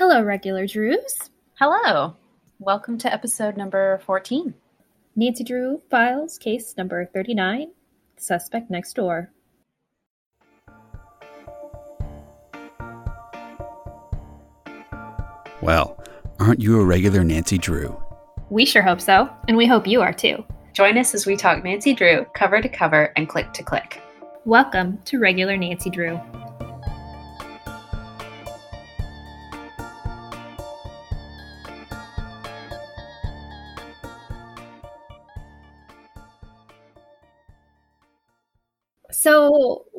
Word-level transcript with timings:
Hello, 0.00 0.22
regular 0.22 0.66
Drews. 0.66 1.28
Hello. 1.58 2.16
Welcome 2.58 2.96
to 3.00 3.12
episode 3.12 3.58
number 3.58 3.98
14. 4.06 4.54
Nancy 5.14 5.44
Drew 5.44 5.82
files 5.90 6.38
case 6.38 6.74
number 6.78 7.04
39 7.04 7.70
Suspect 8.16 8.70
Next 8.70 8.94
Door. 8.94 9.30
Well, 15.60 16.02
aren't 16.38 16.62
you 16.62 16.80
a 16.80 16.84
regular 16.86 17.22
Nancy 17.22 17.58
Drew? 17.58 17.94
We 18.48 18.64
sure 18.64 18.80
hope 18.80 19.02
so, 19.02 19.28
and 19.48 19.56
we 19.58 19.66
hope 19.66 19.86
you 19.86 20.00
are 20.00 20.14
too. 20.14 20.42
Join 20.72 20.96
us 20.96 21.14
as 21.14 21.26
we 21.26 21.36
talk 21.36 21.62
Nancy 21.62 21.92
Drew 21.92 22.24
cover 22.34 22.62
to 22.62 22.70
cover 22.70 23.12
and 23.16 23.28
click 23.28 23.52
to 23.52 23.62
click. 23.62 24.00
Welcome 24.46 24.96
to 25.04 25.18
Regular 25.18 25.58
Nancy 25.58 25.90
Drew. 25.90 26.18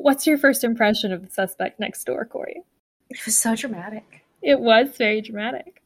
What's 0.02 0.26
your 0.26 0.36
first 0.36 0.64
impression 0.64 1.12
of 1.12 1.24
the 1.24 1.30
suspect 1.30 1.80
next 1.80 2.04
door, 2.04 2.24
Corey? 2.24 2.62
It 3.08 3.24
was 3.24 3.38
so 3.38 3.54
dramatic. 3.54 4.24
It 4.42 4.60
was 4.60 4.96
very 4.96 5.20
dramatic. 5.20 5.82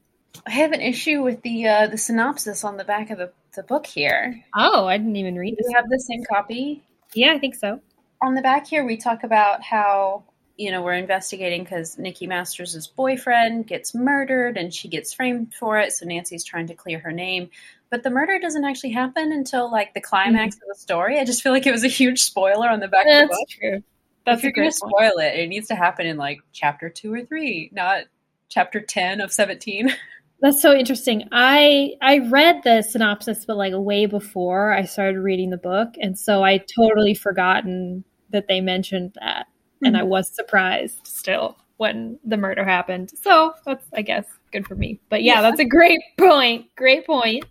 I 0.47 0.51
have 0.51 0.73
an 0.73 0.81
issue 0.81 1.23
with 1.23 1.43
the 1.43 1.67
uh, 1.67 1.87
the 1.89 1.99
synopsis 1.99 2.65
on 2.65 2.77
the 2.77 2.85
back 2.85 3.11
of 3.11 3.19
the, 3.19 3.33
the 3.55 3.63
book 3.63 3.87
here. 3.87 4.43
Oh, 4.55 4.87
I 4.87 4.97
didn't 4.97 5.17
even 5.17 5.37
read 5.37 5.57
Do 5.57 5.65
you 5.67 5.77
have 5.77 5.89
the 5.89 5.99
same 5.99 6.25
copy? 6.25 6.83
Yeah, 7.15 7.33
I 7.33 7.39
think 7.39 7.55
so. 7.55 7.81
On 8.23 8.35
the 8.35 8.43
back 8.43 8.67
here, 8.67 8.85
we 8.85 8.97
talk 8.97 9.25
about 9.25 9.63
how 9.63 10.25
you 10.57 10.71
know 10.71 10.83
we're 10.83 10.95
investigating 10.95 11.65
because 11.65 11.99
Nikki 11.99 12.27
Masters' 12.27 12.87
boyfriend 12.87 13.67
gets 13.67 13.95
murdered 13.95 14.57
and 14.57 14.73
she 14.73 14.89
gets 14.89 15.13
framed 15.13 15.55
for 15.55 15.79
it. 15.79 15.93
So 15.93 16.07
Nancy's 16.07 16.45
trying 16.45 16.67
to 16.69 16.75
clear 16.75 16.99
her 16.99 17.13
name, 17.13 17.51
but 17.91 18.03
the 18.03 18.11
murder 18.11 18.39
doesn't 18.39 18.65
actually 18.65 18.93
happen 18.93 19.33
until 19.33 19.71
like 19.71 19.95
the 19.95 20.01
climax 20.01 20.57
of 20.57 20.63
the 20.69 20.75
story. 20.75 21.19
I 21.19 21.25
just 21.25 21.43
feel 21.43 21.53
like 21.53 21.67
it 21.67 21.73
was 21.73 21.85
a 21.85 21.89
huge 21.89 22.23
spoiler 22.23 22.69
on 22.69 22.81
the 22.81 22.89
back 22.89 23.07
of 23.07 23.29
the 23.29 23.35
book. 23.35 23.49
true. 23.49 23.83
That's 24.27 24.41
if 24.41 24.45
a 24.45 24.47
you're 24.49 24.53
going 24.53 24.71
to 24.71 24.77
spoil 24.77 25.19
it, 25.19 25.39
it 25.39 25.49
needs 25.49 25.69
to 25.69 25.77
happen 25.77 26.05
in 26.05 26.17
like 26.17 26.41
chapter 26.53 26.91
two 26.91 27.13
or 27.15 27.25
three, 27.25 27.71
not 27.73 28.05
chapter 28.49 28.81
ten 28.81 29.21
of 29.21 29.33
seventeen. 29.33 29.95
That's 30.43 30.61
so 30.61 30.75
interesting. 30.75 31.29
I 31.33 31.95
I 32.03 32.19
read 32.19 32.63
the 32.63 32.83
synopsis, 32.83 33.45
but 33.47 33.57
like 33.57 33.73
way 33.75 34.05
before 34.07 34.73
I 34.73 34.85
started 34.85 35.21
reading 35.21 35.51
the 35.51 35.57
book, 35.57 35.95
and 36.01 36.19
so 36.19 36.43
I 36.43 36.59
totally 36.59 37.15
forgotten 37.15 38.05
that 38.31 38.49
they 38.49 38.61
mentioned 38.61 39.15
that, 39.21 39.47
and 39.83 39.97
I 39.97 40.01
mm-hmm. 40.01 40.11
was 40.11 40.29
surprised 40.29 41.07
still 41.07 41.57
when 41.79 42.19
the 42.25 42.37
murder 42.37 42.65
happened. 42.65 43.13
So 43.23 43.55
that's 43.65 43.87
I 43.95 44.03
guess 44.03 44.27
good 44.53 44.67
for 44.67 44.75
me. 44.75 45.01
But 45.09 45.23
yeah, 45.23 45.37
Yeah. 45.37 45.43
that's 45.43 45.61
a 45.61 45.65
great 45.65 46.01
point. 46.19 46.67
Great 46.77 47.07
point. 47.07 47.45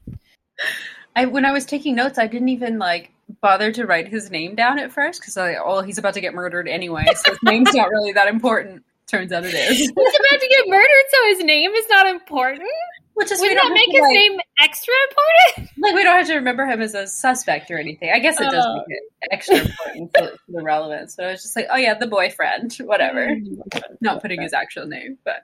I 1.15 1.25
when 1.25 1.45
I 1.45 1.51
was 1.51 1.65
taking 1.65 1.95
notes, 1.95 2.19
I 2.19 2.27
didn't 2.27 2.49
even 2.49 2.77
like 2.77 3.11
bother 3.41 3.71
to 3.71 3.85
write 3.85 4.07
his 4.07 4.29
name 4.31 4.55
down 4.55 4.79
at 4.79 4.91
first 4.91 5.21
because 5.21 5.37
I 5.37 5.55
oh 5.55 5.81
he's 5.81 5.97
about 5.97 6.13
to 6.15 6.21
get 6.21 6.33
murdered 6.33 6.67
anyway, 6.67 7.05
so 7.15 7.31
his 7.31 7.39
name's 7.43 7.73
not 7.73 7.89
really 7.89 8.11
that 8.13 8.27
important. 8.27 8.83
Turns 9.07 9.31
out 9.31 9.45
it 9.45 9.53
is, 9.53 9.77
He's 9.77 9.89
about 9.91 10.39
to 10.39 10.47
get 10.49 10.67
murdered, 10.67 11.05
so 11.11 11.25
his 11.27 11.43
name 11.43 11.71
is 11.71 11.85
not 11.89 12.07
important. 12.07 12.67
which 13.13 13.31
is 13.31 13.39
we 13.39 13.49
Wouldn't 13.49 13.61
don't 13.61 13.69
that 13.69 13.75
make 13.75 13.91
his 13.91 14.01
like, 14.01 14.13
name 14.15 14.39
extra 14.59 14.93
important? 15.09 15.77
like 15.77 15.93
we 15.95 16.03
don't 16.03 16.17
have 16.17 16.25
to 16.27 16.35
remember 16.35 16.65
him 16.65 16.81
as 16.81 16.95
a 16.95 17.05
suspect 17.05 17.69
or 17.69 17.77
anything. 17.77 18.09
I 18.13 18.17
guess 18.19 18.39
it 18.41 18.49
does 18.49 18.65
Oh. 18.67 18.75
make 18.77 18.85
it 18.89 19.03
extra 19.31 19.57
important 19.57 20.11
for, 20.17 20.27
for 20.29 20.51
the 20.51 20.63
relevance. 20.63 21.15
But 21.15 21.25
I 21.25 21.31
was 21.31 21.43
just 21.43 21.55
like, 21.55 21.67
oh 21.71 21.75
yeah, 21.77 21.93
the 21.93 22.07
boyfriend, 22.07 22.73
whatever. 22.79 23.27
Mm, 23.27 23.59
not 24.01 24.21
putting 24.23 24.41
his 24.41 24.53
actual 24.53 24.87
name, 24.87 25.19
but 25.23 25.43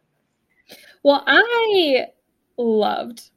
Well, 1.03 1.23
I 1.27 2.07
loved, 2.57 3.29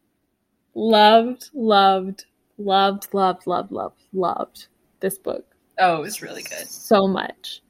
loved, 0.74 1.50
loved, 1.52 2.24
loved, 2.58 3.08
loved, 3.12 3.46
loved, 3.46 3.72
loved, 3.72 4.02
loved 4.12 4.66
this 5.00 5.18
book 5.18 5.54
oh, 5.78 5.96
it 5.96 6.00
was 6.00 6.22
really 6.22 6.42
good. 6.42 6.68
so 6.68 7.06
much. 7.06 7.62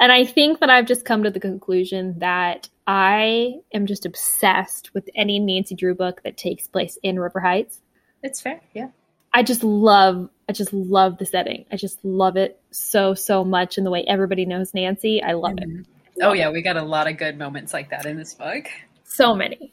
And 0.00 0.10
I 0.10 0.24
think 0.24 0.60
that 0.60 0.70
I've 0.70 0.86
just 0.86 1.04
come 1.04 1.22
to 1.24 1.30
the 1.30 1.40
conclusion 1.40 2.18
that 2.20 2.68
I 2.86 3.54
am 3.74 3.86
just 3.86 4.06
obsessed 4.06 4.94
with 4.94 5.08
any 5.14 5.38
Nancy 5.38 5.74
Drew 5.74 5.94
book 5.94 6.22
that 6.24 6.36
takes 6.36 6.66
place 6.66 6.98
in 7.02 7.20
River 7.20 7.40
Heights. 7.40 7.80
It's 8.22 8.40
fair, 8.40 8.60
yeah. 8.72 8.88
I 9.32 9.42
just 9.42 9.62
love, 9.62 10.28
I 10.48 10.52
just 10.52 10.72
love 10.72 11.18
the 11.18 11.26
setting. 11.26 11.66
I 11.70 11.76
just 11.76 12.04
love 12.04 12.36
it 12.36 12.58
so, 12.70 13.14
so 13.14 13.44
much. 13.44 13.76
And 13.76 13.86
the 13.86 13.90
way 13.90 14.04
everybody 14.08 14.46
knows 14.46 14.74
Nancy, 14.74 15.22
I 15.22 15.32
love 15.32 15.58
it. 15.58 15.68
Mm-hmm. 15.68 15.82
Oh 16.22 16.32
yeah, 16.32 16.50
we 16.50 16.62
got 16.62 16.76
a 16.76 16.82
lot 16.82 17.08
of 17.08 17.16
good 17.16 17.38
moments 17.38 17.72
like 17.72 17.90
that 17.90 18.06
in 18.06 18.16
this 18.16 18.34
book. 18.34 18.66
So 19.04 19.34
many, 19.34 19.72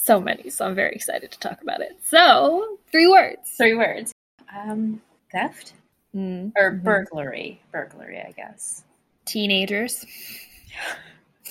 so 0.00 0.20
many. 0.20 0.48
So 0.50 0.64
I'm 0.66 0.74
very 0.74 0.94
excited 0.94 1.30
to 1.32 1.38
talk 1.38 1.60
about 1.62 1.80
it. 1.80 1.98
So, 2.04 2.78
three 2.90 3.06
words. 3.08 3.50
Three 3.56 3.74
words. 3.74 4.12
Um, 4.54 5.02
theft 5.32 5.74
Mm. 6.16 6.52
or 6.56 6.70
burglary. 6.72 7.60
Burglary, 7.70 8.18
I 8.26 8.32
guess. 8.32 8.82
teenagers. 9.26 10.06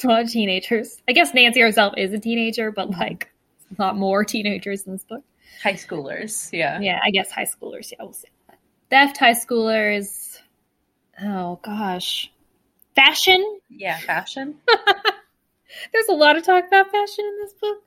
a 0.03 0.07
lot 0.07 0.23
of 0.23 0.29
teenagers. 0.31 0.97
I 1.07 1.11
guess 1.13 1.31
Nancy 1.33 1.59
herself 1.61 1.93
is 1.97 2.11
a 2.13 2.17
teenager, 2.19 2.71
but 2.71 2.89
like 2.89 3.29
a 3.77 3.81
lot 3.81 3.95
more 3.97 4.23
teenagers 4.25 4.83
in 4.87 4.93
this 4.93 5.03
book. 5.03 5.23
High 5.61 5.73
schoolers, 5.73 6.49
yeah. 6.51 6.79
Yeah, 6.79 6.99
I 7.03 7.11
guess 7.11 7.29
high 7.31 7.45
schoolers. 7.45 7.91
Yeah, 7.91 7.97
we'll 8.01 8.13
say 8.13 8.29
that. 8.47 8.57
Theft, 8.89 9.17
high 9.17 9.33
schoolers. 9.33 10.39
Oh 11.21 11.59
gosh, 11.61 12.31
fashion. 12.95 13.59
Yeah, 13.69 13.97
fashion. 13.99 14.55
There's 15.93 16.07
a 16.09 16.13
lot 16.13 16.37
of 16.37 16.43
talk 16.43 16.65
about 16.67 16.91
fashion 16.91 17.25
in 17.25 17.37
this 17.41 17.53
book. 17.53 17.83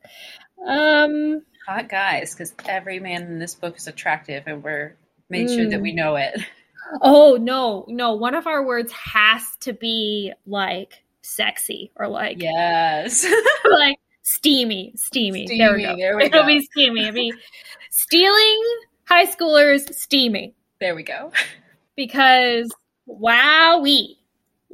Um, 0.67 1.43
Hot 1.67 1.89
guys, 1.89 2.35
because 2.35 2.55
every 2.67 2.99
man 3.01 3.23
in 3.23 3.39
this 3.39 3.55
book 3.55 3.77
is 3.77 3.87
attractive, 3.87 4.45
and 4.47 4.63
we're 4.63 4.97
made 5.29 5.49
sure 5.51 5.69
that 5.69 5.81
we 5.81 5.93
know 5.93 6.17
it. 6.17 6.41
oh 7.03 7.37
no, 7.41 7.85
no. 7.89 8.15
One 8.15 8.35
of 8.35 8.47
our 8.47 8.65
words 8.65 8.91
has 8.93 9.43
to 9.61 9.73
be 9.73 10.33
like 10.47 11.03
sexy 11.23 11.93
or 11.97 12.09
like 12.09 12.43
Yes. 12.43 13.25
like 13.71 13.99
steamy, 14.23 14.93
steamy. 14.97 15.47
there 15.47 15.75
we 15.75 15.83
Steamy, 15.83 15.95
go. 15.95 15.97
there 15.97 16.17
we 16.17 16.25
It'll 16.25 16.41
go. 16.43 16.47
be 16.47 16.61
steamy. 16.63 17.03
It'll 17.03 17.15
be 17.15 17.33
stealing 17.91 18.63
high 19.05 19.27
schoolers 19.27 19.93
steamy 19.95 20.55
there 20.81 20.95
we 20.95 21.03
go. 21.03 21.31
because 21.97 22.71
wowee, 23.09 24.17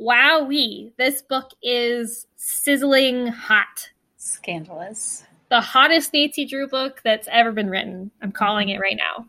wowee, 0.01 0.93
this 0.97 1.23
book 1.23 1.51
is 1.63 2.27
sizzling 2.37 3.29
hot. 3.29 3.91
Scandalous. 4.17 5.25
The 5.49 5.61
hottest 5.61 6.13
Nancy 6.13 6.45
Drew 6.45 6.67
book 6.69 7.01
that's 7.05 7.29
ever 7.31 7.53
been 7.53 7.71
written. 7.71 8.11
I'm 8.21 8.33
calling 8.33 8.69
it 8.71 8.81
right 8.81 8.97
now. 8.97 9.27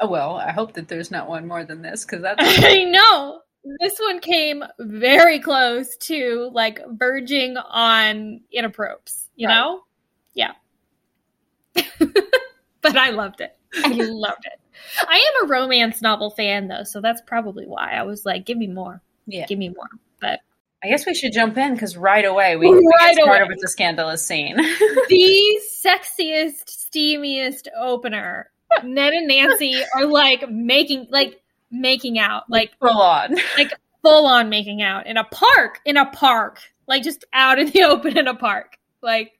Oh 0.00 0.08
well, 0.08 0.36
I 0.36 0.52
hope 0.52 0.74
that 0.74 0.88
there's 0.88 1.10
not 1.10 1.28
one 1.28 1.48
more 1.48 1.64
than 1.64 1.80
this, 1.82 2.04
because 2.04 2.22
that's 2.22 2.36
I 2.64 2.84
know. 2.84 3.40
This 3.80 3.98
one 3.98 4.20
came 4.20 4.62
very 4.78 5.40
close 5.40 5.96
to 5.98 6.50
like 6.52 6.80
verging 6.90 7.56
on 7.56 8.40
inappropriate, 8.52 9.10
you 9.34 9.48
Right. 9.48 9.54
know? 9.54 9.80
Yeah. 10.34 10.52
but 11.98 12.96
I 12.96 13.10
loved 13.10 13.40
it. 13.40 13.56
I 13.74 13.88
loved 13.94 14.44
it. 14.46 14.60
I 15.08 15.16
am 15.16 15.46
a 15.46 15.50
romance 15.50 16.00
novel 16.02 16.30
fan 16.30 16.68
though, 16.68 16.84
so 16.84 17.00
that's 17.00 17.22
probably 17.22 17.66
why 17.66 17.92
I 17.92 18.02
was 18.02 18.24
like, 18.24 18.44
give 18.46 18.58
me 18.58 18.66
more. 18.68 19.02
Yeah. 19.26 19.46
Give 19.46 19.58
me 19.58 19.68
more. 19.70 19.88
But 20.20 20.40
I 20.82 20.88
guess 20.88 21.06
we 21.06 21.14
should 21.14 21.32
jump 21.32 21.56
in 21.58 21.74
because 21.74 21.96
right 21.96 22.24
away 22.24 22.56
we, 22.56 22.68
we 22.70 22.76
Right 22.76 23.14
get 23.14 23.24
started 23.24 23.42
away. 23.42 23.48
with 23.48 23.60
the 23.60 23.68
scandalous 23.68 24.24
scene. 24.24 24.56
the 25.08 25.60
sexiest, 25.84 26.66
steamiest 26.66 27.68
opener. 27.78 28.50
Ned 28.82 29.12
and 29.12 29.28
Nancy 29.28 29.74
are 29.94 30.06
like 30.06 30.48
making 30.50 31.08
like 31.10 31.40
making 31.70 32.18
out. 32.18 32.44
Like 32.48 32.72
Full 32.80 33.00
on. 33.00 33.36
Like 33.56 33.72
full 34.02 34.26
on 34.26 34.48
making 34.48 34.82
out 34.82 35.06
in 35.06 35.16
a 35.16 35.24
park, 35.24 35.80
in 35.84 35.96
a 35.96 36.06
park, 36.06 36.60
like 36.86 37.02
just 37.02 37.24
out 37.32 37.58
in 37.58 37.70
the 37.70 37.82
open 37.84 38.16
in 38.18 38.28
a 38.28 38.34
park. 38.34 38.76
Like, 39.02 39.32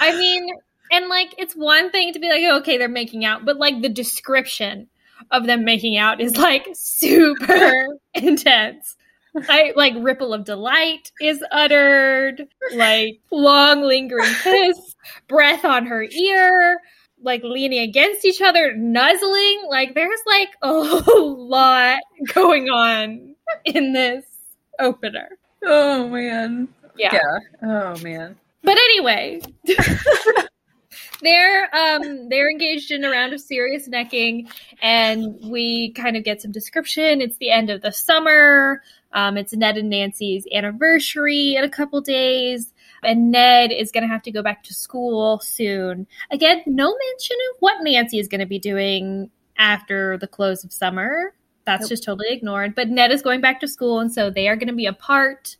I 0.00 0.16
mean, 0.16 0.46
and 0.90 1.08
like 1.08 1.34
it's 1.38 1.54
one 1.54 1.90
thing 1.90 2.12
to 2.12 2.18
be 2.18 2.28
like, 2.28 2.42
oh, 2.44 2.58
okay, 2.58 2.78
they're 2.78 2.88
making 2.88 3.24
out, 3.24 3.44
but 3.44 3.56
like 3.56 3.82
the 3.82 3.88
description 3.88 4.88
of 5.30 5.46
them 5.46 5.64
making 5.64 5.96
out 5.96 6.20
is 6.20 6.36
like 6.36 6.66
super 6.74 7.86
intense. 8.14 8.96
I 9.48 9.72
like 9.76 9.94
ripple 9.98 10.32
of 10.32 10.44
delight 10.44 11.12
is 11.20 11.42
uttered, 11.52 12.46
like 12.74 13.20
long 13.30 13.82
lingering 13.82 14.32
kiss, 14.42 14.94
breath 15.28 15.64
on 15.64 15.86
her 15.86 16.02
ear, 16.02 16.80
like 17.22 17.42
leaning 17.44 17.80
against 17.80 18.24
each 18.24 18.40
other, 18.40 18.74
nuzzling. 18.76 19.62
Like 19.68 19.94
there's 19.94 20.20
like 20.26 20.50
a 20.62 20.72
lot 20.72 22.00
going 22.34 22.68
on 22.68 23.34
in 23.64 23.92
this 23.92 24.24
opener. 24.78 25.28
Oh 25.62 26.08
man. 26.08 26.68
Yeah. 26.96 27.14
Yeah. 27.14 27.38
Oh 27.62 28.02
man. 28.02 28.36
But 28.62 28.76
anyway, 28.76 29.40
they're 31.22 31.74
um 31.74 32.28
they're 32.28 32.50
engaged 32.50 32.90
in 32.90 33.04
a 33.04 33.10
round 33.10 33.32
of 33.32 33.40
serious 33.40 33.88
necking, 33.88 34.48
and 34.82 35.38
we 35.42 35.92
kind 35.92 36.16
of 36.16 36.24
get 36.24 36.42
some 36.42 36.52
description. 36.52 37.20
It's 37.20 37.36
the 37.38 37.50
end 37.50 37.70
of 37.70 37.82
the 37.82 37.92
summer. 37.92 38.82
Um, 39.12 39.36
it's 39.36 39.54
Ned 39.54 39.78
and 39.78 39.88
Nancy's 39.88 40.46
anniversary 40.52 41.56
in 41.56 41.64
a 41.64 41.68
couple 41.68 42.00
days. 42.00 42.72
And 43.02 43.30
Ned 43.30 43.70
is 43.70 43.92
going 43.92 44.02
to 44.02 44.12
have 44.12 44.22
to 44.22 44.32
go 44.32 44.42
back 44.42 44.64
to 44.64 44.74
school 44.74 45.38
soon. 45.40 46.06
Again, 46.30 46.62
no 46.66 46.94
mention 47.08 47.36
of 47.50 47.56
what 47.60 47.82
Nancy 47.82 48.18
is 48.18 48.28
going 48.28 48.40
to 48.40 48.46
be 48.46 48.58
doing 48.58 49.30
after 49.56 50.18
the 50.18 50.26
close 50.26 50.64
of 50.64 50.72
summer. 50.72 51.34
That's 51.64 51.82
nope. 51.82 51.90
just 51.90 52.04
totally 52.04 52.32
ignored. 52.32 52.74
But 52.74 52.88
Ned 52.88 53.12
is 53.12 53.22
going 53.22 53.40
back 53.40 53.60
to 53.60 53.68
school, 53.68 54.00
and 54.00 54.12
so 54.12 54.30
they 54.30 54.48
are 54.48 54.56
going 54.56 54.68
to 54.68 54.74
be 54.74 54.86
apart. 54.86 55.56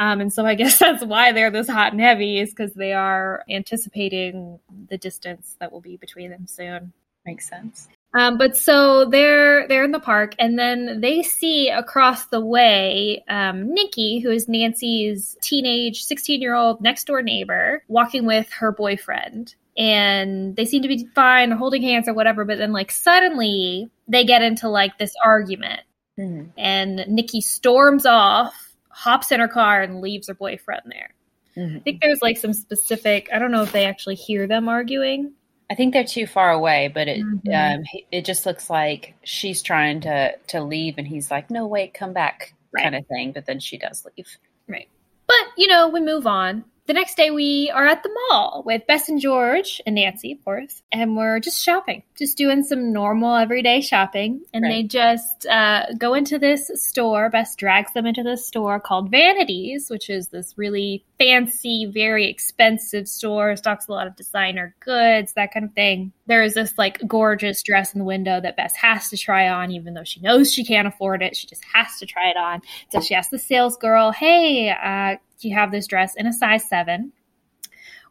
Um, 0.00 0.20
and 0.22 0.32
so 0.32 0.44
I 0.44 0.54
guess 0.56 0.78
that's 0.78 1.04
why 1.04 1.30
they're 1.30 1.50
this 1.50 1.68
hot 1.68 1.92
and 1.92 2.00
heavy 2.00 2.40
is 2.40 2.50
because 2.50 2.72
they 2.72 2.92
are 2.92 3.44
anticipating 3.48 4.58
the 4.88 4.98
distance 4.98 5.56
that 5.60 5.70
will 5.70 5.80
be 5.80 5.96
between 5.96 6.30
them 6.30 6.46
soon. 6.48 6.92
Makes 7.24 7.48
sense. 7.48 7.88
Um, 8.12 8.38
but 8.38 8.56
so 8.56 9.04
they're 9.04 9.68
they're 9.68 9.84
in 9.84 9.92
the 9.92 10.00
park, 10.00 10.34
and 10.40 10.58
then 10.58 11.00
they 11.00 11.22
see 11.22 11.68
across 11.68 12.26
the 12.26 12.40
way 12.40 13.22
um, 13.28 13.72
Nikki, 13.72 14.18
who 14.18 14.30
is 14.30 14.48
Nancy's 14.48 15.36
teenage 15.42 16.02
sixteen 16.02 16.40
year 16.40 16.54
old 16.54 16.80
next 16.80 17.06
door 17.06 17.22
neighbor, 17.22 17.84
walking 17.86 18.26
with 18.26 18.50
her 18.50 18.72
boyfriend, 18.72 19.54
and 19.76 20.56
they 20.56 20.64
seem 20.64 20.82
to 20.82 20.88
be 20.88 21.06
fine, 21.14 21.52
holding 21.52 21.82
hands 21.82 22.08
or 22.08 22.14
whatever. 22.14 22.44
But 22.44 22.58
then, 22.58 22.72
like 22.72 22.90
suddenly, 22.90 23.88
they 24.08 24.24
get 24.24 24.42
into 24.42 24.68
like 24.68 24.98
this 24.98 25.14
argument, 25.24 25.82
mm-hmm. 26.18 26.50
and 26.58 27.04
Nikki 27.06 27.40
storms 27.40 28.06
off, 28.06 28.69
hops 28.90 29.32
in 29.32 29.40
her 29.40 29.48
car, 29.48 29.82
and 29.82 30.00
leaves 30.00 30.28
her 30.28 30.34
boyfriend 30.34 30.82
there. 30.86 31.10
Mm-hmm. 31.56 31.76
I 31.76 31.80
think 31.80 32.00
there's 32.00 32.22
like 32.22 32.38
some 32.38 32.52
specific. 32.52 33.28
I 33.32 33.38
don't 33.38 33.50
know 33.50 33.62
if 33.62 33.72
they 33.72 33.86
actually 33.86 34.14
hear 34.14 34.46
them 34.46 34.68
arguing 34.68 35.32
I 35.70 35.76
think 35.76 35.94
they're 35.94 36.04
too 36.04 36.26
far 36.26 36.50
away, 36.50 36.90
but 36.92 37.06
it 37.06 37.24
mm-hmm. 37.24 37.78
um, 37.80 37.84
it 38.10 38.24
just 38.24 38.44
looks 38.44 38.68
like 38.68 39.14
she's 39.22 39.62
trying 39.62 40.00
to 40.00 40.36
to 40.48 40.62
leave, 40.62 40.96
and 40.98 41.06
he's 41.06 41.30
like, 41.30 41.48
"No, 41.48 41.64
wait, 41.66 41.94
come 41.94 42.12
back," 42.12 42.54
right. 42.72 42.82
kind 42.82 42.96
of 42.96 43.06
thing. 43.06 43.30
But 43.30 43.46
then 43.46 43.60
she 43.60 43.78
does 43.78 44.04
leave. 44.16 44.26
Right. 44.66 44.88
But 45.28 45.36
you 45.56 45.68
know, 45.68 45.88
we 45.88 46.00
move 46.00 46.26
on 46.26 46.64
the 46.90 46.94
next 46.94 47.16
day 47.16 47.30
we 47.30 47.70
are 47.72 47.86
at 47.86 48.02
the 48.02 48.10
mall 48.28 48.64
with 48.66 48.84
Bess 48.88 49.08
and 49.08 49.20
George 49.20 49.80
and 49.86 49.94
Nancy, 49.94 50.32
of 50.32 50.44
course, 50.44 50.82
and 50.90 51.16
we're 51.16 51.38
just 51.38 51.62
shopping, 51.62 52.02
just 52.18 52.36
doing 52.36 52.64
some 52.64 52.92
normal 52.92 53.36
everyday 53.36 53.80
shopping. 53.80 54.40
And 54.52 54.64
right. 54.64 54.70
they 54.70 54.82
just 54.82 55.46
uh, 55.46 55.86
go 55.96 56.14
into 56.14 56.36
this 56.36 56.68
store. 56.74 57.30
Bess 57.30 57.54
drags 57.54 57.92
them 57.92 58.06
into 58.06 58.24
this 58.24 58.44
store 58.44 58.80
called 58.80 59.08
Vanities, 59.08 59.88
which 59.88 60.10
is 60.10 60.30
this 60.30 60.58
really 60.58 61.04
fancy, 61.20 61.84
very 61.92 62.26
expensive 62.28 63.06
store. 63.06 63.54
Stocks 63.56 63.88
a 63.88 63.92
lot 63.92 64.06
of 64.06 64.16
designer 64.16 64.74
goods, 64.80 65.34
that 65.34 65.52
kind 65.52 65.66
of 65.66 65.72
thing. 65.74 66.12
There 66.26 66.42
is 66.42 66.54
this 66.54 66.78
like 66.78 67.06
gorgeous 67.06 67.62
dress 67.62 67.92
in 67.92 67.98
the 67.98 68.04
window 68.06 68.40
that 68.40 68.56
Bess 68.56 68.74
has 68.76 69.10
to 69.10 69.18
try 69.18 69.48
on, 69.48 69.70
even 69.70 69.92
though 69.92 70.04
she 70.04 70.20
knows 70.20 70.52
she 70.52 70.64
can't 70.64 70.88
afford 70.88 71.22
it. 71.22 71.36
She 71.36 71.46
just 71.46 71.64
has 71.74 71.98
to 71.98 72.06
try 72.06 72.30
it 72.30 72.36
on. 72.38 72.62
So 72.88 73.00
she 73.00 73.14
asks 73.14 73.30
the 73.30 73.38
sales 73.38 73.76
girl, 73.76 74.12
"Hey, 74.12 74.70
uh, 74.70 75.16
do 75.40 75.48
you 75.48 75.54
have 75.54 75.70
this 75.70 75.86
dress 75.86 76.14
in 76.16 76.26
a 76.26 76.32
size 76.32 76.68
seven. 76.68 77.12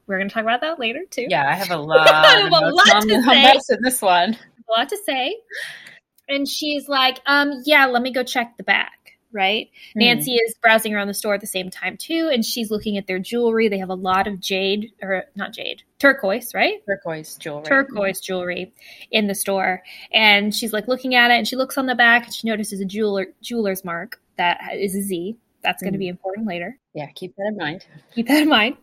We're 0.08 0.18
going 0.18 0.30
to 0.30 0.34
talk 0.34 0.44
about 0.44 0.62
that 0.62 0.80
later 0.80 1.02
too. 1.10 1.28
Yeah, 1.30 1.48
I 1.48 1.54
have 1.54 1.70
a 1.70 1.78
lot, 1.78 2.08
have 2.08 2.52
a 2.52 2.70
lot 2.70 3.02
to 3.04 3.24
say. 3.24 3.76
in 3.76 3.82
this 3.82 4.02
one. 4.02 4.34
A 4.68 4.80
lot 4.80 4.90
to 4.90 4.98
say. 5.06 5.36
And 6.28 6.48
she's 6.48 6.88
like, 6.88 7.20
um, 7.26 7.62
yeah, 7.66 7.86
let 7.86 8.02
me 8.02 8.12
go 8.12 8.24
check 8.24 8.58
the 8.58 8.64
back. 8.64 9.19
Right. 9.32 9.70
Mm. 9.96 10.02
Nancy 10.02 10.34
is 10.34 10.56
browsing 10.56 10.94
around 10.94 11.08
the 11.08 11.14
store 11.14 11.36
at 11.36 11.42
the 11.42 11.48
same 11.48 11.70
time 11.70 11.98
too, 11.98 12.30
and 12.34 12.44
she's 12.44 12.72
looking 12.72 12.98
at 12.98 13.06
their 13.08 13.20
jewelry. 13.20 13.68
They 13.68 13.78
have 13.78 13.90
a 13.90 13.96
lot 13.96 14.28
of 14.28 14.40
jade 14.40 14.92
or 15.02 15.26
not 15.36 15.54
jade, 15.54 15.84
turquoise, 16.00 16.54
right? 16.54 16.84
Turquoise 16.88 17.36
jewelry. 17.36 17.66
Turquoise 17.66 18.22
jewelry 18.22 18.74
in 19.12 19.28
the 19.28 19.36
store. 19.36 19.84
And 20.12 20.54
she's 20.56 20.74
like 20.74 20.88
looking 20.88 21.14
at 21.16 21.32
it 21.32 21.36
and 21.36 21.48
she 21.48 21.56
looks 21.56 21.78
on 21.78 21.86
the 21.86 21.96
back 21.96 22.26
and 22.26 22.34
she 22.34 22.48
notices 22.48 22.80
a 22.82 22.86
jeweler 22.86 23.28
jeweler's 23.42 23.86
mark 23.86 24.20
that 24.38 24.60
is 24.74 24.96
a 24.96 25.02
Z 25.02 25.38
that's 25.62 25.84
going 25.84 25.94
to 25.94 26.00
be 26.00 26.08
mm. 26.08 26.12
important 26.12 26.48
later. 26.48 26.78
Yeah, 26.94 27.08
keep 27.14 27.36
that 27.36 27.48
in 27.48 27.58
mind. 27.58 27.86
Keep 28.16 28.28
that 28.28 28.44
in 28.44 28.50
mind. 28.50 28.78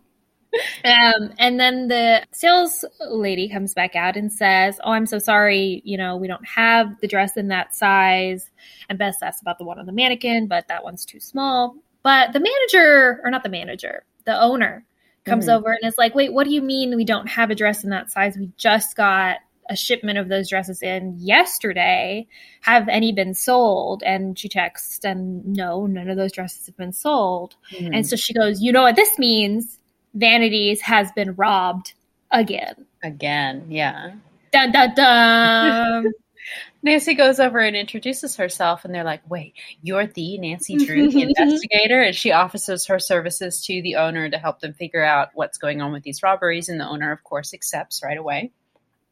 Um, 0.85 1.33
and 1.39 1.59
then 1.59 1.89
the 1.89 2.25
sales 2.33 2.85
lady 3.01 3.49
comes 3.49 3.75
back 3.75 3.97
out 3.97 4.17
and 4.17 4.33
says, 4.33 4.79
"Oh, 4.85 4.93
I'm 4.93 5.07
so 5.07 5.19
sorry. 5.19 5.83
You 5.85 5.97
know, 5.97 6.17
we 6.17 6.29
don't 6.29 6.47
have 6.47 7.01
the 7.01 7.09
dress 7.09 7.37
in 7.37 7.49
that 7.49 7.75
size." 7.75 8.51
And 8.89 8.99
Bess 8.99 9.23
asks 9.23 9.41
about 9.41 9.59
the 9.59 9.65
one 9.65 9.79
on 9.79 9.87
the 9.87 9.93
mannequin, 9.93 10.47
but 10.47 10.69
that 10.69 10.85
one's 10.85 11.05
too 11.05 11.21
small. 11.21 11.77
But 12.03 12.33
the 12.33 12.41
manager, 12.41 13.21
or 13.25 13.31
not 13.31 13.43
the 13.43 13.49
manager, 13.49 14.05
the 14.25 14.41
owner, 14.41 14.85
comes 15.25 15.47
mm-hmm. 15.47 15.57
over 15.57 15.73
and 15.73 15.89
is 15.89 15.99
like, 15.99 16.15
"Wait, 16.15 16.33
what 16.33 16.45
do 16.45 16.53
you 16.53 16.63
mean 16.63 16.97
we 16.97 17.05
don't 17.05 17.29
have 17.29 17.51
a 17.51 17.55
dress 17.55 17.85
in 17.85 17.91
that 17.91 18.11
size? 18.11 18.37
We 18.37 18.51
just 18.57 18.97
got 18.97 19.39
a 19.69 19.77
shipment 19.77 20.19
of 20.19 20.29
those 20.29 20.49
dresses 20.49 20.83
in 20.83 21.17
yesterday. 21.19 22.27
Have 22.61 22.89
any 22.89 23.13
been 23.13 23.35
sold? 23.35 24.03
And 24.05 24.39
she 24.39 24.49
texts, 24.49 25.05
and 25.05 25.45
no, 25.45 25.87
none 25.87 26.09
of 26.09 26.17
those 26.17 26.33
dresses 26.33 26.67
have 26.67 26.77
been 26.77 26.93
sold. 26.93 27.57
Mm-hmm. 27.73 27.95
And 27.95 28.07
so 28.07 28.17
she 28.17 28.33
goes, 28.33 28.61
You 28.61 28.73
know 28.73 28.83
what 28.83 28.97
this 28.97 29.19
means? 29.19 29.79
Vanities 30.17 30.81
has 30.81 31.13
been 31.13 31.35
robbed 31.35 31.93
again. 32.31 32.87
Again, 33.05 33.67
yeah. 33.69 34.13
Dun 34.51 34.73
dun 34.73 34.95
dun. 34.95 36.13
Nancy 36.83 37.15
goes 37.15 37.41
over 37.41 37.59
and 37.59 37.77
introduces 37.77 38.37
herself, 38.37 38.85
and 38.85 38.95
they're 38.95 39.05
like, 39.05 39.29
Wait, 39.29 39.55
you're 39.83 40.07
the 40.07 40.39
Nancy 40.39 40.77
Drew, 40.77 41.11
the 41.11 41.23
investigator? 41.37 42.01
And 42.01 42.15
she 42.15 42.33
offers 42.33 42.87
her 42.87 42.99
services 42.99 43.65
to 43.67 43.83
the 43.83 43.97
owner 43.97 44.31
to 44.31 44.39
help 44.39 44.61
them 44.61 44.73
figure 44.73 45.05
out 45.05 45.31
what's 45.35 45.59
going 45.59 45.83
on 45.83 45.93
with 45.93 46.03
these 46.03 46.23
robberies. 46.23 46.69
And 46.69 46.81
the 46.81 46.89
owner, 46.89 47.13
of 47.13 47.23
course, 47.23 47.53
accepts 47.53 48.03
right 48.03 48.17
away 48.17 48.53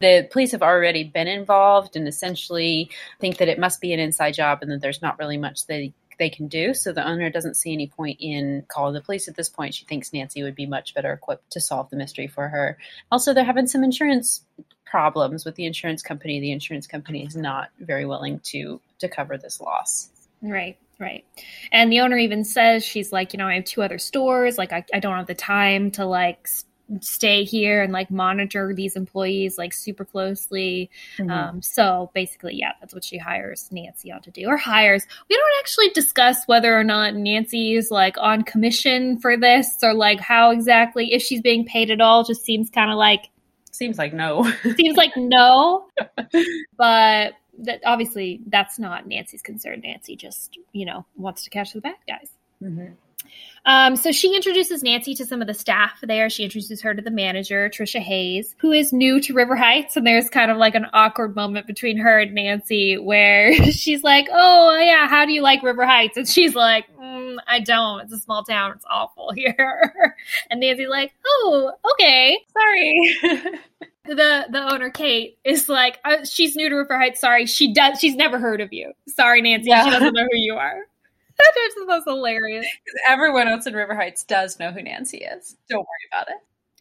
the 0.00 0.28
police 0.30 0.52
have 0.52 0.62
already 0.62 1.04
been 1.04 1.28
involved 1.28 1.96
and 1.96 2.06
essentially 2.06 2.90
think 3.20 3.38
that 3.38 3.48
it 3.48 3.58
must 3.58 3.80
be 3.80 3.92
an 3.92 4.00
inside 4.00 4.34
job 4.34 4.58
and 4.60 4.70
that 4.70 4.80
there's 4.80 5.00
not 5.00 5.18
really 5.18 5.38
much 5.38 5.66
they 5.66 5.94
they 6.18 6.30
can 6.30 6.48
do. 6.48 6.74
So 6.74 6.92
the 6.92 7.06
owner 7.06 7.30
doesn't 7.30 7.54
see 7.54 7.72
any 7.72 7.86
point 7.86 8.18
in 8.20 8.64
calling 8.68 8.94
the 8.94 9.00
police 9.00 9.28
at 9.28 9.36
this 9.36 9.48
point. 9.48 9.74
She 9.74 9.84
thinks 9.84 10.12
Nancy 10.12 10.42
would 10.42 10.54
be 10.54 10.66
much 10.66 10.94
better 10.94 11.12
equipped 11.12 11.50
to 11.52 11.60
solve 11.60 11.90
the 11.90 11.96
mystery 11.96 12.26
for 12.26 12.48
her. 12.48 12.78
Also, 13.10 13.32
they're 13.32 13.44
having 13.44 13.66
some 13.66 13.84
insurance 13.84 14.42
problems 14.84 15.44
with 15.44 15.56
the 15.56 15.66
insurance 15.66 16.02
company. 16.02 16.40
The 16.40 16.52
insurance 16.52 16.86
company 16.86 17.24
is 17.24 17.36
not 17.36 17.70
very 17.80 18.06
willing 18.06 18.40
to 18.44 18.80
to 18.98 19.08
cover 19.08 19.36
this 19.36 19.60
loss. 19.60 20.08
Right. 20.40 20.76
Right. 21.00 21.24
And 21.72 21.90
the 21.90 22.00
owner 22.00 22.16
even 22.16 22.44
says 22.44 22.84
she's 22.84 23.12
like, 23.12 23.32
you 23.32 23.38
know, 23.38 23.48
I 23.48 23.54
have 23.54 23.64
two 23.64 23.82
other 23.82 23.98
stores. 23.98 24.56
Like, 24.58 24.72
I, 24.72 24.84
I 24.94 25.00
don't 25.00 25.16
have 25.16 25.26
the 25.26 25.34
time 25.34 25.90
to 25.92 26.06
like 26.06 26.48
stay 27.00 27.44
here 27.44 27.82
and 27.82 27.92
like 27.92 28.10
monitor 28.10 28.74
these 28.74 28.96
employees 28.96 29.56
like 29.58 29.72
super 29.72 30.04
closely. 30.04 30.90
Mm-hmm. 31.18 31.30
Um, 31.30 31.62
so 31.62 32.10
basically, 32.14 32.56
yeah, 32.56 32.72
that's 32.80 32.94
what 32.94 33.04
she 33.04 33.18
hires 33.18 33.68
Nancy 33.72 34.12
on 34.12 34.22
to 34.22 34.30
do 34.30 34.46
or 34.46 34.56
hires. 34.56 35.06
We 35.28 35.36
don't 35.36 35.60
actually 35.60 35.90
discuss 35.90 36.44
whether 36.46 36.78
or 36.78 36.84
not 36.84 37.14
Nancy 37.14 37.74
is 37.74 37.90
like 37.90 38.16
on 38.18 38.42
commission 38.42 39.18
for 39.18 39.36
this 39.36 39.78
or 39.82 39.94
like 39.94 40.20
how 40.20 40.50
exactly 40.50 41.12
if 41.12 41.22
she's 41.22 41.40
being 41.40 41.64
paid 41.64 41.90
at 41.90 42.00
all. 42.00 42.24
Just 42.24 42.44
seems 42.44 42.70
kind 42.70 42.90
of 42.90 42.96
like 42.96 43.30
seems 43.72 43.98
like 43.98 44.12
no. 44.12 44.50
seems 44.76 44.96
like 44.96 45.12
no. 45.16 45.86
but 46.76 47.34
that 47.58 47.80
obviously 47.86 48.40
that's 48.48 48.78
not 48.78 49.06
Nancy's 49.06 49.42
concern. 49.42 49.80
Nancy 49.80 50.16
just 50.16 50.58
you 50.72 50.84
know 50.84 51.06
wants 51.16 51.44
to 51.44 51.50
catch 51.50 51.72
the 51.72 51.80
bad 51.80 51.96
guys. 52.06 52.30
Mm-hmm. 52.62 52.92
Um, 53.66 53.96
so 53.96 54.12
she 54.12 54.34
introduces 54.34 54.82
Nancy 54.82 55.14
to 55.14 55.24
some 55.24 55.40
of 55.40 55.46
the 55.46 55.54
staff 55.54 55.98
there. 56.02 56.28
She 56.28 56.44
introduces 56.44 56.82
her 56.82 56.94
to 56.94 57.00
the 57.00 57.10
manager, 57.10 57.68
Trisha 57.70 58.00
Hayes, 58.00 58.54
who 58.58 58.72
is 58.72 58.92
new 58.92 59.20
to 59.22 59.32
River 59.32 59.56
Heights. 59.56 59.96
And 59.96 60.06
there's 60.06 60.28
kind 60.28 60.50
of 60.50 60.58
like 60.58 60.74
an 60.74 60.86
awkward 60.92 61.34
moment 61.34 61.66
between 61.66 61.96
her 61.98 62.18
and 62.18 62.34
Nancy 62.34 62.98
where 62.98 63.54
she's 63.70 64.02
like, 64.02 64.26
Oh, 64.32 64.76
yeah, 64.78 65.08
how 65.08 65.24
do 65.24 65.32
you 65.32 65.42
like 65.42 65.62
River 65.62 65.86
Heights? 65.86 66.16
And 66.16 66.28
she's 66.28 66.54
like, 66.54 66.84
mm, 66.96 67.36
I 67.46 67.60
don't. 67.60 68.00
It's 68.02 68.12
a 68.12 68.18
small 68.18 68.44
town. 68.44 68.72
It's 68.72 68.84
awful 68.90 69.32
here. 69.34 70.14
and 70.50 70.60
Nancy's 70.60 70.88
like, 70.88 71.12
Oh, 71.26 71.72
okay. 71.92 72.38
Sorry. 72.52 73.16
the 74.06 74.46
the 74.50 74.70
owner 74.70 74.90
Kate 74.90 75.38
is 75.44 75.68
like 75.68 75.98
uh, 76.04 76.24
she's 76.24 76.54
new 76.56 76.68
to 76.68 76.76
River 76.76 76.98
Heights. 76.98 77.20
Sorry, 77.20 77.46
she 77.46 77.72
does. 77.72 77.98
She's 77.98 78.16
never 78.16 78.38
heard 78.38 78.60
of 78.60 78.72
you. 78.72 78.92
Sorry, 79.08 79.40
Nancy. 79.40 79.70
Yeah. 79.70 79.84
She 79.84 79.90
doesn't 79.90 80.12
know 80.12 80.24
who 80.30 80.36
you 80.38 80.54
are. 80.56 80.82
That's 81.38 81.74
so 82.04 82.14
hilarious. 82.14 82.66
Everyone 83.06 83.48
else 83.48 83.66
in 83.66 83.74
River 83.74 83.94
Heights 83.94 84.24
does 84.24 84.58
know 84.58 84.70
who 84.70 84.82
Nancy 84.82 85.18
is. 85.18 85.56
Don't 85.68 85.80
worry 85.80 86.08
about 86.12 86.28
it. 86.28 86.36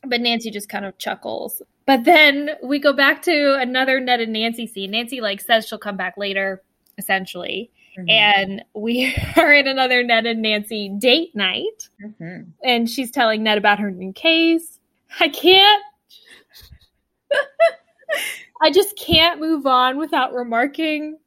But 0.05 0.21
Nancy 0.21 0.51
just 0.51 0.69
kind 0.69 0.85
of 0.85 0.97
chuckles. 0.97 1.61
But 1.85 2.03
then 2.03 2.51
we 2.63 2.79
go 2.79 2.93
back 2.93 3.21
to 3.23 3.55
another 3.59 3.99
Ned 3.99 4.21
and 4.21 4.33
Nancy 4.33 4.67
scene. 4.67 4.91
Nancy 4.91 5.21
like 5.21 5.41
says 5.41 5.67
she'll 5.67 5.77
come 5.77 5.97
back 5.97 6.17
later, 6.17 6.61
essentially. 6.97 7.71
Mm-hmm. 7.97 8.09
And 8.09 8.65
we 8.73 9.15
are 9.37 9.53
in 9.53 9.67
another 9.67 10.03
Ned 10.03 10.25
and 10.25 10.41
Nancy 10.41 10.89
date 10.89 11.35
night. 11.35 11.89
Mm-hmm. 12.03 12.49
And 12.63 12.89
she's 12.89 13.11
telling 13.11 13.43
Ned 13.43 13.57
about 13.57 13.79
her 13.79 13.91
new 13.91 14.13
case. 14.13 14.79
I 15.19 15.29
can't. 15.29 15.83
I 18.61 18.71
just 18.71 18.97
can't 18.97 19.39
move 19.39 19.65
on 19.65 19.97
without 19.97 20.33
remarking 20.33 21.17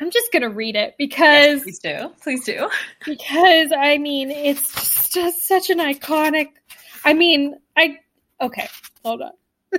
I'm 0.00 0.10
just 0.10 0.32
going 0.32 0.42
to 0.42 0.48
read 0.48 0.76
it 0.76 0.94
because. 0.98 1.18
Yes, 1.20 1.62
please 1.62 1.78
do. 1.78 2.10
Please 2.22 2.44
do. 2.44 2.68
Because, 3.04 3.72
I 3.76 3.98
mean, 3.98 4.30
it's 4.30 5.08
just 5.10 5.46
such 5.46 5.70
an 5.70 5.78
iconic. 5.78 6.48
I 7.04 7.14
mean, 7.14 7.58
I. 7.76 7.98
Okay, 8.40 8.68
hold 9.04 9.22
on. 9.22 9.32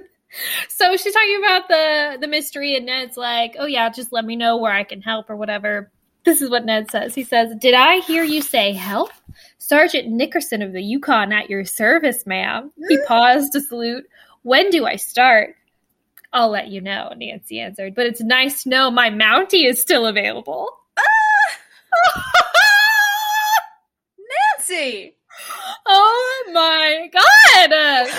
so 0.69 0.95
she's 0.95 1.13
talking 1.13 1.41
about 1.43 1.67
the 1.67 2.17
the 2.21 2.27
mystery, 2.27 2.75
and 2.75 2.85
Ned's 2.85 3.17
like, 3.17 3.55
"Oh 3.57 3.65
yeah, 3.65 3.89
just 3.89 4.11
let 4.11 4.23
me 4.23 4.35
know 4.35 4.57
where 4.57 4.71
I 4.71 4.83
can 4.83 5.01
help 5.01 5.29
or 5.29 5.35
whatever." 5.35 5.91
This 6.23 6.41
is 6.41 6.51
what 6.51 6.65
Ned 6.65 6.91
says. 6.91 7.15
He 7.15 7.23
says, 7.23 7.55
"Did 7.59 7.73
I 7.73 7.97
hear 8.01 8.23
you 8.23 8.41
say 8.41 8.73
help? 8.73 9.09
Sergeant 9.57 10.09
Nickerson 10.09 10.61
of 10.61 10.73
the 10.73 10.81
Yukon 10.81 11.31
at 11.31 11.49
your 11.49 11.65
service, 11.65 12.25
ma'am. 12.27 12.71
He 12.89 12.99
paused 13.07 13.53
to 13.53 13.61
salute. 13.61 14.05
When 14.43 14.69
do 14.69 14.85
I 14.85 14.97
start? 14.97 15.55
I'll 16.33 16.49
let 16.49 16.69
you 16.69 16.81
know, 16.81 17.13
Nancy 17.15 17.59
answered. 17.59 17.95
But 17.95 18.05
it's 18.07 18.21
nice 18.21 18.63
to 18.63 18.69
know 18.69 18.89
my 18.91 19.09
Mountie 19.09 19.65
is 19.67 19.81
still 19.81 20.05
available. 20.05 20.69
Nancy! 24.57 25.15
Oh 25.85 26.51
my 26.53 27.09
god! 27.13 28.09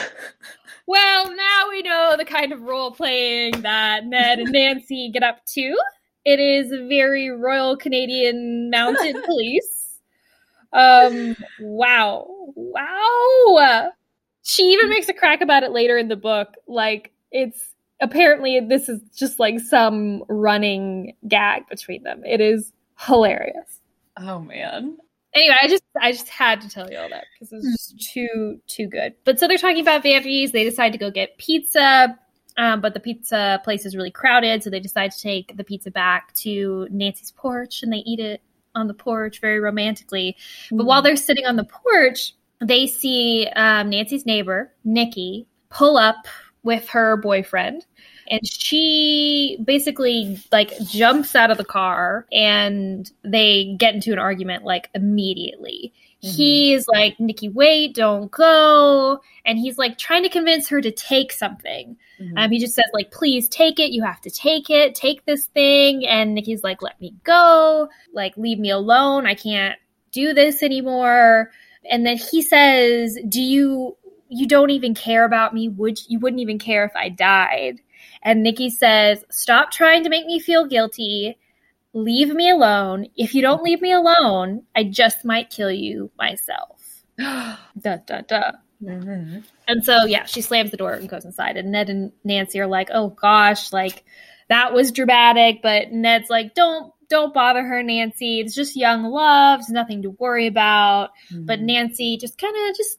Well, 0.87 1.35
now 1.35 1.69
we 1.71 1.83
know 1.83 2.17
the 2.19 2.25
kind 2.25 2.53
of 2.53 2.61
role 2.63 2.91
playing 2.91 3.63
that 3.63 4.05
Ned 4.05 4.41
and 4.41 4.53
Nancy 4.53 5.11
get 5.13 5.23
up 5.23 5.45
to. 5.55 5.77
It 6.25 6.39
is 6.41 6.71
very 6.89 7.31
Royal 7.31 7.77
Canadian 7.77 8.69
Mounted 8.71 9.17
Police. 9.25 9.99
Um, 10.73 11.37
wow. 11.61 12.27
Wow. 12.57 13.91
She 14.43 14.65
even 14.73 14.91
makes 14.91 15.09
a 15.09 15.15
crack 15.15 15.41
about 15.41 15.63
it 15.63 15.71
later 15.71 15.97
in 15.97 16.09
the 16.09 16.17
book. 16.17 16.55
Like, 16.67 17.13
it's 17.31 17.72
apparently 18.03 18.61
this 18.61 18.89
is 18.89 19.01
just 19.17 19.39
like 19.39 19.61
some 19.61 20.25
running 20.29 21.15
gag 21.27 21.67
between 21.71 22.03
them. 22.03 22.23
It 22.25 22.43
is 22.43 22.73
hilarious. 22.99 23.81
Oh 24.19 24.41
man. 24.41 24.99
Anyway, 25.35 25.57
I 25.63 25.69
just 25.69 25.85
I 25.99 26.13
just 26.13 26.29
had 26.29 26.61
to 26.61 26.69
tell 26.69 26.91
you 26.91 26.99
all 26.99 27.09
that 27.09 27.25
because 27.33 27.53
it's 27.53 27.93
just 27.93 28.13
too 28.13 28.61
too 28.67 28.87
good. 28.87 29.15
But 29.25 29.39
so 29.39 29.49
they're 29.49 29.57
talking 29.57 29.81
about 29.81 30.03
vanities. 30.03 30.53
They 30.53 30.65
decide 30.65 30.93
to 30.93 30.99
go 30.99 31.11
get 31.11 31.39
pizza, 31.39 32.19
um, 32.59 32.83
but 32.83 32.93
the 32.93 33.01
pizza 33.01 33.61
place 33.65 33.87
is 33.87 33.97
really 33.97 34.11
crowded, 34.11 34.63
so 34.63 34.69
they 34.69 34.81
decide 34.81 35.13
to 35.13 35.21
take 35.21 35.57
the 35.57 35.65
pizza 35.65 35.91
back 35.91 36.35
to 36.35 36.87
Nancy's 36.91 37.31
porch 37.31 37.83
and 37.83 37.91
they 37.91 37.99
eat 38.05 38.21
it 38.21 38.43
on 38.75 38.89
the 38.89 38.95
porch 38.95 39.41
very 39.41 39.61
romantically. 39.61 40.37
But 40.71 40.85
while 40.85 41.01
they're 41.01 41.17
sitting 41.17 41.47
on 41.47 41.57
the 41.57 41.65
porch, 41.65 42.35
they 42.61 42.87
see 42.87 43.49
um, 43.57 43.89
Nancy's 43.89 44.27
neighbor 44.27 44.73
Nikki 44.85 45.47
pull 45.71 45.97
up 45.97 46.27
with 46.63 46.89
her 46.91 47.17
boyfriend. 47.17 47.85
And 48.31 48.47
she 48.47 49.59
basically 49.65 50.41
like 50.53 50.73
jumps 50.87 51.35
out 51.35 51.51
of 51.51 51.59
the 51.59 51.65
car 51.65 52.27
and 52.33 53.11
they 53.25 53.75
get 53.79 53.95
into 53.95 54.13
an 54.13 54.19
argument 54.19 54.65
like 54.65 54.89
immediately. 54.95 55.93
Mhm. 56.23 56.31
he's 56.37 56.87
like 56.87 57.19
nikki 57.19 57.49
wait 57.49 57.97
don't 57.97 58.31
go. 58.31 59.21
And 59.45 59.59
he's 59.59 59.77
like 59.77 59.99
trying 59.99 60.23
to 60.23 60.29
convince 60.29 60.69
her 60.69 60.81
to 60.81 60.93
take 60.93 61.33
something. 61.33 61.97
Mhm. 62.21 62.33
um, 62.37 62.51
he 62.53 62.61
just 62.61 62.75
says 62.77 62.85
like 62.95 63.11
please 63.11 63.49
take 63.49 63.81
it. 63.81 63.91
You 63.91 64.05
have 64.05 64.21
to 64.21 64.31
take 64.31 64.71
it. 64.71 64.95
Take 64.95 65.25
this 65.27 65.47
thing. 65.47 66.07
And 66.07 66.33
nikki's 66.33 66.63
like 66.63 66.81
let 66.81 67.01
me 67.01 67.15
go. 67.25 67.89
Like 68.13 68.37
leave 68.37 68.61
me 68.61 68.71
alone. 68.71 69.27
I 69.27 69.35
can't 69.35 69.77
do 70.13 70.33
this 70.33 70.63
anymore. 70.63 71.51
And 71.91 72.07
then 72.07 72.17
he 72.19 72.41
says 72.41 73.19
do 73.29 73.43
you 73.43 73.97
you 74.33 74.47
don't 74.49 74.71
even 74.71 74.95
care 74.95 75.25
about 75.25 75.55
me 75.55 75.69
would 75.69 75.99
you 76.09 76.19
wouldn't 76.19 76.41
even 76.41 76.59
care 76.59 76.85
if 76.85 76.93
i 76.97 77.09
died 77.09 77.81
and 78.23 78.43
nikki 78.43 78.71
says 78.71 79.25
stop 79.31 79.71
trying 79.71 80.03
to 80.03 80.09
make 80.11 80.27
me 80.27 80.39
feel 80.41 80.67
guilty 80.67 81.37
leave 81.93 82.35
me 82.35 82.49
alone 82.51 83.07
if 83.17 83.35
you 83.35 83.43
don't 83.43 83.63
leave 83.63 83.81
me 83.83 83.93
alone 83.93 84.63
i 84.75 84.83
just 84.83 85.25
might 85.25 85.51
kill 85.51 85.71
you 85.71 86.11
myself 86.19 87.05
da 87.19 87.57
da 88.07 88.21
da 88.27 88.53
Mhm. 88.83 89.45
and 89.69 89.85
so, 89.85 90.07
yeah, 90.07 90.25
she 90.25 90.41
slams 90.41 90.73
the 90.73 90.77
door 90.77 90.95
and 90.95 91.09
goes 91.09 91.25
inside. 91.25 91.57
And 91.57 91.71
Ned 91.71 91.89
and 91.89 92.11
Nancy 92.25 92.59
are 92.59 92.67
like, 92.67 92.89
"Oh 92.93 93.11
gosh, 93.11 93.73
like 93.73 94.03
that 94.49 94.73
was 94.75 94.91
dramatic." 94.91 95.63
But 95.63 95.93
Ned's 95.93 96.29
like, 96.29 96.55
"Don't, 96.57 96.93
don't 97.09 97.33
bother 97.33 97.63
her, 97.63 97.81
Nancy. 97.85 98.41
It's 98.41 98.57
just 98.57 98.75
young 98.75 99.05
love. 99.05 99.61
It's 99.61 99.71
nothing 99.71 100.03
to 100.03 100.11
worry 100.11 100.49
about." 100.49 101.11
But 101.31 101.61
Mhm. 101.61 101.65
Nancy 101.67 102.17
just 102.17 102.39
kind 102.39 102.57
of 102.69 102.77
just 102.77 102.99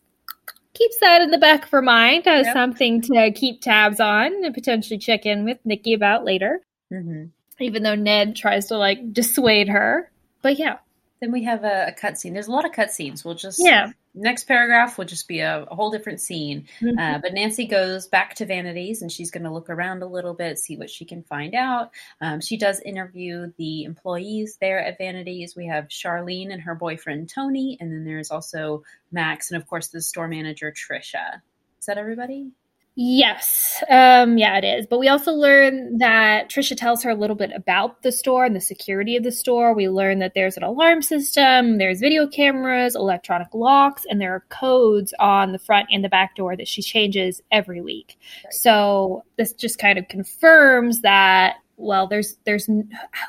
keeps 0.74 0.98
that 1.00 1.22
in 1.22 1.32
the 1.32 1.38
back 1.38 1.66
of 1.66 1.70
her 1.72 1.82
mind 1.82 2.28
as 2.28 2.46
Yep. 2.48 2.54
something 2.54 3.02
to 3.02 3.32
keep 3.36 3.62
tabs 3.62 4.00
on 4.00 4.44
and 4.46 4.54
potentially 4.54 4.98
check 4.98 5.26
in 5.26 5.46
with 5.46 5.60
Nikki 5.66 5.94
about 5.94 6.26
later. 6.26 6.62
Mhm. 6.92 7.30
Even 7.60 7.84
though 7.84 7.96
Ned 7.96 8.36
tries 8.36 8.66
to 8.68 8.78
like 8.78 9.14
dissuade 9.14 9.70
her. 9.70 10.10
But 10.42 10.58
yeah, 10.60 10.78
Then 11.22 11.32
we 11.32 11.44
have 11.44 11.64
a, 11.64 11.88
a 11.88 11.92
cutscene. 11.94 12.34
There's 12.34 12.48
a 12.48 12.52
lot 12.52 12.66
of 12.66 12.72
cutscenes. 12.74 13.24
We'll 13.24 13.36
just 13.36 13.60
yeah. 13.64 13.92
Next 14.14 14.46
paragraph 14.46 14.98
will 14.98 15.06
just 15.06 15.28
be 15.28 15.40
a, 15.40 15.64
a 15.64 15.76
whole 15.76 15.92
different 15.92 16.22
scene. 16.22 16.68
Mhm. 16.82 17.00
Uh, 17.00 17.20
but 17.20 17.34
Nancy 17.34 17.66
goes 17.66 18.08
back 18.08 18.36
to 18.36 18.46
Vanities 18.46 19.02
and 19.02 19.12
she's 19.12 19.32
going 19.32 19.44
to 19.44 19.52
look 19.52 19.70
around 19.70 20.04
a 20.04 20.08
little 20.08 20.34
bit, 20.34 20.60
see 20.60 20.78
what 20.78 20.90
she 20.90 21.06
can 21.06 21.24
find 21.24 21.56
out. 21.56 21.92
Um, 22.22 22.42
she 22.42 22.58
does 22.58 22.80
interview 22.82 23.52
the 23.58 23.84
employees 23.84 24.58
there 24.62 24.80
at 24.80 24.98
Vanities. 24.98 25.56
We 25.56 25.68
have 25.68 25.88
Charlene 25.88 26.52
and 26.52 26.62
her 26.62 26.76
boyfriend 26.76 27.30
Tony, 27.30 27.78
and 27.80 27.92
then 27.92 28.06
there's 28.06 28.32
also 28.32 28.84
Max 29.12 29.52
and, 29.52 29.62
of 29.62 29.68
course, 29.68 29.88
the 29.88 30.02
store 30.02 30.28
manager 30.28 30.72
Trisha. 30.72 31.42
Is 31.80 31.86
that 31.88 31.98
everybody? 31.98 32.52
Yes. 32.96 33.84
Um, 33.90 34.38
yeah, 34.38 34.58
it 34.58 34.64
is. 34.64 34.86
But 34.86 35.00
we 35.00 35.08
also 35.08 35.32
learn 35.32 35.98
that 35.98 36.50
Trisha 36.50 36.78
tells 36.78 37.02
her 37.04 37.10
a 37.10 37.16
little 37.16 37.36
bit 37.36 37.52
about 37.56 38.04
the 38.04 38.12
store 38.12 38.46
and 38.46 38.56
the 38.56 38.62
security 38.62 39.16
of 39.16 39.24
the 39.24 39.32
store. 39.32 39.74
We 39.74 39.90
learn 39.90 40.20
that 40.20 40.34
there's 40.36 40.58
an 40.58 40.64
alarm 40.64 41.02
system, 41.02 41.80
there's 41.80 42.00
video 42.00 42.28
cameras, 42.28 42.96
electronic 42.96 43.48
locks, 43.54 44.06
and 44.08 44.22
there 44.22 44.36
are 44.36 44.46
codes 44.50 45.12
on 45.20 45.54
the 45.54 45.60
front 45.60 45.88
and 45.92 46.04
the 46.04 46.10
back 46.10 46.36
door 46.36 46.56
that 46.56 46.68
she 46.68 46.84
changes 46.84 47.42
every 47.52 47.82
week. 47.82 48.20
Right. 48.44 48.54
So 48.54 49.24
this 49.38 49.54
just 49.54 49.80
kind 49.80 49.98
of 49.98 50.08
confirms 50.08 51.02
that 51.02 51.56
well 51.78 52.08
there's 52.08 52.38
there's 52.46 52.66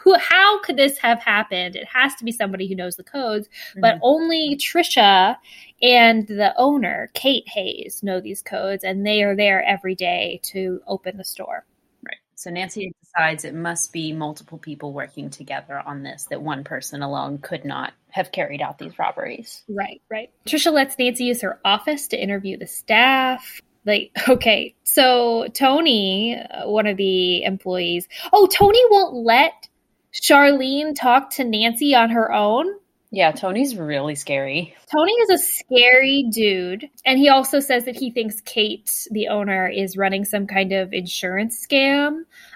who 0.03 0.15
how 0.19 0.61
could 0.63 0.77
this 0.77 0.99
have 0.99 1.19
happened 1.21 1.77
it 1.77 1.87
has 1.87 2.15
to 2.15 2.25
be 2.25 2.31
somebody 2.33 2.69
who 2.69 2.75
knows 2.75 2.97
the 2.97 3.03
codes 3.05 3.49
but 3.77 3.97
Mhm. 3.97 4.01
only 4.03 4.57
Trisha 4.57 5.37
and 5.83 6.27
the 6.27 6.55
owner, 6.57 7.11
Kate 7.15 7.47
Hayes, 7.49 8.03
know 8.03 8.21
these 8.21 8.41
codes, 8.43 8.85
and 8.85 9.07
they 9.07 9.23
are 9.23 9.37
there 9.37 9.63
every 9.65 9.95
day 9.95 10.41
to 10.45 10.81
open 10.87 11.17
the 11.17 11.25
store. 11.25 11.67
Right. 12.07 12.17
So 12.37 12.51
Nancy 12.51 12.93
decides 13.03 13.45
it 13.45 13.55
must 13.55 13.93
be 13.93 14.13
multiple 14.13 14.59
people 14.59 14.93
working 14.93 15.31
together 15.31 15.83
on 15.85 16.03
this, 16.03 16.27
that 16.31 16.41
one 16.43 16.65
person 16.65 17.03
alone 17.03 17.39
could 17.39 17.65
not 17.65 17.93
have 18.11 18.33
carried 18.33 18.63
out 18.63 18.79
these 18.79 18.99
robberies. 18.99 19.63
Right, 19.69 20.01
right. 20.09 20.31
Trisha 20.47 20.73
lets 20.73 20.99
Nancy 20.99 21.25
use 21.25 21.43
her 21.43 21.61
office 21.65 22.09
to 22.09 22.23
interview 22.23 22.57
the 22.57 22.67
staff. 22.67 23.61
Like, 23.87 24.11
okay, 24.29 24.75
so 24.85 25.49
Tony, 25.55 26.37
uh, 26.37 26.69
one 26.69 26.87
of 26.87 26.97
the 26.97 27.43
employees, 27.45 28.09
oh, 28.33 28.47
Tony 28.47 28.81
won't 28.91 29.15
let 29.15 29.69
Charlene 30.13 30.95
talk 30.95 31.31
to 31.31 31.45
Nancy 31.45 31.95
on 31.95 32.11
her 32.11 32.33
own. 32.33 32.67
Yeah, 33.11 33.31
Tony's 33.31 33.77
really 33.77 34.17
scary. 34.17 34.75
Tony 34.91 35.13
is 35.13 35.31
a 35.31 35.39
scary 35.39 36.27
dude. 36.33 36.91
And 37.05 37.17
he 37.17 37.29
also 37.29 37.61
says 37.61 37.85
that 37.85 37.95
he 37.95 38.11
thinks 38.11 38.41
Kate, 38.41 39.07
the 39.13 39.29
owner, 39.29 39.69
is 39.69 39.97
running 39.97 40.25
some 40.25 40.49
kind 40.49 40.73
of 40.73 40.93
insurance 40.93 41.65
scam 41.65 42.09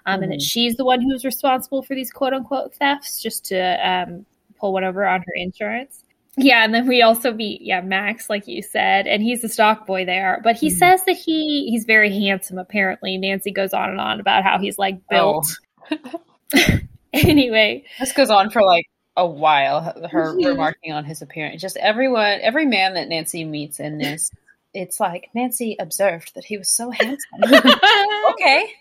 um, 0.07 0.23
and 0.23 0.33
that 0.33 0.41
Mhm. 0.41 0.43
she's 0.49 0.75
the 0.75 0.85
one 0.85 1.01
who's 1.01 1.25
responsible 1.25 1.83
for 1.83 1.95
these 1.95 2.11
quote 2.11 2.33
unquote 2.33 2.75
thefts 2.75 3.23
just 3.23 3.45
to 3.47 3.89
um, 3.89 4.27
pull 4.59 4.73
one 4.73 4.83
over 4.83 5.07
on 5.07 5.21
her 5.21 5.33
insurance. 5.37 6.03
Yeah, 6.41 6.65
and 6.65 6.73
then 6.73 6.87
we 6.87 7.03
also 7.03 7.33
meet, 7.33 7.63
yeah, 7.63 7.81
Max, 7.81 8.31
like 8.31 8.47
you 8.47 8.63
said, 8.63 9.09
and 9.09 9.21
he's 9.23 9.43
the 9.43 9.49
stock 9.49 9.87
boy 9.87 10.05
there. 10.05 10.41
But 10.45 10.55
he 10.57 10.69
Mhm. 10.69 10.77
says 10.79 11.05
that 11.07 11.17
he 11.17 11.69
he's 11.71 11.85
very 11.85 12.11
handsome, 12.11 12.59
apparently. 12.59 13.17
Nancy 13.19 13.51
goes 13.51 13.73
on 13.75 13.91
and 13.91 14.01
on 14.01 14.21
about 14.21 14.45
how 14.45 14.59
he's 14.59 14.79
like 14.79 15.01
built. 15.11 15.47
anyway, 17.13 17.85
This 17.99 18.13
goes 18.13 18.31
on 18.31 18.51
for 18.51 18.63
like 18.63 18.87
a 19.17 19.27
while, 19.27 19.81
her 20.11 20.35
Mhm. 20.35 20.47
remarking 20.47 20.93
on 20.93 21.05
his 21.05 21.23
appearance. 21.23 21.61
Just 21.61 21.77
everyone, 21.77 22.39
every 22.41 22.67
man 22.67 22.95
that 22.95 23.09
Nancy 23.09 23.45
meets 23.45 23.81
in 23.81 23.99
this, 23.99 24.31
it's 24.75 25.01
like 25.01 25.29
Nancy 25.35 25.77
observed 25.81 26.35
that 26.37 26.45
he 26.45 26.57
was 26.57 26.71
so 26.71 26.91
handsome. 26.91 27.41
okay. 28.31 28.73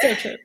so 0.00 0.14
true. 0.14 0.36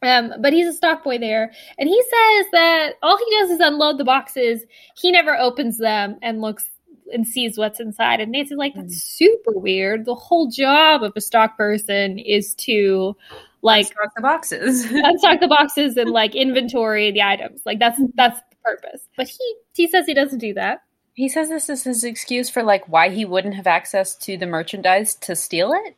Um, 0.00 0.32
but 0.40 0.52
he's 0.52 0.68
a 0.68 0.72
stock 0.72 1.02
boy 1.02 1.18
there, 1.18 1.52
and 1.78 1.88
he 1.88 2.00
says 2.02 2.46
that 2.52 2.92
all 3.02 3.18
he 3.18 3.36
does 3.40 3.50
is 3.50 3.60
unload 3.60 3.98
the 3.98 4.04
boxes. 4.04 4.62
He 4.96 5.10
never 5.10 5.36
opens 5.36 5.78
them 5.78 6.18
and 6.22 6.40
looks 6.40 6.70
and 7.12 7.26
sees 7.26 7.58
what's 7.58 7.80
inside. 7.80 8.20
And 8.20 8.30
Nancy's 8.32 8.58
like, 8.58 8.74
"That's 8.74 9.02
super 9.02 9.52
weird. 9.52 10.04
The 10.04 10.14
whole 10.14 10.48
job 10.50 11.02
of 11.02 11.12
a 11.16 11.20
stock 11.20 11.56
person 11.56 12.18
is 12.18 12.54
to 12.56 13.16
like 13.62 13.86
Unstock 13.86 14.10
the 14.14 14.22
boxes. 14.22 14.86
unstock 14.86 15.40
the 15.40 15.48
boxes 15.48 15.96
and 15.96 16.10
like 16.10 16.34
inventory 16.36 17.10
the 17.10 17.22
items. 17.22 17.62
Like 17.66 17.78
that's 17.80 18.00
that's 18.14 18.38
the 18.50 18.56
purpose." 18.64 19.08
But 19.16 19.26
he 19.28 19.54
he 19.74 19.88
says 19.88 20.06
he 20.06 20.14
doesn't 20.14 20.38
do 20.38 20.54
that. 20.54 20.82
he 21.14 21.28
says 21.28 21.48
this 21.48 21.68
is 21.68 21.82
his 21.84 22.04
excuse 22.04 22.48
for 22.48 22.62
like 22.62 22.88
why 22.88 23.08
he 23.10 23.24
wouldn't 23.24 23.54
have 23.54 23.66
access 23.66 24.14
to 24.16 24.36
the 24.36 24.46
merchandise 24.46 25.16
to 25.16 25.34
steal 25.34 25.72
it. 25.72 25.96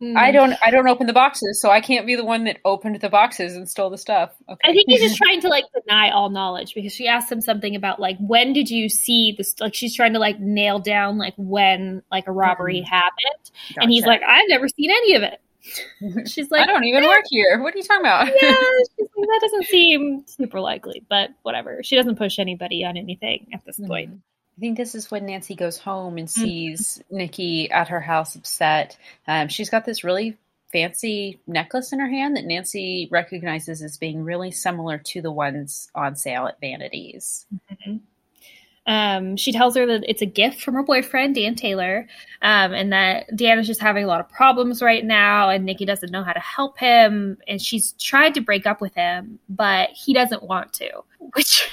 Hmm. 0.00 0.16
I 0.16 0.30
don't 0.30 0.54
I 0.64 0.70
don't 0.70 0.86
open 0.86 1.08
the 1.08 1.12
boxes, 1.12 1.60
so 1.60 1.70
I 1.70 1.80
can't 1.80 2.06
be 2.06 2.14
the 2.14 2.24
one 2.24 2.44
that 2.44 2.58
opened 2.64 3.00
the 3.00 3.08
boxes 3.08 3.56
and 3.56 3.68
stole 3.68 3.90
the 3.90 3.98
stuff. 3.98 4.30
Okay. 4.48 4.60
I 4.62 4.72
think 4.72 4.84
he's 4.86 5.00
just 5.00 5.16
trying 5.22 5.40
to 5.40 5.48
like 5.48 5.64
deny 5.74 6.10
all 6.10 6.30
knowledge 6.30 6.74
because 6.74 6.92
she 6.92 7.08
asked 7.08 7.32
him 7.32 7.40
something 7.40 7.74
about 7.74 7.98
like 7.98 8.16
when 8.20 8.52
did 8.52 8.70
you 8.70 8.88
see 8.88 9.34
this 9.36 9.58
like 9.58 9.74
she's 9.74 9.96
trying 9.96 10.12
to 10.12 10.20
like 10.20 10.38
nail 10.38 10.78
down 10.78 11.18
like 11.18 11.34
when 11.36 12.02
like 12.12 12.28
a 12.28 12.32
robbery 12.32 12.80
happened 12.80 13.50
and 13.76 13.90
he's 13.90 14.06
like 14.06 14.22
I've 14.22 14.48
never 14.48 14.68
seen 14.68 14.90
any 14.90 15.14
of 15.14 15.22
it. 15.22 15.40
She's 16.26 16.50
like 16.50 16.62
I 16.62 16.66
don't 16.66 16.84
even 16.84 17.04
work 17.04 17.24
here. 17.28 17.60
What 17.60 17.74
are 17.74 17.76
you 17.76 17.82
talking 17.82 18.00
about? 18.00 18.28
yeah, 18.40 18.48
like, 18.98 19.10
that 19.16 19.38
doesn't 19.42 19.64
seem 19.66 20.24
super 20.26 20.60
likely, 20.60 21.04
but 21.10 21.30
whatever. 21.42 21.82
She 21.82 21.96
doesn't 21.96 22.16
push 22.16 22.38
anybody 22.38 22.84
on 22.84 22.96
anything 22.96 23.48
at 23.52 23.64
this 23.66 23.78
point. 23.78 24.20
I 24.58 24.60
think 24.60 24.76
this 24.76 24.96
is 24.96 25.08
when 25.08 25.26
Nancy 25.26 25.54
goes 25.54 25.78
home 25.78 26.18
and 26.18 26.28
sees 26.28 27.00
mm-hmm. 27.04 27.16
Nikki 27.16 27.70
at 27.70 27.86
her 27.88 28.00
house 28.00 28.34
upset. 28.34 28.96
Um, 29.28 29.46
she's 29.46 29.70
got 29.70 29.84
this 29.84 30.02
really 30.02 30.36
fancy 30.72 31.38
necklace 31.46 31.92
in 31.92 32.00
her 32.00 32.08
hand 32.08 32.36
that 32.36 32.44
Nancy 32.44 33.08
recognizes 33.12 33.82
as 33.82 33.98
being 33.98 34.24
really 34.24 34.50
similar 34.50 34.98
to 34.98 35.22
the 35.22 35.30
ones 35.30 35.88
on 35.94 36.16
sale 36.16 36.48
at 36.48 36.60
Vanities. 36.60 37.46
Mm-hmm. 37.54 37.96
Um, 38.86 39.36
she 39.36 39.52
tells 39.52 39.76
her 39.76 39.86
that 39.86 40.02
it's 40.08 40.22
a 40.22 40.26
gift 40.26 40.60
from 40.60 40.74
her 40.74 40.82
boyfriend, 40.82 41.36
Dan 41.36 41.54
Taylor, 41.54 42.08
um, 42.42 42.72
and 42.72 42.92
that 42.92 43.36
Dan 43.36 43.60
is 43.60 43.66
just 43.68 43.80
having 43.80 44.02
a 44.02 44.08
lot 44.08 44.18
of 44.18 44.28
problems 44.28 44.82
right 44.82 45.04
now, 45.04 45.50
and 45.50 45.64
Nikki 45.64 45.84
doesn't 45.84 46.10
know 46.10 46.24
how 46.24 46.32
to 46.32 46.40
help 46.40 46.78
him. 46.78 47.38
And 47.46 47.62
she's 47.62 47.92
tried 47.92 48.34
to 48.34 48.40
break 48.40 48.66
up 48.66 48.80
with 48.80 48.94
him, 48.96 49.38
but 49.48 49.90
he 49.90 50.14
doesn't 50.14 50.42
want 50.42 50.72
to, 50.74 50.90
which 51.34 51.70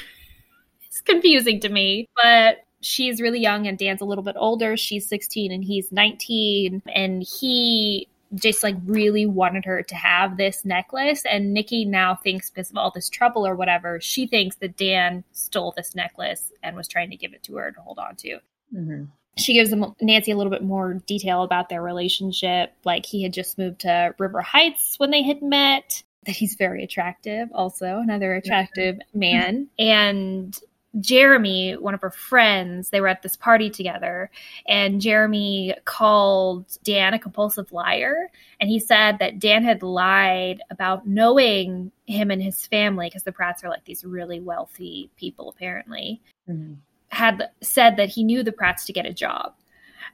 is 0.91 1.01
confusing 1.01 1.59
to 1.61 1.69
me. 1.69 2.07
But 2.21 2.64
she's 2.85 3.19
really 3.19 3.39
young, 3.39 3.67
and 3.67 3.77
Dan's 3.77 4.01
a 4.01 4.05
little 4.05 4.23
bit 4.23 4.35
older. 4.37 4.77
She's 4.77 5.07
16 5.07 5.51
and 5.51 5.63
he's 5.63 5.91
19, 5.91 6.83
and 6.93 7.23
he 7.23 8.07
just 8.33 8.63
like 8.63 8.75
really 8.85 9.25
wanted 9.25 9.65
her 9.65 9.81
to 9.81 9.95
have 9.95 10.37
this 10.37 10.65
necklace. 10.65 11.23
And 11.29 11.53
Nikki 11.53 11.85
now 11.85 12.15
thinks 12.15 12.49
because 12.49 12.69
of 12.69 12.77
all 12.77 12.91
this 12.91 13.09
trouble 13.09 13.45
or 13.47 13.55
whatever, 13.55 13.99
she 14.01 14.27
thinks 14.27 14.57
that 14.57 14.77
Dan 14.77 15.23
stole 15.31 15.73
this 15.75 15.95
necklace 15.95 16.51
and 16.61 16.75
was 16.75 16.87
trying 16.87 17.09
to 17.09 17.17
give 17.17 17.33
it 17.33 17.43
to 17.43 17.55
her 17.55 17.71
to 17.71 17.81
hold 17.81 17.97
on 17.97 18.15
to. 18.17 18.39
Mm-hmm. 18.73 19.05
She 19.37 19.53
gives 19.53 19.73
Nancy 20.01 20.31
a 20.31 20.37
little 20.37 20.51
bit 20.51 20.63
more 20.63 20.93
detail 21.05 21.43
about 21.43 21.69
their 21.69 21.81
relationship. 21.81 22.73
Like 22.83 23.05
he 23.05 23.23
had 23.23 23.33
just 23.33 23.57
moved 23.57 23.81
to 23.81 24.15
River 24.17 24.41
Heights 24.41 24.95
when 24.97 25.11
they 25.11 25.23
had 25.23 25.41
met. 25.41 26.03
That 26.25 26.35
he's 26.35 26.55
very 26.55 26.83
attractive, 26.83 27.49
also 27.53 27.99
another 27.99 28.33
attractive 28.33 28.97
man. 29.13 29.67
And 29.77 30.57
Jeremy, 30.99 31.73
one 31.73 31.93
of 31.93 32.01
her 32.01 32.11
friends, 32.11 32.89
they 32.89 33.01
were 33.01 33.07
at 33.07 33.21
this 33.21 33.35
party 33.35 33.69
together, 33.69 34.31
and 34.67 35.01
Jeremy 35.01 35.75
called 35.85 36.65
Dan 36.83 37.13
a 37.13 37.19
compulsive 37.19 37.71
liar. 37.71 38.31
And 38.59 38.69
he 38.69 38.79
said 38.79 39.19
that 39.19 39.39
Dan 39.39 39.63
had 39.63 39.83
lied 39.83 40.61
about 40.69 41.05
knowing 41.07 41.91
him 42.05 42.31
and 42.31 42.41
his 42.41 42.65
family, 42.67 43.07
because 43.07 43.23
the 43.23 43.31
Pratts 43.31 43.63
are 43.63 43.69
like 43.69 43.83
these 43.85 44.05
really 44.05 44.39
wealthy 44.39 45.09
people, 45.17 45.49
apparently, 45.49 46.21
mm-hmm. 46.49 46.75
had 47.09 47.49
said 47.61 47.97
that 47.97 48.09
he 48.09 48.23
knew 48.23 48.41
the 48.43 48.51
Pratts 48.51 48.85
to 48.85 48.93
get 48.93 49.05
a 49.05 49.13
job. 49.13 49.53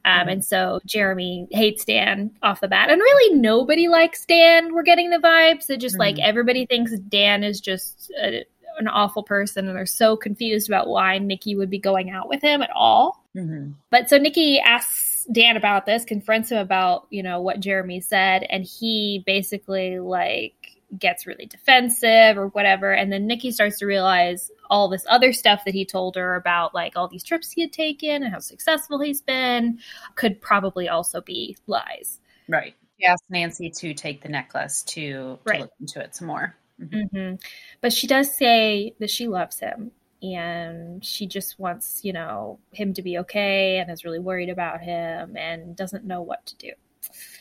Um, 0.04 0.22
mm-hmm. 0.22 0.30
And 0.30 0.46
so 0.46 0.80
Jeremy 0.86 1.48
hates 1.52 1.86
Dan 1.86 2.32
off 2.42 2.62
the 2.62 2.68
bat. 2.68 2.90
And 2.90 3.00
really, 3.00 3.36
nobody 3.38 3.88
likes 3.88 4.26
Dan. 4.26 4.74
We're 4.74 4.82
getting 4.82 5.12
the 5.12 5.18
vibes 5.18 5.68
that 5.68 5.78
just 5.78 5.94
mm-hmm. 5.94 6.18
like 6.18 6.20
everybody 6.20 6.66
thinks 6.66 6.98
Dan 6.98 7.44
is 7.44 7.62
just 7.62 8.12
a, 8.20 8.46
an 8.82 8.90
awful 8.90 9.24
person 9.24 9.68
and 9.68 9.78
they're 9.78 9.86
so 9.86 10.18
confused 10.18 10.70
about 10.70 10.88
why 10.88 11.18
Nikki 11.18 11.56
would 11.56 11.70
be 11.70 11.80
going 11.80 12.10
out 12.10 12.28
with 12.28 12.42
him 12.42 12.62
at 12.62 12.72
all. 12.76 13.24
Mm-hmm. 13.36 13.72
But 13.90 14.10
so 14.10 14.18
Nikki 14.18 14.60
asks 14.60 15.26
Dan 15.32 15.56
about 15.56 15.86
this, 15.86 16.04
confronts 16.04 16.52
him 16.52 16.58
about, 16.58 17.08
you 17.10 17.24
know, 17.24 17.42
what 17.42 17.60
Jeremy 17.60 18.02
said, 18.02 18.44
and 18.50 18.66
he 18.66 19.24
basically 19.26 20.00
like 20.00 20.54
gets 20.98 21.26
really 21.26 21.46
defensive 21.46 22.38
or 22.38 22.48
whatever. 22.48 22.92
And 22.92 23.12
then 23.12 23.28
Nikki 23.28 23.52
starts 23.52 23.80
to 23.80 23.86
realize 23.86 24.52
all 24.70 24.90
this 24.90 25.06
other 25.10 25.32
stuff 25.32 25.64
that 25.66 25.74
he 25.74 25.86
told 25.86 26.16
her 26.16 26.36
about, 26.36 26.74
like 26.74 26.94
all 26.96 27.08
these 27.08 27.24
trips 27.24 27.52
he 27.52 27.62
had 27.62 27.72
taken 27.72 28.24
and 28.24 28.34
how 28.34 28.40
successful 28.40 29.00
he's 29.00 29.22
been, 29.22 29.80
could 30.16 30.42
probably 30.42 30.90
also 30.90 31.22
be 31.22 31.56
lies. 31.68 32.20
Right. 32.50 32.76
He 32.98 33.06
asked 33.06 33.24
Nancy 33.30 33.70
to 33.70 33.94
take 33.94 34.22
the 34.22 34.30
necklace 34.30 34.84
to, 34.84 35.02
to 35.02 35.40
right. 35.46 35.62
look 35.62 35.72
into 35.80 36.02
it 36.02 36.14
some 36.16 36.28
more. 36.28 36.56
Mm-hmm. 36.82 37.18
Mm-hmm. 37.18 37.36
But 37.82 37.94
she 37.94 38.08
does 38.08 38.36
say 38.36 38.94
that 39.00 39.10
she 39.10 39.28
loves 39.28 39.60
him 39.60 39.92
and 40.22 41.04
she 41.04 41.28
just 41.28 41.60
wants, 41.60 42.02
you 42.04 42.14
know, 42.14 42.60
him 42.72 42.94
to 42.94 43.02
be 43.02 43.18
okay 43.20 43.80
and 43.80 43.90
is 43.90 44.06
really 44.06 44.20
worried 44.20 44.50
about 44.50 44.82
him 44.82 45.36
and 45.36 45.76
doesn't 45.76 46.06
know 46.06 46.22
what 46.22 46.46
to 46.48 46.56
do. 46.58 46.72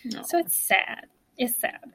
No. 0.04 0.22
So 0.22 0.38
it's 0.38 0.56
sad. 0.56 1.06
It's 1.36 1.58
sad. 1.58 1.92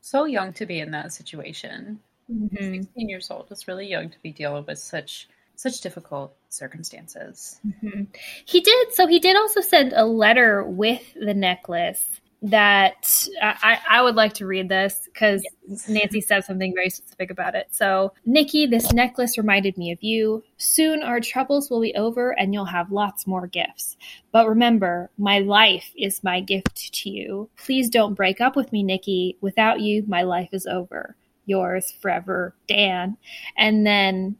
So 0.00 0.24
young 0.24 0.52
to 0.54 0.66
be 0.66 0.80
in 0.80 0.90
that 0.92 1.12
situation. 1.12 2.00
Mm-hmm. 2.30 2.74
16 2.74 3.08
years 3.08 3.30
old 3.30 3.50
is 3.50 3.68
really 3.68 3.86
young 3.86 4.10
to 4.10 4.18
be 4.22 4.32
dealing 4.32 4.64
with 4.66 4.78
such 4.78 5.28
such 5.56 5.80
difficult 5.80 6.36
circumstances. 6.50 7.60
Mm-hmm. 7.66 8.02
He 8.44 8.60
did. 8.60 8.92
So 8.92 9.06
he 9.06 9.18
did 9.18 9.36
also 9.36 9.60
send 9.60 9.94
a 9.94 10.04
letter 10.04 10.62
with 10.62 11.02
the 11.14 11.34
necklace 11.34 12.20
that 12.42 13.26
I, 13.42 13.78
I 13.88 14.02
would 14.02 14.14
like 14.14 14.34
to 14.34 14.46
read 14.46 14.68
this 14.68 15.00
because 15.06 15.42
yes. 15.66 15.88
Nancy 15.88 16.20
said 16.20 16.44
something 16.44 16.74
very 16.74 16.90
specific 16.90 17.30
about 17.30 17.54
it. 17.54 17.68
So, 17.70 18.12
Nikki, 18.26 18.66
this 18.66 18.92
necklace 18.92 19.38
reminded 19.38 19.78
me 19.78 19.90
of 19.90 20.02
you. 20.02 20.44
Soon 20.58 21.02
our 21.02 21.20
troubles 21.20 21.70
will 21.70 21.80
be 21.80 21.94
over 21.94 22.38
and 22.38 22.52
you'll 22.52 22.66
have 22.66 22.92
lots 22.92 23.26
more 23.26 23.46
gifts. 23.46 23.96
But 24.32 24.48
remember, 24.48 25.10
my 25.16 25.38
life 25.38 25.90
is 25.96 26.22
my 26.22 26.40
gift 26.40 26.92
to 26.94 27.10
you. 27.10 27.48
Please 27.56 27.88
don't 27.88 28.14
break 28.14 28.40
up 28.40 28.54
with 28.54 28.70
me, 28.70 28.82
Nikki. 28.82 29.38
Without 29.40 29.80
you, 29.80 30.04
my 30.06 30.22
life 30.22 30.50
is 30.52 30.66
over. 30.66 31.16
Yours 31.46 31.92
forever, 32.00 32.54
Dan. 32.68 33.16
And 33.56 33.86
then 33.86 34.36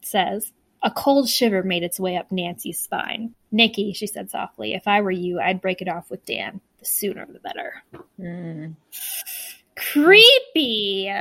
says, 0.00 0.52
a 0.82 0.90
cold 0.90 1.28
shiver 1.28 1.62
made 1.62 1.82
its 1.82 2.00
way 2.00 2.16
up 2.16 2.30
Nancy's 2.30 2.78
spine. 2.78 3.34
Nikki, 3.50 3.92
she 3.92 4.06
said 4.06 4.30
softly, 4.30 4.74
if 4.74 4.86
I 4.86 5.00
were 5.00 5.10
you, 5.10 5.40
I'd 5.40 5.60
break 5.60 5.80
it 5.82 5.88
off 5.88 6.10
with 6.10 6.24
Dan 6.24 6.60
the 6.78 6.84
sooner 6.84 7.26
the 7.26 7.40
better. 7.40 7.82
Mm. 8.18 8.76
Creepy. 9.76 11.12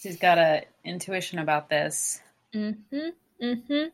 She's 0.00 0.16
got 0.16 0.38
a 0.38 0.64
intuition 0.84 1.38
about 1.38 1.68
this. 1.68 2.20
Mm-hmm. 2.54 3.08
Mm-hmm. 3.42 3.88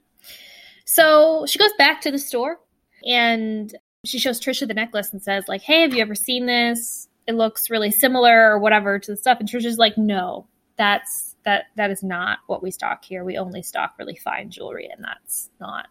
So 0.85 1.47
she 1.47 1.59
goes 1.59 1.73
back 1.79 2.01
to 2.03 2.11
the 2.11 2.19
store 2.19 2.61
and 3.07 3.75
she 4.05 4.19
shows 4.19 4.41
Trisha 4.41 4.67
the 4.67 4.75
necklace 4.75 5.13
and 5.13 5.23
says, 5.23 5.45
like, 5.49 5.63
hey, 5.63 5.83
have 5.83 5.95
you 5.95 6.03
ever 6.03 6.15
seen 6.15 6.47
this? 6.47 7.09
It 7.27 7.35
looks 7.35 7.71
really 7.71 7.91
similar 7.91 8.51
or 8.51 8.59
whatever 8.59 8.99
to 8.99 9.11
the 9.11 9.17
stuff. 9.17 9.39
And 9.41 9.49
Trisha's 9.49 9.79
like, 9.79 9.97
no, 9.97 10.47
that's 10.77 11.37
that 11.45 11.67
that 11.77 11.91
is 11.91 12.03
not 12.03 12.39
what 12.47 12.63
we 12.63 12.71
stock 12.71 13.05
here. 13.05 13.25
We 13.25 13.39
only 13.39 13.63
stock 13.63 13.95
really 13.99 14.17
fine 14.17 14.51
jewelry 14.51 14.89
and 14.93 15.05
that's 15.05 15.51
not 15.61 15.87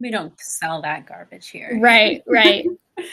we 0.00 0.10
don't 0.10 0.38
sell 0.40 0.82
that 0.82 1.06
garbage 1.06 1.48
here. 1.48 1.78
Right, 1.80 2.22
right. 2.26 2.66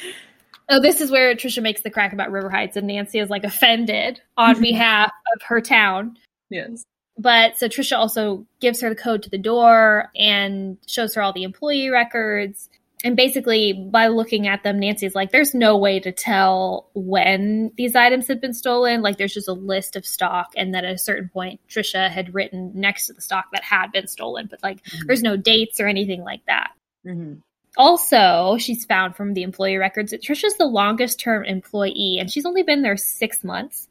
Oh, 0.67 0.81
this 0.81 1.01
is 1.01 1.11
where 1.11 1.35
Trisha 1.35 1.61
makes 1.61 1.81
the 1.81 1.91
crack 1.91 2.13
about 2.13 2.31
River 2.31 2.49
Heights, 2.49 2.75
and 2.75 2.87
Nancy 2.87 3.19
is 3.19 3.29
like 3.29 3.43
offended 3.43 4.21
on 4.37 4.61
behalf 4.61 5.11
of 5.35 5.41
her 5.43 5.61
town. 5.61 6.17
Yes. 6.49 6.83
But 7.17 7.57
so 7.57 7.67
Trisha 7.67 7.97
also 7.97 8.45
gives 8.59 8.81
her 8.81 8.89
the 8.89 8.95
code 8.95 9.23
to 9.23 9.29
the 9.29 9.37
door 9.37 10.11
and 10.15 10.77
shows 10.85 11.15
her 11.15 11.21
all 11.21 11.33
the 11.33 11.43
employee 11.43 11.89
records. 11.89 12.69
And 13.03 13.15
basically, 13.15 13.71
by 13.73 14.07
looking 14.07 14.47
at 14.47 14.63
them, 14.63 14.79
Nancy's 14.79 15.15
like, 15.15 15.31
there's 15.31 15.53
no 15.53 15.77
way 15.77 15.99
to 15.99 16.11
tell 16.11 16.89
when 16.95 17.71
these 17.77 17.95
items 17.95 18.27
have 18.27 18.41
been 18.41 18.53
stolen. 18.53 19.01
Like, 19.01 19.17
there's 19.17 19.33
just 19.33 19.47
a 19.47 19.53
list 19.53 19.95
of 19.95 20.05
stock. 20.05 20.53
And 20.57 20.73
then 20.73 20.83
at 20.83 20.95
a 20.95 20.97
certain 20.97 21.29
point, 21.29 21.61
Trisha 21.69 22.09
had 22.09 22.33
written 22.33 22.71
next 22.73 23.07
to 23.07 23.13
the 23.13 23.21
stock 23.21 23.45
that 23.53 23.63
had 23.63 23.91
been 23.91 24.07
stolen, 24.07 24.47
but 24.49 24.63
like, 24.63 24.83
mm-hmm. 24.83 25.05
there's 25.07 25.21
no 25.21 25.37
dates 25.37 25.79
or 25.79 25.87
anything 25.87 26.23
like 26.23 26.43
that. 26.47 26.71
Mm-hmm. 27.05 27.35
Also, 27.77 28.57
she's 28.59 28.85
found 28.85 29.15
from 29.15 29.33
the 29.33 29.43
employee 29.43 29.77
records 29.77 30.11
that 30.11 30.21
Trisha's 30.21 30.57
the 30.57 30.65
longest 30.65 31.19
term 31.19 31.43
employee 31.43 32.17
and 32.19 32.31
she's 32.31 32.45
only 32.45 32.63
been 32.63 32.81
there 32.81 32.97
six 32.97 33.43
months. 33.43 33.87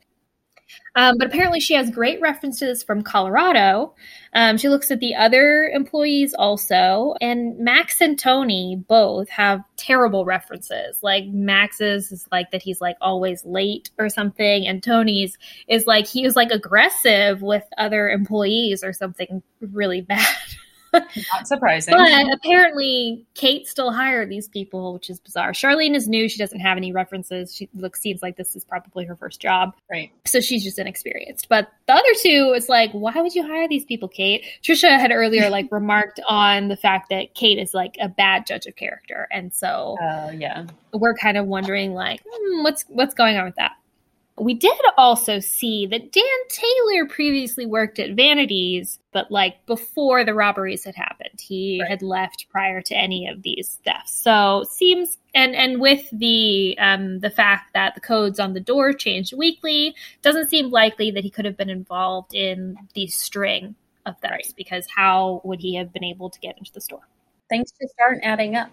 Um, 0.96 1.18
but 1.18 1.26
apparently, 1.26 1.58
she 1.58 1.74
has 1.74 1.90
great 1.90 2.20
references 2.20 2.82
from 2.82 3.02
Colorado. 3.02 3.94
Um, 4.32 4.56
she 4.56 4.68
looks 4.68 4.90
at 4.90 5.00
the 5.00 5.14
other 5.14 5.64
employees 5.64 6.34
also, 6.34 7.14
and 7.20 7.58
Max 7.58 8.00
and 8.00 8.18
Tony 8.18 8.76
both 8.88 9.28
have 9.28 9.62
terrible 9.76 10.24
references. 10.24 11.00
Like 11.02 11.26
Max's 11.26 12.12
is 12.12 12.28
like 12.30 12.50
that 12.52 12.62
he's 12.62 12.80
like 12.80 12.96
always 13.00 13.44
late 13.44 13.90
or 13.98 14.08
something, 14.08 14.66
and 14.66 14.82
Tony's 14.82 15.36
is 15.68 15.86
like 15.86 16.06
he 16.06 16.24
was 16.24 16.36
like 16.36 16.50
aggressive 16.52 17.42
with 17.42 17.64
other 17.76 18.08
employees 18.08 18.84
or 18.84 18.92
something 18.92 19.42
really 19.60 20.00
bad. 20.00 20.26
Not 21.32 21.46
surprising. 21.48 21.94
but 21.94 22.32
apparently, 22.32 23.26
Kate 23.34 23.66
still 23.66 23.92
hired 23.92 24.30
these 24.30 24.48
people, 24.48 24.92
which 24.94 25.10
is 25.10 25.20
bizarre. 25.20 25.52
Charlene 25.52 25.94
is 25.94 26.08
new; 26.08 26.28
she 26.28 26.38
doesn't 26.38 26.60
have 26.60 26.76
any 26.76 26.92
references. 26.92 27.54
She 27.54 27.68
looks 27.74 28.00
seems 28.00 28.22
like 28.22 28.36
this 28.36 28.54
is 28.56 28.64
probably 28.64 29.04
her 29.04 29.16
first 29.16 29.40
job, 29.40 29.74
right? 29.90 30.10
So 30.26 30.40
she's 30.40 30.62
just 30.64 30.78
inexperienced. 30.78 31.48
But 31.48 31.68
the 31.86 31.94
other 31.94 32.14
two, 32.20 32.52
it's 32.56 32.68
like, 32.68 32.90
why 32.92 33.12
would 33.16 33.34
you 33.34 33.46
hire 33.46 33.68
these 33.68 33.84
people, 33.84 34.08
Kate? 34.08 34.44
Trisha 34.62 34.98
had 34.98 35.10
earlier 35.10 35.50
like 35.50 35.68
remarked 35.70 36.20
on 36.28 36.68
the 36.68 36.76
fact 36.76 37.08
that 37.10 37.34
Kate 37.34 37.58
is 37.58 37.74
like 37.74 37.96
a 38.00 38.08
bad 38.08 38.46
judge 38.46 38.66
of 38.66 38.76
character, 38.76 39.28
and 39.30 39.52
so 39.52 39.96
uh, 40.02 40.30
yeah, 40.36 40.66
we're 40.92 41.14
kind 41.14 41.36
of 41.36 41.46
wondering 41.46 41.94
like, 41.94 42.20
hmm, 42.28 42.62
what's 42.62 42.84
what's 42.88 43.14
going 43.14 43.36
on 43.36 43.44
with 43.44 43.56
that. 43.56 43.72
We 44.36 44.54
did 44.54 44.76
also 44.98 45.38
see 45.38 45.86
that 45.86 46.10
Dan 46.10 46.24
Taylor 46.48 47.06
previously 47.08 47.66
worked 47.66 48.00
at 48.00 48.16
Vanities, 48.16 48.98
but 49.12 49.30
like 49.30 49.64
before 49.66 50.24
the 50.24 50.34
robberies 50.34 50.82
had 50.82 50.96
happened. 50.96 51.40
He 51.40 51.78
right. 51.80 51.88
had 51.88 52.02
left 52.02 52.46
prior 52.50 52.80
to 52.82 52.96
any 52.96 53.28
of 53.28 53.42
these 53.42 53.78
thefts. 53.84 54.12
So 54.12 54.64
seems 54.68 55.18
and 55.36 55.54
and 55.54 55.80
with 55.80 56.08
the 56.10 56.76
um 56.78 57.20
the 57.20 57.30
fact 57.30 57.74
that 57.74 57.94
the 57.94 58.00
codes 58.00 58.40
on 58.40 58.54
the 58.54 58.60
door 58.60 58.92
changed 58.92 59.32
weekly, 59.36 59.94
doesn't 60.22 60.50
seem 60.50 60.70
likely 60.70 61.12
that 61.12 61.22
he 61.22 61.30
could 61.30 61.44
have 61.44 61.56
been 61.56 61.70
involved 61.70 62.34
in 62.34 62.76
the 62.94 63.06
string 63.06 63.76
of 64.04 64.18
thefts 64.18 64.48
right. 64.48 64.54
because 64.56 64.86
how 64.94 65.42
would 65.44 65.60
he 65.60 65.76
have 65.76 65.92
been 65.92 66.04
able 66.04 66.28
to 66.28 66.40
get 66.40 66.58
into 66.58 66.72
the 66.72 66.80
store? 66.80 67.06
Things 67.48 67.72
just 67.80 67.94
aren't 68.04 68.24
adding 68.24 68.56
up 68.56 68.68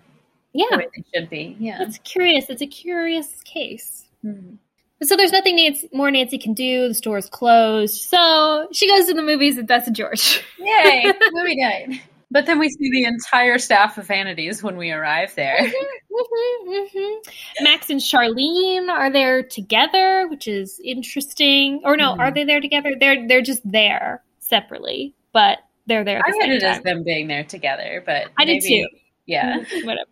the 0.53 0.65
Yeah, 0.71 0.77
way 0.77 0.87
they 0.95 1.03
should 1.13 1.29
be. 1.29 1.55
Yeah. 1.59 1.83
it's 1.83 1.99
curious. 1.99 2.49
It's 2.49 2.63
a 2.63 2.67
curious 2.67 3.41
case. 3.43 4.07
Mhm. 4.25 4.57
So 5.03 5.17
there's 5.17 5.31
nothing 5.31 5.55
Nancy, 5.55 5.89
more 5.93 6.11
Nancy 6.11 6.37
can 6.37 6.53
do. 6.53 6.87
The 6.87 6.93
store's 6.93 7.29
closed. 7.29 8.03
So 8.03 8.67
she 8.71 8.87
goes 8.87 9.07
to 9.07 9.13
the 9.13 9.23
movies 9.23 9.57
with 9.57 9.67
Bess 9.67 9.87
and 9.87 9.95
George. 9.95 10.43
Yay, 10.59 11.11
movie 11.31 11.55
night. 11.55 12.01
But 12.29 12.45
then 12.45 12.59
we 12.59 12.69
see 12.69 12.89
the 12.91 13.03
entire 13.03 13.57
staff 13.57 13.97
of 13.97 14.07
Vanities 14.07 14.63
when 14.63 14.77
we 14.77 14.91
arrive 14.91 15.35
there. 15.35 15.57
Mhm, 15.59 16.89
mhm. 16.93 17.15
Max 17.61 17.89
and 17.89 17.99
Charlene 17.99 18.89
are 18.89 19.11
there 19.11 19.43
together, 19.43 20.27
which 20.29 20.47
is 20.47 20.79
interesting. 20.83 21.81
Or 21.83 21.97
no, 21.97 22.15
are 22.17 22.31
they 22.31 22.45
there 22.45 22.61
together? 22.61 22.95
They're 22.97 23.27
they're 23.27 23.41
just 23.41 23.61
there 23.69 24.23
separately, 24.39 25.13
but 25.33 25.59
they're 25.87 26.05
there. 26.05 26.19
At 26.19 26.27
I 26.27 26.31
the 26.31 26.37
read 26.37 26.43
same 26.43 26.51
it 26.51 26.63
as 26.63 26.83
them 26.83 27.03
being 27.03 27.27
there 27.27 27.43
together, 27.43 28.01
but 28.05 28.27
I 28.37 28.45
did 28.45 28.61
too. 28.61 28.87
Yeah. 29.25 29.57
Whatever. 29.83 30.11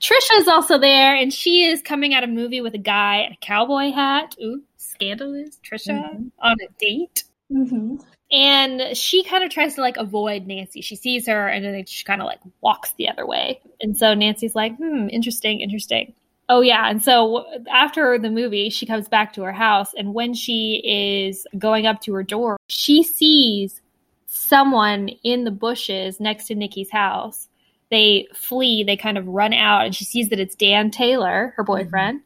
Trisha 0.00 0.38
is 0.38 0.48
also 0.48 0.78
there, 0.78 1.14
and 1.14 1.32
she 1.32 1.64
is 1.64 1.82
coming 1.82 2.14
out 2.14 2.24
of 2.24 2.30
a 2.30 2.32
movie 2.32 2.60
with 2.60 2.74
a 2.74 2.78
guy 2.78 3.18
in 3.26 3.32
a 3.32 3.38
cowboy 3.40 3.92
hat. 3.92 4.34
Ooh, 4.42 4.62
scandalous. 4.76 5.58
Trisha 5.64 6.02
Mhm. 6.14 6.30
on 6.40 6.56
a 6.60 6.68
date. 6.78 7.24
Mm-hmm. 7.52 7.96
And 8.32 8.96
she 8.96 9.22
kind 9.24 9.44
of 9.44 9.50
tries 9.50 9.74
to 9.74 9.82
like 9.82 9.98
avoid 9.98 10.46
Nancy. 10.46 10.80
She 10.80 10.96
sees 10.96 11.26
her 11.26 11.48
and 11.48 11.64
then 11.64 11.84
she 11.84 12.02
kind 12.04 12.22
of 12.22 12.26
like 12.26 12.40
walks 12.62 12.92
the 12.96 13.08
other 13.10 13.26
way. 13.26 13.60
And 13.82 13.96
so 13.96 14.14
Nancy's 14.14 14.54
like, 14.54 14.74
hmm, 14.76 15.08
interesting, 15.10 15.60
interesting. 15.60 16.14
Oh, 16.48 16.62
yeah. 16.62 16.88
And 16.88 17.04
so 17.04 17.44
after 17.70 18.18
the 18.18 18.30
movie, 18.30 18.70
she 18.70 18.86
comes 18.86 19.06
back 19.08 19.34
to 19.34 19.42
her 19.42 19.52
house. 19.52 19.92
And 19.94 20.14
when 20.14 20.32
she 20.34 20.82
is 20.84 21.46
going 21.58 21.86
up 21.86 22.00
to 22.02 22.14
her 22.14 22.22
door, 22.22 22.56
she 22.68 23.02
sees 23.02 23.82
someone 24.26 25.08
in 25.22 25.44
the 25.44 25.50
bushes 25.50 26.18
next 26.18 26.46
to 26.46 26.54
Nikki's 26.54 26.90
house. 26.90 27.48
They 27.92 28.26
flee, 28.34 28.84
they 28.84 28.96
kind 28.96 29.18
of 29.18 29.28
run 29.28 29.52
out, 29.52 29.84
and 29.84 29.94
she 29.94 30.06
sees 30.06 30.30
that 30.30 30.40
it's 30.40 30.54
Dan 30.54 30.90
Taylor, 30.90 31.52
her 31.56 31.62
boyfriend, 31.62 32.22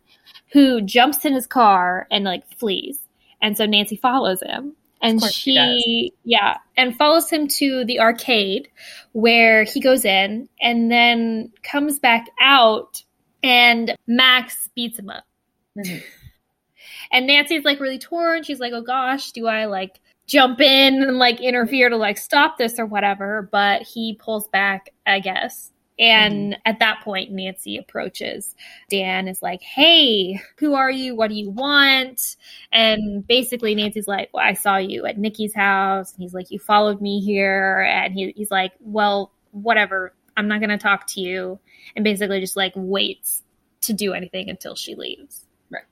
who 0.53 0.81
jumps 0.81 1.25
in 1.25 1.35
his 1.35 1.49
car 1.49 2.07
and 2.09 2.25
like 2.25 2.49
flees. 2.57 3.01
And 3.43 3.57
so 3.57 3.67
Nancy 3.67 3.97
follows 3.97 4.41
him. 4.41 4.77
And 5.03 5.21
she 5.23 5.55
she, 5.55 6.13
yeah, 6.25 6.59
and 6.77 6.97
follows 6.97 7.29
him 7.29 7.49
to 7.49 7.85
the 7.85 7.99
arcade 7.99 8.69
where 9.11 9.65
he 9.65 9.81
goes 9.81 10.05
in 10.05 10.49
and 10.61 10.91
then 10.91 11.53
comes 11.65 11.99
back 11.99 12.29
out 12.41 13.03
and 13.43 13.95
Max 14.07 14.69
beats 14.77 15.01
him 15.01 15.11
up. 15.11 15.25
Mhm. 15.77 16.03
And 17.11 17.27
Nancy's 17.27 17.65
like 17.65 17.81
really 17.81 17.99
torn. 17.99 18.45
She's 18.45 18.61
like, 18.61 18.73
oh 18.73 18.83
gosh, 18.83 19.33
do 19.33 19.49
I 19.49 19.67
like 19.67 20.01
jump 20.27 20.61
in 20.61 21.03
and 21.03 21.19
like 21.19 21.41
interfere 21.41 21.89
to 21.89 21.97
like 21.97 22.19
stop 22.19 22.59
this 22.59 22.79
or 22.79 22.87
whatever? 22.87 23.49
But 23.51 23.83
he 23.83 24.15
pulls 24.15 24.49
back, 24.49 24.91
I 25.07 25.21
guess. 25.21 25.73
And 25.99 26.53
mm-hmm. 26.53 26.61
at 26.67 26.79
that 26.81 27.01
point, 27.03 27.31
Nancy 27.31 27.79
approaches. 27.79 28.55
Dan 28.91 29.29
is 29.29 29.43
like, 29.43 29.63
Hey, 29.63 30.41
who 30.59 30.75
are 30.75 30.91
you? 30.91 31.15
What 31.15 31.29
do 31.29 31.35
you 31.35 31.51
want? 31.51 32.37
And 32.73 33.27
basically, 33.27 33.75
Nancy's 33.75 34.09
like, 34.09 34.31
Well, 34.33 34.45
I 34.45 34.55
saw 34.55 34.77
you 34.77 35.07
at 35.07 35.19
Nikki's 35.19 35.55
house. 35.55 36.13
And 36.13 36.23
he's 36.23 36.35
like, 36.35 36.51
You 36.51 36.59
followed 36.59 37.01
me 37.01 37.21
here. 37.21 37.81
And 37.91 38.15
he, 38.15 38.33
he's 38.37 38.51
like, 38.51 38.73
Well, 38.81 39.33
whatever. 39.53 40.13
I'm 40.37 40.49
not 40.49 40.61
going 40.61 40.71
to 40.71 40.79
talk 40.79 41.07
to 41.09 41.21
you. 41.21 41.59
And 41.95 42.05
basically, 42.05 42.41
just 42.41 42.57
like 42.57 42.73
waits 42.77 43.43
to 43.83 43.95
do 43.95 44.13
anything 44.13 44.51
until 44.51 44.75
she 44.75 44.95
leaves. 44.95 45.47
Right. 45.71 45.85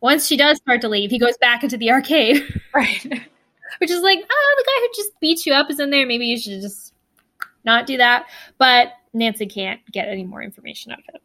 Once 0.00 0.26
she 0.26 0.36
does 0.36 0.56
start 0.56 0.80
to 0.80 0.88
leave, 0.88 1.10
he 1.10 1.18
goes 1.18 1.36
back 1.38 1.62
into 1.62 1.76
the 1.76 1.92
arcade, 1.92 2.42
Right. 2.74 3.28
which 3.78 3.90
is 3.90 4.02
like, 4.02 4.18
oh, 4.28 4.54
the 4.58 4.64
guy 4.64 4.80
who 4.80 4.88
just 4.96 5.20
beats 5.20 5.46
you 5.46 5.52
up 5.52 5.70
is 5.70 5.80
in 5.80 5.90
there. 5.90 6.06
Maybe 6.06 6.26
you 6.26 6.38
should 6.38 6.60
just 6.60 6.94
not 7.64 7.86
do 7.86 7.96
that. 7.96 8.26
But 8.58 8.88
Nancy 9.12 9.46
can't 9.46 9.80
get 9.92 10.08
any 10.08 10.24
more 10.24 10.42
information 10.42 10.92
out 10.92 10.98
of 11.00 11.14
him. 11.14 11.20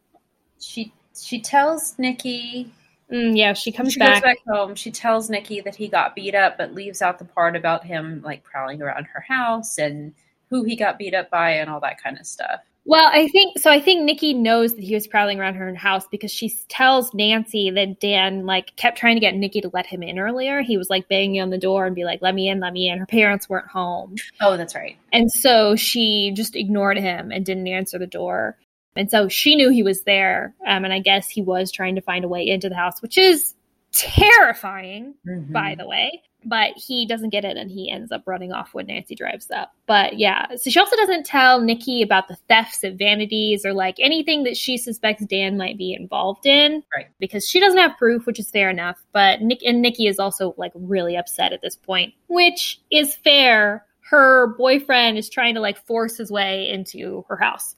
She 0.58 0.92
she 1.14 1.40
tells 1.40 1.98
Nikki 1.98 2.72
Mm, 3.10 3.36
yeah, 3.36 3.54
she 3.54 3.72
comes 3.72 3.94
she 3.94 3.98
back. 3.98 4.22
back 4.22 4.38
home. 4.46 4.74
She 4.74 4.90
tells 4.90 5.28
Nikki 5.28 5.60
that 5.62 5.74
he 5.74 5.88
got 5.88 6.14
beat 6.14 6.34
up, 6.34 6.56
but 6.56 6.74
leaves 6.74 7.02
out 7.02 7.18
the 7.18 7.24
part 7.24 7.56
about 7.56 7.84
him 7.84 8.22
like 8.22 8.44
prowling 8.44 8.80
around 8.80 9.06
her 9.06 9.20
house 9.20 9.78
and 9.78 10.14
who 10.48 10.62
he 10.62 10.76
got 10.76 10.98
beat 10.98 11.14
up 11.14 11.28
by 11.30 11.50
and 11.52 11.68
all 11.68 11.80
that 11.80 12.00
kind 12.02 12.18
of 12.18 12.26
stuff. 12.26 12.60
Well, 12.86 13.08
I 13.12 13.28
think 13.28 13.58
so. 13.58 13.70
I 13.70 13.78
think 13.78 14.02
Nikki 14.04 14.32
knows 14.34 14.74
that 14.74 14.82
he 14.82 14.94
was 14.94 15.06
prowling 15.06 15.38
around 15.38 15.54
her 15.54 15.72
house 15.74 16.06
because 16.10 16.30
she 16.30 16.52
tells 16.68 17.12
Nancy 17.14 17.70
that 17.70 18.00
Dan 18.00 18.46
like 18.46 18.74
kept 18.76 18.96
trying 18.98 19.16
to 19.16 19.20
get 19.20 19.34
Nikki 19.36 19.60
to 19.60 19.70
let 19.72 19.86
him 19.86 20.02
in 20.02 20.18
earlier. 20.18 20.62
He 20.62 20.76
was 20.78 20.88
like 20.90 21.06
banging 21.08 21.40
on 21.42 21.50
the 21.50 21.58
door 21.58 21.84
and 21.86 21.94
be 21.94 22.04
like, 22.04 22.22
"Let 22.22 22.34
me 22.34 22.48
in, 22.48 22.58
let 22.58 22.72
me 22.72 22.88
in." 22.88 22.98
Her 22.98 23.06
parents 23.06 23.48
weren't 23.48 23.68
home, 23.68 24.14
Oh, 24.40 24.56
that's 24.56 24.74
right. 24.74 24.96
and 25.12 25.30
so 25.30 25.76
she 25.76 26.32
just 26.34 26.56
ignored 26.56 26.98
him 26.98 27.30
and 27.30 27.44
didn't 27.44 27.68
answer 27.68 27.98
the 27.98 28.06
door. 28.06 28.56
And 28.96 29.08
so 29.10 29.28
she 29.28 29.54
knew 29.56 29.70
he 29.70 29.82
was 29.84 30.02
there, 30.02 30.54
um, 30.66 30.84
and 30.84 30.92
I 30.92 30.98
guess 30.98 31.28
he 31.28 31.42
was 31.42 31.70
trying 31.70 31.94
to 31.94 32.00
find 32.00 32.24
a 32.24 32.28
way 32.28 32.46
into 32.48 32.68
the 32.68 32.74
house, 32.76 33.00
which 33.02 33.18
is 33.18 33.54
terrifying 33.92 35.14
Mm-hmm. 35.28 35.52
by 35.52 35.74
the 35.76 35.86
way. 35.86 36.22
But 36.44 36.72
he 36.76 37.06
doesn't 37.06 37.30
get 37.30 37.44
it 37.44 37.56
and 37.56 37.70
he 37.70 37.90
ends 37.90 38.10
up 38.12 38.22
running 38.26 38.52
off 38.52 38.72
when 38.72 38.86
Nancy 38.86 39.14
drives 39.14 39.50
up. 39.50 39.72
But 39.86 40.18
yeah, 40.18 40.46
so 40.56 40.70
she 40.70 40.78
also 40.78 40.96
doesn't 40.96 41.26
tell 41.26 41.60
Nikki 41.60 42.02
about 42.02 42.28
the 42.28 42.36
thefts 42.48 42.82
at 42.84 42.94
Vanities 42.94 43.64
or 43.66 43.74
like 43.74 43.96
anything 43.98 44.44
that 44.44 44.56
she 44.56 44.76
suspects 44.78 45.24
Dan 45.26 45.56
might 45.56 45.76
be 45.76 45.92
involved 45.92 46.46
in. 46.46 46.82
Right. 46.96 47.06
Because 47.18 47.46
she 47.48 47.60
doesn't 47.60 47.78
have 47.78 47.96
proof, 47.98 48.26
which 48.26 48.38
is 48.38 48.50
fair 48.50 48.70
enough. 48.70 49.02
But 49.12 49.42
Nick 49.42 49.60
and 49.64 49.82
Nikki 49.82 50.06
is 50.06 50.18
also 50.18 50.54
like 50.56 50.72
really 50.74 51.16
upset 51.16 51.52
at 51.52 51.60
this 51.62 51.76
point, 51.76 52.14
which 52.28 52.80
is 52.90 53.14
fair. 53.16 53.84
Her 54.00 54.56
boyfriend 54.58 55.18
is 55.18 55.28
trying 55.28 55.54
to 55.54 55.60
like 55.60 55.78
force 55.86 56.16
his 56.16 56.30
way 56.32 56.68
into 56.70 57.24
her 57.28 57.36
house. 57.36 57.76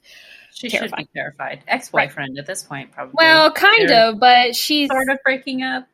She 0.55 0.69
Terrified. 0.69 1.01
should 1.01 1.09
be 1.15 1.19
terrified. 1.19 1.65
Ex 1.67 1.89
boyfriend 1.89 2.39
at 2.39 2.47
this 2.47 2.63
point, 2.63 2.93
probably. 2.93 3.15
Well, 3.17 3.51
kind 3.53 3.89
They're 3.89 4.11
of, 4.11 4.21
but 4.21 4.55
she's 4.55 4.89
sort 4.91 5.09
of 5.09 5.19
breaking 5.25 5.63
up. 5.63 5.87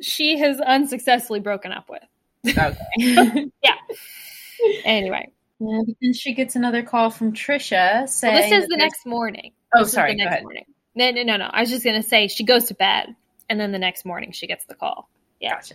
she 0.00 0.38
has 0.38 0.58
unsuccessfully 0.60 1.38
broken 1.40 1.70
up 1.72 1.88
with. 1.90 2.02
Okay. 2.46 3.50
Yeah. 3.62 3.74
Anyway, 4.84 5.30
Yeah, 5.60 5.80
but 5.86 5.96
then 6.00 6.12
she 6.14 6.32
gets 6.32 6.56
another 6.56 6.82
call 6.82 7.10
from 7.10 7.32
Trisha 7.32 8.08
saying. 8.08 8.34
well, 8.34 8.42
this 8.50 8.62
is 8.62 8.68
the 8.68 8.76
next 8.76 9.04
morning. 9.06 9.52
Oh, 9.74 9.80
This 9.80 9.92
sorry. 9.92 10.12
the 10.14 10.24
next 10.24 10.42
morning. 10.42 10.64
No, 10.94 11.10
no, 11.10 11.22
no, 11.22 11.36
no. 11.36 11.44
I 11.52 11.60
was 11.60 11.70
just 11.70 11.84
gonna 11.84 12.02
say 12.02 12.28
she 12.28 12.44
goes 12.44 12.64
to 12.64 12.74
bed, 12.74 13.14
and 13.50 13.60
then 13.60 13.70
the 13.72 13.78
next 13.78 14.04
morning 14.06 14.32
she 14.32 14.46
gets 14.46 14.64
the 14.64 14.74
call. 14.74 15.08
Yeah. 15.40 15.54
Gotcha. 15.56 15.74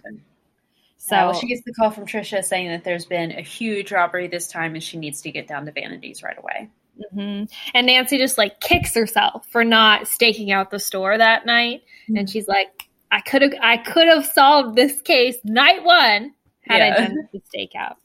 So 0.97 1.15
Uh, 1.15 1.25
well, 1.29 1.33
she 1.39 1.47
gets 1.47 1.61
the 1.63 1.73
call 1.73 1.91
from 1.91 2.05
Trisha 2.07 2.43
saying 2.43 2.69
that 2.69 2.83
there's 2.83 3.05
been 3.05 3.31
a 3.31 3.41
huge 3.41 3.91
robbery 3.91 4.27
this 4.27 4.47
time 4.47 4.73
and 4.73 4.83
she 4.83 4.97
needs 4.97 5.21
to 5.21 5.31
get 5.31 5.47
down 5.47 5.65
to 5.67 5.71
Vanities 5.71 6.23
right 6.23 6.37
away. 6.37 6.69
mhm. 7.15 7.49
and 7.73 7.87
Nancy 7.87 8.17
just 8.17 8.37
like 8.37 8.59
kicks 8.59 8.93
herself 8.95 9.45
for 9.51 9.63
not 9.63 10.07
staking 10.07 10.51
out 10.51 10.69
the 10.71 10.79
store 10.79 11.17
that 11.17 11.45
night, 11.45 11.83
Mm-hmm. 12.03 12.17
and 12.17 12.29
she's 12.29 12.47
like, 12.47 12.69
"I 13.11 13.21
could 13.21 13.41
have, 13.43 13.53
I 13.61 13.77
could 13.77 14.07
have 14.07 14.25
solved 14.25 14.75
this 14.75 15.01
case 15.03 15.37
night 15.43 15.83
one 15.83 16.33
had 16.67 16.81
I 16.81 16.87
Yeah. 16.87 17.07
done 17.07 17.29
the 17.33 17.41
stakeout." 17.55 17.95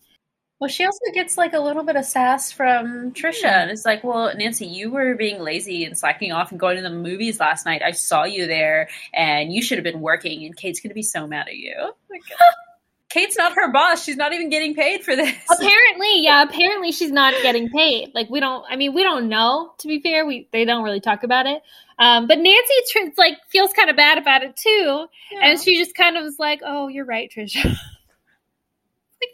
Well, 0.59 0.69
she 0.71 0.87
also 0.87 0.99
gets 1.13 1.37
like 1.37 1.53
a 1.53 1.59
little 1.61 1.83
bit 1.85 1.97
of 1.97 2.07
sass 2.07 2.51
from 2.51 3.13
Trisha, 3.13 3.43
Yeah. 3.43 3.61
and 3.63 3.71
it's 3.71 3.85
like, 3.85 4.03
"Well, 4.03 4.35
Nancy, 4.35 4.67
you 4.67 4.91
were 4.91 5.15
being 5.15 5.41
lazy 5.41 5.85
and 5.85 5.99
slacking 5.99 6.33
off 6.33 6.51
and 6.51 6.59
going 6.59 6.77
to 6.77 6.83
the 6.83 6.89
movies 6.89 7.39
last 7.39 7.67
night. 7.67 7.83
I 7.85 7.91
saw 7.91 8.25
you 8.25 8.47
there, 8.47 8.89
and 9.13 9.53
you 9.53 9.61
should 9.63 9.77
have 9.77 9.85
been 9.85 10.01
working. 10.01 10.45
And 10.47 10.57
Kate's 10.57 10.81
going 10.81 10.89
to 10.91 10.95
be 10.95 11.03
so 11.03 11.27
mad 11.27 11.49
at 11.49 11.57
you. 11.57 11.75
Like, 12.11 12.23
Kate's 13.11 13.37
not 13.37 13.55
her 13.55 13.71
boss. 13.71 14.03
She's 14.03 14.17
not 14.17 14.33
even 14.33 14.49
getting 14.49 14.75
paid 14.75 15.05
for 15.05 15.15
this. 15.15 15.35
apparently, 15.51 16.23
yeah, 16.23 16.43
apparently 16.43 16.91
she's 16.91 17.13
not 17.13 17.35
getting 17.43 17.69
paid. 17.69 18.13
Like 18.15 18.31
we 18.31 18.41
don't. 18.41 18.65
I 18.69 18.77
mean, 18.77 18.95
we 18.95 19.03
don't 19.03 19.29
know. 19.29 19.75
To 19.79 19.89
be 19.89 20.01
fair, 20.01 20.25
we 20.27 20.49
they 20.53 20.65
don't 20.65 20.83
really 20.85 21.01
talk 21.01 21.23
about 21.23 21.45
it. 21.47 21.63
Um, 21.99 22.27
but 22.27 22.39
Nancy 22.39 23.13
like 23.19 23.35
feels 23.51 23.73
kind 23.75 23.91
of 23.91 23.97
bad 23.97 24.17
about 24.19 24.43
it 24.43 24.57
too, 24.57 25.07
and 25.43 25.61
she 25.61 25.77
just 25.79 25.95
kind 25.95 26.17
of 26.17 26.25
was 26.25 26.39
like, 26.39 26.61
"Oh, 26.65 26.89
you're 26.89 27.05
right, 27.05 27.31
Trisha." 27.31 27.75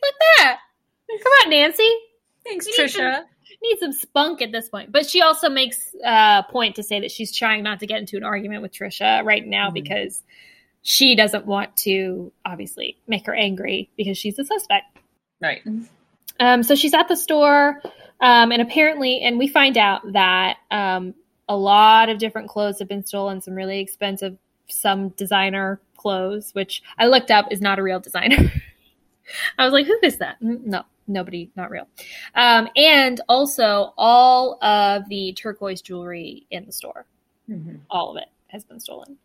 Like 0.03 0.15
that. 0.39 0.59
Come 1.11 1.33
on, 1.45 1.51
Nancy. 1.51 1.91
thanks, 2.45 2.67
we 2.67 2.73
need 2.73 2.91
Trisha. 2.91 3.25
Need 3.63 3.79
some 3.79 3.93
spunk 3.93 4.43
at 4.43 4.51
this 4.51 4.69
point. 4.69 4.91
But 4.91 5.09
she 5.09 5.21
also 5.23 5.49
makes 5.49 5.95
a 6.05 6.09
uh, 6.11 6.43
point 6.43 6.77
to 6.77 6.83
say 6.83 6.99
that 7.01 7.11
she's 7.13 7.37
trying 7.37 7.63
not 7.63 7.79
to 7.81 7.87
get 7.87 7.99
into 7.99 8.17
an 8.17 8.25
argument 8.25 8.63
with 8.63 8.73
Trisha 8.73 9.25
right 9.25 9.47
now 9.47 9.71
Mhm. 9.71 9.75
because 9.75 10.23
she 10.83 11.15
doesn't 11.15 11.47
want 11.47 11.77
to 11.79 12.33
obviously 12.45 12.97
make 13.07 13.27
her 13.27 13.35
angry 13.35 13.89
because 13.97 14.19
she's 14.19 14.37
a 14.39 14.45
suspect. 14.45 14.99
Right. 15.41 15.63
Um, 16.41 16.63
so 16.65 16.75
she's 16.75 16.93
at 16.95 17.07
the 17.09 17.15
store, 17.17 17.81
um, 18.21 18.51
and 18.51 18.61
apparently, 18.61 19.21
and 19.21 19.39
we 19.39 19.47
find 19.47 19.77
out 19.79 20.01
that 20.13 20.57
um, 20.73 21.15
a 21.49 21.57
lot 21.57 22.09
of 22.09 22.19
different 22.19 22.49
clothes 22.49 22.81
have 22.81 22.89
been 22.89 23.05
stolen. 23.05 23.41
Some 23.43 23.55
really 23.55 23.79
expensive, 23.79 24.37
some 24.69 25.11
designer 25.11 25.81
clothes, 25.97 26.51
which 26.53 26.83
I 26.99 27.07
looked 27.07 27.31
up 27.31 27.47
is 27.53 27.61
not 27.61 27.79
a 27.79 27.83
real 27.83 28.01
designer. 28.01 28.51
I 29.59 29.65
was 29.65 29.73
like, 29.73 29.87
who 29.87 29.99
is 30.03 30.19
that? 30.19 30.41
Mm, 30.43 30.65
No, 30.65 30.83
nobody, 31.07 31.51
not 31.57 31.71
real. 31.71 31.89
Um, 32.35 32.69
and 32.77 33.21
also, 33.29 33.93
all 33.97 34.63
of 34.63 35.09
the 35.09 35.33
turquoise 35.35 35.83
jewelry 35.83 36.47
in 36.51 36.67
the 36.67 36.73
store, 36.73 37.07
Mhm. 37.51 37.81
all 37.91 38.11
of 38.11 38.17
it 38.17 38.29
has 38.49 38.65
been 38.65 38.81
stolen. 38.81 39.19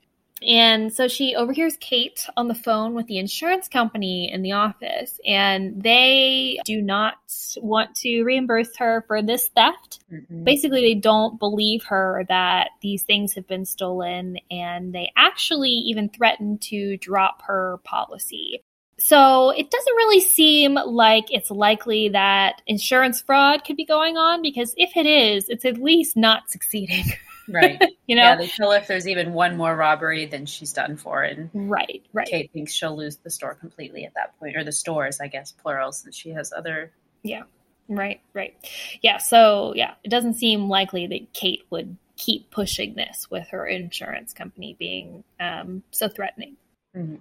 And 0.48 0.94
so 0.94 1.08
she 1.08 1.36
overhears 1.36 1.78
Kate 1.78 2.28
on 2.38 2.48
the 2.48 2.54
phone 2.54 2.94
with 2.94 3.08
the 3.08 3.18
insurance 3.18 3.68
company 3.68 4.32
in 4.32 4.44
the 4.44 4.52
office, 4.52 5.20
and 5.26 5.82
they 5.82 6.60
do 6.64 6.80
not 6.80 7.16
want 7.58 7.96
to 7.96 8.22
reimburse 8.22 8.78
her 8.78 9.04
for 9.08 9.24
this 9.24 9.48
theft. 9.50 10.02
Mhm. 10.12 10.44
Basically, 10.44 10.82
they 10.82 10.94
don't 10.94 11.40
believe 11.40 11.84
her 11.86 12.24
that 12.30 12.70
these 12.82 13.02
things 13.02 13.34
have 13.34 13.48
been 13.48 13.66
stolen, 13.66 14.38
and 14.52 14.94
they 14.94 15.12
actually 15.18 15.72
even 15.72 16.08
threaten 16.10 16.60
to 16.60 16.98
drop 16.98 17.42
her 17.42 17.80
policy. 17.84 18.62
So 19.00 19.52
it 19.52 19.70
doesn't 19.70 19.94
really 19.96 20.22
seem 20.22 20.74
like 20.74 21.26
it's 21.32 21.52
likely 21.52 22.10
that 22.10 22.62
insurance 22.66 23.22
fraud 23.22 23.64
could 23.64 23.76
be 23.78 23.86
going 23.86 24.18
on 24.18 24.42
because 24.42 24.74
if 24.78 24.98
it 24.98 25.06
is, 25.06 25.50
it's 25.50 25.66
at 25.66 25.78
least 25.78 26.18
not 26.18 26.50
succeeding. 26.50 27.06
Right. 27.50 27.82
you 28.08 28.18
know? 28.18 28.24
Yeah, 28.24 28.36
they 28.36 28.48
tell 28.48 28.72
her 28.72 28.78
if 28.78 28.88
there's 28.88 29.08
even 29.08 29.32
one 29.32 29.56
more 29.56 29.74
robbery, 29.74 30.26
then 30.26 30.46
she's 30.46 30.74
done 30.74 30.98
for. 30.98 31.24
And 31.24 31.50
right, 31.54 32.06
right. 32.12 32.28
Kate 32.28 32.52
thinks 32.52 32.74
she'll 32.74 32.98
lose 32.98 33.16
the 33.16 33.30
store 33.30 33.56
completely 33.56 34.04
at 34.04 34.14
that 34.16 34.38
point, 34.38 34.58
or 34.58 34.66
the 34.66 34.72
stores, 34.74 35.22
I 35.22 35.28
guess, 35.28 35.54
plural, 35.54 35.94
since 35.94 36.14
she 36.14 36.32
has 36.32 36.52
other. 36.52 36.92
Yeah. 37.24 37.44
Right, 37.88 38.20
right. 38.34 38.54
Yeah, 39.02 39.18
so 39.18 39.74
yeah, 39.76 39.94
it 40.04 40.10
doesn't 40.10 40.34
seem 40.34 40.68
likely 40.68 41.08
that 41.08 41.32
Kate 41.34 41.64
would 41.70 41.96
keep 42.18 42.52
pushing 42.52 42.96
this 42.96 43.32
with 43.32 43.48
her 43.50 43.66
insurance 43.66 44.34
company 44.34 44.76
being 44.78 45.24
um, 45.40 45.84
so 45.92 46.10
threatening. 46.10 46.58
Mhm. 46.96 47.20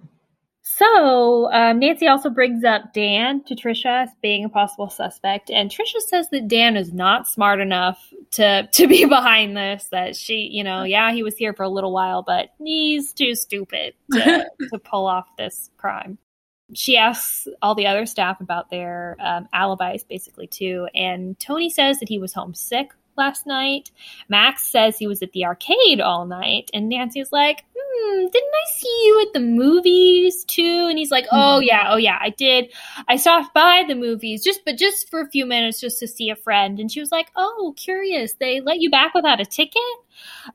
So 0.75 1.51
um, 1.51 1.79
Nancy 1.79 2.07
also 2.07 2.29
brings 2.29 2.63
up 2.65 2.93
Dan 2.93 3.41
to 3.45 3.55
Trisha 3.55 4.03
as 4.03 4.09
being 4.21 4.43
a 4.43 4.49
possible 4.49 4.89
suspect, 4.89 5.49
and 5.49 5.71
Trisha 5.71 6.01
says 6.01 6.29
that 6.31 6.49
Dan 6.49 6.75
is 6.75 6.91
not 6.91 7.25
smart 7.25 7.61
enough 7.61 7.97
to 8.31 8.67
to 8.73 8.87
be 8.87 9.05
behind 9.05 9.55
this. 9.55 9.87
That 9.91 10.15
she, 10.15 10.49
you 10.51 10.63
know, 10.63 10.83
yeah, 10.83 11.13
he 11.13 11.23
was 11.23 11.37
here 11.37 11.53
for 11.53 11.63
a 11.63 11.69
little 11.69 11.93
while, 11.93 12.21
but 12.21 12.49
he's 12.59 13.13
too 13.13 13.33
stupid 13.33 13.93
to, 14.11 14.45
to 14.71 14.79
pull 14.79 15.07
off 15.07 15.27
this 15.37 15.69
crime. 15.77 16.17
She 16.73 16.97
asks 16.97 17.47
all 17.61 17.73
the 17.73 17.87
other 17.87 18.05
staff 18.05 18.41
about 18.41 18.69
their 18.69 19.15
um, 19.21 19.47
alibis, 19.53 20.03
basically 20.03 20.47
too, 20.47 20.89
and 20.93 21.39
Tony 21.39 21.69
says 21.69 21.99
that 21.99 22.09
he 22.09 22.19
was 22.19 22.33
homesick 22.33 22.91
last 23.17 23.45
night. 23.45 23.91
Max 24.29 24.63
says 24.67 24.97
he 24.97 25.07
was 25.07 25.21
at 25.21 25.31
the 25.31 25.45
arcade 25.45 26.01
all 26.01 26.25
night, 26.25 26.69
and 26.73 26.89
Nancy's 26.89 27.31
like, 27.31 27.65
hmm, 27.75 28.25
didn't 28.25 28.53
I 28.53 28.71
see 28.71 29.03
you 29.05 29.21
at 29.27 29.33
the 29.33 29.39
movies 29.39 30.43
too? 30.45 30.87
And 30.89 30.97
he's 30.97 31.11
like, 31.11 31.25
oh 31.31 31.59
yeah, 31.59 31.87
oh 31.89 31.97
yeah, 31.97 32.17
I 32.19 32.29
did. 32.29 32.71
I 33.07 33.17
stopped 33.17 33.53
by 33.53 33.83
the 33.87 33.95
movies 33.95 34.43
just, 34.43 34.63
but 34.65 34.77
just 34.77 35.09
for 35.09 35.21
a 35.21 35.29
few 35.29 35.45
minutes, 35.45 35.79
just 35.79 35.99
to 35.99 36.07
see 36.07 36.29
a 36.29 36.35
friend. 36.35 36.79
And 36.79 36.91
she 36.91 36.99
was 36.99 37.11
like, 37.11 37.31
oh, 37.35 37.73
curious, 37.77 38.33
they 38.33 38.61
let 38.61 38.79
you 38.79 38.89
back 38.89 39.13
without 39.13 39.41
a 39.41 39.45
ticket? 39.45 39.81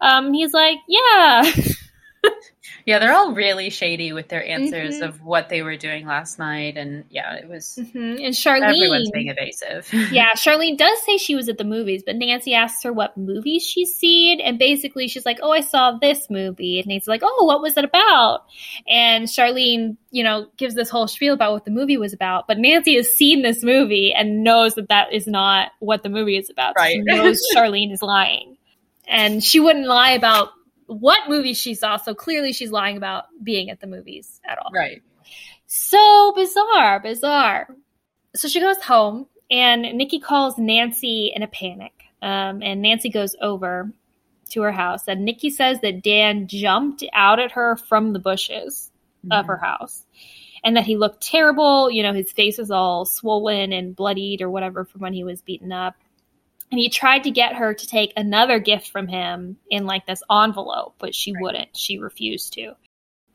Um, 0.00 0.32
he's 0.32 0.52
like, 0.52 0.78
yeah. 0.88 1.50
Yeah, 2.84 2.98
they're 2.98 3.12
all 3.12 3.32
really 3.32 3.70
shady 3.70 4.12
with 4.12 4.28
their 4.28 4.44
answers 4.44 4.98
Mhm. 5.00 5.02
of 5.08 5.22
what 5.22 5.48
they 5.48 5.62
were 5.62 5.76
doing 5.76 6.04
last 6.04 6.38
night. 6.40 6.76
And 6.76 7.04
yeah, 7.10 7.34
it 7.34 7.48
was. 7.48 7.78
Mhm. 7.80 8.24
And 8.24 8.34
Charlene, 8.34 8.74
Everyone's 8.74 9.10
being 9.12 9.28
evasive. 9.28 9.88
yeah, 10.12 10.32
Charlene 10.32 10.76
does 10.76 11.00
say 11.04 11.16
she 11.16 11.36
was 11.36 11.48
at 11.48 11.58
the 11.58 11.64
movies, 11.64 12.02
but 12.04 12.16
Nancy 12.16 12.54
asks 12.54 12.82
her 12.82 12.92
what 12.92 13.16
movies 13.16 13.64
she's 13.64 13.94
seen, 13.94 14.40
and 14.40 14.58
basically 14.58 15.06
she's 15.06 15.24
like, 15.24 15.38
"Oh, 15.42 15.52
I 15.52 15.60
saw 15.60 15.92
this 15.92 16.28
movie," 16.28 16.78
and 16.80 16.88
Nancy's 16.88 17.06
like, 17.08 17.22
"Oh, 17.24 17.44
what 17.44 17.62
was 17.62 17.76
it 17.76 17.84
about?" 17.84 18.44
And 18.88 19.26
Charlene, 19.26 19.96
you 20.10 20.24
know, 20.24 20.48
gives 20.56 20.74
this 20.74 20.90
whole 20.90 21.06
spiel 21.06 21.34
about 21.34 21.52
what 21.52 21.64
the 21.64 21.70
movie 21.70 21.98
was 21.98 22.12
about, 22.12 22.48
but 22.48 22.58
Nancy 22.58 22.96
has 22.96 23.10
seen 23.14 23.42
this 23.42 23.62
movie 23.62 24.12
and 24.12 24.42
knows 24.42 24.74
that 24.74 24.88
that 24.88 25.12
is 25.12 25.28
not 25.28 25.70
what 25.78 26.02
the 26.02 26.08
movie 26.08 26.36
is 26.36 26.50
about. 26.50 26.74
So 26.78 26.84
She 26.86 26.98
knows 26.98 27.40
Charlene 27.54 27.92
is 27.92 28.02
lying, 28.02 28.56
and 29.06 29.42
she 29.42 29.60
wouldn't 29.60 29.86
lie 29.86 30.12
about 30.12 30.50
what 30.92 31.28
movie 31.28 31.54
she 31.54 31.74
saw. 31.74 31.96
So 31.96 32.14
clearly, 32.14 32.52
she's 32.52 32.70
lying 32.70 32.96
about 32.96 33.24
being 33.42 33.70
at 33.70 33.80
the 33.80 33.86
movies 33.86 34.40
at 34.48 34.58
all. 34.58 34.70
right. 34.74 35.02
So 35.66 36.32
bizarre, 36.36 37.00
bizarre. 37.00 37.68
So 38.34 38.48
she 38.48 38.60
goes 38.60 38.82
home, 38.82 39.26
and 39.50 39.82
Nikki 39.96 40.20
calls 40.20 40.58
Nancy 40.58 41.32
in 41.34 41.42
a 41.42 41.46
panic. 41.46 41.92
Um, 42.20 42.62
and 42.62 42.82
Nancy 42.82 43.08
goes 43.08 43.34
over 43.40 43.90
to 44.50 44.62
her 44.62 44.72
house, 44.72 45.08
and 45.08 45.24
Nikki 45.24 45.50
says 45.50 45.80
that 45.80 46.02
Dan 46.02 46.46
jumped 46.46 47.04
out 47.12 47.40
at 47.40 47.52
her 47.52 47.76
from 47.76 48.12
the 48.12 48.18
bushes 48.18 48.90
of 49.30 49.46
her 49.46 49.56
house, 49.56 50.04
and 50.62 50.76
that 50.76 50.84
he 50.84 50.96
looked 50.96 51.22
terrible. 51.22 51.90
You 51.90 52.02
know, 52.02 52.12
his 52.12 52.30
face 52.32 52.58
was 52.58 52.70
all 52.70 53.04
swollen 53.04 53.72
and 53.72 53.96
bloodied 53.96 54.42
or 54.42 54.50
whatever 54.50 54.84
from 54.84 55.00
when 55.00 55.14
he 55.14 55.24
was 55.24 55.40
beaten 55.40 55.72
up. 55.72 55.94
And 56.72 56.80
he 56.80 56.88
tried 56.88 57.22
to 57.24 57.30
get 57.30 57.54
her 57.54 57.72
to 57.74 57.86
take 57.86 58.12
another 58.16 58.58
gift 58.58 58.90
from 58.90 59.06
him 59.06 59.58
in 59.70 59.86
like 59.86 60.06
this 60.06 60.22
envelope, 60.30 60.94
but 60.98 61.14
she 61.14 61.32
Right. 61.32 61.42
wouldn't. 61.42 61.76
She 61.76 61.98
refused 61.98 62.54
to 62.54 62.74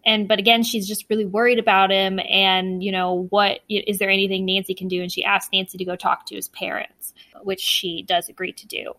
and 0.06 0.28
but 0.28 0.39
again 0.39 0.63
she's 0.63 0.88
just 0.88 1.06
really 1.10 1.26
worried 1.26 1.60
about 1.60 1.91
him 1.91 2.19
and 2.30 2.84
you 2.84 2.91
know 2.91 3.28
what 3.30 3.60
is 3.69 4.00
there 4.00 4.10
anything 4.10 4.45
nancy 4.45 4.73
can 4.73 4.88
do 4.88 5.02
and 5.02 5.12
she 5.12 5.23
asks 5.23 5.50
nancy 5.54 5.78
to 5.78 5.86
go 5.86 5.95
talk 5.95 6.26
to 6.26 6.36
his 6.36 6.47
parents 6.50 7.13
which 7.43 7.60
she 7.60 8.04
does 8.04 8.30
agree 8.30 8.52
to 8.54 8.67
do 8.67 8.93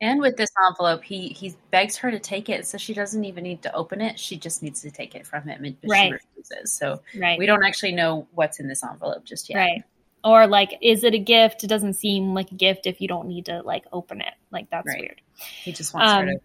And 0.00 0.20
with 0.20 0.36
this 0.36 0.50
envelope, 0.68 1.02
he 1.02 1.28
he 1.30 1.54
begs 1.72 1.96
her 1.96 2.10
to 2.12 2.20
take 2.20 2.48
it, 2.48 2.66
so 2.66 2.78
she 2.78 2.94
doesn't 2.94 3.24
even 3.24 3.42
need 3.42 3.62
to 3.62 3.74
open 3.74 4.00
it. 4.00 4.18
She 4.18 4.36
just 4.36 4.62
needs 4.62 4.80
to 4.82 4.90
take 4.92 5.16
it 5.16 5.26
from 5.26 5.42
him, 5.48 5.64
and 5.64 5.76
Right. 5.84 6.06
she 6.06 6.12
refuses. 6.12 6.72
So 6.72 7.00
right 7.16 7.36
we 7.38 7.46
don't 7.46 7.64
actually 7.64 7.92
know 7.92 8.28
what's 8.32 8.60
in 8.60 8.68
this 8.68 8.84
envelope 8.84 9.24
just 9.24 9.48
yet. 9.48 9.56
right 9.56 9.82
or 10.24 10.46
like 10.46 10.76
is 10.82 11.04
it 11.04 11.14
a 11.14 11.18
gift 11.18 11.64
it 11.64 11.68
doesn't 11.68 11.94
seem 11.94 12.34
like 12.34 12.50
a 12.50 12.54
gift 12.54 12.86
if 12.86 13.00
you 13.00 13.08
don't 13.08 13.28
need 13.28 13.46
to 13.46 13.62
like 13.62 13.84
open 13.92 14.20
it 14.20 14.34
like 14.50 14.68
that's 14.70 14.86
Right. 14.86 15.00
weird 15.00 15.20
He 15.64 15.72
just 15.72 15.94
wants 15.94 16.12
Um, 16.12 16.26
her 16.26 16.32
to 16.34 16.40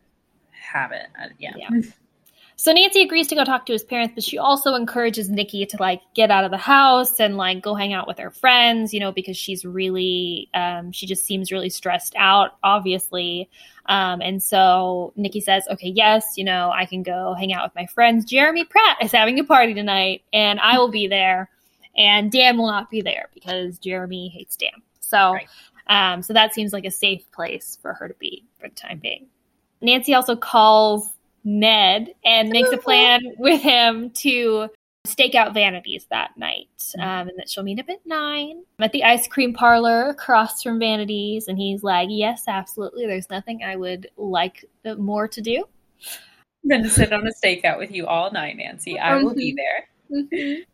have 0.71 0.91
it. 0.91 1.05
Uh, 1.19 1.27
yeah. 1.39 1.53
Yeah. 1.57 1.69
So 2.55 2.71
Nancy 2.71 3.01
agrees 3.01 3.27
to 3.27 3.36
go 3.36 3.43
talk 3.43 3.65
to 3.65 3.73
his 3.73 3.83
parents, 3.83 4.13
but 4.15 4.23
she 4.23 4.38
also 4.38 4.75
encourages 4.75 5.27
Nikki 5.27 5.65
to 5.65 5.77
like 5.79 6.01
get 6.13 6.29
out 6.31 6.45
of 6.45 6.51
the 6.51 6.57
house 6.57 7.19
and 7.19 7.36
like 7.36 7.62
go 7.62 7.73
hang 7.75 7.93
out 7.93 8.07
with 8.07 8.19
her 8.19 8.29
friends, 8.29 8.93
you 8.93 8.99
know, 8.99 9.12
because 9.12 9.36
she's 9.36 9.65
really 9.65 10.49
um 10.53 10.91
she 10.91 11.05
just 11.07 11.25
seems 11.25 11.51
really 11.51 11.69
stressed 11.69 12.13
out, 12.15 12.51
obviously. 12.63 13.49
Um 13.88 14.21
and 14.21 14.41
so 14.41 15.13
Nikki 15.15 15.41
says, 15.41 15.67
"Okay, 15.69 15.89
yes, 15.89 16.33
you 16.38 16.43
know, 16.45 16.71
I 16.73 16.86
can 16.86 17.01
go 17.03 17.33
hang 17.33 17.51
out 17.53 17.65
with 17.65 17.75
my 17.75 17.88
friends. 17.88 18.23
Jeremy 18.23 18.65
Pratt 18.65 18.97
is 19.01 19.12
having 19.12 19.39
a 19.39 19.43
party 19.43 19.73
tonight 19.73 20.21
and 20.31 20.59
I 20.59 20.77
will 20.77 20.91
be 20.91 21.07
there 21.07 21.49
and 21.97 22.32
Dan 22.32 22.58
will 22.58 22.67
not 22.67 22.89
be 22.89 23.01
there 23.01 23.29
because 23.34 23.79
Jeremy 23.79 24.29
hates 24.29 24.56
Dan." 24.56 24.82
So 24.99 25.34
Right. 25.34 25.47
um 25.88 26.21
so 26.23 26.34
that 26.34 26.53
seems 26.53 26.73
like 26.73 26.86
a 26.86 26.91
safe 26.91 27.29
place 27.32 27.77
for 27.82 27.93
her 27.93 28.08
to 28.08 28.15
be 28.15 28.43
for 28.60 28.67
the 28.69 28.75
time 28.75 28.99
being. 28.99 29.27
Nancy 29.82 30.13
also 30.13 30.36
calls 30.36 31.10
Ned 31.43 32.13
and 32.23 32.49
makes 32.49 32.71
a 32.71 32.77
plan 32.77 33.21
with 33.38 33.62
him 33.62 34.10
to 34.12 34.69
stake 35.06 35.36
out 35.36 35.53
Vanities 35.53 36.06
that 36.10 36.38
night, 36.38 36.69
um, 36.97 37.27
and 37.27 37.38
that 37.38 37.49
she'll 37.49 37.63
meet 37.63 37.77
up 37.77 37.89
at 37.89 37.99
nine 38.06 38.63
at 38.79 38.93
the 38.93 39.03
ice 39.03 39.27
cream 39.27 39.53
parlor 39.53 40.08
across 40.08 40.63
from 40.63 40.79
Vanities. 40.79 41.49
And 41.49 41.58
he's 41.58 41.84
like, 41.84 42.08
"Yes, 42.10 42.45
absolutely. 42.47 43.06
There's 43.06 43.29
nothing 43.29 43.63
I 43.63 43.75
would 43.75 44.10
like 44.15 44.63
more 44.97 45.27
to 45.27 45.41
do." 45.41 45.65
Then 46.63 46.89
sit 46.89 47.12
on 47.12 47.27
a 47.27 47.32
stakeout 47.45 47.77
with 47.77 47.91
you 47.91 48.08
all 48.08 48.32
night, 48.32 48.56
Nancy. 48.56 48.97
I 48.97 49.21
will 49.21 49.36
be 49.36 49.53
Mhm. 50.10 50.29
there. 50.29 50.65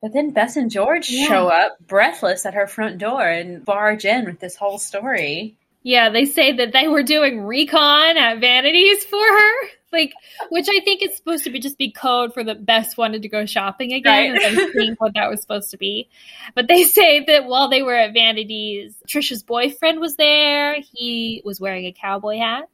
But 0.00 0.12
then 0.12 0.30
Bess 0.30 0.56
and 0.56 0.70
George 0.70 1.10
Yeah. 1.10 1.26
show 1.26 1.48
up 1.48 1.76
breathless 1.86 2.46
at 2.46 2.54
her 2.54 2.66
front 2.66 2.98
door 2.98 3.22
and 3.22 3.64
barge 3.64 4.04
in 4.04 4.24
with 4.24 4.38
this 4.40 4.56
whole 4.56 4.78
story. 4.78 5.56
Yeah, 5.82 6.10
they 6.10 6.24
say 6.24 6.52
that 6.52 6.72
they 6.72 6.86
were 6.88 7.02
doing 7.02 7.40
recon 7.42 8.16
at 8.16 8.40
Vanities 8.40 9.04
for 9.04 9.24
her, 9.24 9.52
like, 9.92 10.12
which 10.50 10.66
I 10.68 10.80
think 10.80 11.02
is 11.02 11.16
supposed 11.16 11.44
to 11.44 11.50
be 11.50 11.58
just 11.60 11.78
be 11.78 11.90
code 11.90 12.34
for 12.34 12.44
the 12.44 12.54
Bess 12.54 12.96
wanted 12.96 13.22
to 13.22 13.28
go 13.28 13.46
shopping 13.46 13.92
again. 13.92 14.32
Right. 14.34 14.42
And 14.42 14.58
I 14.58 14.70
think 14.72 15.00
what 15.00 15.14
that 15.14 15.30
was 15.30 15.40
supposed 15.40 15.70
to 15.70 15.78
be. 15.78 16.08
But 16.54 16.68
they 16.68 16.84
say 16.98 17.24
that 17.24 17.46
while 17.46 17.68
they 17.68 17.82
were 17.82 17.94
at 17.96 18.12
Vanities, 18.12 18.94
Trisha's 19.08 19.42
boyfriend 19.42 19.98
was 20.00 20.16
there. 20.16 20.76
He 20.94 21.42
was 21.44 21.60
wearing 21.60 21.86
a 21.86 21.92
cowboy 21.92 22.38
hat. 22.38 22.68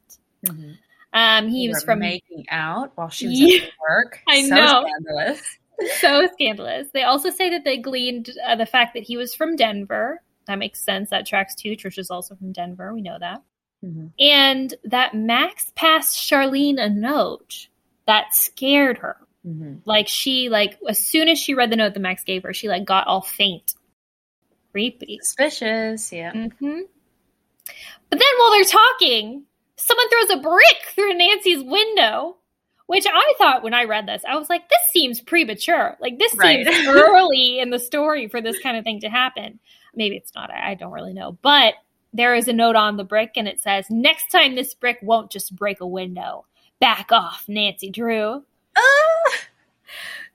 Um, 1.13 1.47
he 1.47 1.67
They 1.67 1.73
was 1.73 1.81
were 1.83 1.85
from 1.85 1.99
making 1.99 2.45
out 2.49 2.91
while 2.95 3.09
she 3.09 3.27
was 3.27 3.39
Yeah. 3.39 3.63
at 3.63 3.69
work. 3.87 4.19
I 4.27 4.41
so 4.43 4.55
know. 4.55 4.87
Scandalous. 4.87 5.41
so 5.99 6.27
scandalous. 6.33 6.87
They 6.93 7.03
also 7.03 7.29
say 7.29 7.49
that 7.49 7.63
they 7.63 7.77
gleaned 7.77 8.29
uh, 8.45 8.55
the 8.55 8.65
fact 8.65 8.93
that 8.93 9.03
he 9.03 9.17
was 9.17 9.33
from 9.33 9.55
Denver. 9.55 10.21
That 10.47 10.59
makes 10.59 10.79
sense. 10.83 11.09
That 11.09 11.25
tracks 11.25 11.55
too. 11.55 11.75
Trisha's 11.75 12.11
also 12.11 12.35
from 12.35 12.51
Denver. 12.51 12.93
We 12.93 13.01
know 13.01 13.17
that. 13.19 13.41
Mhm. 13.83 14.11
and 14.19 14.73
that 14.85 15.13
Max 15.13 15.71
passed 15.75 16.17
Charlene 16.17 16.81
a 16.81 16.89
note 16.89 17.67
that 18.07 18.33
scared 18.33 18.97
her. 18.99 19.17
Mhm. 19.45 19.81
Like 19.85 20.07
she 20.07 20.49
like 20.49 20.79
as 20.89 20.97
soon 20.97 21.27
as 21.27 21.37
she 21.37 21.53
read 21.53 21.69
the 21.71 21.75
note 21.75 21.93
that 21.93 21.99
Max 21.99 22.23
gave 22.23 22.43
her, 22.43 22.53
she 22.53 22.67
like 22.67 22.85
got 22.85 23.05
all 23.05 23.21
faint. 23.21 23.75
Creepy. 24.71 25.19
Suspicious, 25.21 26.11
yeah. 26.11 26.31
hmm 26.31 26.47
But 28.09 28.19
then 28.19 28.29
while 28.39 28.51
they're 28.51 28.63
talking, 28.63 29.43
someone 29.75 30.09
throws 30.09 30.29
a 30.31 30.41
brick 30.41 30.77
through 30.95 31.13
Nancy's 31.15 31.63
window, 31.63 32.37
which 32.87 33.05
I 33.11 33.33
thought 33.37 33.63
when 33.63 33.73
I 33.73 33.85
read 33.85 34.07
this, 34.07 34.23
I 34.27 34.37
was 34.37 34.49
like, 34.49 34.69
this 34.69 34.79
seems 34.91 35.21
premature. 35.21 35.97
Like 35.99 36.19
this 36.19 36.35
Right. 36.37 36.65
seems 36.65 36.87
early 36.89 37.59
in 37.59 37.69
the 37.69 37.79
story 37.79 38.27
for 38.27 38.41
this 38.41 38.59
kind 38.59 38.77
of 38.77 38.83
thing 38.83 38.99
to 39.01 39.09
happen. 39.09 39.59
Maybe 39.95 40.15
it's 40.17 40.33
not. 40.35 40.51
I 40.51 40.73
don't 40.75 40.91
really 40.91 41.13
know. 41.13 41.37
But 41.41 41.75
there 42.13 42.35
is 42.35 42.47
a 42.47 42.53
note 42.53 42.75
on 42.75 42.97
the 42.97 43.03
brick 43.03 43.31
and 43.35 43.47
it 43.47 43.61
says, 43.61 43.87
next 43.89 44.29
time 44.31 44.55
this 44.55 44.73
brick 44.73 44.99
won't 45.01 45.31
just 45.31 45.55
break 45.55 45.81
a 45.81 45.87
window. 45.87 46.45
Back 46.79 47.11
off, 47.11 47.45
Nancy 47.47 47.89
Drew. 47.89 48.43
Ah! 48.77 49.31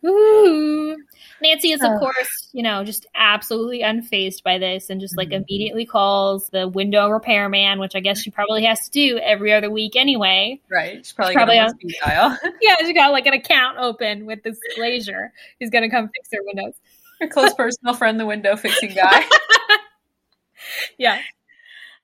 Ooh. 0.07 0.97
Nancy 1.43 1.73
is, 1.73 1.81
of 1.83 1.91
Oh. 1.93 1.99
course, 1.99 2.49
you 2.53 2.63
know, 2.63 2.85
just 2.85 3.07
absolutely 3.15 3.81
unfazed 3.83 4.43
by 4.43 4.59
this 4.59 4.91
and 4.91 5.01
just 5.01 5.17
like 5.17 5.29
Mhm. 5.31 5.45
immediately 5.49 5.87
calls 5.87 6.49
the 6.51 6.69
window 6.69 7.09
repairman, 7.09 7.79
which 7.79 7.95
I 7.95 8.01
guess 8.01 8.21
she 8.21 8.31
probably 8.31 8.65
has 8.65 8.81
to 8.87 8.91
do 8.91 9.19
every 9.19 9.53
other 9.53 9.71
week 9.71 9.97
anyway. 9.97 10.61
Right. 10.71 10.99
She's 10.99 11.13
probably, 11.13 11.35
probably 11.35 11.59
on- 11.59 11.71
speed 11.71 11.95
dial. 12.05 12.37
Yeah, 12.61 12.77
she 12.81 12.93
got 12.93 13.13
like 13.13 13.27
an 13.27 13.35
account 13.35 13.79
open 13.79 14.27
with 14.27 14.43
this 14.43 14.59
glazier 14.77 15.33
who's 15.59 15.71
going 15.71 15.83
to 15.85 15.91
come 15.91 16.09
fix 16.15 16.29
her 16.33 16.41
windows. 16.45 16.75
Her 17.21 17.29
close 17.29 17.53
personal 17.55 17.95
friend, 17.95 18.19
the 18.21 18.27
window 18.27 18.57
fixing 18.57 18.95
guy. 18.95 19.23
Yeah. 20.99 21.19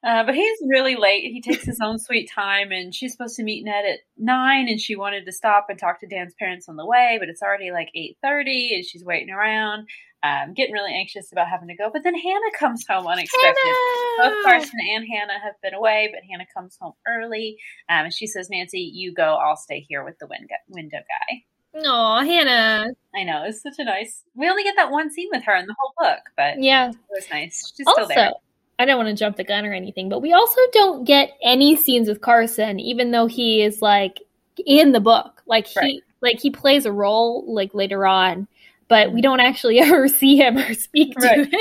Uh, 0.04 0.24
but 0.24 0.34
he's 0.34 0.58
really 0.68 0.94
late. 0.94 1.24
He 1.32 1.40
takes 1.40 1.64
his 1.64 1.80
own 1.80 1.98
sweet 1.98 2.30
time, 2.32 2.70
and 2.70 2.94
she's 2.94 3.12
supposed 3.12 3.34
to 3.36 3.42
meet 3.42 3.64
Ned 3.64 3.84
at 3.84 4.00
nine, 4.16 4.68
and 4.68 4.80
she 4.80 4.94
wanted 4.94 5.24
to 5.24 5.32
stop 5.32 5.66
and 5.68 5.78
talk 5.78 6.00
to 6.00 6.06
Dan's 6.06 6.34
parents 6.38 6.68
on 6.68 6.76
the 6.76 6.86
way, 6.86 7.16
but 7.18 7.28
it's 7.28 7.42
already 7.42 7.72
like 7.72 7.88
eight 7.94 8.16
thirty, 8.22 8.72
and 8.74 8.84
she's 8.84 9.04
waiting 9.04 9.30
around, 9.30 9.88
um, 10.22 10.54
getting 10.54 10.74
really 10.74 10.94
anxious 10.94 11.32
about 11.32 11.48
having 11.48 11.66
to 11.68 11.74
go. 11.76 11.90
But 11.92 12.04
then 12.04 12.14
Hannah 12.14 12.52
comes 12.56 12.86
home 12.86 13.06
unexpected. 13.06 13.56
Hannah! 13.64 14.30
Both! 14.30 14.44
Carson 14.44 14.78
and 14.94 15.06
Hannah 15.10 15.40
have 15.42 15.54
been 15.62 15.74
away, 15.74 16.08
but 16.12 16.22
Hannah 16.30 16.46
comes 16.54 16.76
home 16.80 16.92
early, 17.08 17.56
um, 17.88 18.04
and 18.04 18.14
she 18.14 18.26
says, 18.28 18.48
"Nancy, 18.48 18.80
you 18.80 19.12
go. 19.12 19.34
I'll 19.34 19.56
stay 19.56 19.80
here 19.88 20.04
with 20.04 20.18
the 20.20 20.26
win- 20.28 20.46
window 20.68 20.98
guy." 20.98 21.42
Oh, 21.84 22.24
Hannah. 22.24 22.92
I 23.14 23.24
know 23.24 23.42
it's 23.44 23.60
such 23.62 23.78
a 23.78 23.84
nice. 23.84 24.22
We 24.34 24.48
only 24.48 24.62
get 24.62 24.76
that 24.76 24.90
one 24.92 25.10
scene 25.10 25.28
with 25.32 25.42
her 25.44 25.56
in 25.56 25.66
the 25.66 25.74
whole 25.78 25.94
book, 25.98 26.20
but 26.36 26.62
Yeah. 26.62 26.90
it 26.90 26.96
was 27.10 27.28
nice. 27.30 27.72
She's 27.76 27.86
still 27.90 28.06
there. 28.06 28.32
I 28.78 28.84
don't 28.84 28.96
want 28.96 29.08
to 29.08 29.14
jump 29.14 29.36
the 29.36 29.44
gun 29.44 29.64
or 29.64 29.72
anything, 29.72 30.08
but 30.08 30.20
we 30.20 30.32
also 30.32 30.60
don't 30.72 31.04
get 31.04 31.32
any 31.42 31.76
scenes 31.76 32.08
with 32.08 32.20
Carson, 32.20 32.78
even 32.78 33.10
though 33.10 33.26
he 33.26 33.62
is 33.62 33.80
like 33.80 34.20
in 34.66 34.92
the 34.92 35.00
book. 35.00 35.42
Like 35.46 35.66
he 35.66 35.78
Right. 35.80 36.02
like 36.20 36.40
he 36.40 36.50
plays 36.50 36.84
a 36.86 36.92
role 36.92 37.44
like 37.52 37.72
later 37.74 38.06
on, 38.06 38.48
but 38.88 39.12
we 39.12 39.20
don't 39.22 39.40
actually 39.40 39.78
ever 39.80 40.08
see 40.08 40.36
him 40.36 40.58
or 40.58 40.74
speak 40.74 41.14
to 41.18 41.26
Right. 41.26 41.38
him. 41.46 41.50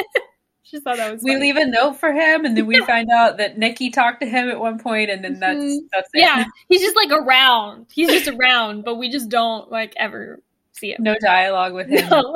Just 0.72 0.84
thought 0.84 0.98
that 0.98 1.14
was 1.14 1.22
we 1.24 1.32
funny. 1.34 1.54
leave 1.54 1.58
a 1.58 1.66
note 1.68 1.94
for 2.00 2.12
him, 2.12 2.44
and 2.44 2.58
then 2.58 2.66
we 2.66 2.82
find 2.82 3.08
out 3.12 3.38
that 3.38 3.58
Nikki 3.60 3.92
talked 3.92 4.20
to 4.22 4.26
him 4.28 4.50
at 4.50 4.60
one 4.60 4.80
point, 4.80 5.12
and 5.12 5.24
then 5.24 5.40
that's 5.40 5.60
Mhm. 5.60 5.78
that's 5.94 6.10
it. 6.16 6.22
Yeah, 6.22 6.44
he's 6.70 6.82
just 6.82 6.96
like 6.96 7.12
around. 7.12 7.86
He's 7.94 8.10
just 8.10 8.28
around, 8.28 8.84
but 8.84 8.96
we 8.96 9.08
just 9.10 9.30
don't 9.30 9.72
like 9.72 9.94
ever 9.96 10.42
see 10.74 10.92
him. 10.94 11.04
no 11.04 11.16
dialogue 11.22 11.74
with 11.76 11.88
him. 11.88 12.10
No. 12.10 12.36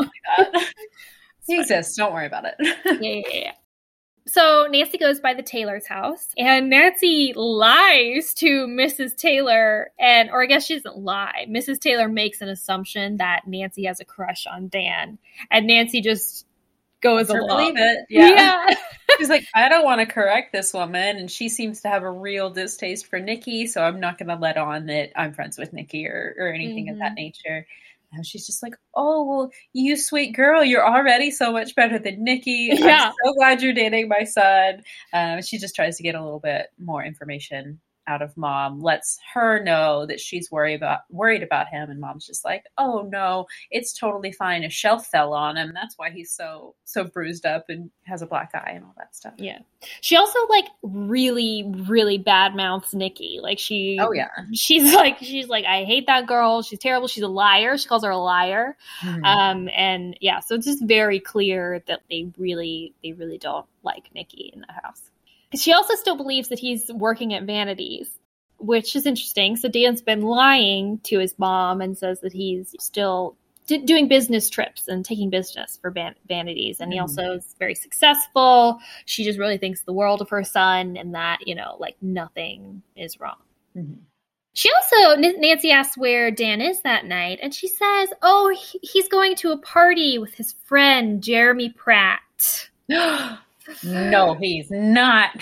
he 1.47 1.59
exists. 1.59 1.97
Don't 1.97 2.13
worry 2.13 2.27
about 2.27 2.45
it. 2.45 2.53
yeah, 2.59 2.75
yeah, 3.01 3.21
yeah. 3.33 3.51
So 4.31 4.67
Nancy 4.69 4.97
goes 4.97 5.19
by 5.19 5.33
the 5.33 5.41
Taylor's 5.43 5.87
house, 5.87 6.27
and 6.37 6.69
Nancy 6.69 7.33
lies 7.35 8.33
to 8.35 8.67
Mrs. 8.67 9.15
Taylor, 9.15 9.91
and 9.99 10.29
or 10.29 10.43
I 10.43 10.45
guess 10.45 10.65
she 10.65 10.75
doesn't 10.75 10.97
lie. 10.97 11.45
Mrs. 11.49 11.79
Taylor 11.79 12.07
makes 12.07 12.41
an 12.41 12.49
assumption 12.49 13.17
that 13.17 13.47
Nancy 13.47 13.85
has 13.85 13.99
a 13.99 14.05
crush 14.05 14.45
on 14.47 14.67
Dan, 14.69 15.17
and 15.49 15.67
Nancy 15.67 16.01
just 16.01 16.45
goes 17.01 17.29
along. 17.29 17.47
believe 17.47 17.77
it. 17.77 17.99
Yeah. 18.09 18.29
yeah. 18.29 18.75
She's 19.17 19.29
like, 19.29 19.45
I 19.55 19.69
don't 19.69 19.83
want 19.85 19.99
to 20.01 20.05
correct 20.05 20.51
this 20.53 20.73
woman, 20.73 21.17
and 21.17 21.31
she 21.31 21.49
seems 21.49 21.81
to 21.81 21.87
have 21.89 22.03
a 22.03 22.11
real 22.11 22.49
distaste 22.49 23.07
for 23.07 23.19
Nikki, 23.19 23.67
so 23.67 23.81
I'm 23.81 23.99
not 23.99 24.17
going 24.17 24.29
to 24.29 24.35
let 24.35 24.57
on 24.57 24.85
that 24.87 25.11
I'm 25.19 25.33
friends 25.33 25.57
with 25.57 25.73
Nikki 25.73 26.07
or, 26.07 26.35
or 26.37 26.47
anything 26.53 26.89
of 26.89 26.93
Mm-hmm. 26.95 26.99
that 26.99 27.13
nature. 27.15 27.65
And 28.11 28.25
she's 28.25 28.45
just 28.45 28.63
like, 28.63 28.73
Oh, 28.95 29.23
well, 29.25 29.51
you 29.73 29.95
sweet 29.97 30.35
girl, 30.35 30.63
you're 30.63 30.85
already 30.85 31.31
so 31.31 31.51
much 31.51 31.75
better 31.75 31.99
than 31.99 32.23
Nikki. 32.23 32.69
Yeah. 32.79 33.07
I'm 33.07 33.13
so 33.25 33.33
glad 33.33 33.61
you're 33.61 33.73
dating 33.73 34.07
my 34.07 34.23
son. 34.23 34.83
Um, 35.13 35.41
she 35.41 35.57
just 35.57 35.75
tries 35.75 35.97
to 35.97 36.03
get 36.03 36.15
a 36.15 36.23
little 36.23 36.39
bit 36.39 36.67
more 36.79 37.03
information 37.03 37.79
out 38.09 38.23
of 38.23 38.35
mom, 38.35 38.81
lets 38.81 39.19
her 39.33 39.63
know 39.63 40.05
that 40.07 40.19
she's 40.19 40.51
worried 40.51 40.73
about 40.75 41.01
worried 41.11 41.43
about 41.43 41.67
him, 41.67 41.89
and 41.89 41.99
mom's 41.99 42.25
just 42.25 42.43
like, 42.43 42.65
"Oh 42.77 43.07
no, 43.11 43.45
it's 43.69 43.93
totally 43.93 44.31
fine. 44.31 44.63
A 44.63 44.69
shelf 44.69 45.05
fell 45.05 45.33
on 45.33 45.55
him. 45.55 45.71
That's 45.73 45.97
why 45.97 46.09
he's 46.09 46.31
so 46.31 46.75
so 46.85 47.03
bruised 47.03 47.45
up 47.45 47.65
and 47.69 47.91
has 48.03 48.23
a 48.23 48.25
black 48.25 48.51
eye 48.55 48.71
and 48.73 48.83
all 48.83 48.95
that 48.97 49.15
stuff." 49.15 49.33
Yeah. 49.37 49.59
She 50.01 50.15
also 50.15 50.39
like 50.49 50.65
really, 50.81 51.71
really 51.87 52.17
bad 52.17 52.55
mouths 52.55 52.93
Nikki. 52.93 53.39
Like 53.41 53.59
she 53.59 53.99
Oh 54.01 54.11
yeah. 54.11 54.29
She's 54.53 54.93
like 54.95 55.19
she's 55.19 55.47
like, 55.47 55.65
I 55.65 55.83
hate 55.83 56.07
that 56.07 56.25
girl. 56.25 56.63
She's 56.63 56.79
terrible. 56.79 57.07
She's 57.07 57.23
a 57.23 57.27
liar. 57.27 57.77
She 57.77 57.87
calls 57.87 58.03
her 58.03 58.09
a 58.09 58.17
liar. 58.17 58.75
Mhm. 59.01 59.23
Um 59.23 59.69
and 59.75 60.17
yeah, 60.19 60.39
so 60.39 60.55
it's 60.55 60.65
just 60.65 60.83
very 60.83 61.19
clear 61.19 61.83
that 61.87 62.01
they 62.09 62.31
really 62.37 62.93
they 63.03 63.13
really 63.13 63.37
don't 63.37 63.67
like 63.83 64.09
Nikki 64.15 64.51
in 64.53 64.61
the 64.61 64.73
house. 64.73 65.09
She 65.55 65.73
also 65.73 65.95
still 65.95 66.15
believes 66.15 66.49
that 66.49 66.59
he's 66.59 66.91
working 66.93 67.33
at 67.33 67.43
Vanities, 67.43 68.09
which 68.59 68.95
is 68.95 69.05
interesting. 69.05 69.55
So 69.55 69.67
Dan's 69.67 70.01
been 70.01 70.21
lying 70.21 70.99
to 71.05 71.19
his 71.19 71.37
mom 71.39 71.81
and 71.81 71.97
says 71.97 72.19
that 72.21 72.33
he's 72.33 72.75
still 72.79 73.35
d- 73.65 73.79
doing 73.79 74.07
business 74.07 74.49
trips 74.49 74.87
and 74.87 75.03
taking 75.03 75.29
business 75.29 75.77
for 75.81 75.89
van- 75.91 76.15
Vanities, 76.27 76.79
and 76.79 76.91
he 76.93 76.99
Mhm. 76.99 77.03
also 77.03 77.31
is 77.33 77.55
very 77.57 77.75
successful. 77.75 78.79
She 79.05 79.23
just 79.23 79.39
really 79.39 79.57
thinks 79.57 79.81
the 79.81 79.93
world 79.93 80.21
of 80.21 80.29
her 80.29 80.43
son, 80.43 80.97
and 80.97 81.15
that 81.15 81.47
you 81.47 81.55
know, 81.55 81.77
like 81.79 81.95
nothing 82.01 82.83
is 82.95 83.19
wrong. 83.19 83.37
Mhm. 83.75 83.99
She 84.53 84.69
also 84.71 85.15
Nancy 85.15 85.71
asks 85.71 85.97
where 85.97 86.31
Dan 86.31 86.61
is 86.61 86.81
that 86.81 87.05
night, 87.05 87.39
and 87.41 87.53
she 87.55 87.67
says, 87.67 88.09
"Oh, 88.21 88.55
he's 88.81 89.07
going 89.07 89.35
to 89.37 89.51
a 89.51 89.57
party 89.57 90.17
with 90.17 90.33
his 90.35 90.53
friend 90.65 91.23
Jeremy 91.23 91.69
Pratt." 91.69 92.69
no, 93.83 94.33
he's 94.35 94.69
not. 94.71 95.31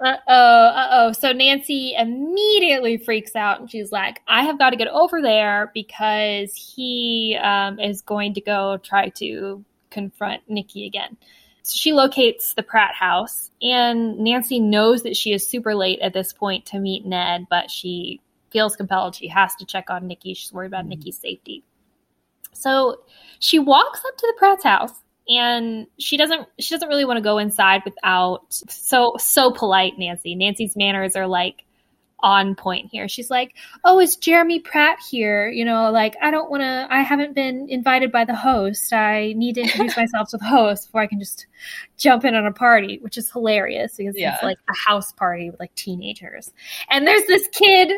Uh 0.00 0.16
oh, 0.28 0.66
uh 0.68 0.88
oh. 0.92 1.12
So 1.12 1.32
Nancy 1.32 1.92
immediately 1.98 2.98
freaks 2.98 3.34
out 3.34 3.58
and 3.58 3.68
she's 3.68 3.90
like, 3.90 4.20
I 4.28 4.44
have 4.44 4.56
got 4.56 4.70
to 4.70 4.76
get 4.76 4.86
over 4.86 5.20
there 5.20 5.72
because 5.74 6.54
he 6.54 7.36
um, 7.42 7.80
is 7.80 8.00
going 8.02 8.34
to 8.34 8.40
go 8.40 8.76
try 8.76 9.08
to 9.16 9.64
confront 9.90 10.48
Nikki 10.48 10.86
again. 10.86 11.16
So 11.62 11.76
she 11.76 11.92
locates 11.92 12.54
the 12.54 12.62
Pratt 12.62 12.94
house, 12.94 13.50
and 13.60 14.20
Nancy 14.20 14.60
knows 14.60 15.02
that 15.02 15.16
she 15.16 15.32
is 15.32 15.44
super 15.44 15.74
late 15.74 15.98
at 15.98 16.12
this 16.14 16.32
point 16.32 16.64
to 16.66 16.78
meet 16.78 17.04
Ned, 17.04 17.48
but 17.50 17.68
she 17.68 18.20
feels 18.50 18.76
compelled. 18.76 19.16
She 19.16 19.26
has 19.26 19.56
to 19.56 19.66
check 19.66 19.90
on 19.90 20.06
Nikki. 20.06 20.32
She's 20.32 20.52
worried 20.52 20.68
about 20.68 20.84
Mhm. 20.84 20.90
Nikki's 20.90 21.18
safety. 21.18 21.64
So 22.52 23.00
she 23.40 23.58
walks 23.58 23.98
up 23.98 24.16
to 24.16 24.26
the 24.28 24.38
Pratt's 24.38 24.62
house 24.62 25.02
and 25.28 25.86
she 25.98 26.16
doesn't 26.16 26.48
she 26.58 26.74
doesn't 26.74 26.88
really 26.88 27.04
want 27.04 27.16
to 27.18 27.22
go 27.22 27.38
inside 27.38 27.82
without 27.84 28.42
so 28.50 29.14
so 29.18 29.50
polite 29.50 29.94
Nancy. 29.98 30.34
Nancy's 30.34 30.76
manners 30.76 31.16
are 31.16 31.26
like 31.26 31.64
on 32.20 32.56
point 32.56 32.88
here. 32.90 33.06
She's 33.06 33.30
like, 33.30 33.54
"Oh, 33.84 34.00
is 34.00 34.16
Jeremy 34.16 34.58
Pratt 34.58 34.98
here? 35.08 35.48
You 35.48 35.64
know, 35.64 35.90
like 35.92 36.16
I 36.20 36.32
don't 36.32 36.50
want 36.50 36.62
to 36.62 36.86
I 36.90 37.02
haven't 37.02 37.34
been 37.34 37.68
invited 37.68 38.10
by 38.10 38.24
the 38.24 38.34
host. 38.34 38.92
I 38.92 39.34
need 39.36 39.54
to 39.54 39.60
introduce 39.62 39.96
myself 39.96 40.30
to 40.30 40.38
the 40.38 40.44
host 40.46 40.88
before 40.88 41.02
I 41.02 41.06
can 41.06 41.20
just 41.20 41.46
jump 41.96 42.24
in 42.24 42.34
on 42.34 42.44
a 42.46 42.52
party," 42.52 42.98
which 43.02 43.16
is 43.18 43.30
hilarious 43.30 43.94
because 43.96 44.16
Yeah. 44.16 44.34
it's 44.34 44.42
like 44.42 44.58
a 44.68 44.74
house 44.90 45.12
party 45.12 45.50
with 45.50 45.60
like 45.60 45.74
teenagers. 45.76 46.52
And 46.90 47.06
there's 47.06 47.24
this 47.26 47.46
kid 47.52 47.92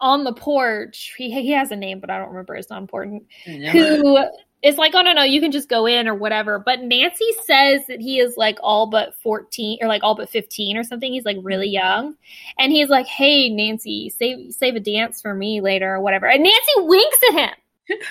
on 0.00 0.24
the 0.24 0.32
porch. 0.32 1.14
He 1.18 1.30
he 1.30 1.50
has 1.50 1.70
a 1.70 1.76
name, 1.76 2.00
but 2.00 2.08
I 2.08 2.18
don't 2.18 2.28
remember. 2.28 2.54
It's 2.56 2.70
not 2.70 2.80
important 2.80 3.24
who 3.44 4.18
is 4.62 4.76
like, 4.76 4.94
oh 4.94 5.02
no, 5.02 5.12
no, 5.12 5.22
you 5.22 5.40
can 5.40 5.52
just 5.52 5.68
go 5.68 5.86
in 5.86 6.08
or 6.08 6.14
whatever. 6.14 6.58
But 6.58 6.82
Nancy 6.82 7.26
says 7.44 7.86
that 7.86 8.00
he 8.00 8.18
is 8.18 8.36
like 8.36 8.58
all 8.62 8.86
but 8.86 9.14
14 9.22 9.78
or 9.80 9.88
like 9.88 10.02
all 10.02 10.14
but 10.14 10.28
15 10.30 10.76
or 10.76 10.84
something. 10.84 11.12
He's 11.12 11.24
like 11.24 11.36
really 11.42 11.68
young. 11.68 12.16
And 12.58 12.72
he's 12.72 12.88
like, 12.88 13.06
hey, 13.06 13.48
Nancy, 13.48 14.10
save, 14.10 14.52
save 14.54 14.74
a 14.76 14.80
dance 14.80 15.22
for 15.22 15.32
me 15.32 15.60
later 15.60 15.94
or 15.94 16.00
whatever. 16.00 16.26
And 16.26 16.42
Nancy 16.42 16.72
winks 16.78 17.18
at 17.30 17.34
him. 17.34 17.98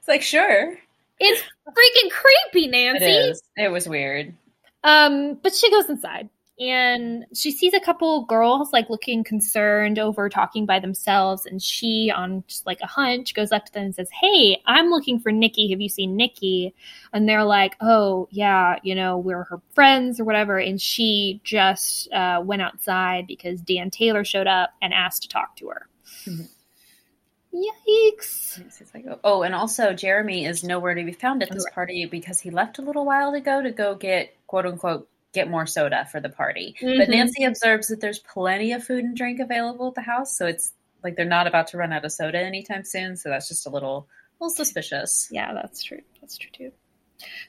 It's 0.00 0.08
like 0.08 0.22
sure. 0.22 0.78
It's 1.18 1.42
freaking 1.68 2.10
creepy, 2.10 2.68
Nancy. 2.68 3.04
is. 3.04 3.42
It 3.54 3.70
was 3.70 3.86
weird. 3.86 4.32
Um, 4.82 5.34
but 5.34 5.54
she 5.54 5.70
goes 5.70 5.90
inside 5.90 6.30
and 6.60 7.24
she 7.34 7.50
sees 7.50 7.72
a 7.72 7.80
couple 7.80 8.26
girls 8.26 8.70
like 8.70 8.90
looking 8.90 9.24
concerned 9.24 9.98
over 9.98 10.28
talking 10.28 10.66
by 10.66 10.78
themselves, 10.78 11.46
and 11.46 11.60
she, 11.62 12.12
on 12.14 12.44
just 12.46 12.66
like 12.66 12.80
a 12.82 12.86
hunch, 12.86 13.32
goes 13.34 13.50
up 13.50 13.64
to 13.64 13.72
them 13.72 13.86
and 13.86 13.94
says, 13.94 14.10
"Hey, 14.10 14.60
I'm 14.66 14.90
looking 14.90 15.18
for 15.18 15.32
Nikki. 15.32 15.70
Have 15.70 15.80
you 15.80 15.88
seen 15.88 16.16
Nikki?" 16.16 16.74
And 17.14 17.26
they're 17.26 17.44
like, 17.44 17.76
"Oh, 17.80 18.28
yeah, 18.30 18.78
you 18.82 18.94
know, 18.94 19.16
we're 19.16 19.44
her 19.44 19.62
friends 19.74 20.20
or 20.20 20.24
whatever." 20.24 20.58
And 20.58 20.78
she 20.80 21.40
just 21.42 22.12
uh, 22.12 22.42
went 22.44 22.60
outside 22.60 23.26
because 23.26 23.62
Dan 23.62 23.90
Taylor 23.90 24.22
showed 24.22 24.46
up 24.46 24.70
and 24.82 24.92
asked 24.92 25.22
to 25.22 25.28
talk 25.28 25.56
to 25.56 25.68
her. 25.68 25.88
Mhm. 26.26 26.48
Yikes! 27.52 28.60
Oh, 29.24 29.42
and 29.42 29.54
also 29.54 29.92
Jeremy 29.92 30.44
is 30.44 30.62
nowhere 30.62 30.94
to 30.94 31.04
be 31.04 31.12
found 31.12 31.42
at 31.42 31.50
this 31.50 31.64
party 31.72 32.04
because 32.04 32.38
he 32.38 32.50
left 32.50 32.78
a 32.78 32.82
little 32.82 33.04
while 33.04 33.32
ago 33.34 33.60
to 33.62 33.72
go 33.72 33.94
get 33.96 34.36
quote 34.46 34.66
unquote 34.66 35.08
get 35.32 35.48
more 35.48 35.66
soda 35.66 36.06
for 36.10 36.20
the 36.20 36.28
party. 36.28 36.74
But 36.80 37.08
Mhm. 37.08 37.10
Nancy 37.10 37.44
observes 37.44 37.88
that 37.88 38.00
there's 38.00 38.18
plenty 38.18 38.72
of 38.72 38.82
food 38.84 39.04
and 39.04 39.16
drink 39.16 39.40
available 39.40 39.88
at 39.88 39.94
the 39.94 40.00
house, 40.00 40.36
so 40.36 40.46
it's 40.46 40.72
like 41.02 41.16
they're 41.16 41.24
not 41.24 41.46
about 41.46 41.68
to 41.68 41.78
run 41.78 41.92
out 41.92 42.04
of 42.04 42.12
soda 42.12 42.38
anytime 42.38 42.84
soon. 42.84 43.16
So 43.16 43.28
that's 43.28 43.48
just 43.48 43.66
a 43.66 43.70
little 43.70 44.08
little 44.40 44.54
suspicious. 44.54 45.28
Yeah, 45.30 45.52
that's 45.52 45.82
true. 45.82 46.00
That's 46.20 46.36
true 46.38 46.50
too. 46.52 46.72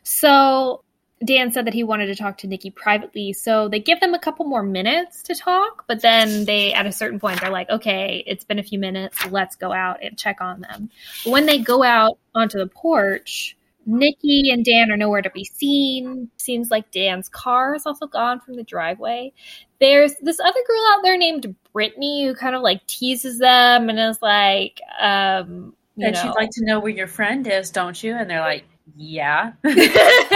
So 0.03 0.83
Dan 1.23 1.51
said 1.51 1.65
that 1.65 1.73
he 1.73 1.83
wanted 1.83 2.07
to 2.07 2.15
talk 2.15 2.39
to 2.39 2.47
Nikki 2.47 2.71
privately, 2.71 3.31
so 3.33 3.67
they 3.67 3.79
give 3.79 3.99
them 3.99 4.13
a 4.13 4.19
couple 4.19 4.45
more 4.45 4.63
minutes 4.63 5.21
to 5.23 5.35
talk, 5.35 5.85
but 5.87 6.01
then 6.01 6.45
they, 6.45 6.73
at 6.73 6.87
a 6.87 6.91
certain 6.91 7.19
point, 7.19 7.39
they're 7.39 7.51
like, 7.51 7.69
okay, 7.69 8.23
it's 8.25 8.43
been 8.43 8.57
a 8.57 8.63
few 8.63 8.79
minutes, 8.79 9.23
let's 9.29 9.55
go 9.55 9.71
out 9.71 9.99
and 10.01 10.17
check 10.17 10.41
on 10.41 10.61
them. 10.61 10.89
But 11.23 11.31
when 11.31 11.45
they 11.45 11.59
go 11.59 11.83
out 11.83 12.17
onto 12.33 12.57
the 12.57 12.67
porch, 12.67 13.55
Nikki 13.85 14.49
and 14.51 14.63
Dan 14.63 14.91
are 14.91 14.97
nowhere 14.97 15.21
to 15.21 15.29
be 15.31 15.43
seen. 15.43 16.29
Seems 16.37 16.69
like 16.71 16.91
Dan's 16.91 17.29
car 17.29 17.75
is 17.75 17.85
also 17.85 18.07
gone 18.07 18.39
from 18.39 18.55
the 18.55 18.63
driveway. 18.63 19.33
There's 19.79 20.13
this 20.21 20.39
other 20.39 20.59
girl 20.67 20.83
out 20.93 20.99
there 21.03 21.17
named 21.17 21.55
Brittany 21.73 22.25
who 22.25 22.35
kind 22.35 22.55
of 22.55 22.61
like 22.61 22.85
teases 22.87 23.39
them 23.39 23.89
and 23.89 23.99
is 23.99 24.21
like, 24.21 24.79
um, 24.99 25.73
you 25.95 26.05
and 26.07 26.15
know, 26.15 26.21
she'd 26.21 26.35
like 26.35 26.49
to 26.51 26.65
know 26.65 26.79
where 26.79 26.91
your 26.91 27.07
friend 27.07 27.45
is, 27.47 27.71
don't 27.71 28.01
you? 28.03 28.13
And 28.15 28.29
they're 28.29 28.39
like, 28.41 28.65
yeah, 28.95 29.53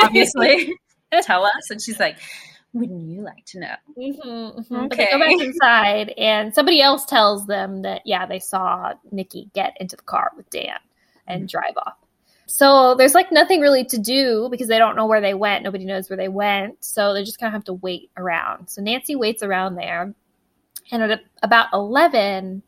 obviously. 0.02 0.74
Tell 1.22 1.46
us. 1.46 1.70
And 1.70 1.82
she's 1.82 2.00
like, 2.00 2.18
wouldn't 2.74 3.08
you 3.10 3.22
like 3.22 3.46
to 3.46 3.60
know? 3.60 3.76
Mhm, 3.98 4.68
mhm. 4.70 4.90
But 4.90 4.98
they 4.98 5.08
go 5.10 5.20
back 5.20 5.32
inside, 5.40 6.10
and 6.18 6.54
somebody 6.54 6.82
else 6.82 7.06
tells 7.06 7.46
them 7.48 7.84
that 7.84 8.02
yeah, 8.06 8.26
they 8.26 8.40
saw 8.40 8.94
Nikki 9.12 9.50
get 9.54 9.78
into 9.80 9.96
the 9.96 10.02
car 10.04 10.32
with 10.36 10.50
Dan 10.50 10.78
and 11.28 11.44
Mm-hmm. 11.44 11.48
drive 11.48 11.78
off. 11.86 11.96
So 12.48 12.96
there's 12.96 13.16
like 13.16 13.32
nothing 13.32 13.60
really 13.62 13.86
to 13.86 13.98
do 13.98 14.48
because 14.52 14.68
they 14.68 14.78
don't 14.78 14.96
know 14.96 15.08
where 15.08 15.22
they 15.22 15.34
went. 15.34 15.64
Nobody 15.64 15.86
knows 15.86 16.10
where 16.10 16.18
they 16.18 16.28
went, 16.28 16.84
so 16.84 17.14
they 17.14 17.24
just 17.24 17.40
kind 17.40 17.48
of 17.48 17.54
have 17.54 17.66
to 17.66 17.74
wait 17.74 18.12
around. 18.18 18.70
So 18.70 18.82
Nancy 18.82 19.16
waits 19.16 19.42
around 19.44 19.76
there, 19.76 20.14
and 20.92 21.04
at 21.04 21.22
about 21.42 21.68
eleven, 21.74 22.62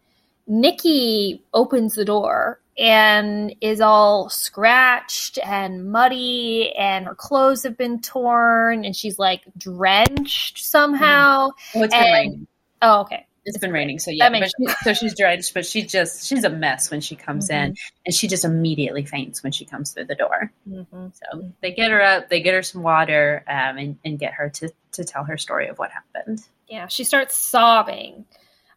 Nikki 0.47 1.43
opens 1.53 1.95
the 1.95 2.05
door 2.05 2.59
and 2.78 3.55
is 3.61 3.82
all 3.82 4.30
scratched 4.30 5.39
and 5.43 5.91
muddy 5.91 6.71
and 6.78 7.05
her 7.05 7.15
clothes 7.15 7.63
have 7.63 7.75
been 7.75 7.99
torn 7.99 8.86
and 8.86 8.95
she's 8.95 9.17
like 9.17 9.41
drenched 9.57 10.59
somehow. 10.63 11.47
Mm. 11.47 11.51
Oh, 11.75 11.84
it's 11.84 11.93
been 11.93 12.03
And- 12.03 12.13
raining. 12.13 12.47
Oh, 12.82 13.01
okay. 13.01 13.25
It's 13.48 13.58
been 13.58 13.72
raining, 13.72 13.98
so 13.98 14.12
yeah. 14.12 14.28
Makes 14.30 14.52
she- 14.60 14.74
so 14.84 14.93
she's 14.93 15.16
drenched, 15.16 15.54
but 15.54 15.66
she 15.66 15.84
just 15.84 16.26
she's 16.28 16.43
a 16.43 16.50
mess 16.50 16.91
when 16.91 17.02
she 17.02 17.16
comes 17.16 17.50
in, 17.50 17.76
and 18.06 18.14
she 18.14 18.28
just 18.28 18.43
immediately 18.43 19.06
faints 19.06 19.41
when 19.41 19.52
she 19.52 19.64
comes 19.64 19.93
through 19.93 20.06
the 20.06 20.16
door. 20.16 20.52
Mm-hmm. 20.70 21.08
So 21.14 21.52
they 21.62 21.72
get 21.72 21.89
her 21.89 22.02
up, 22.02 22.30
they 22.30 22.41
get 22.41 22.54
her 22.54 22.62
some 22.62 22.84
water, 22.84 23.43
um, 23.48 23.78
and, 23.78 23.98
and 24.04 24.20
get 24.20 24.34
her 24.34 24.50
to 24.50 24.70
to 24.91 25.04
tell 25.04 25.24
her 25.24 25.38
story 25.38 25.68
of 25.68 25.80
what 25.80 25.91
happened. 25.91 26.43
Yeah, 26.68 26.88
she 26.88 27.04
starts 27.04 27.36
sobbing. 27.38 28.26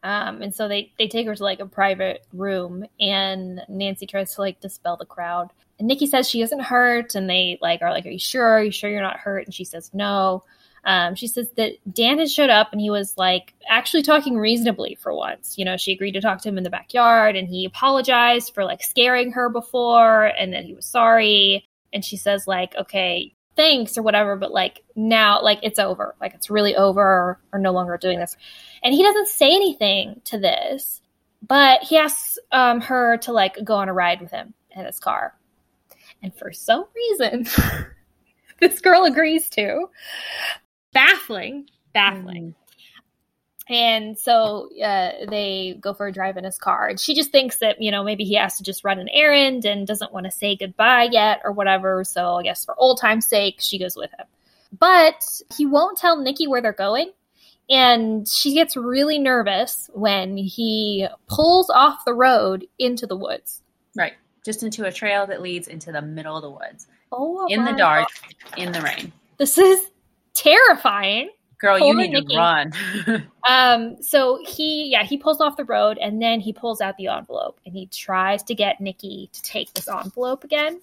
Um, 0.03 0.41
and 0.41 0.55
so 0.55 0.67
they, 0.67 0.93
they 0.99 1.09
take 1.09 1.27
her 1.27 1.35
to 1.35 1.43
like 1.43 1.61
a 1.61 1.67
private 1.67 2.25
room 2.33 2.87
and 2.99 3.61
Nancy 3.69 4.07
tries 4.07 4.35
to 4.35 4.41
like 4.41 4.61
dispel 4.61 4.97
the 4.97 5.05
crowd. 5.05 5.51
And 5.79 5.89
Nikki 5.89 6.07
says 6.07 6.29
she 6.29 6.43
isn't 6.43 6.61
hurt 6.61 7.15
and 7.15 7.29
they 7.29 7.59
like 7.61 7.83
are 7.83 7.91
like, 7.91 8.07
Are 8.07 8.11
you 8.11 8.19
sure? 8.19 8.49
Are 8.49 8.63
you 8.63 8.71
sure 8.71 8.91
you're 8.91 9.03
not 9.03 9.19
hurt? 9.19 9.45
And 9.47 9.55
she 9.55 9.65
says 9.65 9.91
no. 9.93 10.43
Um, 10.85 11.15
she 11.15 11.27
says 11.27 11.49
that 11.57 11.73
Dan 11.93 12.19
had 12.19 12.31
showed 12.31 12.51
up 12.51 12.73
and 12.73 12.81
he 12.81 12.91
was 12.91 13.17
like 13.17 13.55
actually 13.69 14.03
talking 14.03 14.37
reasonably 14.37 14.97
for 15.01 15.15
once. 15.15 15.59
You 15.59 15.65
know, 15.65 15.77
she 15.77 15.93
agreed 15.93 16.13
to 16.13 16.21
talk 16.21 16.41
to 16.43 16.49
him 16.49 16.59
in 16.59 16.65
the 16.65 16.71
backyard 16.71 17.37
and 17.37 17.49
he 17.49 17.65
apologized 17.65 18.55
for 18.55 18.65
like 18.65 18.83
scaring 18.83 19.33
her 19.33 19.49
before 19.49 20.27
and 20.27 20.53
that 20.53 20.65
he 20.65 20.75
was 20.75 20.87
sorry. 20.87 21.67
And 21.93 22.05
she 22.05 22.17
says, 22.17 22.47
like, 22.47 22.75
okay, 22.77 23.35
thanks 23.57 23.99
or 23.99 24.03
whatever, 24.03 24.37
but 24.37 24.53
like 24.53 24.83
now, 24.97 25.43
like 25.43 25.59
it's 25.63 25.79
over. 25.79 26.15
Like 26.21 26.35
it's 26.35 26.51
really 26.51 26.77
over. 26.77 27.39
Or 27.53 27.59
no 27.59 27.73
longer 27.73 27.97
doing 27.97 28.19
this. 28.19 28.37
And 28.83 28.95
he 28.95 29.03
doesn't 29.03 29.29
say 29.29 29.49
anything 29.49 30.21
to 30.25 30.39
this, 30.39 31.03
but 31.47 31.83
he 31.83 31.99
asks 31.99 32.39
um, 32.53 32.81
her 32.81 33.19
to 33.19 33.33
like 33.33 33.59
go 33.65 33.75
on 33.75 33.89
a 33.89 33.93
ride 33.93 34.21
with 34.21 34.31
him 34.31 34.55
in 34.75 34.87
his 34.87 34.99
car. 34.99 35.35
And 36.23 36.35
for 36.35 36.53
some 36.53 36.85
reason, 36.95 37.47
this 38.61 38.81
girl 38.81 39.05
agrees 39.05 39.49
to. 39.51 39.87
Baffling, 40.93 41.69
baffling. 41.95 42.55
And 43.69 44.19
so 44.19 44.69
uh, 44.85 45.27
they 45.29 45.79
go 45.81 45.95
for 45.95 46.09
a 46.09 46.13
drive 46.13 46.37
in 46.37 46.43
his 46.43 46.59
car. 46.59 46.89
And 46.89 46.99
she 46.99 47.15
just 47.15 47.31
thinks 47.31 47.59
that, 47.59 47.81
you 47.81 47.93
know, 47.93 48.03
maybe 48.03 48.25
he 48.25 48.35
has 48.35 48.57
to 48.57 48.65
just 48.65 48.83
run 48.83 48.99
an 48.99 49.09
errand 49.11 49.65
and 49.65 49.87
doesn't 49.87 50.13
want 50.13 50.25
to 50.27 50.33
say 50.33 50.57
goodbye 50.57 51.09
yet 51.13 51.41
or 51.45 51.53
whatever. 51.53 52.03
So 52.03 52.35
I 52.37 52.43
guess 52.43 52.65
for 52.65 52.75
old 52.77 53.01
time's 53.01 53.29
sake, 53.29 53.57
she 53.61 53.79
goes 53.79 53.95
with 53.95 54.11
him. 54.19 54.27
But 54.77 55.25
he 55.57 55.67
won't 55.67 55.99
tell 55.99 56.21
Nikki 56.21 56.49
where 56.49 56.61
they're 56.61 56.73
going. 56.73 57.13
And 57.69 58.27
she 58.27 58.55
gets 58.55 58.77
really 58.77 59.21
nervous 59.21 59.89
when 59.93 60.37
he 60.37 61.07
pulls 61.29 61.71
off 61.71 62.05
the 62.05 62.15
road 62.15 62.67
into 62.81 63.07
the 63.07 63.17
woods. 63.17 63.63
Right, 63.97 64.15
just 64.45 64.65
into 64.65 64.85
a 64.85 64.93
trail 64.93 65.27
that 65.29 65.41
leads 65.43 65.69
into 65.69 65.93
the 65.93 66.03
middle 66.03 66.35
of 66.37 66.43
the 66.43 66.51
woods, 66.51 66.89
Oh, 67.13 67.47
in 67.49 67.65
the 67.65 67.73
dark, 67.73 68.09
God. 68.45 68.59
in 68.59 68.73
the 68.73 68.81
rain. 68.81 69.13
This 69.37 69.57
is 69.59 69.87
terrifying. 70.43 71.31
Girl, 71.59 71.79
Poor 71.79 71.89
you 71.89 71.95
need 71.95 72.11
Nikki. 72.13 72.27
to 72.35 72.37
run. 72.37 72.73
Um, 73.49 73.97
so 74.03 74.39
he, 74.47 74.91
yeah, 74.91 75.03
he 75.03 75.17
pulls 75.17 75.41
off 75.41 75.57
the 75.57 75.65
road 75.65 75.99
and 75.99 76.21
then 76.23 76.41
he 76.41 76.53
pulls 76.53 76.81
out 76.81 76.97
the 76.99 77.09
envelope 77.09 77.59
and 77.67 77.75
he 77.75 77.87
tries 77.87 78.43
to 78.45 78.55
get 78.55 78.81
Nikki 78.81 79.29
to 79.33 79.43
take 79.43 79.73
this 79.75 79.89
envelope 79.89 80.45
again. 80.45 80.81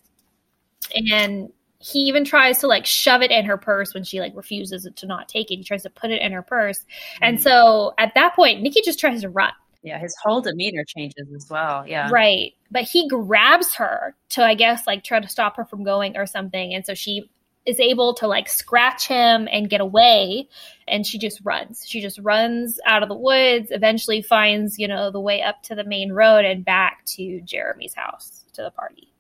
And 1.13 1.51
he 1.79 1.99
even 2.01 2.25
tries 2.25 2.57
to 2.59 2.67
like 2.67 2.85
shove 2.85 3.21
it 3.21 3.29
in 3.31 3.45
her 3.45 3.57
purse 3.57 3.93
when 3.93 4.03
she 4.03 4.19
like 4.19 4.35
refuses 4.35 4.87
to 4.95 5.05
not 5.05 5.29
take 5.29 5.51
it. 5.51 5.57
He 5.57 5.63
tries 5.63 5.83
to 5.83 5.89
put 5.89 6.11
it 6.11 6.21
in 6.21 6.31
her 6.31 6.41
purse. 6.41 6.83
And 7.21 7.39
so 7.41 7.93
at 7.97 8.13
that 8.15 8.35
point, 8.35 8.61
Nikki 8.61 8.81
just 8.83 8.99
tries 8.99 9.21
to 9.21 9.29
run. 9.29 9.53
yeah, 9.83 9.99
his 9.99 10.15
whole 10.23 10.41
demeanor 10.41 10.83
changes 10.83 11.27
as 11.35 11.47
well. 11.49 11.87
Yeah, 11.87 12.09
Right. 12.11 12.53
But 12.71 12.83
he 12.83 13.07
grabs 13.07 13.75
her 13.75 14.15
to, 14.31 14.43
I 14.43 14.55
guess, 14.55 14.85
like 14.87 15.03
try 15.03 15.19
to 15.19 15.29
stop 15.29 15.55
her 15.57 15.63
from 15.65 15.83
going 15.83 16.17
or 16.17 16.25
something. 16.25 16.73
And 16.73 16.85
so 16.85 16.93
she 16.95 17.29
is 17.67 17.79
able 17.81 18.13
to 18.15 18.27
like 18.27 18.47
scratch 18.47 19.07
him 19.07 19.47
and 19.51 19.69
get 19.69 19.81
away. 19.81 20.47
And 20.87 21.05
she 21.05 21.19
just 21.19 21.41
runs. 21.43 21.83
She 21.85 22.01
just 22.01 22.17
runs 22.19 22.79
out 22.85 23.03
of 23.03 23.09
the 23.09 23.15
woods, 23.15 23.67
eventually 23.71 24.21
finds, 24.21 24.79
you 24.79 24.87
know, 24.87 25.11
the 25.11 25.19
way 25.19 25.41
up 25.43 25.61
to 25.63 25.75
the 25.75 25.83
main 25.83 26.13
road 26.13 26.45
and 26.45 26.63
back 26.63 27.03
to 27.17 27.41
Jeremy's 27.41 27.93
house 27.93 28.45
to 28.53 28.63
the 28.63 28.71
party. 28.71 29.11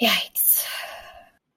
Yikes. 0.00 0.64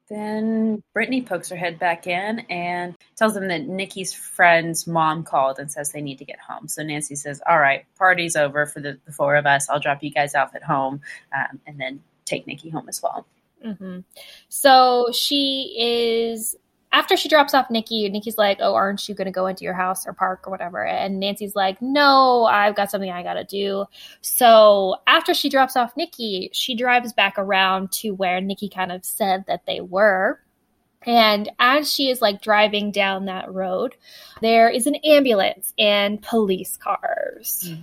Then 0.10 0.84
Brittany 0.94 1.22
pokes 1.22 1.50
her 1.50 1.56
head 1.56 1.80
back 1.80 2.08
in 2.08 2.40
and 2.50 2.96
tells 3.16 3.36
them 3.36 3.48
that 3.48 3.68
Nikki's 3.68 4.14
friend's 4.14 4.86
mom 4.86 5.24
called 5.24 5.60
and 5.60 5.72
says 5.72 5.92
they 5.92 6.02
need 6.02 6.18
to 6.18 6.26
get 6.26 6.40
home. 6.40 6.68
So 6.68 6.84
Nancy 6.84 7.16
says, 7.16 7.42
All 7.48 7.60
right, 7.60 7.86
party's 7.98 8.36
over 8.36 8.66
for 8.66 8.82
the, 8.82 9.00
the 9.06 9.12
four 9.12 9.36
of 9.36 9.46
us. 9.46 9.70
I'll 9.70 9.80
drop 9.80 10.04
you 10.04 10.12
guys 10.12 10.36
off 10.36 10.56
at 10.56 10.64
home 10.64 11.02
um, 11.36 11.60
and 11.66 11.80
then 11.80 12.02
take 12.26 12.48
Nikki 12.48 12.70
home 12.70 12.90
as 12.90 13.02
well. 13.02 13.26
Hmm 13.64 14.00
So 14.50 15.08
she 15.14 15.76
is 15.78 16.56
after 16.92 17.18
she 17.18 17.28
drops 17.28 17.56
off 17.56 17.70
Nikki. 17.72 18.08
Nikki's 18.10 18.38
like, 18.38 18.60
"Oh, 18.62 18.76
aren't 18.76 19.10
you 19.10 19.16
going 19.16 19.26
to 19.26 19.32
go 19.32 19.48
into 19.48 19.64
your 19.64 19.74
house 19.74 20.06
or 20.06 20.14
park 20.14 20.48
or 20.48 20.52
whatever?" 20.52 20.86
And 20.86 21.20
Nancy's 21.20 21.56
like, 21.56 21.82
"No, 21.82 22.46
I've 22.46 22.76
got 22.76 22.92
something 22.92 23.10
I 23.12 23.24
got 23.24 23.34
to 23.34 23.44
do." 23.44 23.86
So 24.22 24.98
after 25.08 25.34
she 25.34 25.50
drops 25.50 25.76
off 25.76 25.98
Nikki, 25.98 26.50
she 26.54 26.76
drives 26.76 27.12
back 27.14 27.36
around 27.38 27.92
to 27.94 28.12
where 28.12 28.40
Nikki 28.42 28.70
kind 28.70 28.92
of 28.92 29.04
said 29.04 29.46
that 29.48 29.66
they 29.66 29.82
were. 29.82 30.40
And 31.06 31.52
as 31.60 31.92
she 31.92 32.10
is 32.10 32.22
like 32.22 32.42
driving 32.42 32.92
down 32.92 33.26
that 33.26 33.52
road, 33.52 33.96
there 34.42 34.70
is 34.70 34.88
an 34.88 34.96
ambulance 34.96 35.74
and 35.78 36.22
police 36.22 36.78
cars, 36.78 37.74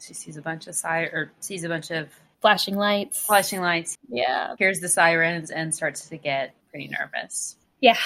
She 0.00 0.14
sees 0.14 0.36
a 0.36 0.42
bunch 0.42 0.66
of 0.66 0.74
sire 0.74 1.10
or 1.12 1.32
sees 1.40 1.64
a 1.64 1.68
bunch 1.68 1.90
of 1.90 2.08
flashing 2.40 2.76
lights. 2.76 3.24
flashing 3.26 3.60
lights, 3.60 3.96
Yeah. 4.08 4.54
hears 4.58 4.80
the 4.80 4.88
sirens, 4.88 5.50
and 5.50 5.74
starts 5.74 6.08
to 6.08 6.16
get 6.16 6.54
pretty 6.70 6.88
nervous. 6.88 7.56
Yeah. 7.80 7.96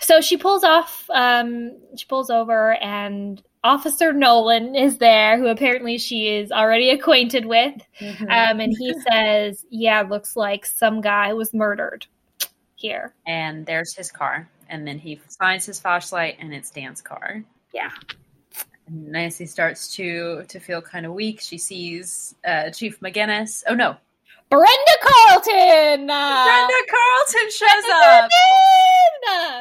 So 0.00 0.20
she 0.20 0.36
pulls 0.36 0.64
off, 0.64 1.08
um, 1.10 1.72
she 1.96 2.04
pulls 2.06 2.28
over, 2.30 2.74
and 2.74 3.42
Officer 3.62 4.12
Nolan 4.12 4.74
is 4.74 4.98
there, 4.98 5.38
who 5.38 5.46
apparently 5.46 5.96
she 5.96 6.28
is 6.28 6.52
already 6.52 6.90
acquainted 6.90 7.46
with. 7.46 7.74
Um, 8.02 8.60
and 8.60 8.74
he 8.78 8.94
says, 9.10 9.64
Yeah, 9.70 10.02
looks 10.02 10.36
like 10.36 10.66
some 10.66 11.00
guy 11.00 11.32
was 11.32 11.54
murdered 11.54 12.06
here. 12.76 13.14
and 13.26 13.64
there's 13.64 13.94
his 13.94 14.12
car. 14.12 14.48
And 14.68 14.86
then 14.86 14.98
he 14.98 15.16
finds 15.38 15.64
his 15.66 15.80
flashlight, 15.80 16.36
and 16.40 16.52
it's 16.52 16.70
Dan's 16.70 17.00
car. 17.00 17.42
Yeah. 17.72 17.90
Nancy 18.90 19.46
starts 19.46 19.94
to 19.96 20.44
to 20.48 20.60
feel 20.60 20.82
kind 20.82 21.06
of 21.06 21.12
weak. 21.12 21.40
She 21.40 21.58
sees 21.58 22.34
uh, 22.46 22.70
Chief 22.70 23.00
McGinnis. 23.00 23.62
Oh 23.66 23.74
no, 23.74 23.96
Brenda 24.50 24.96
Carlton! 25.02 26.10
Uh, 26.10 26.44
Brenda 26.44 26.74
Carlton 26.90 27.50
shows 27.50 27.84
up. 27.92 28.30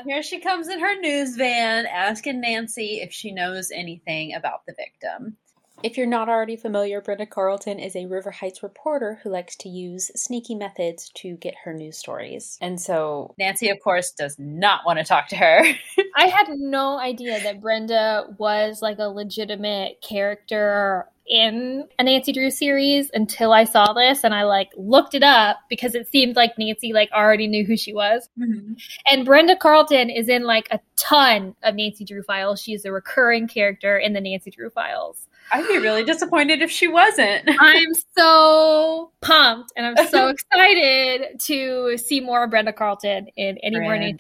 Here 0.06 0.22
she 0.22 0.40
comes 0.40 0.68
in 0.68 0.80
her 0.80 1.00
news 1.00 1.38
van, 1.38 1.86
asking 1.86 2.42
Nancy 2.42 3.00
if 3.02 3.14
she 3.14 3.32
knows 3.32 3.72
anything 3.72 4.34
about 4.36 4.66
the 4.66 4.74
victim. 4.74 5.38
If 5.84 5.98
you're 5.98 6.08
not 6.08 6.30
already 6.30 6.56
familiar, 6.56 7.02
Brenda 7.02 7.26
Carlton 7.26 7.78
is 7.78 7.96
a 7.96 8.06
River 8.06 8.32
Heights 8.32 8.64
reporter 8.64 9.20
who 9.22 9.30
likes 9.30 9.56
to 9.58 9.70
use 9.70 10.12
sneaky 10.16 10.56
methods 10.56 11.12
to 11.16 11.36
get 11.36 11.56
her 11.66 11.74
news 11.74 11.98
stories. 11.98 12.58
And 12.62 12.80
so 12.80 13.36
Nancy, 13.38 13.70
of 13.70 13.82
course, 13.82 14.12
does 14.12 14.38
not 14.40 14.86
want 14.86 15.00
to 15.00 15.06
talk 15.06 15.28
to 15.30 15.36
her. 15.36 15.62
I 16.16 16.28
had 16.28 16.48
no 16.52 16.98
idea 16.98 17.42
that 17.44 17.62
Brenda 17.62 18.34
was 18.38 18.82
like 18.82 19.00
a 19.00 19.10
legitimate 19.10 20.02
character 20.02 21.08
in 21.28 21.86
a 22.00 22.04
Nancy 22.04 22.32
Drew 22.34 22.50
series 22.50 23.10
until 23.14 23.54
I 23.54 23.64
saw 23.64 23.94
this 23.94 24.24
and 24.24 24.34
I 24.34 24.44
like 24.44 24.70
looked 24.76 25.14
it 25.14 25.24
up 25.24 25.58
because 25.70 25.96
it 25.96 26.08
seemed 26.10 26.36
like 26.36 26.58
Nancy 26.58 26.94
like 26.94 27.10
already 27.12 27.48
knew 27.48 27.66
who 27.66 27.78
she 27.78 27.94
was. 27.94 28.30
Mhm. 28.40 28.76
And 29.10 29.26
Brenda 29.26 29.56
Carlton 29.56 30.10
is 30.10 30.28
in 30.28 30.44
like 30.44 30.68
a 30.72 30.80
ton 30.98 31.56
of 31.64 31.76
Nancy 31.76 32.04
Drew 32.04 32.24
files. 32.24 32.62
She's 32.62 32.86
a 32.86 32.92
recurring 32.92 33.48
character 33.48 33.98
in 33.98 34.14
the 34.14 34.22
Nancy 34.22 34.52
Drew 34.52 34.70
files. 34.70 35.28
I'd 35.52 35.68
be 35.68 35.78
really 35.78 36.04
disappointed 36.04 36.62
if 36.62 36.72
she 36.72 36.88
wasn't. 36.88 37.50
I'm 37.60 37.94
so 38.18 39.12
pumped 39.22 39.72
and 39.76 39.86
I'm 39.86 40.08
so 40.08 40.28
excited 40.52 41.40
to 41.42 41.98
see 41.98 42.20
more 42.20 42.44
of 42.44 42.50
Brenda 42.50 42.74
Carlton 42.74 43.28
in 43.36 43.58
any 43.60 43.80
more 43.80 43.98
Nancy 43.98 44.18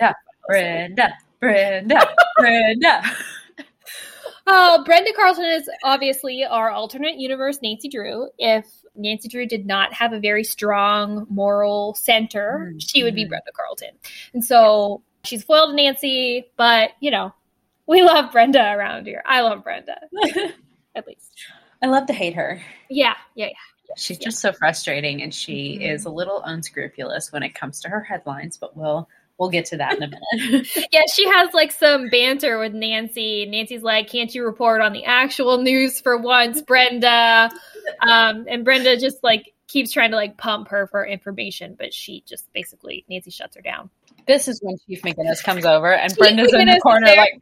Brenda, 0.48 1.14
Brenda, 1.40 1.98
Brenda, 2.00 2.10
Brenda. 2.38 3.02
Oh, 4.46 4.84
Brenda 4.86 5.14
Carlton 5.16 5.46
is 5.46 5.70
obviously 5.86 6.44
our 6.44 6.70
alternate 6.70 7.16
universe 7.16 7.60
Nancy 7.64 7.88
Drew. 7.88 8.28
If 8.38 8.66
Nancy 8.94 9.30
Drew 9.30 9.46
did 9.46 9.66
not 9.66 9.94
have 9.94 10.12
a 10.12 10.20
very 10.20 10.44
strong 10.44 11.26
moral 11.30 11.96
center, 11.96 12.74
Mm, 12.74 12.84
she 12.86 13.04
would 13.04 13.16
be. 13.16 13.24
Brenda 13.24 13.54
Carlton. 13.56 13.92
And 14.34 14.44
so 14.44 15.02
she's 15.24 15.46
foiled 15.46 15.76
Nancy, 15.76 16.52
but 16.58 16.90
you 17.00 17.10
know, 17.10 17.34
we 17.88 18.02
love 18.02 18.34
Brenda 18.34 18.74
around 18.74 19.06
here. 19.08 19.24
I 19.26 19.40
love 19.42 19.64
Brenda, 19.64 19.98
at 20.96 21.08
least. 21.08 21.34
I 21.82 21.88
love 21.88 22.06
to 22.08 22.14
hate 22.14 22.36
her. 22.36 22.62
Yeah, 22.89 23.16
yeah, 23.36 23.48
yeah. 23.48 23.96
She's 23.98 24.18
just 24.18 24.39
so 24.39 24.54
frustrating, 24.54 25.22
and 25.22 25.34
she 25.34 25.78
Mhm. 25.82 25.94
is 25.94 26.06
a 26.06 26.10
little 26.10 26.41
unscrupulous 26.44 27.32
when 27.32 27.44
it 27.44 27.54
comes 27.54 27.82
to 27.82 27.89
her 27.89 28.02
headlines. 28.02 28.58
But 28.58 28.76
we'll 28.78 29.08
we'll 29.38 29.50
get 29.50 29.66
to 29.66 29.78
that 29.78 29.98
in 29.98 30.04
a 30.04 30.08
minute. 30.08 30.68
Yeah, 30.91 31.02
she 31.14 31.28
has 31.28 31.54
like 31.54 31.72
some 31.72 32.10
banter 32.10 32.58
with 32.60 32.74
Nancy. 32.74 33.46
Nancy's 33.46 33.84
like, 33.84 34.10
"Can't 34.10 34.34
you 34.34 34.46
report 34.46 34.82
on 34.82 34.94
the 34.94 35.06
actual 35.06 35.58
news 35.58 36.00
for 36.00 36.18
once, 36.18 36.62
Brenda?" 36.62 37.52
Um, 38.08 38.46
and 38.48 38.64
Brenda 38.64 38.98
just 38.98 39.22
like 39.24 39.54
keeps 39.68 39.91
trying 39.91 40.12
to 40.12 40.16
like 40.18 40.38
pump 40.38 40.70
her 40.70 40.88
for 40.88 41.06
information, 41.06 41.76
but 41.78 41.94
she 41.94 42.24
just 42.26 42.52
basically 42.54 43.04
Nancy 43.10 43.32
shuts 43.32 43.56
her 43.56 43.62
down. 43.62 43.89
This 44.26 44.47
is 44.47 44.62
when 44.62 44.78
Chief 44.88 45.01
McGinnis 45.01 45.43
comes 45.43 45.66
over, 45.66 45.93
and 45.93 46.10
Chief 46.12 46.18
Brenda's 46.20 46.54
in 46.54 46.66
the 46.66 46.80
corner, 46.82 47.08
like 47.08 47.34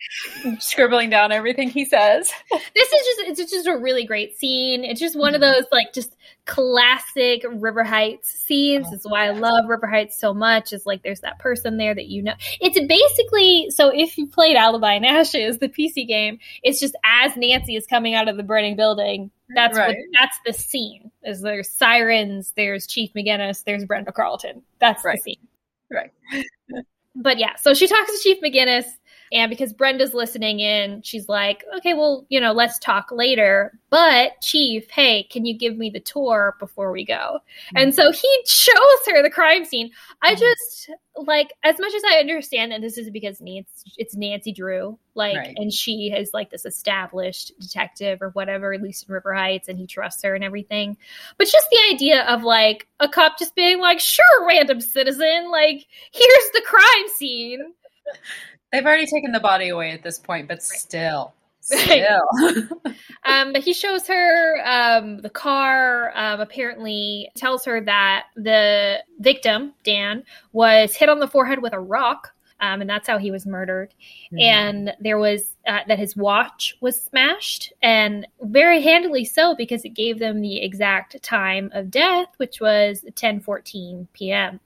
scribbling 0.59 1.09
down 1.11 1.31
everything 1.31 1.69
he 1.69 1.85
says. 1.85 2.31
This 2.73 2.91
is 2.91 3.05
just 3.05 3.39
it's 3.41 3.51
just 3.51 3.67
a 3.67 3.77
really 3.77 4.05
great 4.05 4.37
scene. 4.37 4.83
It's 4.83 4.99
just 4.99 5.15
one 5.15 5.35
of 5.35 5.41
those 5.41 5.65
like 5.71 5.93
just 5.93 6.15
classic 6.45 7.45
River 7.47 7.83
Heights 7.83 8.29
scenes. 8.29 8.87
Oh, 8.87 8.91
this 8.91 9.01
is 9.01 9.07
why 9.07 9.27
I 9.27 9.31
love 9.31 9.69
River 9.69 9.85
Heights 9.87 10.19
so 10.19 10.33
much. 10.33 10.73
Is 10.73 10.85
like 10.85 11.03
there's 11.03 11.21
that 11.21 11.37
person 11.39 11.77
there 11.77 11.93
that 11.93 12.07
you 12.07 12.23
know. 12.23 12.33
It's 12.59 12.79
basically 12.79 13.69
so 13.69 13.89
if 13.89 14.17
you 14.17 14.25
played 14.27 14.55
Alibi 14.55 14.95
in 14.95 15.05
Ashes, 15.05 15.59
the 15.59 15.69
PC 15.69 16.07
game, 16.07 16.39
it's 16.63 16.79
just 16.79 16.95
as 17.05 17.37
Nancy 17.37 17.75
is 17.75 17.85
coming 17.85 18.15
out 18.15 18.27
of 18.27 18.37
the 18.37 18.43
burning 18.43 18.75
building. 18.75 19.29
That's 19.53 19.77
what 19.77 19.95
that's 20.13 20.39
the 20.45 20.53
scene. 20.53 21.11
Is 21.23 21.41
there's 21.41 21.69
sirens, 21.69 22.53
there's 22.55 22.87
Chief 22.87 23.11
McGinnis, 23.13 23.63
there's 23.65 23.85
Brenda 23.85 24.11
Carlton. 24.11 24.63
That's 24.79 25.03
Right. 25.05 25.17
the 25.17 25.33
scene. 25.33 25.47
Right. 25.91 26.11
But 27.13 27.37
yeah, 27.39 27.55
so 27.57 27.73
she 27.73 27.87
talks 27.87 28.09
to 28.09 28.23
Chief 28.23 28.41
McGinnis, 28.41 28.85
and 29.31 29.49
because 29.49 29.73
Brenda's 29.73 30.13
listening 30.13 30.59
in, 30.59 31.01
she's 31.03 31.29
like, 31.29 31.63
okay, 31.77 31.93
well, 31.93 32.25
you 32.29 32.39
know, 32.39 32.51
let's 32.51 32.77
talk 32.79 33.11
later. 33.11 33.77
But, 33.89 34.39
Chief, 34.41 34.89
hey, 34.89 35.23
can 35.23 35.45
you 35.45 35.57
give 35.57 35.77
me 35.77 35.89
the 35.89 35.99
tour 35.99 36.55
before 36.59 36.91
we 36.91 37.05
go? 37.05 37.39
And 37.75 37.93
so 37.95 38.11
he 38.11 38.41
shows 38.45 38.75
her 39.07 39.21
the 39.21 39.29
crime 39.29 39.65
scene. 39.65 39.91
I 40.21 40.35
Mhm. 40.35 40.39
just, 40.39 40.89
like, 41.15 41.53
as 41.63 41.79
much 41.79 41.93
as 41.93 42.03
I 42.09 42.19
understand 42.19 42.71
that 42.71 42.81
this 42.81 42.97
is 42.97 43.09
because 43.09 43.41
Nancy, 43.41 43.91
it's 43.97 44.15
Nancy 44.15 44.51
Drew, 44.51 44.97
like, 45.15 45.37
Right. 45.37 45.53
and 45.57 45.71
she 45.73 46.11
is 46.15 46.33
like 46.33 46.49
this 46.49 46.65
established 46.65 47.51
detective 47.59 48.21
or 48.21 48.29
whatever, 48.29 48.73
at 48.73 48.81
least 48.81 49.07
in 49.07 49.13
River 49.13 49.33
Heights, 49.33 49.67
and 49.67 49.77
he 49.77 49.87
trusts 49.87 50.23
her 50.23 50.35
and 50.35 50.43
everything. 50.43 50.97
But 51.37 51.47
just 51.47 51.69
the 51.69 51.93
idea 51.93 52.23
of 52.23 52.43
like 52.43 52.87
a 52.99 53.09
cop 53.09 53.37
just 53.39 53.55
being 53.55 53.79
like, 53.79 53.99
sure, 53.99 54.45
random 54.47 54.79
citizen, 54.81 55.49
like, 55.51 55.85
here's 56.11 56.51
the 56.53 56.61
crime 56.65 57.07
scene. 57.17 57.73
They've 58.71 58.85
already 58.85 59.05
taken 59.05 59.31
the 59.31 59.39
body 59.39 59.69
away 59.69 59.91
at 59.91 60.03
this 60.03 60.17
point, 60.17 60.47
but 60.47 60.63
still, 60.63 61.33
Right. 61.71 62.05
still. 62.41 62.67
Um, 63.23 63.53
but 63.53 63.61
he 63.61 63.71
shows 63.73 64.07
her 64.07 64.59
um, 64.65 65.21
the 65.21 65.29
car. 65.29 66.11
Um, 66.15 66.39
apparently, 66.39 67.29
tells 67.35 67.63
her 67.65 67.79
that 67.81 68.25
the 68.35 68.97
victim 69.19 69.73
Dan 69.83 70.23
was 70.53 70.95
hit 70.95 71.07
on 71.07 71.19
the 71.19 71.27
forehead 71.27 71.61
with 71.61 71.73
a 71.73 71.79
rock, 71.79 72.33
um, 72.61 72.81
and 72.81 72.89
that's 72.89 73.07
how 73.07 73.19
he 73.19 73.29
was 73.29 73.45
murdered. 73.45 73.93
And 74.39 74.93
there 74.99 75.19
was 75.19 75.55
uh, 75.67 75.81
that 75.87 75.99
his 75.99 76.17
watch 76.17 76.75
was 76.81 76.99
smashed, 76.99 77.73
and 77.83 78.25
very 78.41 78.81
handily 78.81 79.23
so 79.23 79.53
because 79.55 79.85
it 79.85 79.89
gave 79.89 80.17
them 80.17 80.41
the 80.41 80.63
exact 80.63 81.21
time 81.21 81.69
of 81.75 81.91
death, 81.91 82.29
which 82.37 82.59
was 82.59 83.05
ten 83.13 83.39
fourteen 83.39 84.07
p.m. 84.13 84.59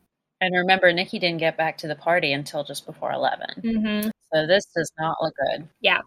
And 0.45 0.55
remember, 0.55 0.93
Nikki 0.93 1.17
didn't 1.17 1.39
get 1.39 1.57
back 1.57 1.77
to 1.79 1.87
the 1.87 1.95
party 1.95 2.31
until 2.31 2.63
just 2.63 2.85
before 2.85 3.11
11. 3.11 3.47
Mm-hmm. 3.63 4.09
So 4.33 4.45
this 4.45 4.65
does 4.75 4.91
not 4.99 5.17
look 5.21 5.33
good. 5.49 5.67
Yeah. 5.81 6.01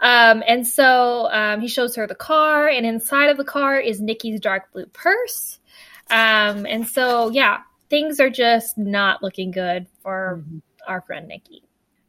Um, 0.00 0.42
and 0.46 0.66
so 0.66 1.28
um, 1.30 1.60
he 1.60 1.68
shows 1.68 1.94
her 1.96 2.06
the 2.06 2.14
car, 2.14 2.68
and 2.68 2.86
inside 2.86 3.28
of 3.28 3.36
the 3.36 3.44
car 3.44 3.78
is 3.78 4.00
Nikki's 4.00 4.40
dark 4.40 4.72
blue 4.72 4.86
purse. 4.86 5.58
Um, 6.10 6.64
and 6.66 6.86
so, 6.86 7.28
yeah, 7.30 7.58
things 7.90 8.18
are 8.18 8.30
just 8.30 8.78
not 8.78 9.22
looking 9.22 9.50
good 9.50 9.86
for 10.02 10.42
Mhm. 10.42 10.62
our 10.86 11.00
friend 11.02 11.28
Nikki. 11.28 11.62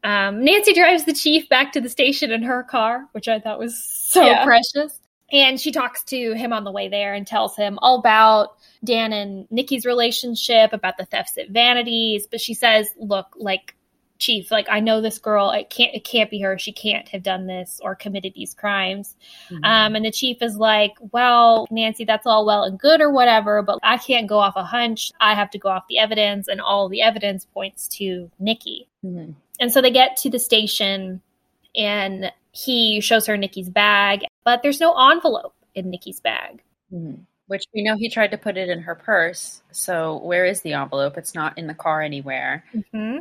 Um, 0.04 0.44
Nancy 0.46 0.74
drives 0.74 1.04
the 1.04 1.14
chief 1.14 1.50
back 1.50 1.74
to 1.74 1.82
the 1.82 1.90
station 1.90 2.32
in 2.32 2.44
her 2.44 2.64
car, 2.64 3.10
which 3.12 3.28
I 3.28 3.40
thought 3.40 3.60
was 3.60 3.84
so 3.84 4.26
Yeah. 4.26 4.46
precious. 4.46 4.97
And 5.32 5.60
she 5.60 5.72
talks 5.72 6.04
to 6.06 6.34
him 6.34 6.54
on 6.54 6.64
the 6.64 6.72
way 6.72 6.88
there 6.88 7.14
and 7.14 7.28
tells 7.28 7.56
him 7.56 7.78
all 7.82 8.00
about 8.00 8.56
Dan 8.84 9.12
and 9.12 9.46
Nikki's 9.52 9.86
relationship, 9.86 10.72
about 10.72 10.98
the 10.98 11.06
thefts 11.06 11.38
at 11.38 11.50
Vanities. 11.50 12.28
But 12.28 12.40
she 12.40 12.54
says, 12.54 12.90
"Look, 12.98 13.28
like 13.36 13.76
Chief, 14.20 14.50
like 14.50 14.66
I 14.68 14.80
know 14.80 15.00
this 15.00 15.20
girl. 15.20 15.52
It 15.52 15.70
can't. 15.70 15.94
It 15.94 16.04
can't 16.04 16.32
be 16.32 16.40
her. 16.40 16.58
She 16.58 16.72
can't 16.72 17.08
have 17.10 17.22
done 17.22 17.46
this 17.46 17.80
or 17.84 17.94
committed 17.94 18.34
these 18.34 18.56
crimes." 18.56 19.16
Mhm. 19.52 19.64
Um, 19.64 19.96
and 19.96 20.04
the 20.04 20.12
chief 20.12 20.42
is 20.42 20.58
like, 20.58 20.96
"Well, 21.12 21.68
Nancy, 21.70 22.04
that's 22.04 22.26
all 22.26 22.44
well 22.44 22.64
and 22.64 22.80
good 22.80 23.00
or 23.00 23.12
whatever, 23.12 23.62
but 23.62 23.78
I 23.84 23.98
can't 23.98 24.26
go 24.26 24.40
off 24.40 24.56
a 24.56 24.64
hunch. 24.64 25.12
I 25.20 25.36
have 25.36 25.52
to 25.52 25.60
go 25.60 25.70
off 25.70 25.88
the 25.88 26.00
evidence, 26.00 26.48
and 26.48 26.60
all 26.60 26.90
the 26.90 27.04
evidence 27.04 27.46
points 27.46 27.88
to 27.90 28.32
Nikki." 28.40 28.88
Mhm. 29.06 29.36
And 29.60 29.72
so 29.72 29.82
they 29.82 29.92
get 29.92 30.18
to 30.18 30.32
the 30.32 30.40
station, 30.40 31.22
and 31.76 32.32
he 32.58 33.00
shows 33.02 33.26
her 33.28 33.38
Nikki's 33.38 33.70
bag, 33.70 34.24
but 34.44 34.64
there's 34.64 34.80
no 34.80 34.96
envelope 35.12 35.54
in 35.76 35.90
Nikki's 35.92 36.20
bag. 36.20 36.64
Mhm. 36.92 37.20
Which 37.48 37.64
we 37.74 37.84
know 37.84 37.96
he 37.96 38.10
tried 38.10 38.32
to 38.32 38.38
put 38.38 38.58
it 38.58 38.68
in 38.68 38.82
her 38.82 38.96
purse. 38.96 39.62
So 39.72 40.18
where 40.18 40.46
is 40.46 40.62
the 40.62 40.74
envelope? 40.74 41.18
It's 41.18 41.36
not 41.36 41.58
in 41.58 41.68
the 41.68 41.74
car 41.74 42.02
anywhere. 42.02 42.64
hmm 42.92 43.20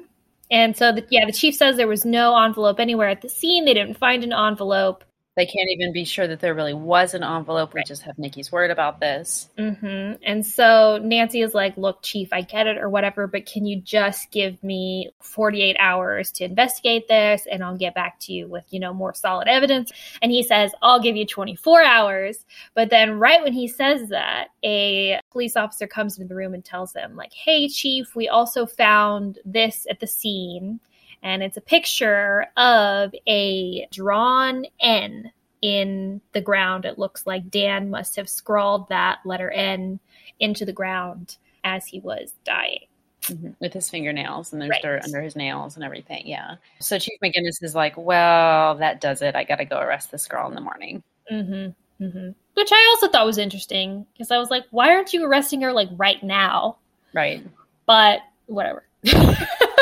And 0.50 0.76
so, 0.76 0.92
the, 0.92 1.04
yeah, 1.10 1.26
the 1.26 1.32
chief 1.32 1.54
says 1.56 1.76
there 1.76 1.88
was 1.88 2.04
no 2.04 2.36
envelope 2.42 2.78
anywhere 2.80 3.08
at 3.08 3.20
the 3.20 3.28
scene. 3.28 3.64
They 3.64 3.74
didn't 3.74 3.98
find 3.98 4.22
an 4.24 4.32
envelope. 4.32 5.04
They 5.36 5.44
can't 5.44 5.68
even 5.68 5.92
be 5.92 6.06
sure 6.06 6.26
that 6.26 6.40
there 6.40 6.54
really 6.54 6.72
was 6.72 7.12
an 7.12 7.22
envelope. 7.22 7.74
We 7.74 7.84
just 7.84 8.00
have 8.02 8.18
Nikki's 8.18 8.50
word 8.50 8.70
about 8.70 9.00
this. 9.00 9.50
hmm 9.58 10.12
And 10.22 10.44
so 10.44 10.98
Nancy 11.02 11.42
is 11.42 11.52
like, 11.52 11.76
Look, 11.76 12.02
Chief, 12.02 12.32
I 12.32 12.40
get 12.40 12.66
it 12.66 12.78
or 12.78 12.88
whatever, 12.88 13.26
but 13.26 13.44
can 13.44 13.66
you 13.66 13.78
just 13.82 14.30
give 14.30 14.62
me 14.64 15.10
48 15.20 15.76
hours 15.78 16.32
to 16.32 16.44
investigate 16.44 17.06
this 17.08 17.46
and 17.52 17.62
I'll 17.62 17.76
get 17.76 17.94
back 17.94 18.18
to 18.20 18.32
you 18.32 18.48
with, 18.48 18.64
you 18.70 18.80
know, 18.80 18.94
more 18.94 19.12
solid 19.12 19.46
evidence? 19.46 19.92
And 20.22 20.32
he 20.32 20.42
says, 20.42 20.72
I'll 20.80 21.02
give 21.02 21.16
you 21.16 21.26
24 21.26 21.82
hours. 21.82 22.46
But 22.74 22.88
then, 22.88 23.18
right 23.18 23.42
when 23.42 23.52
he 23.52 23.68
says 23.68 24.08
that, 24.08 24.48
a 24.64 25.20
police 25.32 25.54
officer 25.54 25.86
comes 25.86 26.16
into 26.16 26.28
the 26.28 26.34
room 26.34 26.54
and 26.54 26.64
tells 26.64 26.94
him, 26.94 27.14
like, 27.14 27.34
Hey, 27.34 27.68
Chief, 27.68 28.16
we 28.16 28.26
also 28.26 28.64
found 28.64 29.38
this 29.44 29.86
at 29.90 30.00
the 30.00 30.06
scene. 30.06 30.80
And 31.26 31.42
it's 31.42 31.56
a 31.56 31.60
picture 31.60 32.46
of 32.56 33.12
a 33.26 33.88
drawn 33.90 34.64
N 34.78 35.32
in 35.60 36.20
the 36.32 36.40
ground. 36.40 36.84
It 36.84 37.00
looks 37.00 37.26
like 37.26 37.50
Dan 37.50 37.90
must 37.90 38.14
have 38.14 38.28
scrawled 38.28 38.88
that 38.90 39.18
letter 39.24 39.50
N 39.50 39.98
into 40.38 40.64
the 40.64 40.72
ground 40.72 41.36
as 41.64 41.84
he 41.84 41.98
was 41.98 42.32
dying. 42.44 42.86
Mhm. 43.22 43.56
With 43.58 43.72
his 43.72 43.90
fingernails, 43.90 44.52
and 44.52 44.62
there's 44.62 44.70
Right. 44.70 44.82
dirt 44.82 45.02
under 45.04 45.20
his 45.20 45.34
nails 45.34 45.74
and 45.74 45.84
everything. 45.84 46.28
Yeah. 46.28 46.54
So 46.78 46.96
Chief 46.96 47.18
McGinnis 47.20 47.60
is 47.60 47.74
like, 47.74 47.96
well, 47.96 48.76
that 48.76 49.00
does 49.00 49.20
it. 49.20 49.34
I 49.34 49.42
got 49.42 49.56
to 49.56 49.64
go 49.64 49.80
arrest 49.80 50.12
this 50.12 50.28
girl 50.28 50.46
in 50.48 50.54
the 50.54 50.60
morning. 50.60 51.02
Mm-hmm. 51.28 52.04
Mm-hmm. 52.04 52.30
Which 52.54 52.70
I 52.70 52.86
also 52.90 53.08
thought 53.08 53.26
was 53.26 53.38
interesting 53.38 54.06
because 54.12 54.30
I 54.30 54.38
was 54.38 54.50
like, 54.50 54.64
why 54.70 54.90
aren't 54.90 55.12
you 55.12 55.24
arresting 55.24 55.60
her 55.62 55.72
like 55.72 55.88
right 55.96 56.22
now? 56.22 56.76
Right. 57.12 57.44
But 57.84 58.20
whatever. 58.46 58.84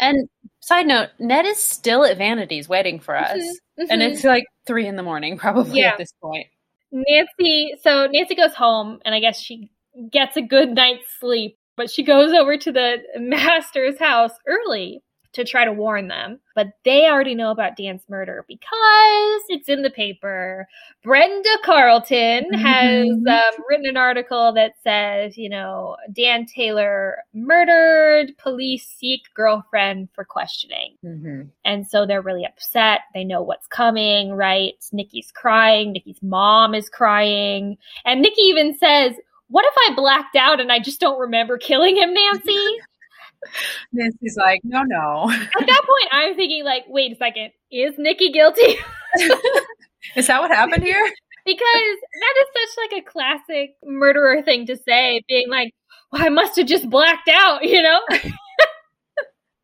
And 0.00 0.28
side 0.60 0.86
note, 0.86 1.08
Ned 1.18 1.44
is 1.46 1.58
still 1.62 2.04
at 2.04 2.16
Vanities 2.18 2.68
waiting 2.68 3.00
for 3.00 3.16
us. 3.16 3.38
Mhm. 3.78 3.86
And 3.90 4.02
it's 4.02 4.24
like 4.24 4.44
three 4.66 4.86
in 4.86 4.96
the 4.96 5.02
morning, 5.02 5.36
probably 5.38 5.80
Yeah. 5.80 5.90
at 5.92 5.98
this 5.98 6.12
point. 6.22 6.46
Nancy, 6.90 7.74
so 7.82 8.06
Nancy 8.06 8.34
goes 8.34 8.54
home 8.54 9.00
and 9.04 9.14
I 9.14 9.20
guess 9.20 9.38
she 9.40 9.70
gets 10.10 10.36
a 10.36 10.42
good 10.42 10.70
night's 10.70 11.06
sleep, 11.20 11.56
but 11.76 11.90
she 11.90 12.02
goes 12.02 12.32
over 12.32 12.56
to 12.56 12.72
the 12.72 13.02
Masters' 13.18 13.98
house 13.98 14.32
early 14.46 15.02
to 15.38 15.44
try 15.44 15.64
to 15.64 15.72
warn 15.72 16.08
them, 16.08 16.38
but 16.54 16.68
they 16.84 17.06
already 17.08 17.34
know 17.34 17.50
about 17.50 17.76
Dan's 17.76 18.02
murder 18.08 18.44
because 18.48 19.42
it's 19.48 19.68
in 19.68 19.82
the 19.82 19.90
paper. 19.90 20.66
Brenda 21.04 21.58
Carlton 21.64 22.52
has 22.54 23.06
Mhm. 23.06 23.28
um, 23.28 23.64
written 23.68 23.86
an 23.86 23.96
article 23.96 24.52
that 24.52 24.74
says, 24.82 25.38
you 25.38 25.48
know, 25.48 25.96
Dan 26.12 26.44
Taylor 26.46 27.18
murdered, 27.32 28.36
police 28.38 28.86
seek 28.86 29.22
girlfriend 29.34 30.08
for 30.14 30.24
questioning. 30.24 30.96
hmm 31.02 31.42
And 31.64 31.86
so 31.86 32.04
they're 32.06 32.20
really 32.22 32.44
upset. 32.44 33.02
They 33.14 33.24
know 33.24 33.42
what's 33.42 33.66
coming, 33.68 34.32
right? 34.32 34.74
Nikki's 34.92 35.30
crying. 35.32 35.92
Nikki's 35.92 36.22
mom 36.22 36.74
is 36.74 36.88
crying. 36.88 37.78
And 38.04 38.20
Nikki 38.22 38.42
even 38.42 38.76
says, 38.76 39.14
What 39.50 39.64
if 39.64 39.74
I 39.90 39.94
blacked 39.94 40.36
out 40.36 40.60
and 40.60 40.70
I 40.70 40.78
just 40.78 41.00
don't 41.00 41.18
remember 41.18 41.56
killing 41.56 41.96
him, 41.96 42.12
Nancy? 42.12 42.66
Nancy's 43.92 44.36
like, 44.36 44.60
no, 44.64 44.82
no. 44.82 45.30
At 45.30 45.66
that 45.66 45.82
point, 45.86 46.08
I'm 46.12 46.34
thinking, 46.36 46.64
like, 46.64 46.84
wait 46.88 47.12
a 47.12 47.16
second, 47.16 47.50
is 47.70 47.94
Nikki 47.98 48.32
guilty? 48.32 48.76
Is 50.16 50.28
that 50.28 50.40
what 50.40 50.50
happened 50.50 50.82
here? 50.84 51.04
because 51.44 51.62
that 51.64 52.34
is 52.40 52.46
such 52.54 52.92
like 52.92 53.02
a 53.02 53.10
classic 53.10 53.70
murderer 53.84 54.42
thing 54.42 54.66
to 54.66 54.76
say, 54.76 55.22
being 55.28 55.48
like, 55.48 55.72
well, 56.12 56.24
I 56.24 56.28
must 56.28 56.56
have 56.56 56.66
just 56.66 56.88
blacked 56.88 57.28
out, 57.28 57.64
you 57.64 57.82
know? 57.82 58.00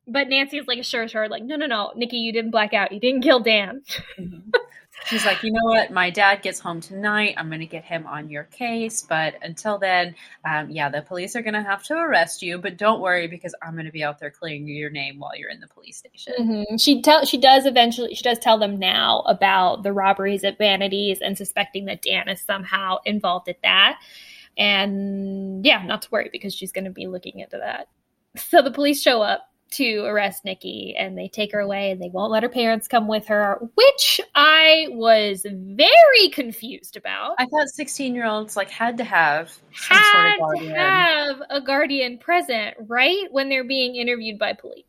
but 0.09 0.29
Nancy 0.29 0.59
is 0.59 0.67
like 0.67 0.79
assures 0.79 1.13
her, 1.13 1.29
like, 1.29 1.45
no, 1.45 1.57
no, 1.57 1.67
no, 1.67 1.93
Nikki, 1.95 2.19
you 2.19 2.33
didn't 2.33 2.51
black 2.51 2.75
out. 2.75 2.93
You 2.93 3.01
didn't 3.01 3.23
kill 3.23 3.41
Dan. 3.41 3.83
Mm-hmm. 4.19 4.51
She's 5.07 5.25
like, 5.27 5.43
you 5.43 5.53
know 5.53 5.65
what? 5.65 5.91
My 5.91 6.11
dad 6.11 6.43
gets 6.43 6.59
home 6.59 6.81
tonight. 6.81 7.35
I'm 7.37 7.49
going 7.49 7.61
to 7.61 7.67
get 7.67 7.85
him 7.85 8.07
on 8.07 8.31
your 8.31 8.45
case. 8.45 9.03
But 9.03 9.35
until 9.43 9.79
then, 9.79 10.15
um, 10.45 10.71
yeah, 10.71 10.89
the 10.89 11.03
police 11.03 11.37
are 11.37 11.43
going 11.43 11.55
to 11.55 11.63
have 11.63 11.83
to 11.85 11.95
arrest 11.95 12.43
you. 12.43 12.59
But 12.59 12.77
don't 12.77 13.01
worry 13.01 13.29
because 13.29 13.55
I'm 13.63 13.75
going 13.75 13.87
to 13.87 13.93
be 13.93 14.03
out 14.03 14.19
there 14.19 14.31
clearing 14.31 14.67
your 14.67 14.91
name 14.91 15.19
while 15.19 15.37
you're 15.37 15.51
in 15.51 15.61
the 15.61 15.69
police 15.69 15.99
station. 15.99 16.35
Mhm. 16.39 16.81
She 16.81 17.03
tell 17.03 17.25
she 17.25 17.39
does 17.39 17.67
eventually 17.67 18.15
she 18.15 18.23
does 18.23 18.39
tell 18.39 18.59
them 18.59 18.79
now 18.79 19.21
about 19.21 19.83
the 19.83 19.93
robberies 19.93 20.45
at 20.45 20.59
Vanities 20.59 21.21
and 21.21 21.37
suspecting 21.37 21.85
that 21.87 22.03
Dan 22.03 22.29
is 22.29 22.41
somehow 22.41 22.99
involved 23.05 23.49
at 23.49 23.63
that. 23.63 23.99
And 24.57 25.65
yeah, 25.65 25.83
not 25.85 26.03
to 26.03 26.09
worry 26.11 26.29
because 26.33 26.55
she's 26.55 26.73
going 26.73 26.85
to 26.85 26.91
be 26.91 27.07
looking 27.07 27.41
into 27.41 27.59
that. 27.59 27.89
So 28.37 28.63
the 28.63 28.71
police 28.71 29.01
show 29.01 29.23
up 29.23 29.49
to 29.73 30.05
arrest 30.05 30.45
Nikki 30.45 30.95
and 30.97 31.19
they 31.19 31.27
take 31.29 31.53
her 31.53 31.59
away 31.61 31.91
and 31.91 32.01
they 32.01 32.09
won't 32.09 32.31
let 32.31 32.43
her 32.45 32.49
parents 32.49 32.87
come 32.87 33.09
with 33.09 33.27
her, 33.27 33.59
which 33.75 34.21
I 34.35 34.87
was 34.91 35.45
very 35.51 36.29
confused 36.33 36.97
about. 36.97 37.35
I 37.39 37.47
thought 37.47 37.69
16 37.69 38.15
year 38.15 38.27
olds 38.27 38.57
like 38.57 38.71
had 38.71 38.99
to 38.99 39.05
have 39.05 39.51
some 39.75 39.99
sort 40.13 40.27
of 40.35 40.39
guardian. 40.39 40.75
to 40.75 40.79
have 40.81 41.37
a 41.51 41.61
guardian 41.61 42.19
present, 42.19 42.77
right? 42.87 43.27
When 43.33 43.49
they're 43.49 43.65
being 43.65 43.97
interviewed 43.97 44.39
by 44.39 44.53
police 44.53 44.85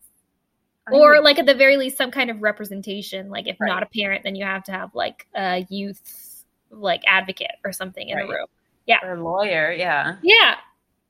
I 0.88 0.92
or 0.92 1.20
like 1.22 1.40
at 1.40 1.48
the 1.48 1.56
very 1.56 1.78
least 1.78 1.98
some 1.98 2.12
kind 2.12 2.30
of 2.30 2.44
representation 2.44 3.30
like 3.32 3.48
if 3.48 3.58
Right. 3.60 3.68
not 3.68 3.82
a 3.82 3.88
parent 3.88 4.22
then 4.24 4.36
you 4.36 4.46
have 4.46 4.64
to 4.66 4.72
have 4.72 4.94
like 4.94 5.26
a 5.36 5.66
youth 5.70 6.44
like 6.70 7.02
advocate 7.08 7.56
or 7.64 7.72
something 7.72 8.08
in 8.08 8.18
Right. 8.18 8.28
the 8.28 8.34
room 8.34 8.46
Yeah. 8.86 9.00
or 9.04 9.16
a 9.16 9.24
lawyer, 9.24 9.72
yeah. 9.72 10.18
yeah 10.22 10.58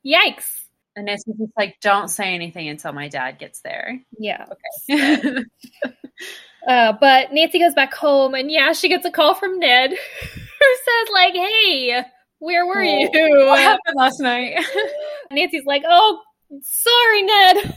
yikes 0.05 0.61
And 0.95 1.05
Nancy's 1.07 1.35
just 1.37 1.51
like, 1.57 1.75
don't 1.81 2.07
say 2.07 2.33
anything 2.33 2.69
until 2.69 2.93
my 2.93 3.07
dad 3.09 3.37
gets 3.39 3.61
there. 3.61 3.99
yeah 4.17 4.45
Okay. 4.89 5.43
uh, 6.67 6.93
but 6.99 7.31
nancy 7.33 7.59
goes 7.59 7.73
back 7.73 7.93
home 7.93 8.33
and 8.33 8.49
yeah 8.49 8.73
she 8.73 8.89
gets 8.89 9.05
a 9.05 9.11
call 9.11 9.35
from 9.35 9.59
ned 9.59 9.91
who 10.21 10.75
says 10.85 11.07
like 11.13 11.33
hey 11.33 12.01
where 12.39 12.65
were 12.65 12.81
you 12.83 13.09
What 13.11 13.59
happened 13.59 13.95
last 13.95 14.19
night? 14.19 14.57
nancy's 15.31 15.65
like 15.65 15.83
oh 15.87 16.21
sorry 16.61 17.23
ned 17.23 17.75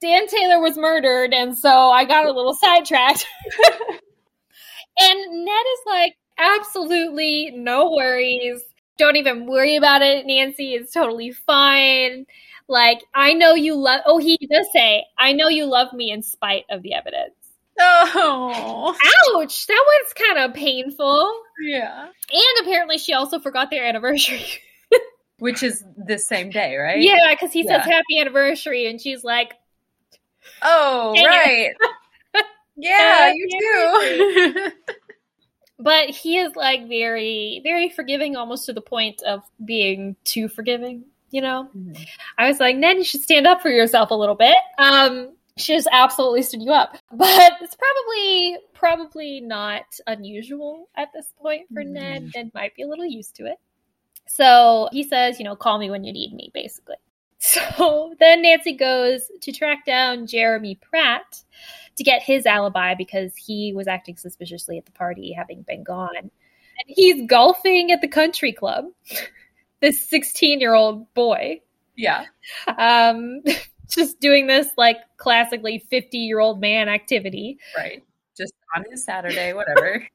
dan 0.00 0.26
taylor 0.26 0.60
was 0.60 0.76
murdered 0.76 1.32
and 1.34 1.56
so 1.56 1.90
i 1.90 2.04
got 2.04 2.26
a 2.26 2.32
little 2.32 2.54
sidetracked 2.54 3.26
And 5.00 5.44
Ned 5.44 5.54
is 5.72 5.80
like, 5.86 6.14
absolutely 6.38 7.50
no 7.54 7.90
worries. 7.92 8.62
Don't 8.98 9.16
even 9.16 9.46
worry 9.46 9.76
about 9.76 10.02
it, 10.02 10.26
Nancy. 10.26 10.74
It's 10.74 10.92
totally 10.92 11.32
fine. 11.32 12.26
Like, 12.68 13.02
I 13.14 13.32
know 13.32 13.54
you 13.54 13.74
love, 13.74 14.00
oh, 14.06 14.18
he 14.18 14.38
does 14.50 14.66
say, 14.72 15.04
I 15.18 15.32
know 15.32 15.48
you 15.48 15.66
love 15.66 15.92
me 15.92 16.10
in 16.10 16.22
spite 16.22 16.64
of 16.70 16.82
the 16.82 16.94
evidence. 16.94 17.34
oh, 17.80 18.94
Ouch! 19.34 19.66
That 19.66 19.84
one's 19.86 20.12
kind 20.12 20.38
of 20.50 20.54
painful. 20.54 21.32
yeah. 21.62 22.04
And 22.04 22.66
apparently, 22.66 22.98
she 22.98 23.12
also 23.12 23.40
forgot 23.40 23.70
their 23.70 23.84
anniversary. 23.84 24.44
Which 25.38 25.62
is 25.62 25.84
the 25.96 26.18
same 26.18 26.50
day, 26.50 26.76
right? 26.76 27.00
yeah, 27.00 27.34
because 27.34 27.52
he 27.52 27.64
says 27.66 27.84
happy 27.84 28.18
anniversary, 28.20 28.86
and 28.86 29.00
she's 29.00 29.24
like, 29.24 29.54
Oh, 30.62 31.12
right. 31.14 31.72
yeah, 32.76 33.32
you 33.34 33.48
do. 33.58 34.70
but 35.82 36.10
he 36.10 36.38
is 36.38 36.54
like 36.56 36.88
very, 36.88 37.60
very 37.62 37.88
forgiving, 37.88 38.36
almost 38.36 38.66
to 38.66 38.72
the 38.72 38.80
point 38.80 39.22
of 39.22 39.42
being 39.64 40.16
too 40.24 40.48
forgiving, 40.48 41.04
you 41.30 41.42
know? 41.42 41.68
I 42.38 42.48
was 42.48 42.60
like, 42.60 42.76
Ned, 42.76 42.96
you 42.96 43.04
should 43.04 43.22
stand 43.22 43.46
up 43.46 43.60
for 43.60 43.68
yourself 43.70 44.10
a 44.10 44.14
little 44.14 44.34
bit. 44.34 44.56
Um, 44.78 45.34
she 45.56 45.74
just 45.74 45.88
absolutely 45.92 46.42
stood 46.42 46.62
you 46.62 46.72
up. 46.72 46.96
But 47.12 47.52
it's 47.60 47.76
probably 47.76 48.58
probably 48.74 49.40
not 49.40 49.84
unusual 50.06 50.88
at 50.96 51.08
this 51.12 51.32
point 51.40 51.66
for 51.72 51.84
Ned. 51.84 52.22
Mhm. 52.22 52.34
Ned 52.34 52.50
might 52.54 52.74
be 52.74 52.82
a 52.82 52.86
little 52.88 53.04
used 53.04 53.36
to 53.36 53.46
it. 53.46 53.58
So 54.26 54.88
he 54.92 55.02
says, 55.02 55.38
you 55.38 55.44
know, 55.44 55.56
call 55.56 55.78
me 55.78 55.90
when 55.90 56.04
you 56.04 56.12
need 56.12 56.32
me, 56.32 56.50
basically. 56.54 56.96
So 57.42 58.14
then 58.20 58.42
Nancy 58.42 58.72
goes 58.72 59.30
to 59.40 59.52
track 59.52 59.84
down 59.84 60.26
Jeremy 60.26 60.76
Pratt 60.76 61.42
to 61.96 62.04
get 62.04 62.22
his 62.22 62.46
alibi 62.46 62.94
because 62.94 63.34
he 63.36 63.72
was 63.74 63.88
acting 63.88 64.16
suspiciously 64.16 64.78
at 64.78 64.86
the 64.86 64.92
party, 64.92 65.32
having 65.32 65.62
been 65.62 65.82
gone. 65.82 66.16
And 66.16 66.30
he's 66.86 67.26
golfing 67.26 67.90
at 67.90 68.00
the 68.00 68.08
country 68.08 68.52
club. 68.52 68.86
this 69.80 70.08
16 70.08 70.60
year 70.60 70.74
old 70.74 71.12
boy 71.12 71.60
yeah. 71.96 72.26
um 72.78 73.42
just 73.90 74.20
doing 74.20 74.46
this 74.46 74.68
like 74.78 74.98
classically 75.16 75.80
50 75.90 76.18
year 76.18 76.38
old 76.38 76.60
man 76.60 76.88
activity 76.88 77.58
Right. 77.76 78.02
Just 78.36 78.54
on 78.76 78.84
his 78.90 79.04
Saturday, 79.04 79.52
whatever. 79.52 80.06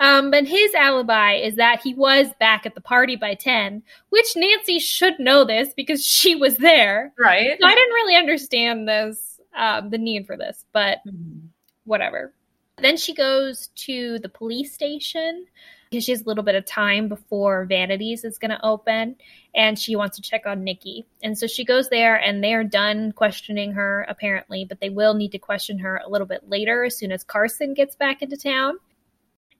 Um 0.00 0.30
but 0.30 0.46
his 0.46 0.72
alibi 0.74 1.34
is 1.34 1.56
that 1.56 1.80
he 1.82 1.94
was 1.94 2.28
back 2.40 2.64
at 2.66 2.74
the 2.74 2.80
party 2.80 3.16
by 3.16 3.34
10 3.34 3.82
which 4.10 4.34
nancy 4.36 4.78
should 4.78 5.18
know 5.18 5.44
this 5.44 5.74
because 5.74 6.04
she 6.04 6.34
was 6.34 6.56
there 6.58 7.12
right. 7.18 7.58
so 7.60 7.66
i 7.66 7.74
didn't 7.74 7.94
really 7.94 8.16
understand 8.16 8.88
this 8.88 9.40
um 9.56 9.90
the 9.90 9.98
need 9.98 10.26
for 10.26 10.36
this 10.36 10.64
but 10.72 10.98
Mhm. 11.06 11.48
whatever 11.84 12.32
then 12.78 12.96
she 12.96 13.14
goes 13.14 13.68
to 13.76 14.18
the 14.20 14.28
police 14.28 14.72
station 14.72 15.46
because 15.90 16.04
she 16.04 16.12
has 16.12 16.22
a 16.22 16.24
little 16.24 16.42
bit 16.42 16.54
of 16.54 16.64
time 16.64 17.06
before 17.06 17.66
Vanities 17.66 18.24
is 18.24 18.38
going 18.38 18.50
to 18.50 18.64
open 18.64 19.14
and 19.54 19.78
she 19.78 19.94
wants 19.94 20.16
to 20.16 20.22
check 20.22 20.46
on 20.46 20.64
Nikki. 20.64 21.04
And 21.22 21.36
so 21.36 21.46
she 21.46 21.66
goes 21.66 21.90
there 21.90 22.16
and 22.16 22.42
they're 22.42 22.64
done 22.64 23.12
questioning 23.12 23.72
her 23.72 24.06
apparently, 24.08 24.64
but 24.64 24.80
they 24.80 24.88
will 24.88 25.12
need 25.12 25.32
to 25.32 25.38
question 25.38 25.78
her 25.80 26.00
a 26.02 26.08
little 26.08 26.26
bit 26.26 26.48
later 26.48 26.82
as 26.84 26.96
soon 26.96 27.12
as 27.12 27.22
Carson 27.22 27.74
gets 27.74 27.94
back 27.94 28.22
into 28.22 28.38
town. 28.38 28.78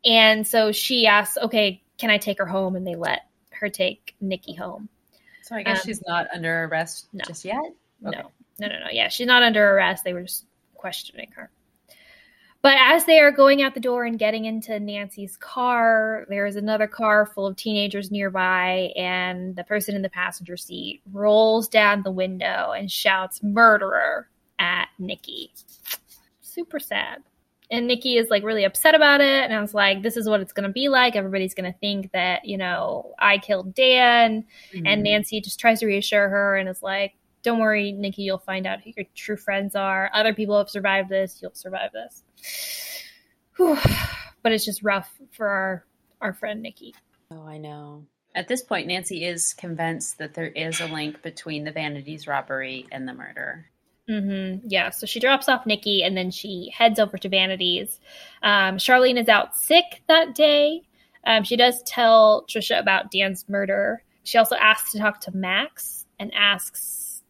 And 0.05 0.47
so 0.47 0.73
she 0.73 1.07
asks, 1.07 1.37
"Okay, 1.39 1.83
can 1.99 2.11
I 2.11 2.19
take 2.19 2.39
her 2.39 2.47
home?" 2.47 2.77
and 2.77 2.87
they 2.87 2.95
let 2.97 3.23
her 3.51 3.69
take 3.69 4.15
Nikki 4.21 4.55
home. 4.55 4.89
So 5.43 5.57
I 5.57 5.63
guess 5.63 5.81
Um, 5.81 5.87
she's 5.87 6.03
not 6.07 6.27
under 6.35 6.65
arrest 6.65 7.09
no. 7.13 7.25
just 7.27 7.45
yet. 7.45 7.57
Okay. 8.07 8.17
No, 8.19 8.31
no, 8.61 8.67
no, 8.69 8.79
no. 8.81 8.87
Yeah, 8.91 9.09
she's 9.09 9.27
not 9.27 9.43
under 9.43 9.75
arrest. 9.75 10.05
They 10.05 10.13
were 10.13 10.23
just 10.23 10.47
questioning 10.75 11.31
her. 11.37 11.51
But 12.63 12.77
as 12.79 13.07
they 13.07 13.19
are 13.19 13.33
going 13.33 13.61
out 13.61 13.75
the 13.75 13.81
door 13.81 14.05
and 14.05 14.17
getting 14.17 14.45
into 14.45 14.79
Nancy's 14.79 15.37
car, 15.37 16.27
there 16.29 16.47
is 16.47 16.55
another 16.55 16.87
car 16.87 17.27
full 17.27 17.45
of 17.45 17.57
teenagers 17.57 18.13
nearby, 18.13 18.93
and 18.97 19.57
the 19.57 19.65
person 19.65 19.97
in 19.97 20.03
the 20.03 20.09
passenger 20.09 20.57
seat 20.57 21.03
rolls 21.11 21.67
down 21.67 22.03
the 22.05 22.13
window 22.13 22.71
and 22.71 22.89
shouts 22.91 23.43
"murderer" 23.43 24.29
at 24.61 24.89
Nikki. 24.99 25.53
Super 26.41 26.79
sad. 26.79 27.25
And 27.73 27.87
Nikki 27.87 28.19
is 28.19 28.29
like 28.29 28.45
really 28.45 28.65
upset 28.65 28.95
about 28.95 29.23
it. 29.23 29.45
And 29.45 29.55
I 29.55 29.61
was 29.61 29.73
like, 29.73 30.03
this 30.03 30.19
is 30.19 30.29
what 30.29 30.41
it's 30.43 30.53
going 30.53 30.69
to 30.69 30.73
be 30.73 30.91
like. 30.91 31.17
Everybody's 31.17 31.55
going 31.55 31.73
to 31.73 31.79
think 31.79 32.13
that, 32.13 32.45
you 32.45 32.59
know, 32.59 33.15
I 33.19 33.39
killed 33.39 33.75
Dan. 33.75 34.45
Mhm. 34.75 34.83
And 34.85 35.03
Nancy 35.03 35.41
just 35.41 35.59
tries 35.59 35.81
to 35.81 35.87
reassure 35.87 36.29
her 36.29 36.55
and 36.57 36.69
is 36.69 36.83
like, 36.83 37.15
don't 37.43 37.59
worry, 37.59 37.91
Nikki, 37.91 38.23
you'll 38.23 38.39
find 38.39 38.67
out 38.67 38.83
who 38.83 38.93
your 38.95 39.07
true 39.15 39.39
friends 39.39 39.75
are. 39.75 40.11
Other 40.13 40.35
people 40.35 40.57
have 40.59 40.69
survived 40.69 41.09
this. 41.09 41.41
You'll 41.41 41.55
survive 41.55 41.91
this. 41.93 42.23
Whew. 43.57 43.79
But 44.43 44.51
it's 44.51 44.65
just 44.65 44.83
rough 44.83 45.21
for 45.31 45.47
our, 45.47 45.87
our 46.21 46.33
friend 46.33 46.63
Nikki. 46.63 46.97
Oh, 47.31 47.47
I 47.47 47.59
know. 47.59 48.07
At 48.35 48.49
this 48.49 48.61
point, 48.61 48.89
Nancy 48.89 49.25
is 49.25 49.55
convinced 49.55 50.19
that 50.19 50.35
there 50.35 50.49
is 50.49 50.81
a 50.81 50.89
link 50.89 51.23
between 51.23 51.63
the 51.63 51.71
Vanities 51.71 52.27
robbery 52.27 52.89
and 52.91 53.07
the 53.07 53.15
murder. 53.15 53.67
Hmm 54.09 54.57
Yeah, 54.67 54.91
so 54.91 55.07
she 55.07 55.21
drops 55.21 55.49
off 55.49 55.67
Nikki 55.67 56.03
and 56.03 56.17
then 56.17 56.31
she 56.31 56.73
heads 56.77 56.99
over 56.99 57.17
to 57.19 57.29
Vanities. 57.29 58.01
Um, 58.43 58.77
Charlene 58.79 59.21
is 59.21 59.29
out 59.29 59.57
sick 59.57 60.03
that 60.09 60.35
day. 60.35 60.83
Um, 61.25 61.45
she 61.45 61.57
does 61.57 61.83
tell 61.85 62.45
Trisha 62.49 62.79
about 62.81 63.11
Dan's 63.13 63.49
murder. 63.49 64.03
She 64.25 64.39
also 64.39 64.57
asks 64.57 64.93
to 64.93 64.99
talk 64.99 65.21
to 65.23 65.37
Max 65.37 66.05
and 66.19 66.33
asks, 66.35 67.23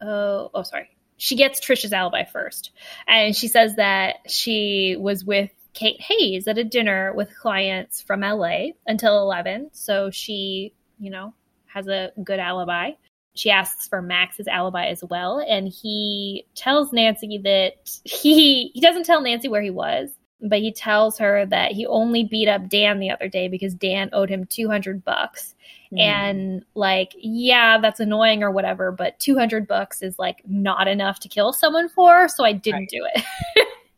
oh, 0.00 0.50
oh, 0.54 0.62
sorry. 0.62 0.90
she 1.16 1.36
gets 1.36 1.60
Trisha's 1.60 1.92
alibi 1.92 2.24
first. 2.24 2.70
And 3.08 3.34
she 3.34 3.48
says 3.48 3.76
that 3.76 4.16
she 4.28 4.96
was 4.98 5.24
with 5.24 5.50
Kate 5.74 6.00
Hayes 6.00 6.46
at 6.46 6.58
a 6.58 6.64
dinner 6.64 7.12
with 7.14 7.36
clients 7.36 8.00
from 8.02 8.20
LA 8.20 8.68
until 8.86 9.20
11. 9.22 9.70
So 9.72 10.10
she, 10.10 10.72
you 11.00 11.10
know, 11.10 11.34
has 11.66 11.88
a 11.88 12.12
good 12.22 12.38
alibi. 12.38 12.92
She 13.34 13.50
asks 13.50 13.88
for 13.88 14.00
Max's 14.00 14.46
alibi 14.46 14.86
as 14.86 15.02
well. 15.04 15.44
And 15.48 15.68
he 15.68 16.46
tells 16.54 16.92
Nancy 16.92 17.38
that 17.38 18.00
he, 18.04 18.68
he 18.68 18.80
doesn't 18.80 19.04
tell 19.04 19.20
Nancy 19.20 19.48
where 19.48 19.62
he 19.62 19.70
was, 19.70 20.10
but 20.40 20.60
he 20.60 20.72
tells 20.72 21.18
her 21.18 21.46
that 21.46 21.72
he 21.72 21.86
only 21.86 22.24
beat 22.24 22.48
up 22.48 22.68
Dan 22.68 23.00
the 23.00 23.10
other 23.10 23.28
day 23.28 23.48
because 23.48 23.74
Dan 23.74 24.10
owed 24.12 24.30
him 24.30 24.46
200 24.46 25.04
bucks. 25.04 25.54
Mm. 25.92 26.00
And 26.00 26.64
like, 26.74 27.14
yeah, 27.16 27.78
that's 27.78 28.00
annoying 28.00 28.42
or 28.42 28.50
whatever, 28.50 28.92
but 28.92 29.18
200 29.20 29.66
bucks 29.66 30.02
is 30.02 30.18
like 30.18 30.42
not 30.46 30.88
enough 30.88 31.20
to 31.20 31.28
kill 31.28 31.52
someone 31.52 31.88
for. 31.88 32.28
So 32.28 32.44
I 32.44 32.52
didn't 32.52 32.80
right. 32.80 32.88
do 32.88 33.06
it. 33.14 33.24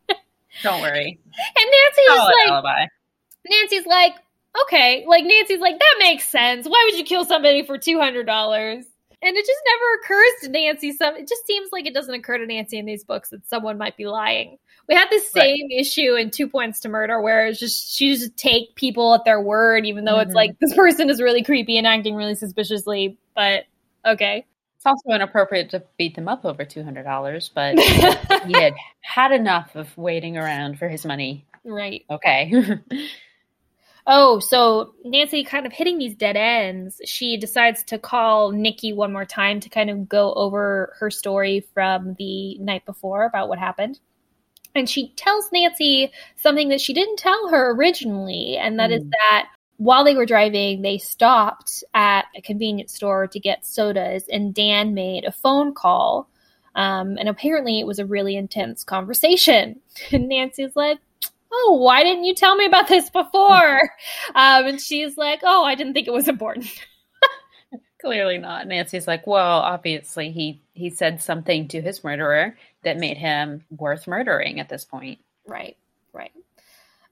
Don't 0.63 0.81
worry. 0.81 1.19
And 1.59 1.71
Nancy's 1.71 2.25
like, 2.25 2.49
alibi. 2.49 2.85
Nancy's 3.47 3.85
like, 3.85 4.13
okay, 4.63 5.05
like 5.07 5.23
Nancy's 5.23 5.59
like, 5.59 5.77
that 5.79 5.95
makes 5.99 6.27
sense. 6.29 6.67
Why 6.67 6.83
would 6.89 6.97
you 6.97 7.03
kill 7.05 7.25
somebody 7.25 7.63
for 7.63 7.77
two 7.77 7.99
hundred 7.99 8.25
dollars? 8.25 8.85
And 9.21 9.35
it 9.35 9.45
just 9.45 9.61
never 9.65 9.99
occurs 10.01 10.31
to 10.41 10.49
Nancy. 10.49 10.91
Some 10.93 11.15
it 11.15 11.27
just 11.27 11.45
seems 11.47 11.69
like 11.71 11.87
it 11.87 11.93
doesn't 11.93 12.13
occur 12.13 12.37
to 12.37 12.45
Nancy 12.45 12.77
in 12.77 12.85
these 12.85 13.03
books 13.03 13.29
that 13.29 13.47
someone 13.47 13.77
might 13.77 13.97
be 13.97 14.05
lying. 14.05 14.59
We 14.87 14.95
had 14.95 15.07
the 15.09 15.19
same 15.19 15.67
right. 15.69 15.79
issue 15.79 16.15
in 16.15 16.29
Two 16.29 16.47
Points 16.47 16.79
to 16.81 16.89
Murder, 16.89 17.21
where 17.21 17.47
it's 17.47 17.59
just 17.59 17.95
she 17.95 18.13
just 18.15 18.37
take 18.37 18.75
people 18.75 19.15
at 19.15 19.25
their 19.25 19.41
word, 19.41 19.85
even 19.85 20.05
though 20.05 20.13
mm-hmm. 20.13 20.27
it's 20.27 20.35
like 20.35 20.59
this 20.59 20.73
person 20.73 21.09
is 21.09 21.21
really 21.21 21.43
creepy 21.43 21.77
and 21.77 21.87
acting 21.87 22.15
really 22.15 22.35
suspiciously. 22.35 23.17
But 23.35 23.65
okay, 24.05 24.45
it's 24.75 24.85
also 24.85 25.09
inappropriate 25.09 25.71
to 25.71 25.83
beat 25.97 26.15
them 26.15 26.27
up 26.27 26.45
over 26.45 26.63
two 26.63 26.83
hundred 26.83 27.03
dollars, 27.03 27.49
but 27.53 27.77
he 28.45 28.53
had 28.53 28.75
had 29.01 29.31
enough 29.31 29.75
of 29.75 29.97
waiting 29.97 30.37
around 30.37 30.77
for 30.77 30.87
his 30.87 31.05
money. 31.05 31.45
Right. 31.65 32.05
Okay. 32.09 32.53
oh, 34.07 34.39
so 34.39 34.93
Nancy 35.03 35.43
kind 35.43 35.65
of 35.65 35.73
hitting 35.73 35.97
these 35.97 36.15
dead 36.15 36.37
ends. 36.37 37.01
She 37.05 37.37
decides 37.37 37.83
to 37.85 37.99
call 37.99 38.51
Nikki 38.51 38.93
one 38.93 39.11
more 39.11 39.25
time 39.25 39.59
to 39.59 39.69
kind 39.69 39.89
of 39.89 40.07
go 40.07 40.33
over 40.33 40.95
her 40.99 41.11
story 41.11 41.67
from 41.73 42.15
the 42.17 42.57
night 42.59 42.85
before 42.85 43.25
about 43.25 43.49
what 43.49 43.59
happened. 43.59 43.99
And 44.73 44.89
she 44.89 45.09
tells 45.15 45.51
Nancy 45.51 46.11
something 46.37 46.69
that 46.69 46.79
she 46.81 46.93
didn't 46.93 47.17
tell 47.17 47.49
her 47.49 47.71
originally, 47.71 48.57
and 48.57 48.79
that 48.79 48.91
mm. 48.91 48.97
is 48.97 49.03
hmm. 49.03 49.09
that 49.09 49.49
while 49.77 50.03
they 50.03 50.15
were 50.15 50.25
driving, 50.25 50.81
they 50.81 50.97
stopped 50.97 51.83
at 51.93 52.25
a 52.35 52.41
convenience 52.41 52.93
store 52.93 53.27
to 53.27 53.39
get 53.39 53.65
sodas, 53.65 54.25
and 54.31 54.53
Dan 54.53 54.93
made 54.93 55.25
a 55.25 55.31
phone 55.31 55.73
call. 55.73 56.29
Um, 56.75 57.17
and 57.17 57.27
apparently, 57.27 57.79
it 57.79 57.87
was 57.87 57.99
a 57.99 58.05
really 58.05 58.35
intense 58.35 58.83
conversation. 58.83 59.81
And 60.11 60.29
Nancy's 60.29 60.75
like, 60.75 60.99
Oh, 61.51 61.77
why 61.81 62.03
didn't 62.03 62.25
you 62.25 62.35
tell 62.35 62.55
me 62.55 62.65
about 62.65 62.87
this 62.87 63.09
before? 63.09 63.81
um, 64.35 64.65
and 64.65 64.81
she's 64.81 65.17
like, 65.17 65.39
Oh, 65.43 65.63
I 65.63 65.75
didn't 65.75 65.93
think 65.93 66.07
it 66.07 66.13
was 66.13 66.27
important. 66.27 66.67
Clearly 68.01 68.37
not. 68.37 68.67
Nancy's 68.67 69.07
like, 69.07 69.25
Well, 69.25 69.59
obviously, 69.59 70.31
he, 70.31 70.61
he 70.73 70.89
said 70.89 71.21
something 71.21 71.67
to 71.69 71.81
his 71.81 72.03
murderer 72.03 72.55
that 72.83 72.97
made 72.97 73.17
him 73.17 73.63
worth 73.75 74.07
murdering 74.07 74.59
at 74.59 74.69
this 74.69 74.85
point. 74.85 75.19
Right, 75.45 75.77
right. 76.13 76.31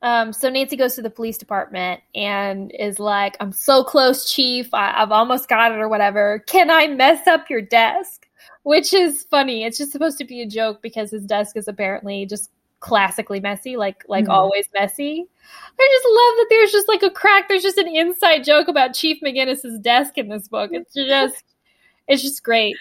Um, 0.02 0.34
so 0.34 0.50
Nancy 0.50 0.76
goes 0.76 0.96
to 0.96 1.02
the 1.02 1.10
police 1.10 1.38
department 1.38 2.02
and 2.14 2.72
is 2.78 3.00
like, 3.00 3.36
I'm 3.40 3.52
so 3.52 3.84
close, 3.84 4.32
chief. 4.32 4.72
I- 4.74 4.92
have 5.00 5.12
almost 5.12 5.50
got 5.50 5.72
it 5.72 5.80
or 5.80 5.90
whatever. 5.90 6.44
Can 6.46 6.70
I 6.70 6.88
mess 6.88 7.26
up 7.28 7.50
your 7.50 7.62
desk? 7.62 8.28
Which 8.64 8.94
is 8.94 9.24
funny. 9.24 9.64
It's 9.64 9.78
just 9.78 9.92
supposed 9.92 10.18
to 10.20 10.26
be 10.26 10.42
a 10.42 10.48
joke 10.48 10.82
because 10.82 11.10
his 11.12 11.26
desk 11.26 11.56
is 11.58 11.68
apparently 11.68 12.26
just 12.26 12.52
classically 12.86 13.40
messy, 13.40 13.78
like 13.78 14.06
like 14.08 14.26
mm-hmm. 14.26 14.32
always 14.32 14.70
messy. 14.74 15.26
I 15.80 15.90
just 15.92 16.06
love 16.06 16.36
that 16.38 16.48
there's 16.52 16.72
just 16.72 16.88
like 16.88 17.02
a 17.02 17.10
crack. 17.10 17.50
There's 17.50 17.64
just 17.64 17.80
an 17.80 17.88
inside 17.88 18.44
joke 18.44 18.68
about 18.68 18.94
Chief 18.94 19.18
McGinnis's 19.24 19.80
desk 19.80 20.20
in 20.20 20.30
this 20.30 20.48
book. 20.48 20.70
It's 20.72 20.94
just 20.94 21.44
it's 22.08 22.22
just 22.22 22.44
great. 22.44 22.78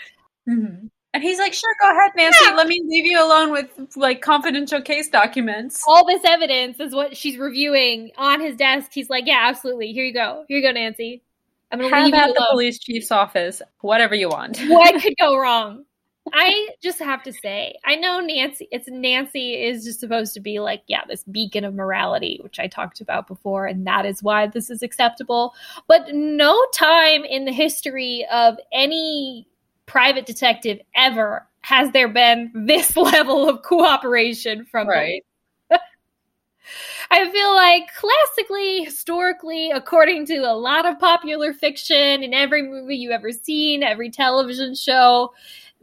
Mm-hmm. 0.47 0.89
And 1.15 1.23
he's 1.23 1.39
like, 1.39 1.55
sure, 1.55 1.75
go 1.81 1.91
ahead, 1.91 2.11
Nancy. 2.17 2.39
Yeah. 2.45 2.55
Let 2.55 2.67
me 2.67 2.83
leave 2.87 3.07
you 3.07 3.25
alone 3.25 3.51
with 3.51 3.71
like 3.97 4.21
confidential 4.21 4.83
case 4.83 5.09
documents. 5.09 5.83
All 5.87 6.05
this 6.05 6.23
evidence 6.25 6.81
is 6.81 6.95
what 6.95 7.17
she's 7.17 7.39
reviewing 7.39 8.11
on 8.19 8.41
his 8.41 8.57
desk. 8.57 8.91
He's 8.93 9.09
like, 9.09 9.27
yeah, 9.27 9.43
absolutely. 9.45 9.93
Here 9.93 10.05
you 10.05 10.13
go. 10.13 10.45
Here 10.49 10.59
you 10.59 10.63
go, 10.63 10.73
Nancy. 10.73 11.23
I'm 11.71 11.79
going 11.79 11.91
to 11.91 12.05
leave 12.05 12.15
you 12.15 12.21
alone. 12.21 12.35
the 12.35 12.47
police 12.51 12.79
chief's 12.81 13.13
office. 13.13 13.63
Whatever 13.81 14.15
you 14.15 14.29
want. 14.29 14.59
what 14.69 14.95
could 15.03 15.15
go 15.19 15.39
wrong? 15.39 15.85
I 16.33 16.71
just 16.81 16.99
have 17.01 17.23
to 17.25 17.33
say, 17.33 17.77
I 17.85 17.97
know 17.97 18.21
Nancy, 18.21 18.67
it's 18.73 18.89
Nancy 18.89 19.63
is 19.63 19.85
just 19.85 20.01
supposed 20.01 20.33
to 20.35 20.41
be 20.41 20.59
like, 20.59 20.83
yeah, 20.87 21.03
this 21.07 21.23
beacon 21.25 21.65
of 21.65 21.75
morality, 21.75 22.41
which 22.43 22.59
I 22.59 22.67
talked 22.67 23.01
about 23.01 23.27
before, 23.27 23.67
and 23.67 23.87
that 23.87 24.07
is 24.07 24.23
why 24.23 24.47
this 24.47 24.71
is 24.71 24.83
acceptable. 24.83 25.55
But 25.87 26.15
no 26.15 26.59
time 26.73 27.25
in 27.25 27.45
the 27.45 27.53
history 27.53 28.27
of 28.33 28.57
any 28.73 29.47
private 29.87 30.25
detective 30.25 30.81
ever 30.97 31.47
has 31.61 31.91
there 31.93 32.09
been 32.09 32.51
this 32.55 32.97
level 32.97 33.49
of 33.49 33.63
cooperation 33.63 34.65
from 34.65 34.89
right. 34.89 35.23
I 37.11 37.31
feel 37.31 37.55
like 37.55 37.89
classically, 37.95 38.85
historically, 38.85 39.71
according 39.71 40.25
to 40.27 40.39
a 40.39 40.57
lot 40.57 40.87
of 40.87 40.99
popular 40.99 41.53
fiction 41.53 42.23
in 42.23 42.33
every 42.33 42.63
movie 42.63 42.97
you've 42.97 43.13
ever 43.13 43.31
seen, 43.31 43.83
every 43.83 44.11
television 44.11 44.75
show, 44.75 45.33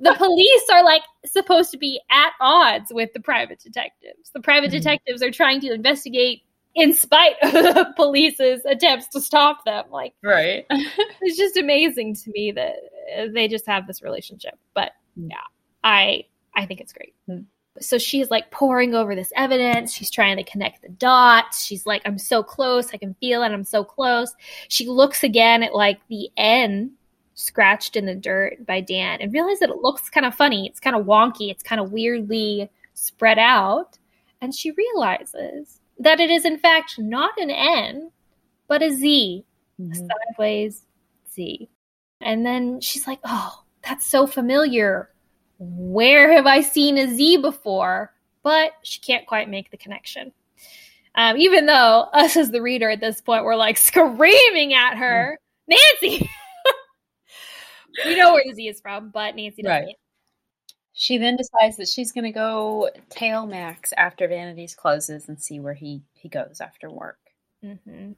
the 0.01 0.15
police 0.17 0.63
are 0.71 0.83
like 0.83 1.03
supposed 1.25 1.71
to 1.71 1.77
be 1.77 2.01
at 2.09 2.31
odds 2.41 2.91
with 2.91 3.13
the 3.13 3.19
private 3.19 3.59
detectives. 3.59 4.31
The 4.33 4.41
private 4.41 4.67
mm-hmm. 4.67 4.77
detectives 4.77 5.21
are 5.21 5.31
trying 5.31 5.61
to 5.61 5.71
investigate 5.71 6.41
in 6.73 6.93
spite 6.93 7.35
of 7.43 7.51
the 7.51 7.93
police's 7.97 8.61
attempts 8.65 9.07
to 9.09 9.21
stop 9.21 9.63
them. 9.65 9.85
Like, 9.91 10.13
right. 10.23 10.65
it's 10.69 11.37
just 11.37 11.57
amazing 11.57 12.15
to 12.15 12.31
me 12.31 12.51
that 12.51 12.75
they 13.33 13.47
just 13.47 13.67
have 13.67 13.87
this 13.87 14.01
relationship. 14.01 14.57
But 14.73 14.91
mm. 15.17 15.29
yeah, 15.29 15.37
I 15.83 16.25
I 16.55 16.65
think 16.65 16.81
it's 16.81 16.93
great. 16.93 17.13
Mm. 17.29 17.45
So 17.79 17.97
she's 17.97 18.29
like 18.29 18.51
poring 18.51 18.95
over 18.95 19.15
this 19.15 19.31
evidence. 19.35 19.93
She's 19.93 20.11
trying 20.11 20.37
to 20.37 20.43
connect 20.43 20.81
the 20.81 20.89
dots. 20.89 21.63
She's 21.63 21.85
like, 21.85 22.01
I'm 22.05 22.17
so 22.17 22.43
close. 22.43 22.93
I 22.93 22.97
can 22.97 23.15
feel 23.15 23.43
it. 23.43 23.51
I'm 23.51 23.63
so 23.63 23.83
close. 23.83 24.33
She 24.67 24.87
looks 24.87 25.23
again 25.23 25.63
at 25.63 25.73
like 25.73 25.99
the 26.09 26.29
N 26.35 26.91
scratched 27.41 27.95
in 27.95 28.05
the 28.05 28.15
dirt 28.15 28.65
by 28.65 28.81
Dan 28.81 29.19
and 29.21 29.33
realizes 29.33 29.59
that 29.59 29.69
it 29.69 29.81
looks 29.81 30.09
kind 30.09 30.25
of 30.25 30.35
funny. 30.35 30.67
It's 30.67 30.79
kind 30.79 30.95
of 30.95 31.05
wonky. 31.05 31.49
It's 31.51 31.63
kind 31.63 31.81
of 31.81 31.91
weirdly 31.91 32.69
spread 32.93 33.39
out. 33.39 33.97
And 34.41 34.53
she 34.53 34.71
realizes 34.71 35.79
that 35.99 36.19
it 36.19 36.29
is 36.29 36.45
in 36.45 36.57
fact 36.57 36.97
not 36.97 37.37
an 37.37 37.49
N, 37.49 38.11
but 38.67 38.81
a 38.81 38.91
Z, 38.91 39.45
mm-hmm. 39.79 39.91
a 39.91 39.95
sideways 39.95 40.85
Z. 41.33 41.69
And 42.21 42.45
then 42.45 42.81
she's 42.81 43.07
like, 43.07 43.19
oh, 43.23 43.63
that's 43.83 44.05
so 44.05 44.27
familiar. 44.27 45.09
Where 45.59 46.31
have 46.33 46.45
I 46.45 46.61
seen 46.61 46.97
a 46.97 47.07
Z 47.07 47.37
before? 47.37 48.13
But 48.43 48.73
she 48.83 48.99
can't 48.99 49.27
quite 49.27 49.49
make 49.49 49.69
the 49.69 49.77
connection. 49.77 50.31
Um, 51.13 51.37
even 51.37 51.65
though 51.65 52.07
us 52.13 52.37
as 52.37 52.51
the 52.51 52.61
reader 52.61 52.89
at 52.89 53.01
this 53.01 53.21
point 53.21 53.43
were 53.43 53.55
like 53.55 53.77
screaming 53.77 54.73
at 54.73 54.95
her, 54.95 55.37
mm. 55.69 55.75
Nancy. 56.01 56.29
We 58.05 58.15
know 58.15 58.33
where 58.33 58.53
Z 58.53 58.67
is 58.67 58.81
from, 58.81 59.09
but 59.09 59.35
Nancy 59.35 59.61
doesn't. 59.61 59.85
Right. 59.85 59.95
She 60.93 61.17
then 61.17 61.37
decides 61.37 61.77
that 61.77 61.87
she's 61.87 62.11
going 62.11 62.25
to 62.25 62.31
go 62.31 62.89
tail 63.09 63.47
Max 63.47 63.93
after 63.95 64.27
Vanities 64.27 64.75
closes 64.75 65.29
and 65.29 65.41
see 65.41 65.59
where 65.59 65.73
he 65.73 66.01
he 66.13 66.29
goes 66.29 66.59
after 66.59 66.89
work. 66.89 67.19
Mm-hmm 67.63 68.11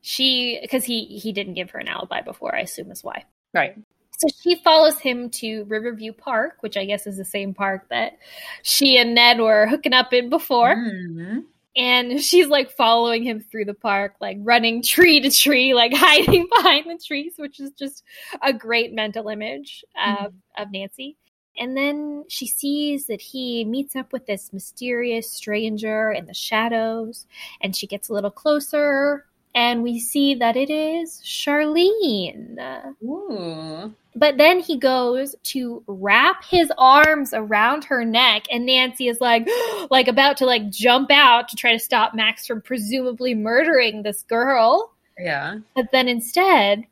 she 0.00 0.58
because 0.62 0.84
he 0.84 1.04
he 1.04 1.32
didn't 1.32 1.54
give 1.54 1.70
her 1.70 1.78
an 1.78 1.88
alibi 1.88 2.20
before 2.20 2.54
i 2.54 2.60
assume 2.60 2.90
is 2.90 3.02
why 3.02 3.24
right 3.52 3.76
so 4.16 4.26
she 4.42 4.56
follows 4.62 4.98
him 4.98 5.28
to 5.30 5.64
riverview 5.64 6.12
park 6.12 6.56
which 6.60 6.76
i 6.76 6.84
guess 6.84 7.06
is 7.06 7.16
the 7.16 7.24
same 7.24 7.52
park 7.52 7.86
that 7.90 8.18
she 8.62 8.96
and 8.96 9.14
ned 9.14 9.38
were 9.38 9.66
hooking 9.66 9.92
up 9.92 10.12
in 10.12 10.30
before 10.30 10.74
mm-hmm. 10.76 11.40
And 11.78 12.20
she's 12.22 12.48
like 12.48 12.70
following 12.70 13.22
him 13.22 13.40
through 13.40 13.64
the 13.64 13.74
park 13.74 14.14
like 14.20 14.36
running 14.40 14.82
tree 14.94 15.20
to 15.20 15.30
tree 15.30 15.74
like 15.74 15.92
hiding 15.96 16.46
behind 16.56 16.90
the 16.90 16.98
trees 16.98 17.34
which 17.36 17.60
is 17.60 17.70
just 17.72 18.02
a 18.42 18.52
great 18.52 18.92
mental 18.92 19.28
image 19.28 19.84
mm-hmm. 19.96 20.26
of, 20.26 20.34
of 20.58 20.70
nancy 20.72 21.16
and 21.60 21.76
then 21.76 22.24
she 22.28 22.46
sees 22.46 23.06
that 23.06 23.20
he 23.20 23.64
meets 23.64 23.96
up 23.96 24.12
with 24.12 24.26
this 24.26 24.52
mysterious 24.52 25.30
stranger 25.30 26.12
in 26.12 26.26
the 26.26 26.34
shadows 26.34 27.26
and 27.60 27.74
she 27.74 27.86
gets 27.86 28.08
a 28.08 28.12
little 28.12 28.30
closer 28.30 29.24
and 29.58 29.82
we 29.82 29.98
see 29.98 30.36
that 30.36 30.56
it 30.56 30.70
is 30.70 31.20
Charlene. 31.24 32.94
Ooh. 33.02 33.92
But 34.14 34.38
then 34.38 34.60
he 34.60 34.78
goes 34.78 35.34
to 35.54 35.82
wrap 35.88 36.44
his 36.44 36.72
arms 36.78 37.34
around 37.34 37.82
her 37.82 38.04
neck, 38.04 38.44
and 38.52 38.64
Nancy 38.64 39.08
is 39.08 39.20
like, 39.20 39.48
like 39.90 40.06
about 40.06 40.36
to 40.36 40.46
like 40.46 40.70
jump 40.70 41.10
out 41.10 41.48
to 41.48 41.56
try 41.56 41.72
to 41.72 41.78
stop 41.80 42.14
Max 42.14 42.46
from 42.46 42.62
presumably 42.62 43.34
murdering 43.34 44.04
this 44.04 44.22
girl. 44.22 44.92
Yeah. 45.18 45.58
But 45.74 45.90
then 45.90 46.06
instead, 46.06 46.84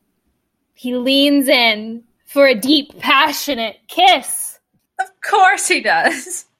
he 0.75 0.97
leans 0.97 1.47
in 1.47 2.03
for 2.25 2.49
a 2.49 2.55
deep, 2.57 2.99
passionate 2.99 3.77
kiss. 3.87 4.59
Of 4.99 5.07
course 5.21 5.69
he 5.69 5.83
does. 5.83 6.47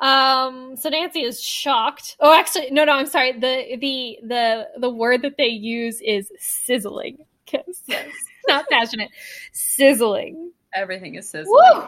Um, 0.00 0.76
so 0.76 0.88
Nancy 0.88 1.22
is 1.22 1.42
shocked. 1.42 2.16
Oh, 2.20 2.34
actually, 2.34 2.70
no, 2.70 2.84
no, 2.84 2.92
I'm 2.92 3.06
sorry. 3.06 3.32
The 3.32 3.76
the 3.78 4.18
the 4.22 4.68
the 4.78 4.90
word 4.90 5.22
that 5.22 5.36
they 5.36 5.48
use 5.48 6.00
is 6.00 6.32
sizzling. 6.38 7.18
Yes, 7.52 7.82
not 8.48 8.64
passionate. 8.70 9.10
Sizzling. 9.52 10.52
Everything 10.72 11.16
is 11.16 11.28
sizzling. 11.28 11.86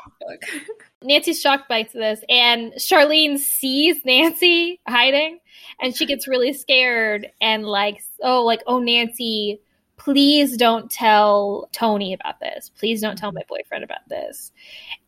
Nancy's 1.02 1.40
shocked 1.40 1.68
by 1.68 1.88
this, 1.94 2.20
and 2.28 2.72
Charlene 2.72 3.38
sees 3.38 4.04
Nancy 4.04 4.80
hiding, 4.88 5.38
and 5.80 5.96
she 5.96 6.04
gets 6.04 6.26
really 6.26 6.52
scared 6.52 7.30
and 7.40 7.64
like, 7.64 8.02
oh, 8.22 8.42
like, 8.42 8.62
oh, 8.66 8.80
Nancy, 8.80 9.60
please 9.96 10.56
don't 10.56 10.90
tell 10.90 11.68
Tony 11.70 12.12
about 12.12 12.40
this. 12.40 12.70
Please 12.76 13.00
don't 13.00 13.16
tell 13.16 13.30
my 13.30 13.42
boyfriend 13.48 13.84
about 13.84 14.08
this. 14.08 14.50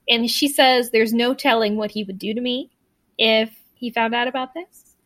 And 0.09 0.30
she 0.30 0.48
says, 0.48 0.90
there's 0.90 1.12
no 1.12 1.34
telling 1.34 1.76
what 1.76 1.90
he 1.90 2.05
would 2.05 2.18
do 2.18 2.32
to 2.32 2.40
me 2.40 2.70
if 3.18 3.54
he 3.74 3.90
found 3.90 4.14
out 4.14 4.28
about 4.28 4.54
this. 4.54 4.96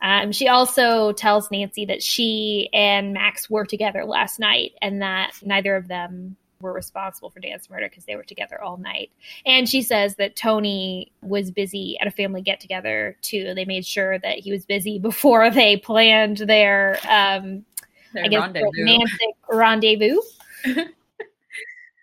Um, 0.00 0.30
she 0.32 0.48
also 0.48 1.12
tells 1.12 1.50
Nancy 1.50 1.86
that 1.86 2.02
she 2.02 2.68
and 2.72 3.12
Max 3.12 3.50
were 3.50 3.64
together 3.64 4.04
last 4.04 4.38
night 4.38 4.72
and 4.80 5.02
that 5.02 5.32
neither 5.42 5.74
of 5.74 5.88
them 5.88 6.36
were 6.60 6.72
responsible 6.72 7.30
for 7.30 7.40
Dan's 7.40 7.68
murder 7.70 7.88
because 7.88 8.04
they 8.04 8.16
were 8.16 8.24
together 8.24 8.60
all 8.62 8.76
night. 8.76 9.10
And 9.46 9.68
she 9.68 9.82
says 9.82 10.16
that 10.16 10.36
Tony 10.36 11.12
was 11.22 11.50
busy 11.50 11.98
at 12.00 12.06
a 12.06 12.10
family 12.10 12.42
get 12.42 12.60
together 12.60 13.16
too. 13.22 13.54
They 13.54 13.64
made 13.64 13.86
sure 13.86 14.18
that 14.18 14.38
he 14.38 14.52
was 14.52 14.66
busy 14.66 14.98
before 15.00 15.50
they 15.50 15.76
planned 15.76 16.38
their, 16.38 16.98
um, 17.08 17.64
Their 18.12 18.24
I 18.24 18.28
guess, 18.28 18.40
rendezvous. 18.40 18.70
romantic 18.78 19.34
rendezvous. 19.50 20.20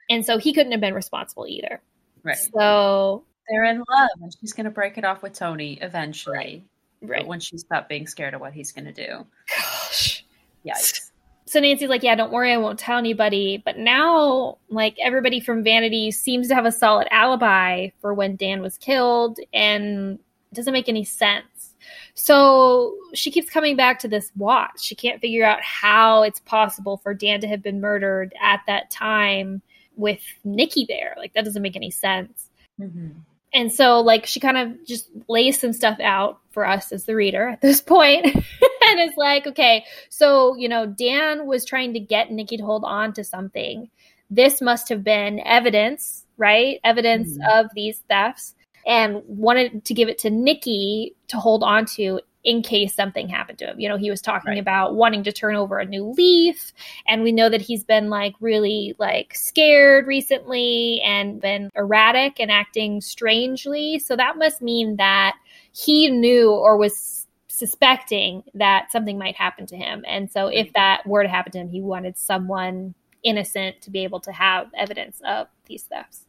and 0.10 0.26
so 0.26 0.38
he 0.38 0.54
couldn't 0.54 0.72
have 0.72 0.82
been 0.82 0.94
responsible 0.94 1.48
either. 1.48 1.82
Right. 2.24 2.38
So, 2.38 3.24
They're 3.50 3.66
in 3.66 3.78
love, 3.78 4.10
and 4.22 4.34
she's 4.40 4.54
going 4.54 4.66
to 4.66 4.72
break 4.72 4.98
it 4.98 5.06
off 5.06 5.22
with 5.22 5.34
Tony 5.34 5.78
eventually. 5.82 6.64
right. 7.02 7.22
But 7.22 7.28
when 7.28 7.40
she 7.40 7.58
stopped 7.58 7.90
being 7.90 8.08
scared 8.08 8.34
of 8.34 8.42
what 8.42 8.54
he's 8.54 8.72
going 8.72 8.86
to 8.86 8.92
do. 8.92 9.26
Gosh. 9.56 10.26
Yikes. 10.66 11.12
So 11.48 11.60
Nancy's 11.60 11.90
like, 11.90 12.02
yeah, 12.02 12.16
don't 12.16 12.32
worry, 12.32 12.52
I 12.52 12.58
won't 12.58 12.80
tell 12.80 12.98
anybody. 12.98 13.62
But 13.64 13.78
now, 13.78 14.58
like, 14.70 14.98
everybody 15.00 15.40
from 15.40 15.64
Vanity 15.64 16.10
seems 16.10 16.48
to 16.48 16.56
have 16.56 16.66
a 16.66 16.72
solid 16.72 17.08
alibi 17.12 17.90
for 18.02 18.16
when 18.16 18.36
Dan 18.36 18.62
was 18.64 18.78
killed, 18.80 19.38
and 19.54 20.18
it 20.52 20.56
doesn't 20.56 20.74
make 20.74 20.90
any 20.90 21.04
sense. 21.04 21.76
So 22.16 22.96
she 23.14 23.30
keeps 23.30 23.50
coming 23.50 23.76
back 23.76 24.00
to 24.00 24.08
this 24.08 24.32
watch. 24.36 24.82
She 24.82 24.96
can't 24.96 25.22
figure 25.22 25.46
out 25.46 25.62
how 25.62 26.24
it's 26.24 26.40
possible 26.40 26.98
for 26.98 27.14
Dan 27.14 27.42
to 27.42 27.48
have 27.48 27.62
been 27.62 27.80
murdered 27.80 28.34
at 28.42 28.62
that 28.66 28.90
time 28.90 29.62
with 29.96 30.22
Nikki 30.44 30.86
there. 30.90 31.14
Like, 31.16 31.34
that 31.34 31.46
doesn't 31.46 31.62
make 31.62 31.76
any 31.76 31.92
sense. 31.92 32.50
hmm 32.80 33.10
And 33.56 33.72
so, 33.72 34.02
like, 34.02 34.26
she 34.26 34.42
kind 34.42 34.58
of 34.58 34.86
just 34.86 35.10
lays 35.30 35.60
some 35.60 35.72
stuff 35.72 35.98
out 36.02 36.40
for 36.52 36.68
us 36.68 36.92
as 36.92 37.06
the 37.06 37.16
reader 37.16 37.48
at 37.48 37.62
this 37.62 37.80
and 38.26 39.00
it's 39.00 39.16
like, 39.18 39.48
okay, 39.48 39.86
so, 40.10 40.56
you 40.58 40.68
know, 40.68 40.86
Dan 40.86 41.48
was 41.48 41.64
trying 41.64 41.94
to 41.94 42.00
get 42.00 42.32
Nikki 42.32 42.58
to 42.58 42.66
hold 42.66 42.84
on 42.84 43.14
to 43.14 43.24
something. 43.24 43.90
This 44.30 44.62
must 44.62 44.90
have 44.90 45.06
been 45.06 45.40
evidence, 45.40 46.26
right? 46.38 46.82
Evidence 46.84 47.38
Mhm. 47.38 47.60
of 47.60 47.68
these 47.74 48.00
thefts 48.10 48.56
and 48.86 49.22
wanted 49.26 49.86
to 49.86 49.94
give 49.94 50.10
it 50.10 50.18
to 50.20 50.30
Nikki 50.30 51.16
to 51.30 51.38
hold 51.38 51.64
on 51.64 51.86
to 51.96 52.20
in 52.46 52.62
case 52.62 52.94
something 52.94 53.28
happened 53.28 53.58
to 53.58 53.66
him. 53.66 53.80
You 53.80 53.90
know, 53.90 53.98
he 53.98 54.12
was 54.12 54.22
talking 54.22 54.52
Right. 54.52 54.60
about 54.60 54.94
wanting 54.94 55.24
to 55.24 55.32
turn 55.32 55.56
over 55.56 55.80
a 55.80 55.86
new 55.86 56.06
leaf 56.16 56.72
and 57.08 57.24
we 57.24 57.32
know 57.32 57.50
that 57.50 57.62
he's 57.62 57.84
been 57.84 58.10
like 58.12 58.36
really 58.40 58.96
like 59.00 59.34
scared 59.36 60.06
recently 60.06 61.02
and 61.02 61.42
been 61.42 61.72
erratic 61.76 62.40
and 62.40 62.52
acting 62.52 63.02
strangely 63.02 63.98
so 63.98 64.16
that 64.16 64.38
must 64.38 64.62
mean 64.62 64.98
that 64.98 65.36
he 65.72 66.10
knew 66.10 66.52
or 66.52 66.78
was 66.78 67.26
suspecting 67.48 68.44
that 68.54 68.92
something 68.92 69.18
might 69.18 69.36
happen 69.36 69.66
to 69.66 69.76
him 69.76 70.04
and 70.08 70.30
so 70.32 70.48
if 70.48 70.72
that 70.74 71.06
were 71.08 71.24
to 71.24 71.30
happen 71.30 71.52
to 71.52 71.58
him 71.58 71.70
he 71.70 71.82
wanted 71.82 72.16
someone 72.18 72.94
innocent 73.24 73.82
to 73.82 73.90
be 73.90 74.04
able 74.04 74.20
to 74.20 74.32
have 74.32 74.68
evidence 74.78 75.20
of 75.26 75.48
these 75.66 75.84
thefts 75.84 76.25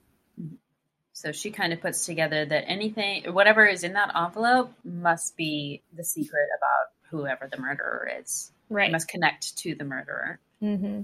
So 1.17 1.33
she 1.33 1.51
kind 1.51 1.73
of 1.73 1.81
puts 1.81 2.05
together 2.05 2.45
that 2.45 2.69
anything, 2.69 3.33
whatever 3.33 3.65
is 3.65 3.85
in 3.85 3.95
that 3.95 4.13
envelope, 4.15 4.71
must 4.85 5.35
be 5.35 5.81
the 5.97 6.05
secret 6.05 6.47
about 6.59 6.93
whoever 7.09 7.49
the 7.51 7.59
murderer 7.59 8.11
is. 8.21 8.53
right 8.69 8.91
It 8.91 8.93
must 8.93 9.09
connect 9.09 9.57
to 9.57 9.75
the 9.75 9.85
murderer. 9.85 10.39
hmm 10.61 11.01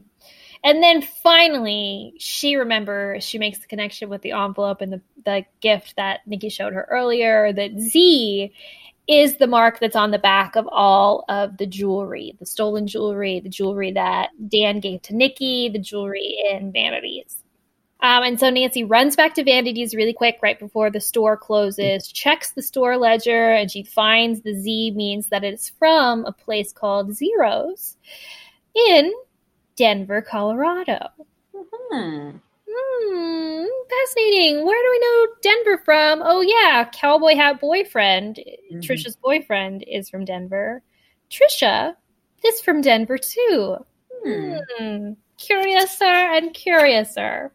And 0.63 0.83
then 0.83 1.01
finally, 1.01 2.13
she 2.19 2.57
remembers 2.57 3.25
she 3.25 3.39
makes 3.39 3.61
the 3.61 3.67
connection 3.67 4.11
with 4.11 4.21
the 4.21 4.33
envelope 4.33 4.83
and 4.83 4.93
the, 4.93 5.01
the 5.25 5.47
gift 5.63 5.97
that 5.97 6.21
Nikki 6.27 6.51
showed 6.51 6.75
her 6.75 6.87
earlier 6.91 7.51
that 7.51 7.81
Z 7.81 8.53
is 9.09 9.39
the 9.39 9.47
mark 9.47 9.81
that's 9.81 9.97
on 9.97 10.11
the 10.11 10.19
back 10.19 10.57
of 10.57 10.69
all 10.71 11.25
of 11.31 11.57
the 11.57 11.67
jewelry, 11.67 12.37
the 12.39 12.45
stolen 12.45 12.87
jewelry, 12.87 13.41
the 13.41 13.49
jewelry 13.49 13.93
that 13.93 14.29
Dan 14.47 14.81
gave 14.81 15.01
to 15.03 15.17
Nikki, 15.17 15.71
the 15.71 15.79
jewelry 15.79 16.37
in 16.51 16.71
Vanities. 16.71 17.42
Um, 18.03 18.25
and 18.25 18.41
so 18.41 18.51
Nancy 18.51 18.83
runs 18.83 19.15
back 19.15 19.35
to 19.35 19.45
Vanities 19.45 19.95
really 19.95 20.13
quick 20.13 20.39
right 20.43 20.59
before 20.59 20.91
the 20.91 21.01
store 21.01 21.37
closes, 21.37 22.09
checks 22.09 22.51
the 22.51 22.63
store 22.63 22.97
ledger, 22.97 23.53
and 23.53 23.71
she 23.71 23.85
finds 23.85 24.41
the 24.41 24.55
Z 24.55 24.91
means 24.97 25.29
that 25.29 25.45
it's 25.45 25.71
from 25.79 26.25
a 26.25 26.33
place 26.33 26.73
called 26.73 27.15
Zeros 27.15 27.97
in 28.75 29.13
Denver, 29.77 30.21
Colorado. 30.21 31.09
Hmm. 31.55 32.31
Hmm, 32.75 33.65
fascinating. 33.91 34.65
Where 34.65 34.83
do 34.83 34.91
we 34.91 34.99
know 34.99 35.27
Denver 35.43 35.83
from? 35.85 36.23
Oh, 36.25 36.41
yeah, 36.41 36.89
Cowboy 36.93 37.37
Hat 37.37 37.61
Boyfriend. 37.61 38.41
Mhm. 38.73 38.83
Trisha's 38.83 39.17
boyfriend 39.17 39.85
is 39.87 40.09
from 40.11 40.25
Denver. 40.25 40.83
Trisha 41.31 41.95
is 42.45 42.61
from 42.63 42.81
Denver, 42.81 43.19
too. 43.19 43.77
Hmm. 44.25 45.13
Curiouser 45.47 46.05
and 46.05 46.55
curiouser. 46.55 47.53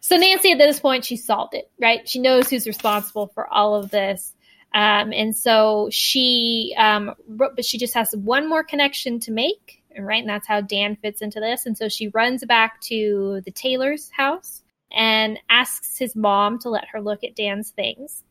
So 0.00 0.16
Nancy, 0.16 0.50
at 0.50 0.58
this 0.58 0.80
point, 0.80 1.04
she's 1.04 1.24
solved 1.24 1.54
it, 1.54 1.70
right? 1.80 2.08
She 2.08 2.18
knows 2.18 2.50
who's 2.50 2.66
responsible 2.66 3.28
for 3.28 3.46
all 3.46 3.76
of 3.76 3.90
this. 3.90 4.34
Um, 4.74 5.12
and 5.12 5.36
so 5.36 5.88
she, 5.92 6.74
um, 6.76 7.14
ro- 7.28 7.52
but 7.54 7.64
she 7.64 7.78
just 7.78 7.94
has 7.94 8.14
one 8.16 8.48
more 8.48 8.64
connection 8.64 9.20
to 9.20 9.30
make, 9.30 9.82
right? 9.96 10.20
And 10.20 10.28
that's 10.28 10.48
how 10.48 10.60
Dan 10.60 10.96
fits 10.96 11.22
into 11.22 11.38
this. 11.38 11.66
And 11.66 11.78
so 11.78 11.88
she 11.88 12.08
runs 12.08 12.44
back 12.44 12.80
to 12.82 13.42
the 13.44 13.52
Taylor's 13.52 14.10
house 14.10 14.62
and 14.90 15.38
asks 15.48 15.98
his 15.98 16.16
mom 16.16 16.58
to 16.60 16.68
let 16.68 16.88
her 16.88 17.00
look 17.00 17.22
at 17.22 17.36
Dan's 17.36 17.70
things. 17.70 18.24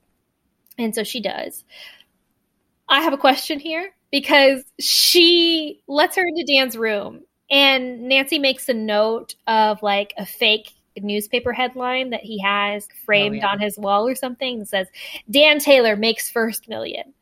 And 0.77 0.93
so 0.93 1.03
she 1.03 1.21
does. 1.21 1.63
I 2.89 3.01
have 3.01 3.13
a 3.13 3.17
question 3.17 3.59
here 3.59 3.91
because 4.11 4.63
she 4.79 5.81
lets 5.87 6.17
her 6.17 6.23
into 6.27 6.53
Dan's 6.53 6.75
room 6.75 7.21
and 7.51 8.03
Nancy 8.03 8.39
makes 8.39 8.69
a 8.69 8.73
note 8.73 9.35
of 9.45 9.83
like 9.83 10.13
a 10.17 10.25
fake 10.25 10.73
newspaper 10.97 11.53
headline 11.53 12.09
that 12.09 12.21
he 12.21 12.39
has 12.39 12.87
framed 13.05 13.35
oh, 13.35 13.39
yeah. 13.39 13.47
on 13.47 13.59
his 13.59 13.77
wall 13.77 14.07
or 14.07 14.15
something 14.15 14.59
that 14.59 14.67
says 14.69 14.87
Dan 15.29 15.59
Taylor 15.59 15.95
makes 15.95 16.29
first 16.29 16.67
million. 16.67 17.13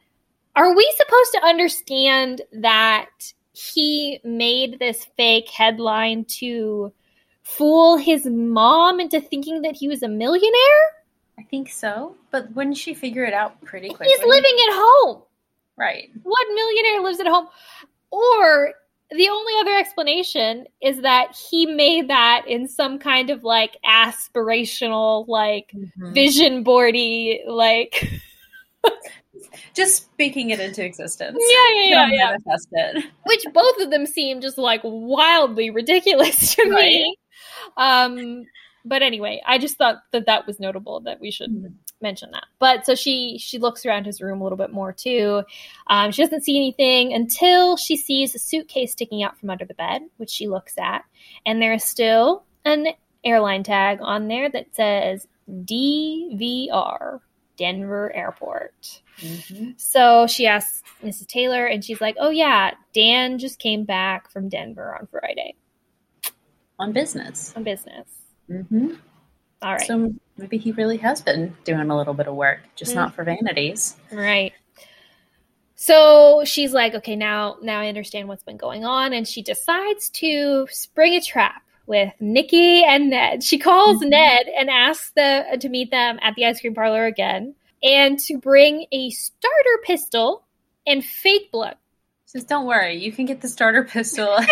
Are 0.55 0.75
we 0.75 0.93
supposed 0.97 1.31
to 1.33 1.43
understand 1.43 2.41
that 2.53 3.09
he 3.53 4.19
made 4.23 4.79
this 4.79 5.07
fake 5.17 5.49
headline 5.49 6.25
to 6.25 6.93
fool 7.43 7.97
his 7.97 8.25
mom 8.25 8.99
into 8.99 9.19
thinking 9.19 9.63
that 9.63 9.75
he 9.75 9.87
was 9.87 10.03
a 10.03 10.07
millionaire? 10.07 10.85
I 11.37 11.43
think 11.43 11.69
so. 11.69 12.15
But 12.31 12.53
wouldn't 12.55 12.77
she 12.77 12.93
figure 12.93 13.23
it 13.23 13.33
out 13.33 13.61
pretty 13.63 13.89
quickly? 13.89 14.07
He's 14.07 14.27
living 14.27 14.55
at 14.67 14.73
home. 14.73 15.23
Right. 15.77 16.09
What 16.23 16.47
millionaire 16.53 17.01
lives 17.01 17.19
at 17.19 17.27
home? 17.27 17.47
Or 18.11 18.73
the 19.11 19.29
only 19.29 19.53
other 19.59 19.75
explanation 19.77 20.65
is 20.81 21.01
that 21.01 21.35
he 21.35 21.65
made 21.65 22.09
that 22.09 22.43
in 22.47 22.67
some 22.67 22.99
kind 22.99 23.29
of 23.29 23.43
like 23.43 23.77
aspirational, 23.85 25.27
like 25.27 25.71
Mhm. 25.75 26.13
vision 26.13 26.63
boardy, 26.63 27.41
like 27.47 28.11
Just 29.73 30.05
speaking 30.11 30.49
it 30.51 30.59
into 30.59 30.83
existence. 30.83 31.37
yeah, 31.39 31.81
yeah, 31.81 31.89
yeah, 31.89 32.07
yeah. 32.11 32.25
manifest 32.27 32.67
it. 32.71 33.05
Which 33.25 33.45
both 33.53 33.77
of 33.81 33.91
them 33.91 34.05
seem 34.05 34.41
just 34.41 34.57
like 34.57 34.81
wildly 34.83 35.69
ridiculous 35.69 36.55
to 36.55 36.75
me. 36.75 37.15
Um, 37.77 38.45
but 38.85 39.01
anyway, 39.01 39.41
I 39.45 39.57
just 39.57 39.77
thought 39.77 39.97
that 40.11 40.25
that 40.27 40.45
was 40.47 40.59
notable 40.59 41.01
that 41.01 41.19
we 41.19 41.31
should 41.31 41.51
Mhm. 41.51 41.73
Mention 42.01 42.31
that. 42.31 42.45
But 42.59 42.85
so 42.85 42.95
she 42.95 43.37
she 43.39 43.57
looks 43.59 43.85
around 43.85 44.05
his 44.05 44.21
room 44.21 44.39
a 44.41 44.43
little 44.43 44.57
bit 44.57 44.71
more 44.71 44.93
too. 44.93 45.43
Um, 45.87 46.11
she 46.11 46.23
doesn't 46.23 46.43
see 46.43 46.55
anything 46.57 47.13
until 47.13 47.77
she 47.77 47.97
sees 47.97 48.33
a 48.35 48.39
suitcase 48.39 48.91
sticking 48.93 49.23
out 49.23 49.37
from 49.39 49.49
under 49.49 49.65
the 49.65 49.73
bed, 49.73 50.03
which 50.17 50.29
she 50.29 50.47
looks 50.47 50.75
at, 50.77 51.03
and 51.45 51.61
there 51.61 51.73
is 51.73 51.83
still 51.83 52.43
an 52.65 52.87
airline 53.23 53.63
tag 53.63 53.99
on 54.01 54.27
there 54.27 54.49
that 54.49 54.73
says 54.75 55.27
DVR, 55.49 57.19
Denver 57.57 58.15
Airport. 58.15 59.01
Mhm. 59.17 59.79
So 59.79 60.27
she 60.27 60.47
asks 60.47 60.81
Mrs. 61.03 61.27
Taylor, 61.27 61.65
and 61.65 61.83
she's 61.83 61.99
like, 61.99 62.15
"Oh 62.19 62.29
yeah, 62.29 62.71
Dan 62.93 63.37
just 63.39 63.59
came 63.59 63.83
back 63.83 64.29
from 64.31 64.47
Denver 64.49 64.95
on 64.97 65.07
Friday 65.07 65.55
On 66.79 66.93
business. 66.93 67.53
on 67.55 67.63
business." 67.63 68.07
Mm-hmm. 68.49 68.93
All 69.61 69.73
right. 69.73 69.85
So 69.85 70.13
maybe 70.39 70.57
he 70.57 70.71
really 70.71 70.97
has 70.97 71.21
been 71.21 71.55
doing 71.63 71.89
a 71.89 71.97
little 71.97 72.13
bit 72.13 72.27
of 72.27 72.35
work, 72.35 72.59
just 72.75 72.95
not 72.95 73.13
for 73.13 73.23
vanities. 73.23 73.95
Right. 74.11 74.53
So 75.75 76.43
she's 76.45 76.73
like, 76.73 76.93
okay, 76.95 77.15
now 77.15 77.57
now 77.61 77.79
I 77.79 77.87
understand 77.87 78.27
what's 78.27 78.43
been 78.43 78.57
going 78.57 78.83
on, 78.85 79.13
and 79.13 79.27
she 79.27 79.41
decides 79.41 80.09
to 80.11 80.67
spring 80.71 81.13
a 81.13 81.21
trap 81.21 81.61
with 81.87 82.13
Nikki 82.19 82.83
and 82.83 83.09
Ned. 83.09 83.43
She 83.43 83.57
calls 83.57 84.01
Mhm. 84.01 84.09
Ned 84.09 84.47
and 84.57 84.69
asks 84.69 85.11
the 85.15 85.57
to 85.59 85.69
meet 85.69 85.89
them 85.91 86.19
at 86.21 86.35
the 86.35 86.45
ice 86.45 86.59
cream 86.61 86.75
parlor 86.75 87.05
again, 87.05 87.55
and 87.81 88.19
to 88.19 88.37
bring 88.37 88.85
a 88.91 89.09
starter 89.11 89.79
pistol 89.85 90.43
and 90.85 91.03
fake 91.03 91.51
blood. 91.51 91.77
Says, 92.25 92.43
don't 92.43 92.65
worry, 92.67 92.95
you 92.97 93.11
can 93.11 93.25
get 93.25 93.41
the 93.41 93.47
starter 93.47 93.83
pistol 93.83 94.37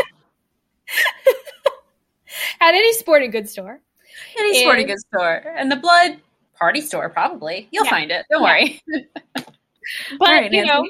At 2.59 2.73
any 2.73 2.93
sporting 2.93 3.31
goods 3.31 3.51
store. 3.51 3.81
Any 4.38 4.59
sporting 4.61 4.88
goods 4.88 5.05
store. 5.13 5.43
And 5.55 5.72
the 5.72 5.76
blood 5.76 6.20
party 6.57 6.82
store, 6.82 7.09
probably. 7.09 7.68
You'll 7.72 7.86
Yeah. 7.86 7.89
find 7.91 8.11
it. 8.11 8.26
Don't 8.30 8.41
Yeah. 8.43 8.47
worry. 8.47 8.82
But 10.20 10.28
right, 10.30 10.51
you 10.51 10.65
know, 10.65 10.86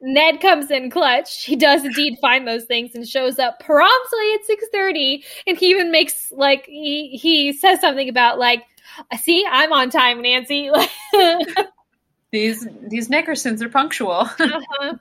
Ned 0.00 0.40
comes 0.40 0.70
in 0.70 0.90
clutch. 0.90 1.44
He 1.44 1.54
does 1.54 1.84
indeed 1.84 2.16
find 2.20 2.48
those 2.48 2.64
things 2.64 2.94
and 2.94 3.06
shows 3.06 3.38
up 3.38 3.60
promptly 3.60 4.34
at 4.34 4.44
six 4.46 4.64
thirty. 4.72 5.22
And 5.46 5.58
he 5.58 5.66
even 5.70 5.90
makes 5.92 6.32
like 6.32 6.64
he 6.64 7.08
he 7.10 7.52
says 7.52 7.80
something 7.80 8.08
about 8.08 8.38
like, 8.38 8.64
"See, 9.20 9.44
I'm 9.50 9.70
on 9.72 9.90
time, 9.90 10.22
Nancy." 10.22 10.70
These 12.30 12.66
these 12.88 13.08
Nickersons 13.10 13.60
are 13.60 13.68
punctual. 13.68 14.26
Uh-huh. 14.40 14.94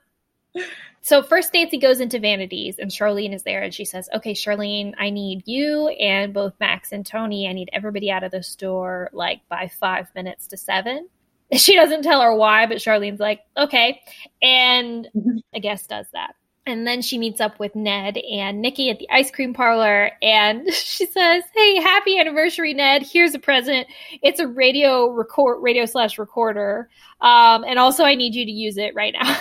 So 1.01 1.23
first 1.23 1.53
Nancy 1.53 1.77
goes 1.77 1.99
into 1.99 2.19
Vanities 2.19 2.77
and 2.77 2.91
Charlene 2.91 3.33
is 3.33 3.43
there 3.43 3.63
and 3.63 3.73
she 3.73 3.85
says, 3.85 4.07
Okay, 4.13 4.33
Charlene, 4.33 4.93
I 4.99 5.09
need 5.09 5.43
you 5.47 5.87
and 5.89 6.33
both 6.33 6.53
Max 6.59 6.91
and 6.91 7.05
Tony. 7.05 7.47
I 7.47 7.53
need 7.53 7.69
everybody 7.73 8.11
out 8.11 8.23
of 8.23 8.31
the 8.31 8.43
store 8.43 9.09
like 9.11 9.41
by 9.49 9.67
five 9.79 10.07
minutes 10.15 10.47
to 10.47 10.57
seven. 10.57 11.07
She 11.57 11.75
doesn't 11.75 12.03
tell 12.03 12.21
her 12.21 12.33
why, 12.33 12.65
but 12.65 12.77
Charlene's 12.77 13.19
like, 13.19 13.41
Okay. 13.57 14.01
And 14.41 15.09
I 15.53 15.59
guess 15.59 15.85
does 15.85 16.05
that. 16.13 16.35
And 16.65 16.85
then 16.85 17.01
she 17.01 17.17
meets 17.17 17.41
up 17.41 17.59
with 17.59 17.75
Ned 17.75 18.17
and 18.17 18.61
Nikki 18.61 18.89
at 18.89 18.99
the 18.99 19.09
ice 19.09 19.31
cream 19.31 19.53
parlor 19.53 20.11
and 20.21 20.71
she 20.73 21.07
says, 21.07 21.43
Hey, 21.55 21.81
happy 21.81 22.19
anniversary, 22.19 22.73
Ned. 22.75 23.01
Here's 23.01 23.33
a 23.33 23.39
present. 23.39 23.87
It's 24.21 24.39
a 24.39 24.47
radio 24.47 25.09
record 25.09 25.61
radio 25.61 25.85
slash 25.85 26.19
recorder. 26.19 26.89
Um, 27.21 27.65
and 27.65 27.79
also 27.79 28.03
I 28.03 28.13
need 28.13 28.35
you 28.35 28.45
to 28.45 28.51
use 28.51 28.77
it 28.77 28.93
right 28.93 29.13
now. 29.19 29.37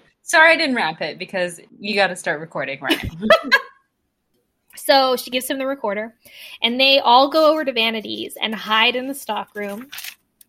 Sorry 0.24 0.52
I 0.52 0.56
didn't 0.56 0.74
wrap 0.74 1.00
it 1.00 1.18
because 1.18 1.60
you 1.78 1.94
got 1.94 2.08
to 2.08 2.16
start 2.16 2.40
recording 2.40 2.80
right. 2.80 3.10
So 4.76 5.14
she 5.14 5.30
gives 5.30 5.48
him 5.48 5.58
the 5.58 5.68
recorder, 5.68 6.16
and 6.60 6.80
they 6.80 6.98
all 6.98 7.30
go 7.30 7.52
over 7.52 7.64
to 7.64 7.72
Vanities 7.72 8.36
and 8.42 8.52
hide 8.52 8.96
in 8.96 9.06
the 9.06 9.14
stock 9.14 9.54
room. 9.54 9.88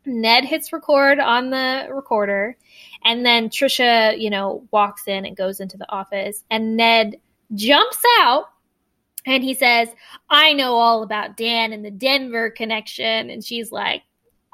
Ned 0.08 0.44
hits 0.44 0.74
record 0.74 1.20
on 1.20 1.52
the 1.52 1.88
recorder, 1.92 2.58
and 3.04 3.24
then 3.24 3.50
Trisha, 3.50 4.20
you 4.20 4.32
know, 4.32 4.68
walks 4.72 5.08
in 5.08 5.28
and 5.28 5.38
goes 5.38 5.60
into 5.60 5.78
the 5.78 5.90
office, 5.92 6.44
and 6.50 6.76
Ned 6.76 7.18
jumps 7.54 8.00
out 8.20 8.46
and 9.26 9.44
he 9.44 9.54
says, 9.54 9.90
I 10.30 10.54
know 10.54 10.76
all 10.76 11.04
about 11.04 11.38
Dan 11.38 11.74
and 11.74 11.84
the 11.84 11.92
Denver 11.92 12.50
connection. 12.52 13.30
And 13.30 13.44
she's 13.44 13.72
like, 13.72 14.04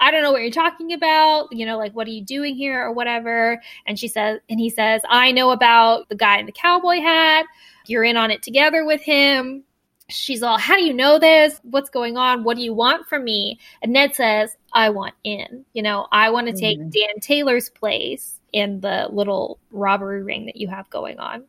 I 0.02 0.12
don't 0.12 0.24
know 0.24 0.32
what 0.32 0.41
you're 0.41 0.52
talking 0.52 0.91
about. 0.93 1.47
You 1.52 1.66
know, 1.66 1.78
like, 1.78 1.93
what 1.93 2.08
are 2.08 2.12
you 2.12 2.24
doing 2.24 2.56
here 2.56 2.84
or 2.84 2.91
whatever? 2.91 3.62
And 3.86 3.97
she 3.97 4.08
says, 4.08 4.39
and 4.49 4.60
he 4.60 4.70
says, 4.70 5.02
I 5.08 5.32
know 5.32 5.52
about 5.52 6.10
the 6.10 6.16
guy 6.16 6.39
in 6.39 6.47
the 6.47 6.52
cowboy 6.52 6.99
hat. 6.99 7.45
You're 7.86 8.04
in 8.04 8.18
on 8.18 8.32
it 8.32 8.41
together 8.43 8.84
with 8.84 9.02
him. 9.02 9.64
She's 10.10 10.43
all, 10.43 10.58
How 10.58 10.76
do 10.76 10.84
you 10.84 10.93
know 10.93 11.20
this? 11.20 11.62
What's 11.64 11.89
going 11.89 12.18
on? 12.18 12.43
What 12.43 12.58
do 12.58 12.64
you 12.64 12.74
want 12.74 13.08
from 13.08 13.24
me? 13.24 13.60
And 13.82 13.93
Ned 13.93 14.14
says, 14.14 14.58
I 14.74 14.89
want 14.89 15.14
in. 15.24 15.66
You 15.74 15.84
know, 15.84 16.08
I 16.12 16.32
want 16.32 16.47
to 16.47 16.54
take 16.54 16.80
Mhm. 16.80 16.91
Dan 16.91 17.20
Taylor's 17.22 17.70
place 17.70 18.39
in 18.52 18.82
the 18.82 19.08
little 19.12 19.60
robbery 19.72 20.24
ring 20.24 20.47
that 20.47 20.58
you 20.58 20.68
have 20.68 20.89
going 20.89 21.20
on. 21.20 21.45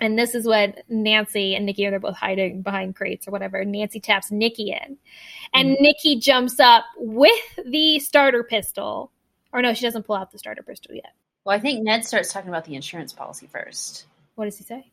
And 0.00 0.18
this 0.18 0.34
is 0.34 0.46
when 0.46 0.74
Nancy 0.88 1.54
and 1.54 1.64
Nikki 1.66 1.86
are 1.86 1.98
both 1.98 2.16
hiding 2.16 2.62
behind 2.62 2.96
crates 2.96 3.26
or 3.26 3.30
whatever. 3.30 3.64
Nancy 3.64 4.00
taps 4.00 4.30
Nikki 4.30 4.70
in. 4.70 4.98
And 5.54 5.70
mm-hmm. 5.70 5.82
Nikki 5.82 6.16
jumps 6.20 6.60
up 6.60 6.84
with 6.98 7.58
the 7.64 7.98
starter 7.98 8.42
pistol. 8.42 9.10
Or 9.52 9.62
no, 9.62 9.72
she 9.74 9.86
doesn't 9.86 10.02
pull 10.04 10.16
out 10.16 10.32
the 10.32 10.38
starter 10.38 10.62
pistol 10.62 10.94
yet. 10.94 11.14
well, 11.44 11.56
I 11.56 11.60
think 11.60 11.82
Ned 11.82 12.04
starts 12.04 12.32
talking 12.32 12.50
about 12.50 12.64
the 12.66 12.74
insurance 12.74 13.12
policy 13.12 13.46
first. 13.46 14.04
What 14.34 14.44
does 14.44 14.58
he 14.58 14.64
say? 14.64 14.90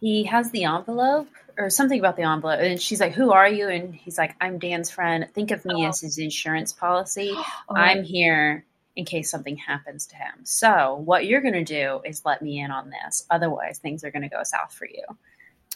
He 0.00 0.24
has 0.24 0.50
the 0.50 0.64
envelope 0.64 1.28
or 1.56 1.70
something 1.70 1.98
about 1.98 2.16
the 2.16 2.22
envelope. 2.22 2.60
And 2.60 2.80
she's 2.80 3.00
like, 3.00 3.12
Who 3.14 3.32
are 3.32 3.48
you? 3.48 3.68
And 3.68 3.94
he's 3.94 4.18
like, 4.18 4.36
I'm 4.40 4.58
Dan's 4.58 4.90
friend. 4.90 5.26
Think 5.34 5.50
of 5.50 5.64
me 5.64 5.86
Oh. 5.86 5.88
as 5.88 6.00
his 6.00 6.18
insurance 6.18 6.72
policy. 6.72 7.32
Oh, 7.70 7.74
I'm 7.74 8.02
here 8.02 8.64
in 8.98 9.04
case 9.04 9.30
something 9.30 9.56
happens 9.56 10.06
to 10.08 10.16
him. 10.16 10.34
So 10.42 11.00
what 11.04 11.24
you're 11.24 11.40
going 11.40 11.54
to 11.54 11.62
do 11.62 12.00
is 12.04 12.24
let 12.24 12.42
me 12.42 12.58
in 12.58 12.72
on 12.72 12.90
this. 12.90 13.24
Otherwise, 13.30 13.78
things 13.78 14.02
are 14.02 14.10
going 14.10 14.24
to 14.24 14.28
go 14.28 14.42
south 14.42 14.74
for 14.74 14.86
you. 14.88 15.04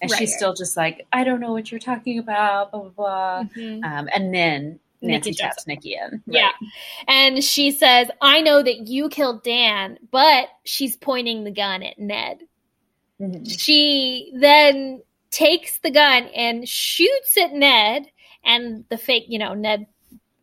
And 0.02 0.10
Right. 0.10 0.18
she's 0.18 0.34
still 0.34 0.54
just 0.54 0.76
like, 0.76 1.06
I 1.12 1.22
don't 1.22 1.38
know 1.38 1.52
what 1.52 1.70
you're 1.70 1.78
talking 1.78 2.18
about, 2.18 2.72
blah, 2.72 2.80
blah, 2.80 2.90
blah. 2.90 3.44
Mhm. 3.56 3.84
Um, 3.84 4.08
and 4.12 4.34
then 4.34 4.80
Nancy 5.00 5.30
Nikki 5.30 5.40
taps 5.40 5.68
Nikki 5.68 5.94
in. 5.94 6.20
Yeah. 6.26 6.50
And 7.06 7.44
she 7.44 7.70
says, 7.70 8.10
I 8.20 8.40
know 8.40 8.60
that 8.60 8.88
you 8.88 9.08
killed 9.08 9.44
Dan, 9.44 9.98
but 10.10 10.48
she's 10.64 10.96
pointing 10.96 11.44
the 11.44 11.52
gun 11.52 11.84
at 11.84 12.00
Ned. 12.00 12.40
Mhm. 13.20 13.48
She 13.56 14.32
then 14.34 15.00
takes 15.30 15.78
the 15.78 15.92
gun 15.92 16.24
and 16.34 16.68
shoots 16.68 17.36
at 17.38 17.52
Ned, 17.52 18.06
and 18.44 18.84
the 18.88 18.98
fake, 18.98 19.26
you 19.28 19.38
know, 19.38 19.54
Ned 19.54 19.86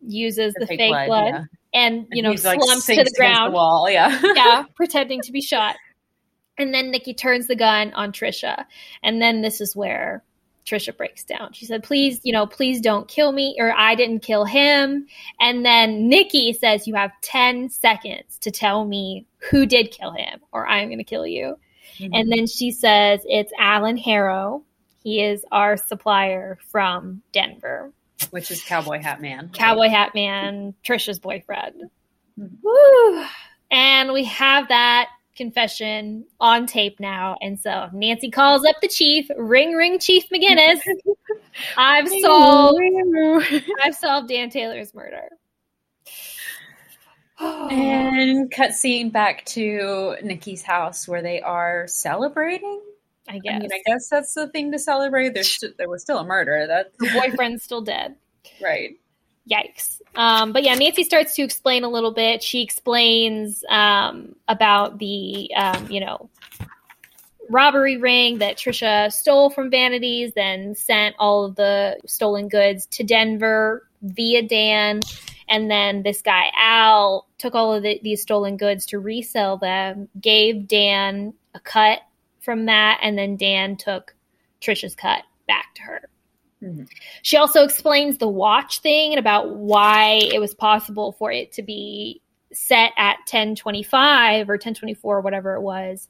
uses 0.00 0.54
the, 0.54 0.66
fake, 0.66 0.78
blood, 0.78 1.26
yeah. 1.28 1.44
And, 1.72 2.06
you 2.10 2.18
And 2.18 2.22
know, 2.24 2.30
he's, 2.30 2.44
like, 2.44 2.60
slumps 2.62 2.86
to 2.86 2.96
the 2.96 3.14
ground. 3.16 3.52
wall. 3.52 3.88
Yeah. 3.90 4.20
yeah, 4.34 4.64
pretending 4.74 5.20
to 5.22 5.32
be 5.32 5.40
shot. 5.40 5.76
And 6.58 6.74
then 6.74 6.90
Nikki 6.90 7.14
turns 7.14 7.46
the 7.46 7.56
gun 7.56 7.92
on 7.94 8.12
Trisha. 8.12 8.64
And 9.02 9.22
then 9.22 9.40
this 9.40 9.60
is 9.60 9.74
where 9.74 10.22
Trisha 10.66 10.96
breaks 10.96 11.24
down. 11.24 11.52
She 11.52 11.64
said, 11.64 11.82
Please, 11.82 12.20
you 12.22 12.32
know, 12.32 12.46
please 12.46 12.80
don't 12.80 13.08
kill 13.08 13.32
me, 13.32 13.56
or 13.58 13.72
I 13.76 13.94
didn't 13.94 14.20
kill 14.20 14.44
him. 14.44 15.06
And 15.40 15.64
then 15.64 16.08
Nikki 16.08 16.52
says, 16.52 16.86
You 16.86 16.94
have 16.94 17.12
10 17.22 17.70
seconds 17.70 18.38
to 18.40 18.50
tell 18.50 18.84
me 18.84 19.26
who 19.50 19.66
did 19.66 19.90
kill 19.90 20.12
him, 20.12 20.40
or 20.52 20.66
I'm 20.66 20.88
going 20.88 20.98
to 20.98 21.04
kill 21.04 21.26
you. 21.26 21.56
Mm-hmm. 21.98 22.14
And 22.14 22.30
then 22.30 22.46
she 22.46 22.70
says, 22.70 23.20
It's 23.24 23.52
Alan 23.58 23.96
Harrow. 23.96 24.62
He 25.02 25.22
is 25.22 25.44
our 25.50 25.76
supplier 25.76 26.58
from 26.70 27.22
Denver. 27.32 27.92
Which 28.30 28.50
is 28.50 28.62
Cowboy 28.62 29.00
Hat 29.00 29.20
Man. 29.20 29.50
Cowboy 29.54 29.88
Hat 29.88 30.14
Man, 30.14 30.74
Trisha's 30.86 31.18
boyfriend. 31.18 31.90
Mhm. 32.38 32.50
Woo! 32.62 33.24
And 33.70 34.12
we 34.12 34.24
have 34.24 34.68
that 34.68 35.08
confession 35.36 36.24
on 36.38 36.66
tape 36.66 37.00
now. 37.00 37.36
And 37.40 37.58
so 37.58 37.88
Nancy 37.92 38.30
calls 38.30 38.64
up 38.64 38.76
the 38.82 38.88
chief, 38.88 39.26
ring 39.36 39.74
ring 39.74 39.98
Chief 39.98 40.24
McGinnis. 40.28 40.80
I've 41.76 42.08
solved 42.08 42.78
I've 43.82 43.94
solved 43.94 44.28
Dan 44.28 44.50
Taylor's 44.50 44.94
murder. 44.94 45.28
And 47.70 48.50
cutscene 48.52 49.10
back 49.10 49.46
to 49.46 50.16
Nikki's 50.22 50.62
house 50.62 51.08
where 51.08 51.22
they 51.22 51.40
are 51.40 51.86
celebrating. 51.86 52.82
I 53.30 53.36
I 53.36 53.38
guess. 53.38 53.60
mean, 53.60 53.70
I 53.72 53.82
guess 53.86 54.08
that's 54.08 54.34
the 54.34 54.48
thing 54.48 54.72
to 54.72 54.78
celebrate. 54.78 55.34
There's 55.34 55.54
st- 55.58 55.76
there 55.78 55.88
was 55.88 56.02
still 56.02 56.18
a 56.18 56.24
murder. 56.24 56.66
That 56.66 56.92
the 56.98 57.10
boyfriend's 57.12 57.62
still 57.62 57.82
dead. 57.82 58.16
right. 58.62 58.96
Yikes. 59.50 60.00
Um, 60.14 60.52
but 60.52 60.62
yeah, 60.62 60.74
Nancy 60.74 61.04
starts 61.04 61.34
to 61.36 61.42
explain 61.42 61.84
a 61.84 61.88
little 61.88 62.12
bit. 62.12 62.42
She 62.42 62.62
explains 62.62 63.64
um, 63.68 64.34
about 64.48 64.98
the, 64.98 65.50
um, 65.56 65.90
you 65.90 66.00
know, 66.00 66.28
robbery 67.48 67.96
ring 67.96 68.38
that 68.38 68.56
Trisha 68.56 69.12
stole 69.12 69.50
from 69.50 69.70
Vanities, 69.70 70.32
then 70.34 70.74
sent 70.74 71.16
all 71.18 71.44
of 71.44 71.56
the 71.56 71.98
stolen 72.06 72.48
goods 72.48 72.86
to 72.86 73.04
Denver 73.04 73.88
via 74.02 74.42
Dan. 74.42 75.00
And 75.48 75.70
then 75.70 76.02
this 76.02 76.22
guy, 76.22 76.50
Al, 76.56 77.26
took 77.38 77.54
all 77.54 77.74
of 77.74 77.82
the, 77.82 78.00
these 78.02 78.22
stolen 78.22 78.56
goods 78.56 78.86
to 78.86 78.98
resell 79.00 79.56
them, 79.56 80.08
gave 80.20 80.68
Dan 80.68 81.34
a 81.54 81.60
cut 81.60 82.00
from 82.40 82.66
that, 82.66 82.98
and 83.02 83.16
then 83.16 83.36
Dan 83.36 83.76
took 83.76 84.14
Trisha's 84.60 84.94
cut 84.94 85.22
back 85.46 85.74
to 85.76 85.82
her. 85.82 86.08
Mhm. 86.62 86.88
She 87.22 87.36
also 87.36 87.64
explains 87.64 88.18
the 88.18 88.28
watch 88.28 88.80
thing 88.80 89.12
and 89.12 89.18
about 89.18 89.56
why 89.56 90.20
it 90.32 90.38
was 90.40 90.54
possible 90.54 91.12
for 91.12 91.32
it 91.32 91.52
to 91.52 91.62
be 91.62 92.20
set 92.52 92.92
at 92.96 93.18
1025 93.26 94.50
or 94.50 94.58
1024 94.58 95.18
or 95.18 95.20
whatever 95.20 95.54
it 95.54 95.62
was. 95.62 96.08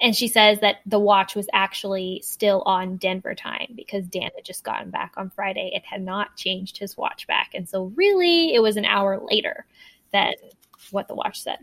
And 0.00 0.14
she 0.14 0.28
says 0.28 0.60
that 0.60 0.76
the 0.86 1.00
watch 1.00 1.34
was 1.34 1.48
actually 1.52 2.22
still 2.24 2.62
on 2.66 2.98
Denver 2.98 3.34
time 3.34 3.72
because 3.74 4.06
Dan 4.06 4.30
had 4.36 4.44
just 4.44 4.62
gotten 4.62 4.90
back 4.90 5.14
on 5.16 5.30
Friday. 5.30 5.72
It 5.74 5.84
had 5.84 6.02
not 6.02 6.36
changed 6.36 6.78
his 6.78 6.96
watch 6.96 7.26
back. 7.26 7.50
And 7.54 7.68
so, 7.68 7.86
really, 7.96 8.54
it 8.54 8.62
was 8.62 8.76
an 8.76 8.84
hour 8.84 9.18
later 9.20 9.66
than 10.12 10.34
what 10.92 11.08
the 11.08 11.16
watch 11.16 11.42
said. 11.42 11.58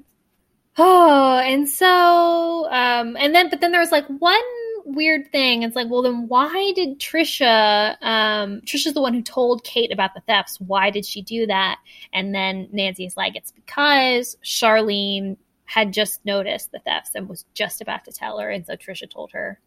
Oh, 0.77 1.39
and 1.39 1.69
so, 1.69 2.69
um, 2.69 3.15
and 3.17 3.33
then, 3.33 3.49
but 3.49 3.61
then 3.61 3.71
there 3.71 3.79
was 3.79 3.91
like 3.91 4.05
one 4.07 4.41
weird 4.85 5.31
thing. 5.31 5.63
It's 5.63 5.75
like, 5.75 5.89
well, 5.89 6.01
then 6.01 6.27
why 6.27 6.73
did 6.75 6.99
Trisha? 6.99 7.95
Um, 8.01 8.61
Trisha's 8.61 8.93
the 8.93 9.01
one 9.01 9.13
who 9.13 9.21
told 9.21 9.63
Kate 9.63 9.91
about 9.91 10.13
the 10.13 10.21
thefts. 10.21 10.59
Why 10.59 10.89
did 10.89 11.05
she 11.05 11.21
do 11.21 11.47
that? 11.47 11.79
And 12.13 12.35
then 12.35 12.67
Nancy's 12.73 13.15
like, 13.15 13.35
it's 13.35 13.51
because 13.51 14.37
Charlene 14.43 15.37
had 15.63 15.93
just 15.93 16.23
noticed 16.25 16.71
the 16.71 16.79
thefts 16.79 17.11
and 17.15 17.27
was 17.29 17.45
just 17.53 17.81
about 17.81 18.03
to 18.05 18.11
tell 18.11 18.37
her, 18.39 18.49
and 18.51 18.65
so 18.65 18.75
Trisha 18.75 19.09
told 19.09 19.31
her 19.31 19.59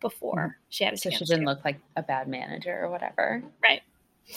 before 0.00 0.58
she 0.70 0.84
had 0.84 0.94
a 0.94 0.96
So 0.96 1.10
she 1.10 1.24
didn't 1.26 1.42
to. 1.42 1.46
look 1.46 1.64
like 1.64 1.78
a 1.96 2.02
bad 2.02 2.26
manager 2.26 2.76
or 2.84 2.90
whatever. 2.90 3.42
right. 3.62 3.82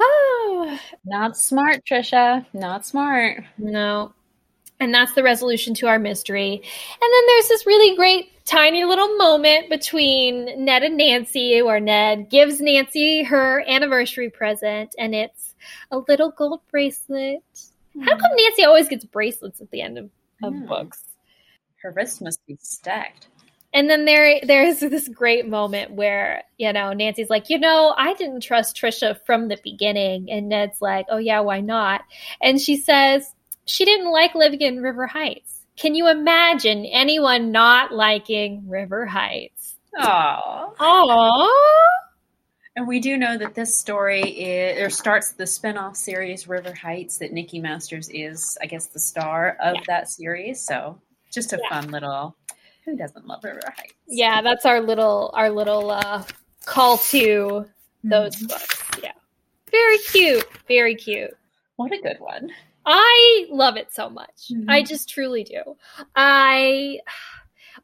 Oh 0.00 0.78
Not 1.04 1.36
smart, 1.36 1.84
Trisha. 1.84 2.46
Not 2.52 2.86
smart. 2.86 3.44
no. 3.58 4.12
And 4.80 4.94
that's 4.94 5.12
the 5.14 5.24
resolution 5.24 5.74
to 5.74 5.88
our 5.88 5.98
mystery. 5.98 6.52
And 6.52 7.12
then 7.12 7.22
there's 7.26 7.48
this 7.48 7.66
really 7.66 7.96
great 7.96 8.30
tiny 8.44 8.84
little 8.84 9.16
moment 9.16 9.68
between 9.68 10.64
Ned 10.64 10.84
and 10.84 10.96
Nancy 10.96 11.60
where 11.62 11.80
Ned 11.80 12.30
gives 12.30 12.60
Nancy 12.60 13.24
her 13.24 13.64
anniversary 13.68 14.30
present 14.30 14.94
and 14.98 15.14
it's 15.14 15.54
a 15.90 15.98
little 15.98 16.30
gold 16.30 16.60
bracelet. 16.70 17.42
How 18.00 18.16
come 18.16 18.30
hmm. 18.30 18.36
Nancy 18.36 18.64
always 18.64 18.88
gets 18.88 19.04
bracelets 19.04 19.60
at 19.60 19.70
the 19.70 19.82
end 19.82 19.98
of, 19.98 20.10
of 20.42 20.54
I 20.54 20.66
books? 20.66 21.02
Her 21.82 21.90
wrist 21.90 22.22
must 22.22 22.44
be 22.46 22.56
stacked. 22.60 23.28
And 23.74 23.90
then 23.90 24.06
there 24.06 24.40
there's 24.42 24.80
this 24.80 25.08
great 25.08 25.46
moment 25.46 25.92
where, 25.92 26.42
you 26.56 26.72
know, 26.72 26.92
Nancy's 26.92 27.28
like, 27.28 27.50
you 27.50 27.58
know, 27.58 27.94
I 27.96 28.14
didn't 28.14 28.40
trust 28.40 28.76
Trisha 28.76 29.18
from 29.26 29.48
the 29.48 29.58
beginning. 29.62 30.30
And 30.30 30.48
Ned's 30.48 30.80
like, 30.80 31.06
oh 31.10 31.18
yeah, 31.18 31.40
why 31.40 31.60
not? 31.60 32.02
And 32.40 32.60
she 32.60 32.76
says 32.76 33.34
she 33.68 33.84
didn't 33.84 34.10
like 34.10 34.34
living 34.34 34.60
in 34.60 34.82
River 34.82 35.06
Heights. 35.06 35.62
Can 35.76 35.94
you 35.94 36.08
imagine 36.08 36.84
anyone 36.86 37.52
not 37.52 37.92
liking 37.92 38.68
River 38.68 39.06
Heights? 39.06 39.76
Oh. 39.96 40.74
Aww. 40.78 41.48
And 42.76 42.86
we 42.86 43.00
do 43.00 43.16
know 43.16 43.36
that 43.38 43.54
this 43.54 43.76
story 43.76 44.20
is, 44.22 44.80
or 44.80 44.90
starts 44.90 45.32
the 45.32 45.46
spin-off 45.46 45.96
series 45.96 46.46
River 46.48 46.72
Heights 46.72 47.18
that 47.18 47.32
Nikki 47.32 47.60
Masters 47.60 48.08
is, 48.12 48.56
I 48.62 48.66
guess, 48.66 48.86
the 48.86 49.00
star 49.00 49.56
of 49.60 49.74
Yeah. 49.76 49.80
that 49.88 50.08
series. 50.08 50.60
So 50.60 51.00
just 51.32 51.52
a 51.52 51.60
Yeah. 51.62 51.68
fun 51.80 51.90
little 51.90 52.36
who 52.84 52.96
doesn't 52.96 53.26
love 53.26 53.42
River 53.44 53.60
Heights? 53.76 53.94
Yeah, 54.06 54.40
that's 54.42 54.64
our 54.64 54.80
little 54.80 55.30
our 55.34 55.50
little 55.50 55.90
uh 55.90 56.24
call 56.64 56.98
to 56.98 57.66
those 58.04 58.36
Mhm. 58.36 58.48
books. 58.48 58.82
Yeah. 59.02 59.12
Very 59.70 59.98
cute. 59.98 60.48
Very 60.68 60.94
cute. 60.94 61.36
What 61.76 61.92
a 61.92 61.98
good 62.00 62.18
one. 62.20 62.50
I 62.90 63.46
love 63.50 63.76
it 63.76 63.92
so 63.92 64.08
much. 64.08 64.48
Mhm. 64.50 64.64
I 64.68 64.82
just 64.82 65.08
truly 65.10 65.44
do. 65.44 65.76
I 66.16 67.00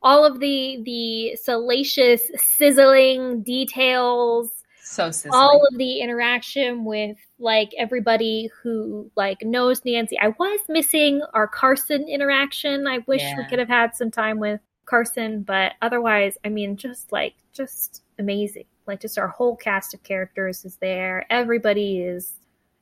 all 0.03 0.25
of 0.25 0.41
the 0.41 0.81
the 0.85 1.37
salacious 1.37 2.23
sizzling 2.57 3.43
details, 3.43 4.51
So 4.83 5.11
sizzling. 5.11 5.35
all 5.35 5.67
of 5.71 5.77
the 5.79 6.01
interaction 6.01 6.85
with 6.87 7.19
like 7.39 7.73
everybody 7.79 8.51
who 8.63 9.11
like 9.15 9.43
knows 9.43 9.85
Nancy. 9.85 10.19
I 10.19 10.29
was 10.39 10.61
missing 10.69 11.21
our 11.35 11.47
Carson 11.47 12.09
interaction. 12.09 12.87
I 12.87 12.99
wish 13.07 13.23
we 13.37 13.45
could 13.45 13.59
have 13.59 13.69
had 13.69 13.95
some 13.95 14.11
time 14.11 14.39
with 14.39 14.61
Carson, 14.87 15.43
but 15.43 15.73
otherwise, 15.83 16.39
I 16.45 16.49
mean 16.49 16.77
just 16.77 17.13
like 17.13 17.35
just 17.53 18.03
amazing. 18.19 18.65
Like 18.87 19.01
just 19.01 19.19
our 19.19 19.29
whole 19.29 19.57
cast 19.57 19.93
of 19.95 20.03
characters 20.03 20.65
is 20.65 20.77
there. 20.77 21.27
Everybody 21.31 22.01
is 22.01 22.33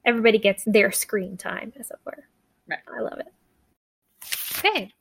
everybody 0.04 0.38
gets 0.38 0.64
their 0.64 0.92
screen 0.92 1.36
time, 1.36 1.72
as 1.78 1.90
it 1.90 1.98
were. 2.04 2.24
Right. 2.68 2.78
I 2.94 3.00
love 3.00 3.18
it. 3.18 3.32
Okay. 4.58 4.92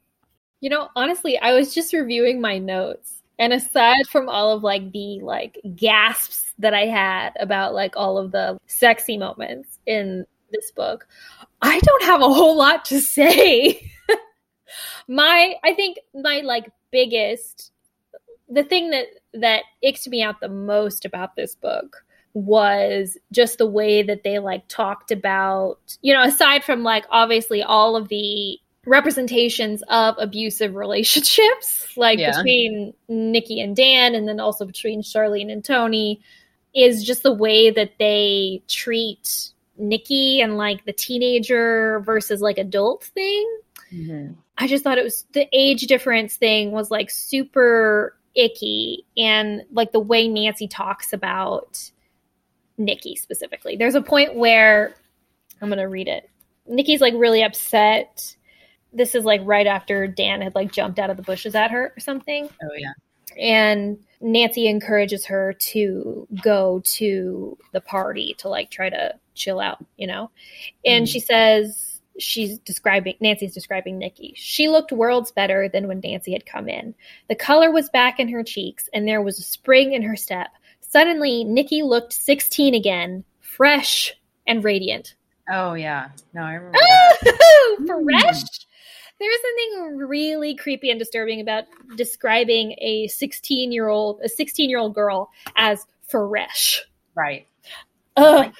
You 0.59 0.69
know, 0.69 0.89
honestly, 0.95 1.37
I 1.39 1.53
was 1.53 1.73
just 1.73 1.93
reviewing 1.93 2.41
my 2.41 2.57
notes. 2.57 3.21
And 3.39 3.53
aside 3.53 4.07
from 4.11 4.29
all 4.29 4.51
of 4.51 4.63
like 4.63 4.91
the 4.91 5.19
like 5.21 5.59
gasps 5.75 6.53
that 6.59 6.75
I 6.75 6.85
had 6.85 7.31
about 7.39 7.73
like 7.73 7.95
all 7.95 8.17
of 8.17 8.31
the 8.31 8.59
sexy 8.67 9.17
moments 9.17 9.79
in 9.87 10.25
this 10.51 10.71
book, 10.71 11.07
I 11.61 11.79
don't 11.79 12.03
have 12.03 12.21
a 12.21 12.31
whole 12.31 12.55
lot 12.55 12.85
to 12.85 12.99
say. 12.99 13.91
my 15.07 15.55
I 15.63 15.73
think 15.73 15.97
my 16.13 16.41
like 16.41 16.69
biggest 16.91 17.71
the 18.47 18.63
thing 18.63 18.91
that 18.91 19.07
that 19.33 19.63
icked 19.81 20.07
me 20.07 20.21
out 20.21 20.39
the 20.39 20.49
most 20.49 21.05
about 21.05 21.35
this 21.35 21.55
book 21.55 22.05
was 22.33 23.17
just 23.31 23.57
the 23.57 23.65
way 23.65 24.01
that 24.03 24.23
they 24.23 24.39
like 24.39 24.67
talked 24.67 25.11
about 25.11 25.77
you 26.01 26.13
know 26.13 26.23
aside 26.23 26.63
from 26.63 26.83
like 26.83 27.05
obviously 27.09 27.61
all 27.61 27.95
of 27.95 28.07
the 28.07 28.57
representations 28.85 29.83
of 29.89 30.15
abusive 30.17 30.73
relationships 30.75 31.95
like 31.97 32.17
Yeah. 32.19 32.31
between 32.35 32.93
Nikki 33.09 33.59
and 33.61 33.75
Dan 33.75 34.15
and 34.15 34.27
then 34.27 34.39
also 34.39 34.65
between 34.65 35.01
Charlene 35.01 35.51
and 35.51 35.63
Tony 35.63 36.21
is 36.73 37.03
just 37.03 37.23
the 37.23 37.33
way 37.33 37.69
that 37.69 37.91
they 37.99 38.63
treat 38.67 39.49
Nikki 39.77 40.41
and 40.41 40.57
like 40.57 40.85
the 40.85 40.93
teenager 40.93 41.99
versus 42.05 42.41
like 42.41 42.57
adult 42.57 43.03
thing 43.03 43.57
Mhm. 43.93 44.35
I 44.57 44.67
just 44.67 44.83
thought 44.85 44.97
it 44.97 45.03
was 45.03 45.25
the 45.33 45.47
age 45.51 45.81
difference 45.81 46.37
thing 46.37 46.71
was 46.71 46.89
like 46.91 47.09
super 47.09 48.15
icky 48.35 49.05
and 49.17 49.63
like 49.73 49.91
the 49.91 49.99
way 49.99 50.27
Nancy 50.29 50.67
talks 50.67 51.11
about 51.11 51.91
Nikki 52.85 53.15
specifically. 53.15 53.75
There's 53.75 53.95
a 53.95 54.01
point 54.01 54.35
where 54.35 54.93
I'm 55.61 55.69
going 55.69 55.79
to 55.79 55.87
read 55.87 56.07
it. 56.07 56.29
Nikki's 56.67 57.01
like 57.01 57.13
really 57.15 57.43
upset. 57.43 58.35
This 58.93 59.15
is 59.15 59.23
like 59.25 59.41
right 59.43 59.67
after 59.67 60.07
Dan 60.07 60.41
had 60.41 60.55
like 60.55 60.71
jumped 60.71 60.99
out 60.99 61.09
of 61.09 61.17
the 61.17 61.23
bushes 61.23 61.55
at 61.55 61.71
her 61.71 61.93
or 61.95 61.99
something 61.99 62.49
Oh 62.63 62.69
yeah. 62.77 62.91
and 63.37 63.97
Nancy 64.19 64.67
encourages 64.67 65.25
her 65.25 65.53
to 65.71 66.27
go 66.43 66.81
to 66.85 67.57
the 67.71 67.81
party 67.81 68.35
to 68.39 68.49
like 68.49 68.69
try 68.69 68.89
to 68.89 69.15
chill 69.33 69.59
out, 69.59 69.83
you 69.97 70.05
know. 70.07 70.29
And 70.85 71.05
Mhm. 71.07 71.11
she 71.11 71.19
says 71.19 72.01
she's 72.19 72.59
describing 72.59 73.15
Nancy's 73.21 73.53
describing 73.53 73.97
Nikki. 73.97 74.33
She 74.35 74.67
looked 74.67 74.91
worlds 74.91 75.31
better 75.31 75.69
than 75.69 75.87
when 75.87 76.01
Nancy 76.01 76.33
had 76.33 76.45
come 76.45 76.67
in. 76.67 76.93
The 77.29 77.35
color 77.35 77.71
was 77.71 77.89
back 77.89 78.19
in 78.19 78.27
her 78.27 78.43
cheeks 78.43 78.89
and 78.93 79.07
there 79.07 79.21
was 79.21 79.39
a 79.39 79.43
spring 79.43 79.93
in 79.93 80.01
her 80.03 80.17
step. 80.17 80.49
Suddenly, 80.91 81.45
Nikki 81.45 81.83
looked 81.83 82.11
16 82.11 82.75
again, 82.75 83.23
fresh 83.39 84.13
and 84.45 84.61
radiant. 84.61 85.15
Oh 85.49 85.73
yeah. 85.73 86.09
No, 86.33 86.41
I 86.41 86.55
remember 86.55 86.77
ah, 86.77 87.15
that. 87.23 87.77
Hmm. 87.79 87.85
fresh. 87.85 88.43
There's 89.17 89.39
something 89.41 89.97
really 89.99 90.53
creepy 90.53 90.89
and 90.89 90.99
disturbing 90.99 91.39
about 91.39 91.63
describing 91.95 92.75
a 92.79 93.07
16 93.07 93.71
year 93.71 93.87
old, 93.87 94.19
a 94.21 94.27
16 94.27 94.69
year 94.69 94.79
old 94.79 94.93
girl 94.93 95.29
as 95.55 95.85
fresh. 96.09 96.83
Right. 97.15 97.47
Ugh, 98.17 98.51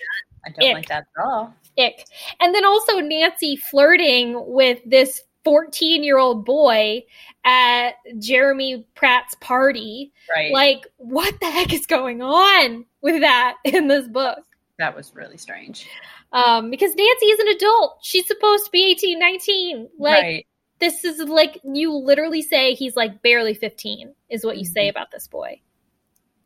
I 0.46 0.50
don't 0.52 0.70
Ick. 0.70 0.74
like 0.74 0.88
that 0.88 1.08
at 1.18 1.26
all. 1.26 1.54
ick. 1.78 2.06
And 2.40 2.56
then 2.56 2.64
also 2.64 3.00
Nancy 3.00 3.58
flirting 3.58 4.42
with 4.48 4.80
this 4.86 5.24
14 5.44 6.04
year 6.04 6.18
old 6.18 6.46
boy 6.46 7.04
at 7.44 7.92
Jeremy 8.20 8.88
Pratt's 8.96 9.36
party. 9.42 10.12
Right. 10.36 10.52
Like, 10.52 10.86
what 10.98 11.40
the 11.40 11.50
heck 11.50 11.74
is 11.74 11.86
going 11.86 12.22
on 12.22 12.86
with 13.02 13.22
that 13.22 13.58
in 13.66 13.88
this 13.88 14.08
book? 14.08 14.40
that 14.80 14.96
was 14.96 15.12
really 15.14 15.38
strange. 15.38 15.88
Um, 16.34 16.72
because 16.72 16.96
Nancy 16.96 17.26
is 17.28 17.40
an 17.40 17.48
adult. 17.50 18.00
She's 18.02 18.26
supposed 18.26 18.66
to 18.66 18.72
be 18.72 18.84
18, 18.92 19.20
19. 19.20 19.90
Like, 20.00 20.24
right. 20.24 20.48
this 20.80 21.04
is 21.06 21.20
like 21.20 21.60
you 21.64 21.94
literally 21.94 22.42
say 22.42 22.74
he's 22.74 22.96
like 22.96 23.22
barely 23.22 23.54
15 23.54 24.16
is 24.30 24.44
what 24.44 24.58
you 24.58 24.66
say 24.66 24.88
Mhm. 24.88 24.92
about 24.92 25.12
this 25.12 25.28
boy 25.28 25.62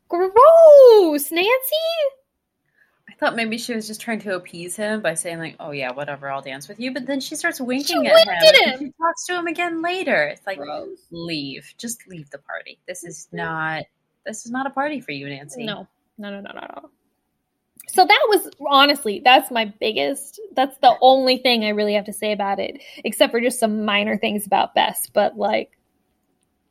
gross 0.10 1.32
nancy 1.32 1.50
I 3.16 3.18
thought 3.18 3.36
maybe 3.38 3.58
she 3.58 3.74
was 3.74 3.88
just 3.88 4.02
trying 4.02 4.20
to 4.20 4.36
appease 4.36 4.76
him 4.76 5.02
by 5.02 5.14
saying 5.14 5.40
like, 5.40 5.56
"Oh 5.58 5.72
yeah, 5.72 5.92
whatever, 5.92 6.30
I'll 6.30 6.42
dance 6.42 6.68
with 6.68 6.82
you." 6.82 6.94
But 6.94 7.06
then 7.06 7.22
she 7.22 7.36
starts 7.36 7.62
winking 7.62 8.04
She 8.04 8.10
at 8.10 8.28
him. 8.28 8.34
and 8.34 8.56
him. 8.74 8.80
She 8.80 8.94
talks 9.02 9.26
to 9.28 9.36
him 9.36 9.48
again 9.48 9.82
later. 9.82 10.28
It's 10.28 10.46
like, 10.46 10.58
Gross. 10.58 10.98
leave, 11.12 11.74
just 11.78 12.06
leave 12.10 12.30
the 12.30 12.40
party. 12.40 12.78
This 12.88 13.06
is 13.06 13.28
mm-hmm. 13.28 13.38
not. 13.38 13.84
This 14.26 14.46
is 14.46 14.52
not 14.52 14.68
a 14.68 14.70
party 14.70 15.00
for 15.00 15.12
you, 15.12 15.30
Nancy. 15.30 15.64
no 15.64 15.88
no 16.18 16.30
no 16.30 16.42
no 16.42 16.52
no 16.52 16.62
no 16.62 16.90
so 17.88 18.06
that 18.06 18.26
was 18.30 18.50
honestly 18.68 19.22
that's 19.24 19.52
my 19.52 19.66
biggest 19.66 20.40
that's 20.54 20.78
the 20.80 20.96
only 21.02 21.38
thing 21.38 21.66
i 21.66 21.70
really 21.70 21.94
have 21.94 22.06
to 22.06 22.14
say 22.14 22.32
about 22.32 22.60
it 22.60 22.82
except 23.04 23.32
for 23.32 23.40
just 23.42 23.60
some 23.60 23.84
minor 23.86 24.18
things 24.18 24.46
about 24.46 24.74
bess 24.74 25.08
but 25.14 25.38
like 25.38 25.78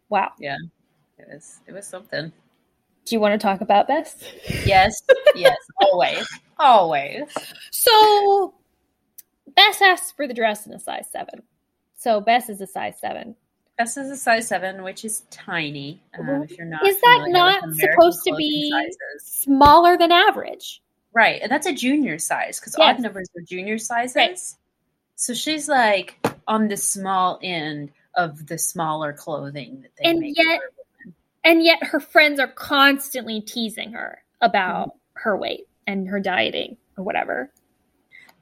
wow 0.08 0.32
Yeah, 0.38 0.56
it 1.18 1.26
was. 1.32 1.60
It 1.66 1.72
was 1.72 1.86
something. 1.86 2.32
Do 3.04 3.14
you 3.14 3.20
want 3.20 3.38
to 3.38 3.44
talk 3.44 3.60
about 3.60 3.86
bess 3.88 4.16
Yes, 4.64 5.00
yes, 5.34 5.56
always, 5.82 6.26
always. 6.58 7.22
so 7.70 8.54
bess 9.56 9.80
asks 9.82 10.12
for 10.12 10.26
the 10.26 10.34
dress 10.34 10.66
in 10.66 10.72
a 10.72 10.78
size 10.80 11.06
seven 11.10 11.42
so 11.96 12.20
bess 12.20 12.48
is 12.48 12.60
a 12.60 12.66
size 12.66 12.98
seven 13.00 13.34
Bess 13.76 13.96
is 13.96 14.08
a 14.08 14.16
size 14.16 14.46
seven, 14.46 14.84
which 14.84 15.04
is 15.04 15.22
tiny. 15.32 16.00
Um, 16.16 16.44
if 16.44 16.56
you're 16.56 16.64
not, 16.64 16.86
Is 16.86 16.94
that 17.00 17.24
not 17.30 17.60
supposed 17.74 18.20
to 18.24 18.32
be- 18.36 18.70
sizes. 18.70 19.26
smaller 19.26 19.98
than 19.98 20.12
average 20.12 20.80
right? 21.12 21.40
And 21.42 21.50
that's 21.50 21.66
a 21.66 21.72
junior 21.72 22.20
size 22.20 22.60
because 22.60 22.76
Yes. 22.78 22.96
odd 22.98 23.02
numbers 23.02 23.28
are 23.36 23.42
junior 23.42 23.78
sizes. 23.78 24.14
Right. 24.14 24.38
So 25.16 25.34
she's 25.34 25.68
like 25.68 26.24
on 26.46 26.68
the 26.68 26.76
small 26.76 27.40
end 27.42 27.90
of 28.14 28.46
the 28.46 28.58
smaller 28.58 29.12
clothing 29.12 29.82
that 29.82 29.90
they 29.96 30.08
And 30.08 30.20
make. 30.20 30.36
yet-. 30.38 30.60
And 31.44 31.62
yet 31.62 31.82
her 31.84 32.00
friends 32.00 32.40
are 32.40 32.48
constantly 32.48 33.40
teasing 33.40 33.92
her 33.92 34.22
about 34.40 34.92
her 35.14 35.36
weight 35.36 35.66
and 35.86 36.08
her 36.08 36.18
dieting 36.20 36.76
or 36.96 37.04
whatever. 37.04 37.50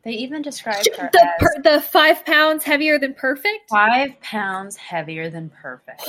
They 0.04 0.12
even 0.12 0.42
described 0.42 0.88
her 0.96 1.10
The, 1.12 1.24
as 1.24 1.30
per, 1.38 1.62
the 1.62 1.80
five 1.80 2.24
pounds 2.24 2.64
heavier 2.64 2.98
than 2.98 3.14
perfect. 3.14 3.68
five 3.70 4.20
pounds 4.20 4.76
heavier 4.76 5.30
than 5.30 5.50
perfect. 5.50 6.02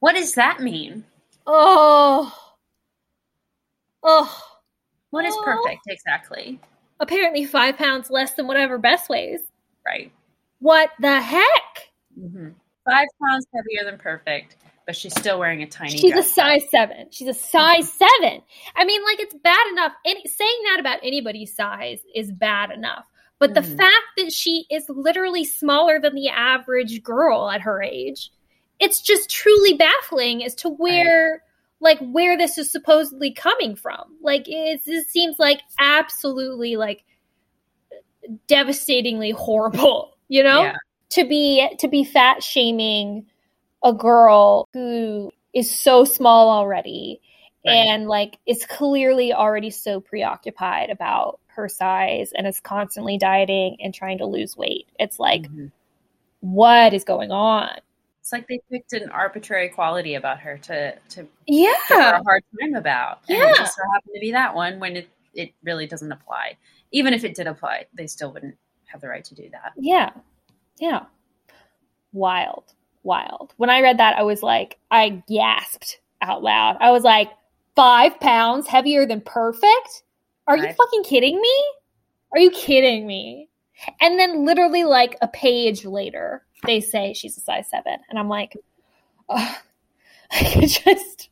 What 0.00 0.14
does 0.14 0.34
that 0.34 0.60
mean? 0.60 1.04
Oh, 1.44 2.32
oh. 4.04 4.44
What 5.10 5.24
is 5.24 5.34
Oh. 5.36 5.42
perfect 5.44 5.80
exactly? 5.88 6.60
Apparently, 7.00 7.44
five 7.44 7.76
pounds 7.76 8.08
less 8.08 8.34
than 8.34 8.46
whatever 8.46 8.78
Bess 8.78 9.08
weighs. 9.08 9.40
Right. 9.84 10.12
What 10.60 10.90
the 11.00 11.20
heck? 11.20 11.88
hmm 12.16 12.50
Five 12.88 13.08
pounds 13.26 13.46
heavier 13.52 13.90
than 13.90 13.98
perfect, 13.98 14.54
but 14.88 14.96
she's 14.96 15.12
still 15.18 15.38
wearing 15.38 15.62
a 15.62 15.66
tiny 15.66 15.98
She's 15.98 16.14
a 16.14 16.22
size 16.22 16.62
seven. 16.70 17.08
She's 17.10 17.28
a 17.28 17.34
size 17.34 17.92
seven. 17.92 18.40
I 18.74 18.86
mean, 18.86 19.04
like 19.04 19.20
it's 19.20 19.34
bad 19.34 19.66
enough. 19.70 19.92
Any, 20.06 20.24
saying 20.24 20.60
that 20.64 20.80
about 20.80 21.00
anybody's 21.02 21.54
size 21.54 22.00
is 22.14 22.32
bad 22.32 22.70
enough. 22.70 23.04
But 23.38 23.52
the 23.52 23.60
Mhm. 23.60 23.76
fact 23.76 24.06
that 24.16 24.32
she 24.32 24.64
is 24.70 24.86
literally 24.88 25.44
smaller 25.44 26.00
than 26.00 26.14
the 26.14 26.30
average 26.30 27.02
girl 27.02 27.50
at 27.50 27.60
her 27.60 27.82
age, 27.82 28.30
it's 28.80 29.02
just 29.02 29.28
truly 29.28 29.74
baffling 29.74 30.42
as 30.42 30.54
to 30.54 30.70
where, 30.70 31.42
like, 31.80 31.98
where 31.98 32.38
this 32.38 32.56
is 32.56 32.72
supposedly 32.72 33.30
coming 33.30 33.76
from. 33.76 34.16
Like, 34.22 34.44
it's, 34.46 34.88
it 34.88 35.06
seems 35.08 35.38
like 35.38 35.60
absolutely 35.78 36.76
like 36.76 37.04
devastatingly 38.46 39.32
horrible. 39.32 40.14
You 40.30 40.42
know, 40.42 40.62
Yeah. 40.62 40.76
to 41.10 41.24
be 41.24 41.66
to 41.78 41.88
be 41.88 42.04
fat 42.04 42.42
shaming 42.42 43.26
a 43.82 43.92
girl 43.92 44.68
who 44.72 45.30
is 45.54 45.70
so 45.70 46.04
small 46.04 46.50
already 46.50 47.20
Right. 47.66 47.74
and 47.74 48.06
like 48.08 48.38
is 48.46 48.64
clearly 48.66 49.32
already 49.32 49.70
so 49.70 50.00
preoccupied 50.00 50.90
about 50.90 51.40
her 51.48 51.68
size 51.68 52.30
and 52.36 52.46
is 52.46 52.60
constantly 52.60 53.18
dieting 53.18 53.76
and 53.80 53.92
trying 53.92 54.18
to 54.18 54.26
lose 54.26 54.56
weight. 54.56 54.86
It's 54.98 55.18
like 55.18 55.42
Mhm. 55.42 55.72
what 56.40 56.94
is 56.94 57.02
going 57.04 57.32
on? 57.32 57.70
It's 58.20 58.32
like 58.32 58.46
they 58.46 58.60
picked 58.70 58.92
an 58.92 59.10
arbitrary 59.10 59.68
quality 59.70 60.14
about 60.14 60.38
her 60.40 60.56
to 60.58 60.96
to 61.10 61.26
Yeah. 61.46 61.72
a 61.90 62.22
hard 62.22 62.44
time 62.60 62.74
about. 62.74 63.20
And 63.28 63.38
Yeah. 63.38 63.50
it 63.50 63.56
just 63.56 63.74
so 63.76 63.82
happened 63.92 64.14
to 64.14 64.20
be 64.20 64.30
that 64.32 64.54
one 64.54 64.78
when 64.78 64.96
it, 64.98 65.08
it 65.34 65.52
really 65.64 65.86
doesn't 65.86 66.12
apply. 66.12 66.56
Even 66.92 67.12
if 67.12 67.24
it 67.24 67.34
did 67.34 67.46
apply, 67.48 67.86
they 67.92 68.06
still 68.06 68.32
wouldn't 68.32 68.56
have 68.86 69.00
the 69.00 69.08
right 69.08 69.24
to 69.24 69.34
do 69.34 69.48
that. 69.50 69.72
Yeah. 69.76 70.10
Yeah. 70.78 71.06
Wild. 72.12 72.72
Wild. 73.02 73.54
When 73.56 73.70
I 73.70 73.80
read 73.80 73.98
that, 73.98 74.16
I 74.16 74.22
was 74.22 74.42
like, 74.42 74.78
I 74.90 75.22
gasped 75.28 76.00
out 76.20 76.42
loud. 76.42 76.76
I 76.80 76.90
was 76.90 77.02
like, 77.02 77.30
five 77.76 78.18
pounds 78.20 78.66
heavier 78.66 79.06
than 79.06 79.20
perfect? 79.20 80.02
Are 80.46 80.56
you 80.56 80.72
fucking 80.72 81.04
kidding 81.04 81.40
me? 81.40 81.64
Are 82.32 82.38
you 82.38 82.50
kidding 82.50 83.06
me? 83.06 83.48
And 84.00 84.18
then 84.18 84.44
literally 84.44 84.84
like 84.84 85.16
a 85.20 85.28
page 85.28 85.84
later, 85.84 86.44
they 86.64 86.80
say 86.80 87.12
she's 87.12 87.36
a 87.36 87.40
size 87.40 87.68
seven. 87.68 87.98
And 88.08 88.18
I'm 88.18 88.28
like. 88.28 88.56
I 90.30 90.44
could 90.44 90.68
just 90.68 91.30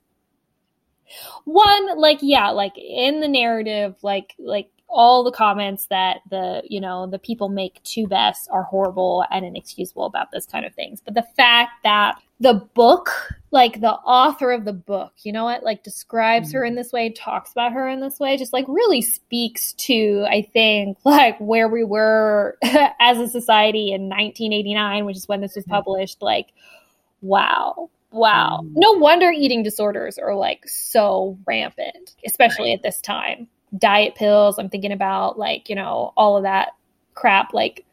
one, 1.44 1.98
like, 1.98 2.18
yeah, 2.22 2.50
like 2.50 2.76
in 2.76 3.20
the 3.20 3.28
narrative, 3.28 3.94
like 4.02 4.34
like 4.38 4.68
all 4.88 5.24
the 5.24 5.32
comments 5.32 5.86
that 5.86 6.18
the 6.30 6.62
you 6.64 6.80
know 6.80 7.06
the 7.06 7.18
people 7.18 7.48
make 7.48 7.82
to 7.84 8.06
Bess 8.06 8.48
are 8.50 8.62
horrible 8.62 9.24
and 9.30 9.44
inexcusable 9.44 10.04
about 10.06 10.30
this 10.30 10.46
kind 10.46 10.64
of 10.64 10.74
things. 10.74 11.00
But 11.04 11.14
the 11.14 11.26
fact 11.36 11.72
that 11.82 12.20
the 12.38 12.54
book, 12.74 13.10
like 13.50 13.80
the 13.80 13.92
author 13.92 14.52
of 14.52 14.64
the 14.66 14.72
book, 14.72 15.12
you 15.22 15.32
know 15.32 15.44
what, 15.44 15.64
like 15.64 15.82
describes 15.82 16.52
her 16.52 16.64
in 16.64 16.74
this 16.74 16.92
way, 16.92 17.10
talks 17.10 17.50
about 17.52 17.72
her 17.72 17.88
in 17.88 18.00
this 18.00 18.20
way, 18.20 18.36
just 18.36 18.52
like 18.52 18.66
really 18.68 19.00
speaks 19.00 19.72
to, 19.74 20.26
I 20.28 20.42
think, 20.52 20.98
like 21.04 21.38
where 21.40 21.66
we 21.68 21.82
were 21.82 22.58
as 23.00 23.18
a 23.18 23.26
society 23.28 23.92
in 23.92 24.02
1989, 24.10 25.06
which 25.06 25.16
is 25.16 25.26
when 25.28 25.40
this 25.40 25.56
was 25.56 25.64
Mhm. 25.64 25.70
published. 25.70 26.20
Like, 26.20 26.52
wow. 27.22 27.90
Wow. 28.12 28.60
Mhm. 28.62 28.72
No 28.76 28.92
wonder 28.92 29.30
eating 29.30 29.62
disorders 29.62 30.18
are 30.18 30.34
like 30.34 30.66
so 30.68 31.38
rampant, 31.46 32.14
especially 32.24 32.70
Right. 32.70 32.76
at 32.78 32.82
this 32.82 33.00
time. 33.00 33.48
Diet 33.76 34.14
pills, 34.14 34.58
I'm 34.58 34.68
thinking 34.68 34.92
about 34.92 35.38
like, 35.38 35.68
you 35.68 35.74
know, 35.74 36.12
all 36.16 36.36
of 36.36 36.44
that 36.44 36.70
crap. 37.14 37.52
Like, 37.52 37.84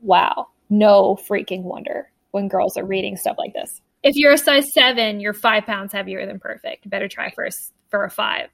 wow. 0.00 0.48
No 0.70 1.16
freaking 1.28 1.62
wonder 1.62 2.10
when 2.30 2.48
girls 2.48 2.76
are 2.76 2.84
reading 2.84 3.16
stuff 3.16 3.36
like 3.38 3.52
this. 3.52 3.80
If 4.02 4.16
you're 4.16 4.32
a 4.32 4.38
size 4.38 4.72
seven, 4.72 5.20
you're 5.20 5.34
five 5.34 5.66
pounds 5.66 5.92
heavier 5.92 6.26
than 6.26 6.38
perfect. 6.40 6.88
Better 6.90 7.08
try 7.08 7.30
for 7.30 7.44
a, 7.44 7.48
s- 7.48 7.72
for 7.90 8.04
a 8.04 8.10
five. 8.10 8.48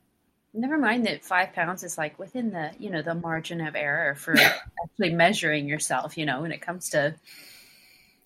Never 0.52 0.76
mind 0.78 1.06
that 1.06 1.24
five 1.24 1.52
pounds 1.52 1.84
is 1.84 1.96
like 1.96 2.18
within 2.18 2.50
the 2.50 2.72
you 2.78 2.90
know 2.90 3.02
the 3.02 3.14
margin 3.14 3.60
of 3.60 3.76
error 3.76 4.16
for 4.16 4.34
actually 4.84 5.14
measuring 5.14 5.68
yourself. 5.68 6.18
You 6.18 6.26
know 6.26 6.42
when 6.42 6.50
it 6.52 6.60
comes 6.60 6.88
to 6.90 7.14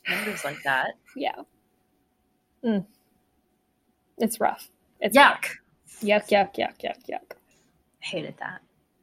numbers 0.08 0.44
like 0.44 0.62
that. 0.64 0.92
Yeah. 1.14 1.34
Mm. 2.64 2.86
It's 4.18 4.40
rough. 4.40 4.68
It's 5.00 5.16
rough. 5.16 5.40
Yuck. 5.42 5.50
Yuck, 6.02 6.28
yuck, 6.30 6.54
yuck, 6.56 6.80
yuck, 6.82 7.06
yuck. 7.10 7.36
Hated 8.04 8.34
that. 8.38 8.60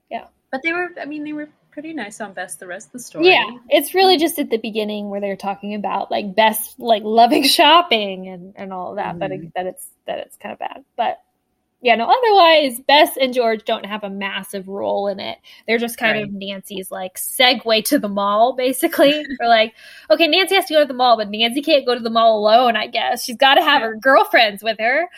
Yeah. 0.09 0.25
But 0.51 0.61
they 0.63 0.71
were. 0.73 0.89
I 1.01 1.05
mean, 1.05 1.23
they 1.23 1.33
were 1.33 1.49
pretty 1.71 1.93
nice 1.93 2.19
on 2.21 2.33
Bess 2.33 2.55
the 2.57 2.67
rest 2.67 2.87
of 2.87 2.93
the 2.93 2.99
story. 2.99 3.27
Yeah, 3.29 3.45
it's 3.69 3.93
really 3.93 4.17
just 4.17 4.37
at 4.37 4.49
the 4.49 4.57
beginning 4.57 5.09
where 5.09 5.21
they're 5.21 5.37
talking 5.37 5.73
about 5.73 6.11
like 6.11 6.35
Bess 6.35 6.75
like 6.77 7.03
loving 7.03 7.43
shopping 7.47 8.27
and 8.27 8.53
and 8.55 8.71
all 8.73 8.91
of 8.91 8.97
that. 8.97 9.17
But 9.17 9.31
Mhm. 9.31 9.53
that 9.55 9.65
it's 9.67 9.87
that 10.05 10.19
it's 10.19 10.37
kind 10.37 10.53
of 10.53 10.59
bad. 10.59 10.83
But 10.97 11.21
yeah, 11.83 11.95
no. 11.95 12.05
Otherwise, 12.11 12.79
Bess 12.81 13.17
and 13.19 13.33
George 13.33 13.63
don't 13.65 13.87
have 13.87 14.03
a 14.03 14.09
massive 14.09 14.67
role 14.67 15.07
in 15.07 15.19
it. 15.19 15.39
They're 15.65 15.79
just 15.79 15.97
kind 15.97 16.21
of 16.21 16.31
Nancy's 16.31 16.91
like 16.91 17.15
segue 17.15 17.83
to 17.85 17.97
the 17.97 18.07
mall, 18.09 18.53
basically. 18.53 19.25
They're 19.39 19.47
like, 19.49 19.73
okay, 20.11 20.27
Nancy 20.27 20.53
has 20.53 20.65
to 20.65 20.75
go 20.75 20.81
to 20.81 20.85
the 20.85 20.93
mall, 20.93 21.17
but 21.17 21.29
Nancy 21.31 21.63
can't 21.63 21.85
go 21.85 21.95
to 21.95 21.99
the 22.01 22.11
mall 22.11 22.37
alone. 22.37 22.75
I 22.75 22.85
guess 22.85 23.23
she's 23.23 23.35
got 23.37 23.55
to 23.55 23.63
have 23.63 23.81
her 23.81 23.95
girlfriends 23.95 24.61
with 24.61 24.77
her. 24.79 25.09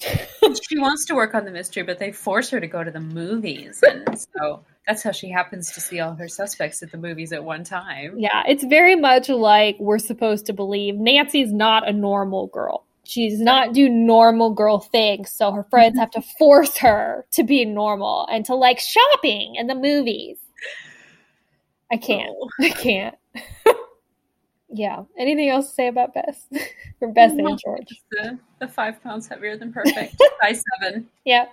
She 0.00 0.78
wants 0.78 1.06
to 1.06 1.14
work 1.14 1.34
on 1.34 1.44
the 1.44 1.50
mystery, 1.50 1.82
but 1.82 1.98
they 1.98 2.12
force 2.12 2.50
her 2.50 2.60
to 2.60 2.66
go 2.66 2.84
to 2.84 2.90
the 2.90 3.00
movies, 3.00 3.82
and 3.82 4.18
so 4.36 4.64
that's 4.86 5.02
how 5.02 5.12
she 5.12 5.30
happens 5.30 5.72
to 5.72 5.80
see 5.80 6.00
all 6.00 6.14
her 6.14 6.28
suspects 6.28 6.82
at 6.82 6.90
the 6.90 6.98
movies 6.98 7.32
at 7.32 7.44
one 7.44 7.64
time. 7.64 8.18
Yeah, 8.18 8.42
it's 8.46 8.64
very 8.64 8.96
much 8.96 9.28
like 9.28 9.76
we're 9.78 9.98
supposed 9.98 10.46
to 10.46 10.52
believe 10.52 10.96
Nancy's 10.96 11.52
not 11.52 11.88
a 11.88 11.92
normal 11.92 12.48
girl. 12.48 12.84
She's 13.04 13.38
not 13.38 13.74
do 13.74 13.88
normal 13.88 14.50
girl 14.50 14.80
things, 14.80 15.30
so 15.30 15.52
her 15.52 15.64
friends 15.64 15.98
have 15.98 16.10
to 16.12 16.22
force 16.38 16.76
her 16.78 17.26
to 17.32 17.44
be 17.44 17.64
normal 17.64 18.26
and 18.30 18.44
to 18.46 18.54
like 18.54 18.80
shopping 18.80 19.56
and 19.58 19.68
the 19.68 19.74
movies. 19.74 20.38
I 21.92 21.96
can't. 21.96 22.34
Oh. 22.40 22.48
I 22.60 22.70
can't. 22.70 23.14
yeah. 24.74 25.04
Anything 25.18 25.48
else 25.48 25.68
to 25.68 25.74
say 25.74 25.88
about 25.88 26.14
Bess? 26.14 26.46
or 27.00 27.08
Bess 27.08 27.32
No. 27.32 27.46
and 27.46 27.60
George? 27.64 28.02
The, 28.10 28.38
the 28.60 28.68
five 28.68 29.02
pounds 29.02 29.28
heavier 29.28 29.56
than 29.56 29.72
perfect. 29.72 30.16
Size 30.42 30.62
seven. 30.80 31.08
Yeah. 31.24 31.46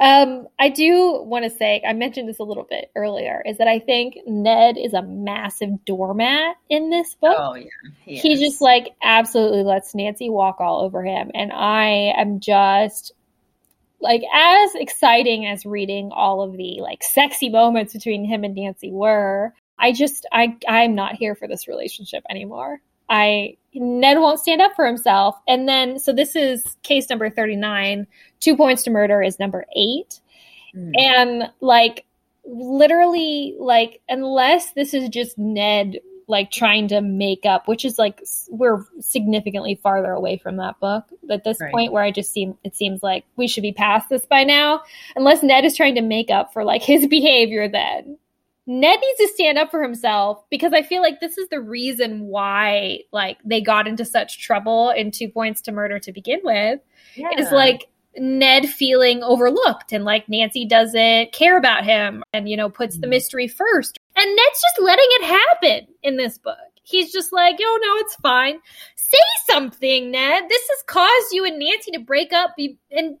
Um, 0.00 0.48
I 0.58 0.68
do 0.68 1.22
want 1.22 1.44
to 1.44 1.50
say, 1.50 1.80
I 1.86 1.92
mentioned 1.92 2.28
this 2.28 2.40
a 2.40 2.44
little 2.44 2.66
bit 2.68 2.90
earlier, 2.96 3.42
is 3.46 3.58
that 3.58 3.68
I 3.68 3.78
think 3.78 4.16
Ned 4.26 4.76
is 4.76 4.94
a 4.94 5.02
massive 5.02 5.84
doormat 5.84 6.56
in 6.68 6.90
this 6.90 7.14
book. 7.14 7.36
Oh 7.38 7.54
yeah, 7.54 7.68
he, 8.04 8.16
he 8.16 8.34
just 8.36 8.60
like 8.60 8.88
absolutely 9.02 9.62
lets 9.62 9.94
Nancy 9.94 10.28
walk 10.28 10.60
all 10.60 10.80
over 10.80 11.04
him. 11.04 11.30
And 11.34 11.52
I 11.52 12.12
am 12.16 12.40
just 12.40 13.12
like 14.00 14.22
as 14.34 14.74
exciting 14.74 15.46
as 15.46 15.64
reading 15.64 16.10
all 16.12 16.42
of 16.42 16.56
the 16.56 16.78
like 16.80 17.02
sexy 17.02 17.48
moments 17.48 17.92
between 17.92 18.24
him 18.24 18.42
and 18.44 18.54
Nancy 18.54 18.90
were. 18.90 19.54
I 19.78 19.92
just 19.92 20.26
I 20.32 20.56
I'm 20.68 20.94
not 20.94 21.14
here 21.16 21.34
for 21.34 21.46
this 21.48 21.68
relationship 21.68 22.24
anymore. 22.30 22.80
I 23.08 23.56
Ned 23.74 24.18
won't 24.18 24.40
stand 24.40 24.60
up 24.62 24.74
for 24.74 24.86
himself. 24.86 25.36
And 25.46 25.68
then 25.68 25.98
so 25.98 26.12
this 26.12 26.34
is 26.34 26.64
case 26.82 27.08
number 27.10 27.28
39. 27.30 28.06
Two 28.40 28.56
points 28.56 28.82
to 28.84 28.90
murder 28.90 29.22
is 29.22 29.38
number 29.38 29.64
8 29.76 30.20
Mm. 30.74 30.92
and 30.98 31.50
like 31.62 32.04
literally 32.44 33.54
like 33.58 34.00
unless 34.08 34.72
this 34.72 34.92
is 34.94 35.08
just 35.08 35.38
ned 35.38 35.98
like 36.28 36.50
trying 36.50 36.88
to 36.88 37.00
make 37.00 37.46
up 37.46 37.68
which 37.68 37.84
is 37.84 37.98
like 37.98 38.20
we're 38.50 38.84
significantly 39.00 39.76
farther 39.82 40.12
away 40.12 40.36
from 40.36 40.56
that 40.56 40.78
book 40.80 41.04
at 41.30 41.44
this 41.44 41.60
Right. 41.60 41.72
point 41.72 41.92
where 41.92 42.02
i 42.02 42.10
just 42.10 42.32
seem 42.32 42.58
it 42.64 42.74
seems 42.76 43.02
like 43.02 43.24
we 43.36 43.46
should 43.48 43.62
be 43.62 43.72
past 43.72 44.08
this 44.08 44.26
by 44.26 44.44
now 44.44 44.82
unless 45.14 45.42
ned 45.42 45.64
is 45.64 45.76
trying 45.76 45.94
to 45.94 46.02
make 46.02 46.30
up 46.30 46.52
for 46.52 46.64
like 46.64 46.82
his 46.82 47.06
behavior 47.06 47.68
then 47.68 48.18
ned 48.66 48.98
needs 49.00 49.18
to 49.18 49.28
stand 49.34 49.58
up 49.58 49.70
for 49.70 49.82
himself 49.82 50.44
because 50.50 50.72
i 50.72 50.82
feel 50.82 51.00
like 51.02 51.20
this 51.20 51.38
is 51.38 51.48
the 51.48 51.60
reason 51.60 52.26
why 52.26 52.98
like 53.12 53.38
they 53.44 53.60
got 53.60 53.86
into 53.86 54.04
such 54.04 54.40
trouble 54.42 54.90
in 54.90 55.10
two 55.10 55.28
points 55.28 55.60
to 55.60 55.72
murder 55.72 55.98
to 55.98 56.12
begin 56.12 56.40
with 56.42 56.80
yeah. 57.14 57.28
is 57.38 57.50
like 57.52 57.88
Ned 58.18 58.66
feeling 58.66 59.22
overlooked 59.22 59.92
and 59.92 60.02
like 60.06 60.26
Nancy 60.26 60.64
doesn't 60.64 61.32
care 61.32 61.58
about 61.58 61.84
him 61.84 62.24
and 62.32 62.48
you 62.48 62.56
know 62.56 62.70
puts 62.70 62.96
the 62.98 63.06
Mhm. 63.06 63.10
mystery 63.10 63.46
first. 63.46 63.98
And 64.16 64.24
Ned's 64.34 64.62
just 64.62 64.78
letting 64.80 65.04
it 65.10 65.24
happen 65.24 65.86
in 66.02 66.16
this 66.16 66.38
book. 66.38 66.56
he's 66.82 67.12
just 67.12 67.30
like, 67.32 67.56
oh 67.60 67.78
no, 67.82 67.96
it's 67.96 68.14
fine. 68.16 68.58
Say 68.94 69.18
something, 69.50 70.10
Ned. 70.12 70.44
This 70.48 70.62
has 70.70 70.82
caused 70.86 71.32
you 71.32 71.44
and 71.44 71.58
Nancy 71.58 71.90
to 71.90 71.98
break 71.98 72.32
up 72.32 72.54
be- 72.56 72.78
and 72.90 73.16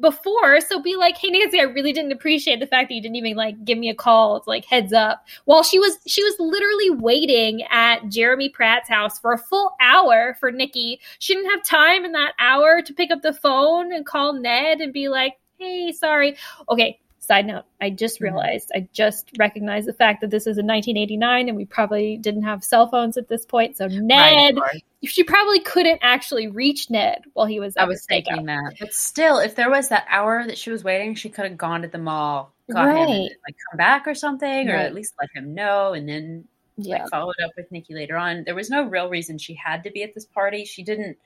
before. 0.00 0.60
So 0.60 0.80
be 0.80 0.96
like, 0.96 1.16
hey 1.16 1.30
Nancy, 1.30 1.60
I 1.60 1.64
really 1.64 1.92
didn't 1.92 2.12
appreciate 2.12 2.60
the 2.60 2.66
fact 2.66 2.88
that 2.88 2.94
you 2.94 3.02
didn't 3.02 3.16
even 3.16 3.36
like 3.36 3.64
give 3.64 3.78
me 3.78 3.88
a 3.88 3.94
call. 3.94 4.36
It's 4.36 4.46
like 4.46 4.64
heads 4.64 4.92
up. 4.92 5.26
While 5.44 5.62
she 5.62 5.78
was 5.78 5.98
she 6.06 6.22
was 6.22 6.34
literally 6.38 6.90
waiting 6.90 7.62
at 7.70 8.08
Jeremy 8.08 8.48
Pratt's 8.48 8.88
house 8.88 9.18
for 9.18 9.32
a 9.32 9.38
full 9.38 9.74
hour 9.80 10.36
for 10.38 10.50
Nikki. 10.52 11.00
She 11.18 11.34
didn't 11.34 11.50
have 11.50 11.64
time 11.64 12.04
in 12.04 12.12
that 12.12 12.32
hour 12.38 12.82
to 12.82 12.94
pick 12.94 13.10
up 13.10 13.22
the 13.22 13.32
phone 13.32 13.92
and 13.92 14.04
call 14.04 14.32
Ned 14.34 14.80
and 14.80 14.92
be 14.92 15.08
like, 15.08 15.34
hey, 15.58 15.92
sorry. 15.92 16.36
Okay, 16.68 16.98
Side 17.26 17.46
note, 17.46 17.64
I 17.80 17.90
just 17.90 18.20
Mm-hmm. 18.20 18.36
realized, 18.36 18.70
I 18.74 18.88
just 18.92 19.32
recognized 19.36 19.88
the 19.88 19.92
fact 19.92 20.20
that 20.20 20.30
this 20.30 20.42
is 20.42 20.58
in 20.58 20.66
1989 20.66 21.48
and 21.48 21.56
we 21.56 21.64
probably 21.64 22.16
didn't 22.18 22.44
have 22.44 22.62
cell 22.62 22.86
phones 22.88 23.16
at 23.16 23.26
this 23.28 23.44
point. 23.44 23.76
So 23.76 23.88
Ned, 23.88 24.50
of 24.50 24.62
course. 24.62 24.80
She 25.06 25.24
probably 25.24 25.60
couldn't 25.60 25.98
actually 26.02 26.48
reach 26.48 26.90
Ned 26.90 27.22
while 27.32 27.46
he 27.46 27.60
was 27.60 27.76
I 27.76 27.84
was 27.84 28.04
thinking 28.06 28.46
that. 28.46 28.74
But 28.80 28.92
still, 28.92 29.38
if 29.38 29.54
there 29.54 29.70
was 29.70 29.88
that 29.88 30.06
hour 30.08 30.44
that 30.46 30.58
she 30.58 30.70
was 30.70 30.84
waiting, 30.84 31.14
she 31.14 31.28
could 31.28 31.44
have 31.44 31.56
gone 31.56 31.82
to 31.82 31.88
the 31.88 31.98
mall, 31.98 32.52
got 32.72 32.88
him, 32.88 32.96
and 32.96 33.08
Right. 33.08 33.30
like 33.46 33.56
come 33.70 33.76
back 33.78 34.06
or 34.06 34.14
something, 34.14 34.68
or 34.68 34.74
at 34.74 34.94
least 34.94 35.14
let 35.20 35.30
him 35.34 35.54
know, 35.54 35.92
and 35.94 36.08
then 36.08 36.44
Yeah. 36.76 36.98
like 37.02 37.10
followed 37.10 37.34
up 37.44 37.52
with 37.56 37.70
Nikki 37.72 37.94
later 37.94 38.16
on. 38.16 38.44
There 38.44 38.54
was 38.54 38.70
no 38.70 38.82
real 38.84 39.08
reason 39.08 39.38
she 39.38 39.54
had 39.54 39.82
to 39.84 39.90
be 39.90 40.02
at 40.02 40.14
this 40.14 40.26
party. 40.26 40.64
She 40.64 40.82
didn't 40.82 41.16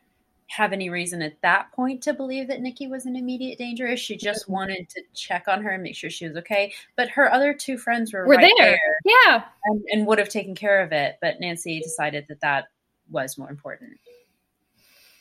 have 0.48 0.73
any 0.73 0.90
reason 0.90 1.23
at 1.23 1.40
that 1.43 1.70
point 1.70 2.02
to 2.02 2.12
believe 2.12 2.48
that 2.48 2.61
Nikki 2.61 2.89
was 2.89 3.07
in 3.07 3.15
immediate 3.15 3.57
danger. 3.57 3.97
She 3.97 4.16
just 4.16 4.43
Mm-hmm. 4.47 4.52
wanted 4.52 4.89
to 4.89 5.02
check 5.15 5.44
on 5.47 5.62
her 5.62 5.70
and 5.70 5.82
make 5.85 5.94
sure 5.94 6.11
she 6.11 6.27
was 6.27 6.36
okay. 6.39 6.73
But 6.97 7.09
her 7.11 7.32
other 7.32 7.55
two 7.55 7.78
friends 7.78 8.12
were, 8.12 8.27
We're 8.27 8.35
right 8.35 8.52
there. 8.59 8.70
there, 8.73 8.98
Yeah. 9.28 9.44
and, 9.66 9.81
and 9.93 10.07
would 10.09 10.19
have 10.19 10.28
taken 10.28 10.57
care 10.57 10.81
of 10.82 10.90
it. 10.90 11.19
But 11.20 11.39
Nancy 11.39 11.78
decided 11.81 12.27
that 12.28 12.40
that 12.40 12.65
was 13.11 13.37
more 13.39 13.51
important. 13.51 13.99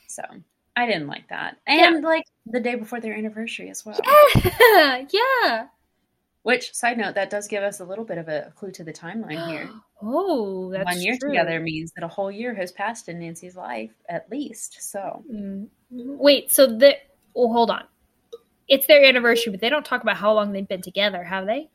So 0.07 0.23
I 0.75 0.85
didn't 0.85 1.07
like 1.07 1.27
that. 1.29 1.57
And 1.67 2.03
like 2.03 2.25
the 2.45 2.59
day 2.59 2.75
before 2.75 2.99
their 2.99 3.13
anniversary 3.15 3.69
as 3.69 3.85
well. 3.85 3.99
Yeah. 4.43 5.03
yeah. 5.11 5.67
Which, 6.43 6.73
side 6.73 6.97
note, 6.97 7.15
that 7.15 7.29
does 7.29 7.47
give 7.49 7.63
us 7.63 7.81
a 7.81 7.85
little 7.85 8.05
bit 8.05 8.17
of 8.17 8.29
a 8.29 8.53
clue 8.55 8.71
to 8.71 8.83
the 8.83 8.93
timeline 8.93 9.49
here. 9.49 9.69
Oh, 10.01 10.71
that's 10.71 10.85
One 10.85 11.01
year 11.01 11.17
true. 11.19 11.27
together 11.31 11.59
means 11.59 11.91
that 11.91 12.05
a 12.05 12.07
whole 12.07 12.31
year 12.31 12.53
has 12.55 12.71
passed 12.71 13.09
in 13.09 13.19
Nancy's 13.19 13.57
life, 13.57 13.91
at 14.07 14.31
least. 14.31 14.77
So, 14.81 15.25
Mm. 15.29 15.67
Wait, 15.91 16.53
so 16.53 16.67
the 16.67 16.95
well, 17.33 17.51
hold 17.51 17.69
on. 17.69 17.83
It's 18.69 18.87
their 18.87 19.03
anniversary, 19.03 19.51
but 19.51 19.59
they 19.59 19.67
don't 19.67 19.83
talk 19.85 20.01
about 20.01 20.15
how 20.15 20.33
long 20.33 20.53
they've 20.53 20.65
been 20.65 20.81
together, 20.81 21.21
have 21.21 21.45
they? 21.45 21.69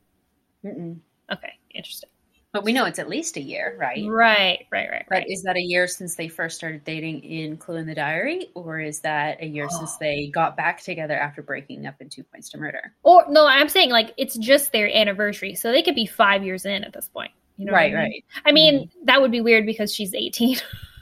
mm-mm. 0.65 1.01
Okay, 1.31 1.53
interesting. 1.75 2.09
But 2.55 2.63
we 2.63 2.73
know 2.73 2.85
it's 2.85 3.01
at 3.01 3.09
least 3.09 3.37
a 3.37 3.41
year, 3.41 3.75
right? 3.77 4.07
Right, 4.09 4.65
right, 4.71 4.89
right, 4.89 5.05
But 5.09 5.15
right. 5.17 5.27
is 5.29 5.43
that 5.43 5.57
a 5.57 5.61
year 5.61 5.89
since 5.89 6.15
they 6.15 6.29
first 6.29 6.57
started 6.57 6.85
dating 6.85 7.25
in 7.25 7.57
Clue 7.57 7.75
in 7.75 7.87
the 7.87 7.97
Diary, 7.97 8.47
or 8.55 8.79
is 8.79 9.01
that 9.01 9.43
a 9.43 9.47
year 9.47 9.69
since 9.69 9.97
they 10.01 10.29
got 10.29 10.57
back 10.57 10.81
together 10.81 11.19
after 11.19 11.43
breaking 11.43 11.85
up 11.85 11.97
in 12.01 12.09
Two 12.09 12.23
Points 12.23 12.49
to 12.51 12.59
Murder? 12.59 12.95
Or 13.03 13.25
no, 13.29 13.45
I'm 13.45 13.69
saying 13.69 13.91
like 13.91 14.15
it's 14.17 14.39
just 14.39 14.71
their 14.71 14.89
anniversary, 14.89 15.57
so 15.57 15.73
they 15.73 15.83
could 15.83 15.97
be 15.97 16.07
five 16.07 16.45
years 16.45 16.65
in 16.65 16.85
at 16.85 16.93
this 16.93 17.09
point. 17.09 17.33
You 17.57 17.67
know, 17.67 17.73
what 17.73 17.79
I 17.79 17.83
right, 17.83 17.93
mean? 17.93 17.97
right. 17.97 18.25
I 18.45 18.53
mean, 18.53 18.75
mm-hmm. 18.85 19.05
that 19.07 19.21
would 19.21 19.33
be 19.33 19.41
weird 19.41 19.67
because 19.67 19.93
she's 19.93 20.15
18. 20.15 20.57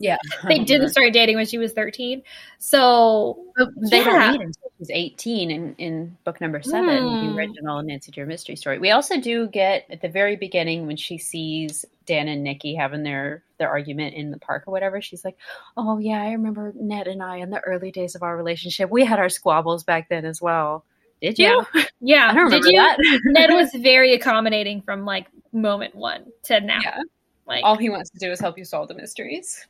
Yeah, 0.00 0.16
they 0.48 0.58
didn't 0.58 0.90
start 0.90 1.12
dating 1.12 1.36
when 1.36 1.46
she 1.46 1.58
was 1.58 1.72
13. 1.72 2.22
So 2.58 3.38
But 3.56 3.68
they 3.90 3.98
Yeah. 3.98 4.04
don't 4.04 4.32
meet 4.32 4.40
until 4.40 4.70
she's 4.78 4.90
18 4.90 5.50
in, 5.50 5.74
in 5.78 6.16
book 6.24 6.40
number 6.40 6.62
seven, 6.62 6.98
Hmm. 7.02 7.26
the 7.28 7.34
original 7.36 7.82
Nancy 7.82 8.10
Drew 8.12 8.26
mystery 8.26 8.56
story. 8.56 8.78
We 8.78 8.90
also 8.90 9.20
do 9.20 9.46
get 9.48 9.86
at 9.90 10.00
the 10.00 10.08
very 10.08 10.36
beginning 10.36 10.86
when 10.86 10.96
she 10.96 11.18
sees 11.18 11.84
Dan 12.06 12.28
and 12.28 12.42
Nikki 12.42 12.74
having 12.74 13.02
their, 13.02 13.42
their 13.58 13.68
argument 13.68 14.14
in 14.14 14.30
the 14.30 14.38
park 14.38 14.64
or 14.66 14.72
whatever, 14.72 15.00
she's 15.00 15.24
like, 15.24 15.36
Oh, 15.76 15.98
yeah, 15.98 16.20
I 16.22 16.32
remember 16.32 16.72
Ned 16.76 17.06
and 17.06 17.22
I 17.22 17.36
in 17.38 17.50
the 17.50 17.60
early 17.60 17.90
days 17.90 18.14
of 18.14 18.22
our 18.22 18.36
relationship. 18.36 18.90
We 18.90 19.04
had 19.04 19.18
our 19.18 19.28
squabbles 19.28 19.84
back 19.84 20.08
then 20.08 20.24
as 20.24 20.40
well. 20.42 20.84
Did 21.22 21.38
you? 21.38 21.64
yeah, 22.00 22.24
I 22.30 22.34
don't 22.34 22.44
remember 22.44 22.64
did 22.66 22.72
you? 22.72 22.80
that. 22.80 22.98
Ned 23.24 23.50
was 23.54 23.72
very 23.78 24.12
accommodating 24.14 24.82
from 24.82 25.04
like 25.06 25.26
moment 25.52 25.94
one 25.94 26.26
to 26.44 26.60
now. 26.60 26.80
Yeah. 26.82 26.98
Like 27.46 27.62
All 27.64 27.76
he 27.76 27.88
wants 27.90 28.10
to 28.10 28.18
do 28.18 28.30
is 28.32 28.40
help 28.40 28.58
you 28.58 28.64
solve 28.64 28.88
the 28.88 28.94
mysteries. 28.94 29.66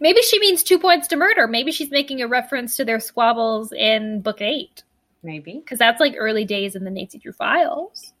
Maybe 0.00 0.20
she 0.22 0.38
means 0.38 0.62
two 0.62 0.78
points 0.78 1.08
to 1.08 1.16
murder. 1.16 1.46
Maybe 1.46 1.72
she's 1.72 1.90
making 1.90 2.22
a 2.22 2.26
reference 2.28 2.76
to 2.76 2.84
their 2.84 3.00
squabbles 3.00 3.72
in 3.72 4.20
book 4.20 4.40
eight 4.40 4.82
Maybe. 5.22 5.54
because 5.54 5.78
that's 5.78 6.00
like 6.00 6.14
early 6.16 6.44
days 6.44 6.76
in 6.76 6.84
the 6.84 6.90
Nancy 6.90 7.18
Drew 7.18 7.32
files. 7.32 8.12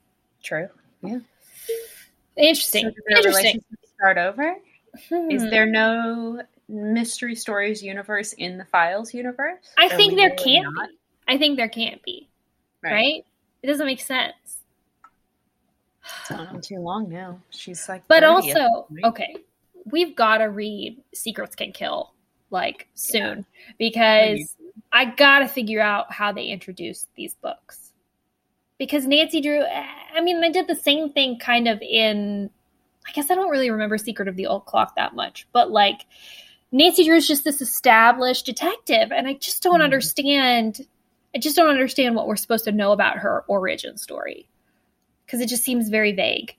True. 0.42 0.68
Yeah. 1.02 1.18
Interesting. 2.36 2.90
So 3.10 3.16
Interesting. 3.16 3.64
start 3.96 4.18
over? 4.18 4.56
Is 5.30 5.42
Hmm. 5.42 5.50
there 5.50 5.66
no 5.66 6.42
mystery 6.68 7.34
stories 7.34 7.82
universe 7.82 8.32
in 8.34 8.58
the 8.58 8.64
files 8.64 9.12
universe? 9.14 9.58
I 9.78 9.86
Are 9.86 9.90
think 9.90 10.16
there 10.16 10.30
really 10.30 10.42
can't 10.62 10.66
be. 10.74 10.96
I 11.28 11.38
think 11.38 11.56
there 11.56 11.68
can't 11.68 12.02
be. 12.02 12.28
Right. 12.82 13.24
It 13.62 13.66
doesn't 13.66 13.86
make 13.86 14.00
sense. 14.00 14.34
It's 16.20 16.30
on 16.30 16.60
too 16.60 16.78
long 16.78 17.08
now. 17.08 17.40
She's 17.50 17.88
like, 17.88 18.06
But 18.06 18.22
30 18.22 18.26
also, 18.54 18.86
okay, 19.04 19.36
we've 19.90 20.14
got 20.16 20.38
to 20.38 20.44
read 20.44 21.02
Secrets 21.14 21.54
Can 21.54 21.72
Kill 21.72 22.12
like 22.50 22.88
soon 22.94 23.44
because 23.78 24.56
I 24.92 25.04
got 25.06 25.40
to 25.40 25.48
figure 25.48 25.80
out 25.80 26.12
how 26.12 26.32
they 26.32 26.46
introduce 26.46 27.06
these 27.16 27.34
books. 27.34 27.92
Because 28.78 29.06
Nancy 29.06 29.40
Drew, 29.40 29.64
I 29.64 30.20
mean, 30.20 30.40
they 30.40 30.50
did 30.50 30.68
the 30.68 30.76
same 30.76 31.10
thing 31.10 31.38
kind 31.38 31.66
of 31.66 31.80
in, 31.80 32.50
I 33.08 33.12
guess 33.12 33.30
I 33.30 33.34
don't 33.34 33.50
really 33.50 33.70
remember 33.70 33.96
Secret 33.96 34.28
of 34.28 34.36
the 34.36 34.46
Old 34.46 34.66
Clock 34.66 34.96
that 34.96 35.14
much, 35.14 35.46
but 35.52 35.70
like 35.70 36.04
Nancy 36.72 37.04
Drew 37.04 37.16
is 37.16 37.26
just 37.26 37.44
this 37.44 37.62
established 37.62 38.44
detective, 38.44 39.12
and 39.12 39.26
I 39.26 39.34
just 39.34 39.62
don't 39.62 39.80
Mhm. 39.80 39.84
understand. 39.84 40.86
I 41.34 41.38
just 41.38 41.56
don't 41.56 41.68
understand 41.68 42.14
what 42.14 42.26
we're 42.26 42.36
supposed 42.36 42.64
to 42.64 42.72
know 42.72 42.92
about 42.92 43.18
her 43.18 43.44
origin 43.46 43.96
story 43.96 44.46
because 45.24 45.40
it 45.40 45.48
just 45.48 45.64
seems 45.64 45.88
very 45.88 46.12
vague. 46.12 46.56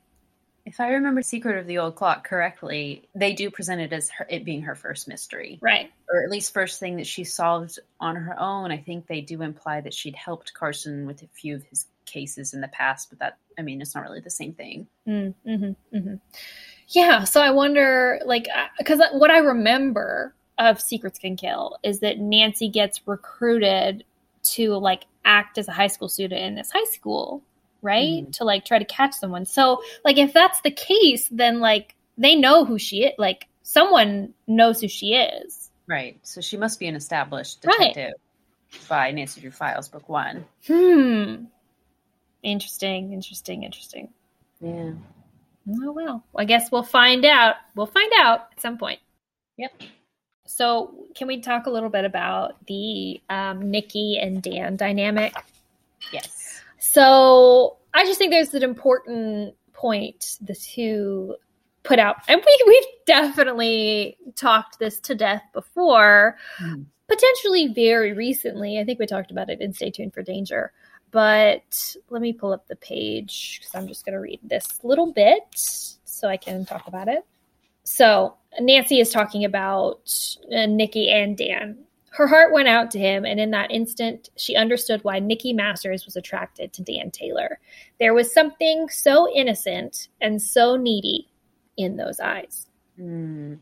If 0.67 0.81
I 0.81 0.89
remember 0.89 1.21
Secret 1.21 1.57
of 1.57 1.65
the 1.65 1.77
Old 1.77 1.95
Clock 1.95 2.27
correctly, 2.27 3.07
they 3.15 3.31
do 3.31 3.49
present 3.49 3.79
it 3.79 3.93
as 3.93 4.09
her, 4.09 4.27
it 4.29 4.43
being 4.43 4.61
her 4.63 4.75
first 4.75 5.07
mystery, 5.07 5.59
Right. 5.61 5.89
or 6.11 6.21
at 6.23 6.29
least 6.29 6.53
first 6.53 6.77
thing 6.77 6.97
that 6.97 7.07
she 7.07 7.23
solved 7.23 7.79
on 8.01 8.17
her 8.17 8.37
own. 8.37 8.69
I 8.69 8.77
think 8.77 9.07
they 9.07 9.21
do 9.21 9.41
imply 9.43 9.79
that 9.79 9.93
she'd 9.93 10.15
helped 10.15 10.53
Carson 10.53 11.07
with 11.07 11.23
a 11.23 11.27
few 11.27 11.55
of 11.55 11.63
his 11.63 11.87
cases 12.05 12.53
in 12.53 12.59
the 12.59 12.67
past, 12.67 13.09
but 13.09 13.19
that 13.19 13.37
I 13.57 13.61
mean, 13.61 13.81
it's 13.81 13.95
not 13.95 14.03
really 14.03 14.19
the 14.19 14.29
same 14.29 14.53
thing. 14.53 14.87
Mm, 15.07 15.33
hmm 15.45 15.71
hmm 15.97 16.15
Yeah, 16.89 17.23
so 17.23 17.41
I 17.41 17.49
wonder, 17.51 18.19
like, 18.25 18.47
because 18.77 19.01
what 19.13 19.31
I 19.31 19.37
remember 19.37 20.33
of 20.57 20.81
Secrets 20.81 21.17
Can 21.17 21.37
Kill 21.37 21.77
is 21.81 22.01
that 22.01 22.19
Nancy 22.19 22.67
gets 22.67 23.07
recruited 23.07 24.03
to 24.43 24.73
like 24.73 25.05
act 25.23 25.57
as 25.57 25.69
a 25.69 25.71
high 25.71 25.87
school 25.87 26.09
student 26.09 26.41
in 26.41 26.55
this 26.55 26.71
high 26.71 26.85
school, 26.91 27.41
right? 27.81 28.25
Mhm. 28.25 28.31
To 28.37 28.43
like 28.43 28.65
try 28.65 28.79
to 28.79 28.85
catch 28.85 29.13
someone. 29.13 29.45
So, 29.45 29.81
like, 30.05 30.17
if 30.17 30.33
that's 30.33 30.61
the 30.61 30.71
case, 30.71 31.27
then 31.29 31.59
like 31.59 31.95
they 32.17 32.35
know 32.35 32.65
who 32.65 32.77
she 32.79 33.03
is. 33.03 33.13
Like, 33.17 33.47
someone 33.63 34.33
knows 34.47 34.81
who 34.81 34.87
she 34.87 35.13
is. 35.15 35.69
Right. 35.87 36.17
So 36.23 36.41
she 36.41 36.57
must 36.57 36.79
be 36.79 36.87
an 36.87 36.95
established 36.95 37.63
Right. 37.65 37.93
detective 37.93 38.13
by 38.89 39.11
Nancy 39.11 39.39
Drew 39.41 39.51
Files, 39.51 39.87
book 39.87 40.09
one. 40.09 40.45
Hmm. 40.67 41.45
Interesting. 42.43 43.13
Interesting. 43.13 43.63
Interesting. 43.63 44.09
Yeah. 44.61 44.91
Oh 45.83 45.91
well. 45.91 46.23
I 46.35 46.45
guess 46.45 46.71
we'll 46.71 46.83
find 46.83 47.25
out. 47.25 47.55
We'll 47.75 47.85
find 47.87 48.11
out 48.19 48.47
at 48.51 48.61
some 48.61 48.77
point. 48.77 48.99
Yep. 49.57 49.71
So, 50.45 50.93
can 51.13 51.27
we 51.27 51.41
talk 51.41 51.65
a 51.65 51.69
little 51.69 51.89
bit 51.89 52.05
about 52.05 52.55
the 52.67 53.19
um, 53.29 53.69
Nikki 53.69 54.17
and 54.17 54.41
Dan 54.41 54.77
dynamic? 54.77 55.33
Yes. 56.13 56.36
So, 56.79 57.77
I 57.93 58.05
just 58.05 58.17
think 58.19 58.31
there's 58.31 58.53
an 58.53 58.63
important 58.63 59.55
point 59.73 60.37
the 60.41 60.53
to 60.75 61.35
put 61.83 61.99
out, 61.99 62.17
and 62.27 62.41
we 62.45 62.63
we've 62.67 62.83
definitely 63.05 64.17
talked 64.35 64.77
this 64.79 64.99
to 65.01 65.15
death 65.15 65.43
before, 65.53 66.37
Mhm. 66.59 66.85
potentially 67.07 67.67
very 67.67 68.13
recently. 68.13 68.79
I 68.79 68.83
think 68.83 68.99
we 68.99 69.05
talked 69.05 69.31
about 69.31 69.49
it 69.49 69.61
in 69.61 69.73
Stay 69.73 69.89
Tuned 69.91 70.13
for 70.13 70.21
Danger. 70.21 70.71
But 71.11 71.95
let 72.09 72.21
me 72.21 72.33
pull 72.33 72.51
up 72.51 72.67
the 72.67 72.75
page 72.75 73.59
because 73.59 73.73
I'm 73.73 73.87
just 73.87 74.05
going 74.05 74.13
to 74.13 74.19
read 74.19 74.41
this 74.43 74.83
little 74.83 75.13
bit 75.13 75.43
so 75.55 76.27
I 76.27 76.35
can 76.35 76.65
talk 76.65 76.85
about 76.87 77.07
it. 77.07 77.25
So 77.83 78.35
Nancy 78.59 78.99
is 78.99 79.09
talking 79.11 79.45
about 79.45 80.01
uh, 80.53 80.65
Nikki 80.65 81.09
and 81.09 81.37
Dan. 81.37 81.77
Her 82.11 82.27
heart 82.27 82.53
went 82.53 82.67
out 82.67 82.89
to 82.91 82.99
him, 82.99 83.25
and 83.25 83.39
in 83.39 83.51
that 83.51 83.71
instant, 83.71 84.29
she 84.37 84.55
understood 84.55 85.03
why 85.03 85.19
Nikki 85.19 85.53
Masters 85.53 86.05
was 86.05 86.15
attracted 86.15 86.73
to 86.73 86.81
Dan 86.81 87.11
Taylor. 87.11 87.59
There 87.99 88.13
was 88.13 88.33
something 88.33 88.89
so 88.89 89.31
innocent 89.33 90.07
and 90.21 90.41
so 90.41 90.75
needy 90.77 91.27
in 91.77 91.97
those 91.97 92.19
eyes. 92.19 92.67
Mm. 92.99 93.59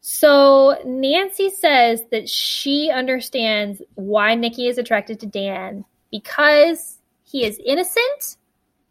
So 0.00 0.78
Nancy 0.84 1.50
says 1.50 2.02
that 2.12 2.28
she 2.28 2.90
understands 2.90 3.82
why 3.96 4.36
Nikki 4.36 4.68
is 4.68 4.78
attracted 4.78 5.18
to 5.20 5.26
Dan 5.26 5.84
because 6.10 6.98
he 7.24 7.44
is 7.44 7.60
innocent 7.64 8.36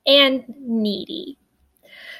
and 0.05 0.43
needy. 0.59 1.37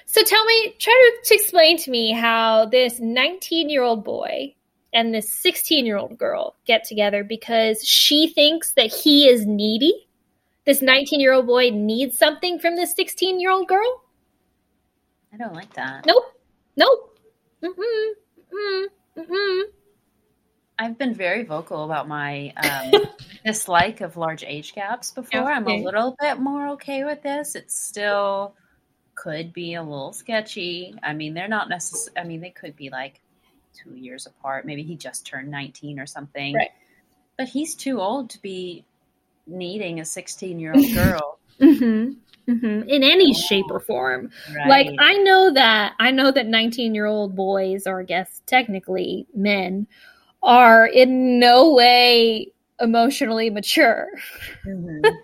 So 0.05 0.23
tell 0.23 0.45
me, 0.45 0.75
try 0.79 0.93
to, 0.93 1.27
to 1.27 1.35
explain 1.35 1.77
to 1.79 1.91
me 1.91 2.13
how 2.13 2.67
this 2.67 2.99
19 2.99 3.69
year 3.69 3.83
old 3.83 4.03
boy 4.05 4.54
and 4.95 5.13
this 5.13 5.31
16 5.31 5.85
year 5.85 5.97
old 5.97 6.17
girl 6.17 6.55
get 6.65 6.85
together 6.85 7.23
because 7.23 7.85
she 7.85 8.29
thinks 8.29 8.71
that 8.73 8.91
he 8.91 9.27
is 9.27 9.45
needy. 9.45 10.07
This 10.65 10.81
19 10.81 11.19
year 11.19 11.33
old 11.33 11.45
boy 11.45 11.69
needs 11.69 12.17
something 12.17 12.57
from 12.57 12.77
this 12.77 12.95
16 12.95 13.39
year 13.39 13.51
old 13.51 13.67
girl. 13.67 14.01
I 15.33 15.37
don't 15.37 15.53
like 15.53 15.73
that. 15.73 16.05
Nope. 16.05 16.23
Nope. 16.77 17.19
Mm-mm. 17.61 18.11
Mm-mm. 18.53 18.85
Mm-mm. 19.17 19.61
I've 20.79 20.97
been 20.97 21.13
very 21.13 21.43
vocal 21.43 21.83
about 21.83 22.07
my 22.07 22.53
um, 22.57 23.05
dislike 23.45 24.01
of 24.01 24.17
large 24.17 24.43
age 24.45 24.73
gaps 24.73 25.11
before. 25.11 25.51
I'm 25.51 25.67
a 25.67 25.83
little 25.83 26.15
bit 26.19 26.39
more 26.39 26.69
okay 26.69 27.03
with 27.03 27.21
this. 27.21 27.55
It 27.55 27.71
still 27.71 28.55
could 29.13 29.53
be 29.53 29.75
a 29.75 29.83
little 29.83 30.13
sketchy. 30.13 30.95
I 31.03 31.13
mean, 31.13 31.33
they're 31.33 31.47
not 31.47 31.69
necessarily, 31.69 32.19
I 32.19 32.23
mean, 32.27 32.41
they 32.41 32.49
could 32.49 32.75
be 32.75 32.89
like 32.89 33.21
two 33.75 33.95
years 33.95 34.25
apart. 34.25 34.65
Maybe 34.65 34.83
he 34.83 34.95
just 34.95 35.25
turned 35.25 35.49
19 35.49 35.99
or 35.99 36.05
something. 36.05 36.55
Right. 36.55 36.71
But 37.37 37.47
he's 37.47 37.75
too 37.75 37.99
old 37.99 38.29
to 38.31 38.41
be 38.41 38.85
needing 39.47 39.99
a 39.99 40.05
16 40.05 40.59
year 40.59 40.73
old 40.73 40.93
girl. 40.93 41.39
Mm-hmm. 41.59 42.51
Mm-hmm. 42.51 42.89
In 42.89 43.03
any 43.03 43.33
shape 43.33 43.65
or 43.71 43.79
form. 43.79 44.29
Right. 44.55 44.67
Like 44.67 44.95
I 44.99 45.17
know 45.17 45.51
that 45.53 45.93
I 45.99 46.11
know 46.11 46.31
that 46.31 46.45
19 46.45 46.93
year 46.93 47.07
old 47.07 47.35
boys, 47.35 47.87
or 47.87 48.01
I 48.01 48.03
guess 48.03 48.41
technically 48.45 49.25
men, 49.33 49.87
are 50.43 50.85
in 50.85 51.39
no 51.39 51.73
way 51.73 52.51
emotionally 52.79 53.49
mature. 53.49 54.07
Mhm. 54.65 55.01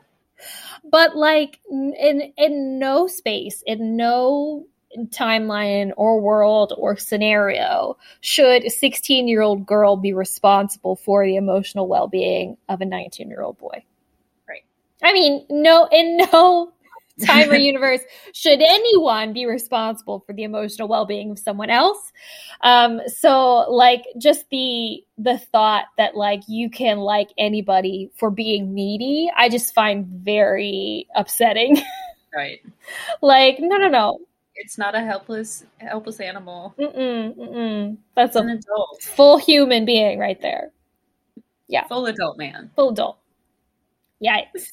But 0.83 1.15
like 1.15 1.59
in 1.69 2.33
in 2.37 2.79
no 2.79 3.05
space, 3.07 3.63
in 3.65 3.95
no 3.95 4.65
timeline 5.07 5.91
or 5.97 6.19
world 6.19 6.73
or 6.77 6.97
scenario 6.97 7.97
should 8.21 8.65
a 8.65 8.69
16 8.69 9.27
year 9.27 9.41
old 9.41 9.65
girl 9.65 9.95
be 9.95 10.13
responsible 10.13 10.95
for 10.95 11.25
the 11.25 11.35
emotional 11.35 11.87
well 11.87 12.07
being 12.07 12.57
of 12.69 12.81
a 12.81 12.85
19 12.85 13.29
year 13.29 13.41
old 13.41 13.57
boy. 13.57 13.83
Right. 14.47 14.63
I 15.03 15.13
mean, 15.13 15.45
no, 15.49 15.87
in 15.91 16.17
no 16.17 16.73
time 17.25 17.49
or 17.49 17.55
universe 17.55 18.01
should 18.33 18.61
anyone 18.61 19.33
be 19.33 19.45
responsible 19.45 20.21
for 20.25 20.33
the 20.33 20.43
emotional 20.43 20.87
well-being 20.87 21.31
of 21.31 21.39
someone 21.39 21.69
else 21.69 22.11
um 22.61 23.01
so 23.07 23.69
like 23.69 24.03
just 24.17 24.49
the 24.49 25.03
the 25.17 25.37
thought 25.37 25.85
that 25.97 26.15
like 26.15 26.41
you 26.47 26.69
can 26.69 26.99
like 26.99 27.29
anybody 27.37 28.09
for 28.15 28.31
being 28.31 28.73
needy 28.73 29.31
i 29.35 29.49
just 29.49 29.73
find 29.73 30.05
very 30.07 31.07
upsetting 31.15 31.81
right. 32.35 32.61
like 33.21 33.57
no 33.59 33.77
no 33.77 33.87
no 33.87 34.19
It's 34.63 34.77
not 34.77 34.93
a 34.95 34.99
helpless, 35.01 35.65
helpless 35.79 36.19
animal. 36.19 36.75
mm-mm, 36.77 37.35
mm-mm. 37.35 37.97
that's 38.15 38.35
an 38.35 38.49
adult, 38.49 39.01
full 39.01 39.37
human 39.37 39.85
being 39.85 40.19
right 40.19 40.39
there 40.41 40.71
Yeah. 41.67 41.87
full 41.87 42.05
adult 42.05 42.37
man. 42.37 42.69
full 42.75 42.89
adult 42.91 43.17
yikes 44.23 44.67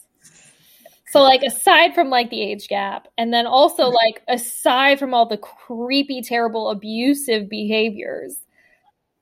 so 1.10 1.22
like 1.22 1.42
aside 1.42 1.94
from 1.94 2.10
like 2.10 2.28
the 2.28 2.42
age 2.42 2.68
gap 2.68 3.08
and 3.16 3.32
then 3.32 3.46
also 3.46 3.84
mm-hmm. 3.84 3.94
like 3.94 4.22
aside 4.28 4.98
from 4.98 5.14
all 5.14 5.24
the 5.24 5.38
creepy 5.38 6.20
terrible 6.20 6.68
abusive 6.68 7.48
behaviors 7.48 8.36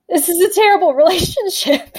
this 0.09 0.27
is 0.27 0.39
a 0.41 0.53
terrible 0.53 0.93
relationship 1.03 1.97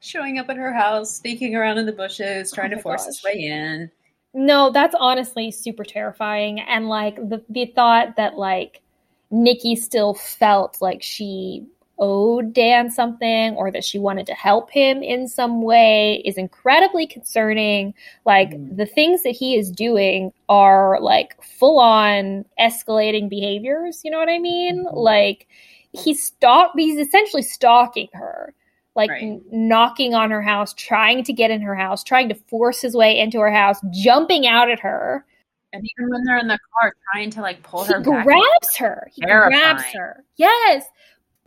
Showing 0.00 0.38
up 0.38 0.48
at 0.50 0.56
her 0.56 0.72
house, 0.72 1.16
sneaking 1.16 1.56
around 1.56 1.78
in 1.78 1.86
the 1.86 1.92
bushes, 1.92 2.52
oh 2.52 2.54
trying 2.54 2.72
Oh 2.72 2.76
to 2.76 2.82
force 2.82 3.06
his 3.06 3.22
way 3.24 3.32
in. 3.40 3.90
No 4.36 4.70
that's 4.70 4.94
honestly 5.00 5.50
super 5.50 5.82
terrifying 5.82 6.60
and 6.60 6.88
like 6.88 7.16
the, 7.16 7.42
the 7.48 7.66
thought 7.74 8.16
that 8.16 8.36
like 8.36 8.82
nikki 9.30 9.74
still 9.74 10.14
felt 10.14 10.76
like 10.80 11.02
she 11.02 11.64
owed 11.98 12.52
dan 12.52 12.90
something 12.90 13.54
or 13.56 13.70
that 13.72 13.82
she 13.82 13.98
wanted 13.98 14.26
to 14.26 14.34
help 14.34 14.70
him 14.70 15.02
in 15.02 15.26
some 15.26 15.62
way 15.62 16.22
is 16.26 16.36
incredibly 16.36 17.06
concerning 17.06 17.94
like 18.26 18.50
Mhm. 18.50 18.76
the 18.76 18.84
things 18.84 19.22
that 19.22 19.30
he 19.34 19.56
is 19.56 19.70
doing 19.70 20.30
are 20.50 21.00
like 21.00 21.42
full 21.42 21.80
on 21.80 22.44
escalating 22.60 23.30
behaviors 23.30 24.02
you 24.04 24.10
know 24.10 24.18
what 24.18 24.28
i 24.28 24.38
mean 24.38 24.84
Mhm. 24.84 24.94
like 24.94 25.48
he's 25.92 26.22
stalk 26.22 26.72
he's 26.76 26.98
essentially 26.98 27.42
stalking 27.42 28.08
her 28.12 28.52
like 28.96 29.10
Right. 29.10 29.22
n- 29.22 29.42
knocking 29.52 30.14
on 30.14 30.30
her 30.30 30.42
house 30.42 30.72
trying 30.74 31.22
to 31.24 31.32
get 31.32 31.50
in 31.50 31.60
her 31.62 31.74
house 31.74 32.02
trying 32.02 32.28
to 32.30 32.34
force 32.34 32.80
his 32.80 32.94
way 32.96 33.18
into 33.18 33.38
her 33.38 33.50
house 33.52 33.78
jumping 33.92 34.46
out 34.46 34.70
at 34.70 34.80
her. 34.80 35.24
And 35.72 35.84
even 35.98 36.10
when 36.10 36.24
they're 36.24 36.38
in 36.38 36.48
the 36.48 36.58
car, 36.80 36.92
trying 37.12 37.30
to 37.30 37.40
like 37.42 37.62
pull 37.62 37.84
he 37.84 37.92
her 37.92 38.00
back. 38.00 38.24
grabs 38.24 38.76
her. 38.76 39.10
He 39.14 39.22
grabs 39.22 39.82
her. 39.94 40.24
Yes. 40.36 40.86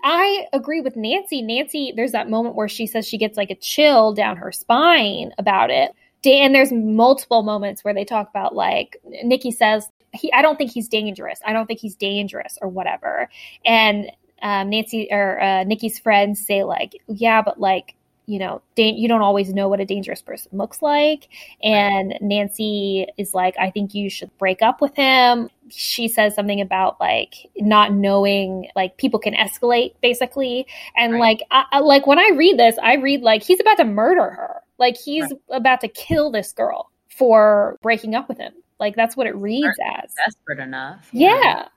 I 0.03 0.45
agree 0.53 0.79
with 0.81 0.95
nancy. 0.95 1.41
Nancy 1.41 1.91
there's 1.95 2.11
that 2.13 2.29
moment 2.29 2.55
where 2.55 2.69
she 2.69 2.85
says 2.87 3.07
she 3.07 3.17
gets 3.17 3.35
like 3.37 3.49
a 3.49 3.55
chill 3.55 4.13
down 4.13 4.37
her 4.37 4.51
spine 4.51 5.31
about 5.37 5.71
it. 5.71 5.91
Dan 6.21 6.51
there's 6.53 6.71
multiple 6.71 7.43
moments 7.43 7.83
where 7.83 7.93
they 7.93 8.05
talk 8.05 8.29
about 8.29 8.53
like 8.55 8.97
nikki 9.23 9.51
says 9.51 9.89
he 10.13 10.31
i 10.33 10.41
don't 10.41 10.57
think 10.57 10.71
he's 10.71 10.87
dangerous. 10.87 11.39
I 11.45 11.53
don't 11.53 11.65
think 11.65 11.79
he's 11.79 11.95
dangerous 11.95 12.57
or 12.61 12.67
whatever. 12.69 13.29
And 13.65 14.11
um, 14.41 14.69
nancy 14.69 15.07
or 15.11 15.41
uh, 15.41 15.63
nikki's 15.63 15.99
friends 15.99 16.45
say 16.45 16.63
like 16.63 16.95
yeah 17.07 17.41
but 17.41 17.59
like 17.59 17.95
you 18.25 18.37
know, 18.37 18.61
dan- 18.75 18.95
you 18.95 19.07
don't 19.07 19.23
always 19.23 19.55
know 19.55 19.67
what 19.67 19.79
a 19.79 19.85
dangerous 19.85 20.21
person 20.21 20.51
looks 20.55 20.83
like. 20.83 21.29
And 21.63 22.13
Nancy 22.21 23.07
is 23.17 23.33
like, 23.33 23.55
I 23.59 23.71
think 23.71 23.95
you 23.95 24.07
should 24.07 24.29
break 24.37 24.61
up 24.61 24.81
with 24.81 24.95
him. 24.95 25.49
She 25.69 26.07
says 26.07 26.35
something 26.35 26.61
about 26.61 26.99
like 26.99 27.33
not 27.57 27.91
knowing, 27.91 28.67
like 28.75 28.97
people 28.97 29.19
can 29.19 29.33
escalate 29.33 29.95
basically. 30.03 30.67
And 30.95 31.13
Right. 31.13 31.19
like, 31.21 31.41
I, 31.49 31.63
I- 31.71 31.79
like 31.79 32.05
when 32.05 32.19
I 32.19 32.29
read 32.35 32.59
this, 32.59 32.75
I 32.83 32.97
read 32.97 33.23
like 33.23 33.41
he's 33.41 33.59
about 33.59 33.77
to 33.77 33.85
murder 33.85 34.29
her. 34.29 34.61
Like 34.77 34.95
he's 34.95 35.23
Right. 35.23 35.39
about 35.49 35.81
to 35.81 35.87
kill 35.87 36.29
this 36.29 36.51
girl 36.51 36.91
for 37.07 37.79
breaking 37.81 38.13
up 38.13 38.29
with 38.29 38.37
him. 38.37 38.53
Like 38.79 38.95
that's 38.95 39.17
what 39.17 39.25
it 39.25 39.35
reads 39.37 39.75
as. 39.83 40.13
Desperate 40.23 40.59
enough. 40.59 41.09
Yeah. 41.11 41.67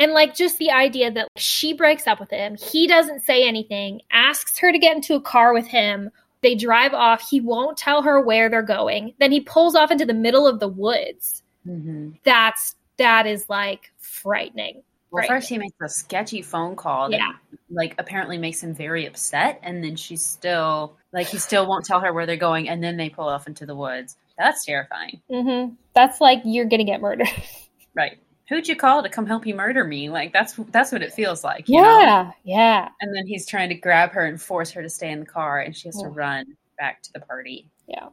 And 0.00 0.12
like 0.12 0.34
just 0.34 0.58
the 0.58 0.70
idea 0.70 1.10
that 1.12 1.28
she 1.36 1.72
breaks 1.74 2.06
up 2.06 2.18
with 2.18 2.30
him, 2.30 2.56
he 2.56 2.86
doesn't 2.88 3.20
say 3.20 3.46
anything, 3.46 4.00
asks 4.10 4.58
her 4.58 4.72
to 4.72 4.78
get 4.78 4.96
into 4.96 5.14
a 5.14 5.20
car 5.20 5.52
with 5.52 5.66
him. 5.66 6.10
They 6.42 6.54
drive 6.54 6.94
off. 6.94 7.20
He 7.28 7.40
won't 7.40 7.76
tell 7.76 8.00
her 8.02 8.20
where 8.20 8.48
they're 8.48 8.62
going. 8.62 9.12
Then 9.20 9.30
he 9.30 9.40
pulls 9.40 9.76
off 9.76 9.90
into 9.90 10.06
the 10.06 10.14
middle 10.14 10.46
of 10.48 10.58
the 10.58 10.68
woods. 10.68 11.42
hmm 11.64 12.12
That's 12.24 12.74
that 12.96 13.26
is 13.26 13.48
like 13.48 13.92
frightening. 13.98 14.82
Well, 15.10 15.20
Right. 15.20 15.28
first 15.28 15.48
he 15.48 15.58
makes 15.58 15.76
a 15.82 15.88
sketchy 15.88 16.40
phone 16.40 16.76
call 16.76 17.10
that, 17.10 17.16
Yeah. 17.18 17.32
like, 17.68 17.94
apparently 17.98 18.38
makes 18.38 18.62
him 18.62 18.72
very 18.74 19.06
upset, 19.06 19.58
and 19.62 19.82
then 19.82 19.96
she's 19.96 20.24
still 20.24 20.96
like, 21.12 21.26
he 21.26 21.38
still 21.38 21.66
won't 21.66 21.84
tell 21.84 21.98
her 22.00 22.12
where 22.12 22.26
they're 22.26 22.36
going, 22.36 22.68
and 22.68 22.82
then 22.82 22.96
they 22.96 23.08
pull 23.10 23.28
off 23.28 23.46
into 23.48 23.66
the 23.66 23.74
woods. 23.74 24.16
That's 24.38 24.64
terrifying, 24.64 25.20
hmm 25.28 25.74
That's 25.94 26.20
like 26.20 26.40
you're 26.44 26.66
gonna 26.66 26.84
get 26.84 27.00
murdered. 27.00 27.26
right? 27.94 28.18
Who'd 28.50 28.68
you 28.68 28.76
call 28.76 29.02
to 29.02 29.08
come 29.08 29.26
help 29.26 29.46
you 29.46 29.54
murder 29.54 29.84
me? 29.84 30.10
Like, 30.10 30.32
that's 30.32 30.54
that's 30.70 30.92
what 30.92 31.02
it 31.02 31.14
feels 31.14 31.42
like. 31.42 31.68
you 31.68 31.80
know? 31.80 32.00
yeah, 32.00 32.32
yeah. 32.44 32.88
And 33.00 33.16
then 33.16 33.26
he's 33.26 33.46
trying 33.46 33.68
to 33.70 33.74
grab 33.76 34.10
her 34.10 34.26
and 34.26 34.42
force 34.42 34.70
her 34.72 34.82
to 34.82 34.90
stay 34.90 35.10
in 35.10 35.20
the 35.20 35.26
car, 35.26 35.60
and 35.60 35.74
she 35.74 35.88
has 35.88 36.02
to 36.02 36.08
run 36.08 36.56
back 36.78 37.00
to 37.04 37.12
the 37.12 37.20
party. 37.20 37.70
Yeah. 37.86 38.08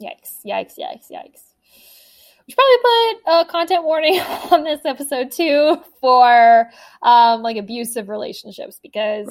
Yikes, 0.00 0.44
yikes, 0.44 0.78
yikes, 0.78 1.10
yikes. 1.12 1.52
We 2.46 2.50
should 2.50 2.56
probably 2.56 3.14
put 3.24 3.40
a 3.40 3.44
content 3.44 3.84
warning 3.84 4.18
on 4.50 4.64
this 4.64 4.80
episode 4.84 5.30
too 5.30 5.76
for 6.00 6.68
um, 7.02 7.42
like 7.42 7.56
abusive 7.56 8.08
relationships 8.08 8.80
because 8.82 9.26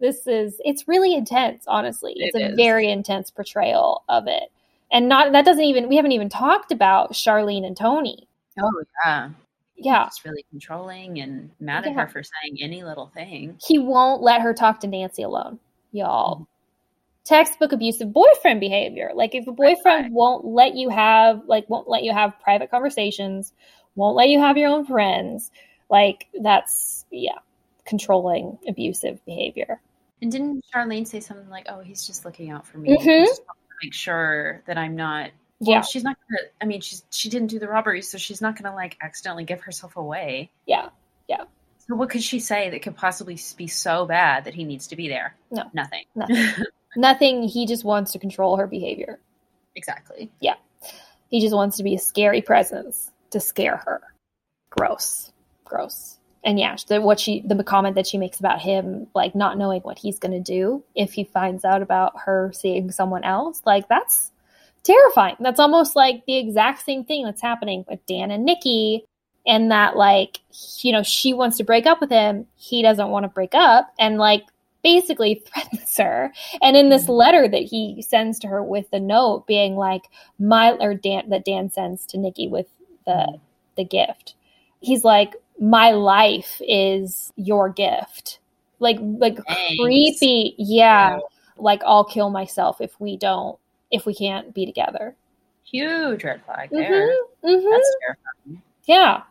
this 0.00 0.26
is 0.26 0.60
it's 0.64 0.88
really 0.88 1.14
intense, 1.14 1.64
honestly. 1.66 2.14
It's 2.16 2.36
It 2.36 2.42
a 2.42 2.48
is. 2.50 2.56
very 2.56 2.88
intense 2.90 3.30
portrayal 3.30 4.04
of 4.08 4.26
it. 4.28 4.44
And 4.90 5.08
not 5.08 5.32
that 5.32 5.44
doesn't 5.44 5.64
even 5.64 5.88
we 5.88 5.96
haven't 5.96 6.12
even 6.12 6.28
talked 6.28 6.70
about 6.72 7.12
Charlene 7.12 7.66
and 7.66 7.76
Tony. 7.76 8.28
Oh 8.58 8.82
yeah. 9.04 9.30
Yeah. 9.76 10.06
It's 10.06 10.24
really 10.24 10.44
controlling 10.50 11.20
and 11.20 11.50
mad 11.60 11.86
at 11.86 11.94
her 11.94 12.06
for 12.06 12.22
saying 12.22 12.58
any 12.60 12.82
little 12.84 13.08
thing. 13.08 13.58
He 13.66 13.78
won't 13.78 14.22
let 14.22 14.40
her 14.40 14.54
talk 14.54 14.80
to 14.80 14.86
Nancy 14.86 15.22
alone, 15.22 15.58
y'all. 15.92 16.46
Textbook 17.24 17.72
abusive 17.72 18.12
boyfriend 18.12 18.60
behavior. 18.60 19.10
Like 19.14 19.34
if 19.34 19.46
a 19.46 19.52
boyfriend 19.52 20.04
Right. 20.04 20.12
won't 20.12 20.44
let 20.44 20.74
you 20.74 20.90
have 20.90 21.42
like 21.46 21.68
won't 21.70 21.88
let 21.88 22.02
you 22.04 22.12
have 22.12 22.38
private 22.40 22.70
conversations, 22.70 23.52
won't 23.96 24.16
let 24.16 24.28
you 24.28 24.38
have 24.40 24.56
your 24.58 24.68
own 24.70 24.84
friends, 24.84 25.50
like 25.90 26.26
that's 26.40 27.06
yeah, 27.10 27.38
controlling 27.86 28.58
abusive 28.68 29.24
behavior. 29.24 29.80
And 30.22 30.30
didn't 30.30 30.64
Charlene 30.72 31.06
say 31.06 31.20
something 31.20 31.48
like, 31.50 31.66
"Oh, 31.68 31.80
he's 31.80 32.06
just 32.06 32.24
looking 32.24 32.50
out 32.50 32.66
for 32.66 32.78
me, 32.78 32.96
Mhm. 32.96 33.24
Just 33.26 33.42
to 33.42 33.52
make 33.82 33.92
sure 33.94 34.62
that 34.66 34.76
I'm 34.78 34.94
not." 34.96 35.30
Well, 35.60 35.70
Yeah. 35.76 35.80
she's 35.82 36.04
not 36.04 36.16
gonna. 36.28 36.48
I 36.60 36.64
mean, 36.66 36.80
she's 36.80 37.04
she 37.10 37.28
didn't 37.28 37.48
do 37.48 37.58
the 37.58 37.68
robbery, 37.68 38.02
so 38.02 38.18
she's 38.18 38.40
not 38.40 38.60
gonna 38.60 38.74
like 38.74 38.96
accidentally 39.00 39.44
give 39.44 39.60
herself 39.62 39.96
away. 39.96 40.50
Yeah. 40.66 40.88
Yeah. 41.28 41.44
So 41.86 41.94
what 41.94 42.10
could 42.10 42.22
she 42.22 42.40
say 42.40 42.70
that 42.70 42.82
could 42.82 42.96
possibly 42.96 43.38
be 43.56 43.66
so 43.66 44.06
bad 44.06 44.44
that 44.44 44.54
he 44.54 44.64
needs 44.64 44.86
to 44.88 44.96
be 44.96 45.08
there? 45.08 45.36
No. 45.50 45.64
nothing. 45.72 46.04
Nothing. 46.14 46.64
Nothing, 46.96 47.42
he 47.42 47.66
just 47.66 47.84
wants 47.84 48.12
to 48.12 48.18
control 48.20 48.56
her 48.56 48.66
behavior. 48.68 49.18
exactly. 49.74 50.30
Yeah. 50.40 50.54
He 51.28 51.40
just 51.40 51.52
wants 51.54 51.76
to 51.78 51.82
be 51.82 51.94
a 51.96 51.98
scary 51.98 52.40
presence 52.40 53.10
to 53.30 53.40
scare 53.40 53.78
her. 53.78 54.00
gross, 54.70 55.32
gross. 55.64 56.18
And 56.44 56.58
yeah, 56.58 56.76
the, 56.86 57.00
what 57.00 57.18
she 57.18 57.42
the 57.44 57.62
comment 57.64 57.96
that 57.96 58.06
she 58.06 58.16
makes 58.18 58.38
about 58.38 58.60
him 58.60 59.08
like 59.14 59.34
not 59.34 59.58
knowing 59.58 59.80
what 59.82 59.98
he's 59.98 60.18
going 60.18 60.32
to 60.32 60.40
do 60.52 60.84
if 60.94 61.14
he 61.14 61.24
finds 61.24 61.64
out 61.64 61.82
about 61.82 62.12
her 62.26 62.52
seeing 62.54 62.90
someone 62.92 63.24
else, 63.24 63.60
like 63.66 63.88
that's 63.88 64.30
terrifying. 64.84 65.36
That's 65.40 65.60
almost 65.60 65.96
like 65.96 66.24
the 66.26 66.36
exact 66.36 66.84
same 66.84 67.04
thing 67.04 67.24
that's 67.24 67.42
happening 67.42 67.84
with 67.88 68.04
Dan 68.06 68.30
and 68.30 68.44
Nikki 68.44 69.04
and 69.46 69.70
that 69.70 69.96
like 69.96 70.40
you 70.80 70.92
know 70.92 71.02
she 71.02 71.34
wants 71.34 71.58
to 71.58 71.64
break 71.64 71.84
up 71.84 72.00
with 72.00 72.08
him 72.08 72.46
he 72.54 72.80
doesn't 72.80 73.10
want 73.10 73.24
to 73.24 73.28
break 73.28 73.54
up 73.54 73.92
and 73.98 74.16
like 74.16 74.44
basically 74.84 75.34
threatens 75.46 75.96
her. 75.96 76.32
And 76.62 76.76
in 76.76 76.90
this 76.90 77.04
mm-hmm. 77.04 77.12
letter 77.12 77.48
that 77.48 77.62
he 77.62 78.04
sends 78.06 78.38
to 78.40 78.46
her 78.46 78.62
with 78.62 78.88
the 78.90 79.00
note 79.00 79.48
being 79.48 79.74
like 79.74 80.04
my 80.38 80.72
or 80.72 80.94
dan 80.94 81.30
that 81.30 81.44
dan 81.44 81.70
sends 81.70 82.06
to 82.06 82.18
nikki 82.18 82.46
with 82.46 82.68
the 83.06 83.10
mm-hmm. 83.10 83.36
the 83.76 83.84
gift. 83.84 84.36
He's 84.78 85.02
like 85.02 85.34
my 85.58 85.90
life 85.90 86.60
is 86.60 87.32
your 87.34 87.68
gift. 87.70 88.38
Like 88.78 88.98
like 89.00 89.38
Thanks. 89.48 89.80
creepy 89.80 90.54
yeah. 90.58 91.18
Like 91.56 91.82
i'll 91.84 92.04
kill 92.04 92.30
myself 92.30 92.80
if 92.80 93.00
we 93.00 93.16
don't 93.16 93.58
if 93.90 94.06
we 94.06 94.14
can't 94.14 94.54
be 94.54 94.66
together 94.66 95.14
Huge 95.64 96.22
red 96.24 96.44
flag 96.44 96.68
there. 96.70 96.90
Mhm, 96.90 97.16
mhm. 97.44 97.70
That's 97.70 97.96
terrifying. 98.00 98.62
Yeah. 98.84 99.22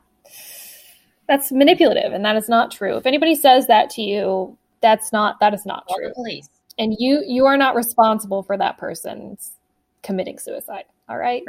That's 1.28 1.52
manipulative 1.52 2.12
and 2.12 2.26
that 2.26 2.36
is 2.36 2.50
not 2.50 2.72
true. 2.72 2.98
If 2.98 3.06
anybody 3.06 3.36
says 3.36 3.68
that 3.68 3.90
to 3.92 4.02
you, 4.02 4.58
that's 4.82 5.14
not 5.14 5.40
that 5.40 5.54
is 5.54 5.66
not 5.66 5.86
Call 5.88 5.98
true. 5.98 6.14
police. 6.14 6.50
And 6.80 6.96
you 7.00 7.24
you 7.26 7.46
are 7.46 7.56
not 7.56 7.76
responsible 7.76 8.44
for 8.44 8.58
that 8.58 8.78
person's 8.78 9.54
committing 10.02 10.40
suicide. 10.40 10.86
All 11.08 11.18
right? 11.18 11.44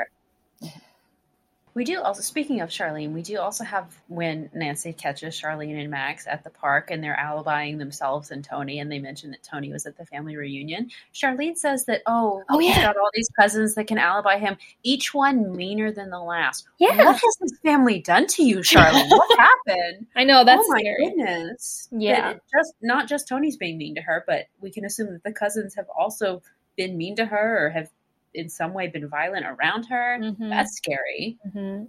We 1.74 1.82
do 1.84 2.00
also, 2.00 2.22
speaking 2.22 2.60
of 2.60 2.68
Charlene, 2.70 3.12
we 3.12 3.22
do 3.22 3.38
also 3.40 3.64
have 3.64 3.86
when 4.06 4.48
Nancy 4.54 4.92
catches 4.92 5.34
Charlene 5.40 5.80
and 5.80 5.90
Max 5.90 6.24
at 6.28 6.44
the 6.44 6.50
park 6.50 6.92
and 6.92 7.02
they're 7.02 7.16
alibying 7.20 7.78
themselves 7.78 8.30
and 8.30 8.44
Tony, 8.44 8.78
and 8.78 8.92
they 8.92 9.00
mention 9.00 9.32
that 9.32 9.42
Tony 9.42 9.72
was 9.72 9.84
at 9.84 9.96
the 9.98 10.06
family 10.06 10.36
reunion. 10.36 10.90
Charlene 11.12 11.56
says 11.56 11.86
that, 11.86 12.02
oh, 12.06 12.44
Oh, 12.48 12.58
he's 12.60 12.76
yeah. 12.76 12.82
got 12.82 12.96
all 12.96 13.10
these 13.12 13.28
cousins 13.38 13.74
that 13.74 13.88
can 13.88 13.98
alibi 13.98 14.38
him, 14.38 14.56
each 14.84 15.12
one 15.12 15.56
meaner 15.56 15.90
than 15.90 16.10
the 16.10 16.20
last. 16.20 16.64
Yeah. 16.78 16.96
What 16.96 17.16
has 17.16 17.36
this 17.40 17.58
family 17.64 17.98
done 17.98 18.28
to 18.28 18.44
you, 18.44 18.58
Charlene? 18.58 19.10
what 19.10 19.38
happened? 19.66 20.06
I 20.14 20.22
know 20.22 20.44
that's 20.44 20.62
oh 20.64 20.72
my 20.72 20.78
scary. 20.78 21.08
goodness. 21.08 21.88
Yeah. 21.90 22.34
Just 22.56 22.74
not 22.82 23.08
just 23.08 23.26
Tony's 23.26 23.56
being 23.56 23.78
mean 23.78 23.96
to 23.96 24.00
her, 24.02 24.22
but 24.28 24.46
we 24.60 24.70
can 24.70 24.84
assume 24.84 25.12
that 25.12 25.24
the 25.24 25.32
cousins 25.32 25.74
have 25.74 25.86
also 25.88 26.40
been 26.76 26.96
mean 26.96 27.16
to 27.16 27.26
her 27.26 27.66
or 27.66 27.70
have 27.70 27.88
in 28.34 28.48
some 28.48 28.74
way 28.74 28.88
been 28.88 29.08
violent 29.08 29.46
around 29.46 29.84
her. 29.86 30.18
Mhm. 30.20 30.50
That's 30.50 30.76
scary. 30.76 31.38
Mhm. 31.46 31.88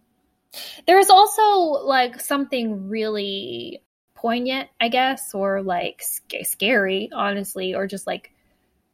There's 0.88 1.09
also 1.09 1.84
like 1.85 2.19
something 2.19 2.88
really 2.88 3.81
poignant, 4.13 4.69
I 4.80 4.89
guess, 4.89 5.34
or 5.34 5.61
like 5.61 6.01
sc- 6.01 6.43
scary, 6.43 7.09
honestly, 7.13 7.73
or 7.76 7.88
just 7.88 8.07
like 8.07 8.31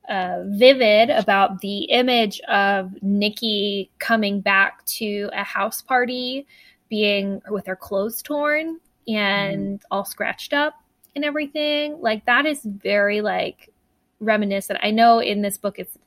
uh, 0.09 0.43
vivid 0.45 1.09
about 1.09 1.61
the 1.61 1.83
image 1.83 2.41
of 2.41 2.91
Nikki 3.01 3.91
coming 3.99 4.41
back 4.41 4.83
to 4.85 5.29
a 5.31 5.43
house 5.43 5.81
party, 5.81 6.47
being 6.89 7.41
with 7.49 7.67
her 7.67 7.75
clothes 7.75 8.21
torn 8.21 8.79
and 9.07 9.81
all 9.91 10.03
scratched 10.05 10.53
up 10.53 10.73
and 11.15 11.23
everything. 11.23 12.01
Like 12.01 12.25
that 12.25 12.45
is 12.45 12.61
very 12.63 13.21
like 13.21 13.70
reminiscent. 14.21 14.79
I 14.81 14.91
know 14.91 15.19
in 15.19 15.41
this 15.41 15.57
book 15.57 15.77
it's 15.79 15.97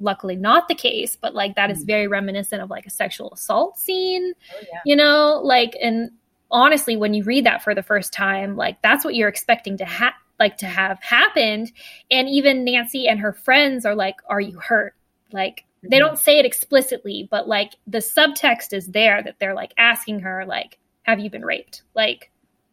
luckily 0.00 0.36
not 0.36 0.68
the 0.68 0.74
case, 0.74 1.16
but 1.16 1.34
like 1.34 1.54
that 1.54 1.70
is 1.70 1.82
Mhm. 1.84 1.86
very 1.86 2.06
reminiscent 2.08 2.60
of 2.62 2.68
like 2.68 2.84
a 2.86 2.90
sexual 2.90 3.30
assault 3.32 3.78
scene 3.78 4.32
Oh 4.54 4.58
yeah. 4.70 4.80
you 4.84 4.96
know 4.96 5.40
like 5.42 5.76
and 5.80 6.10
honestly 6.50 6.96
when 6.96 7.14
you 7.14 7.22
read 7.24 7.46
that 7.46 7.62
for 7.62 7.74
the 7.74 7.82
first 7.82 8.12
time 8.12 8.56
like 8.56 8.82
that's 8.82 9.04
what 9.04 9.14
you're 9.14 9.28
expecting 9.28 9.76
to 9.78 9.84
have 9.84 10.12
like 10.40 10.56
to 10.56 10.66
have 10.66 11.00
happened 11.00 11.70
and 12.10 12.28
even 12.28 12.64
nancy 12.64 13.06
and 13.06 13.20
her 13.20 13.32
friends 13.32 13.86
are 13.86 13.94
like 13.94 14.16
are 14.28 14.40
you 14.40 14.58
hurt 14.58 14.94
like 15.32 15.64
they 15.84 15.96
Mhm. 15.98 16.00
don't 16.00 16.18
say 16.18 16.38
it 16.40 16.44
explicitly 16.44 17.28
but 17.30 17.46
like 17.46 17.74
the 17.86 17.98
subtext 17.98 18.72
is 18.72 18.88
there 18.88 19.22
that 19.22 19.36
they're 19.38 19.54
like 19.54 19.72
asking 19.78 20.20
her 20.20 20.44
like 20.44 20.78
have 21.02 21.20
you 21.20 21.30
been 21.30 21.44
raped 21.44 21.82
like 21.94 22.30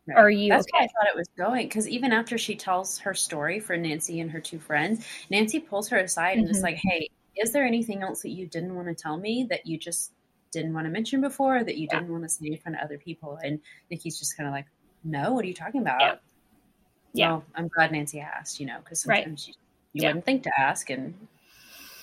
Right. 0.08 0.18
are 0.18 0.30
you 0.30 0.50
That's 0.50 0.66
where 0.72 0.84
I 0.84 0.88
thought 0.88 1.08
it 1.08 1.16
was 1.18 1.28
going 1.38 1.68
because 1.68 1.88
even 1.88 2.14
after 2.14 2.38
she 2.38 2.56
tells 2.56 2.98
her 3.00 3.14
story 3.14 3.60
for 3.60 3.76
Nancy 3.76 4.20
and 4.22 4.32
her 4.32 4.40
two 4.40 4.60
friends, 4.60 5.06
Nancy 5.30 5.60
pulls 5.60 5.90
her 5.90 5.98
aside 5.98 6.38
and 6.38 6.50
is 6.50 6.58
mm-hmm. 6.58 6.64
like, 6.64 6.76
"Hey, 6.78 7.10
is 7.36 7.52
there 7.52 7.66
anything 7.66 8.04
else 8.04 8.22
that 8.22 8.30
you 8.30 8.48
didn't 8.48 8.74
want 8.76 8.88
to 8.88 8.96
tell 8.96 9.18
me 9.18 9.46
that 9.50 9.66
you 9.68 9.78
just 9.78 10.14
didn't 10.52 10.74
want 10.74 10.86
to 10.86 10.92
mention 10.92 11.20
before, 11.20 11.64
that 11.64 11.78
you 11.78 11.88
Yeah. 11.92 12.00
didn't 12.00 12.12
want 12.12 12.24
to 12.24 12.30
say 12.30 12.48
in 12.48 12.58
front 12.58 12.78
of 12.78 12.84
other 12.84 12.98
people?" 12.98 13.38
And 13.44 13.60
Nikki's 13.92 14.18
just 14.18 14.38
kind 14.38 14.48
of 14.48 14.54
like, 14.54 14.68
"No, 15.04 15.34
what 15.34 15.44
are 15.44 15.48
you 15.48 15.54
talking 15.54 15.82
about?" 15.82 16.00
Yeah. 16.00 16.16
Yeah. 17.14 17.38
So 17.40 17.44
I'm 17.56 17.68
glad 17.68 17.92
Nancy 17.92 18.20
asked, 18.20 18.60
you 18.60 18.66
know, 18.66 18.80
because 18.84 19.06
Right. 19.06 19.24
sometimes 19.24 19.48
you, 19.48 19.54
you 19.94 20.02
Yeah. 20.04 20.10
wouldn't 20.10 20.26
think 20.26 20.44
to 20.44 20.52
ask, 20.58 20.90
and 20.90 21.28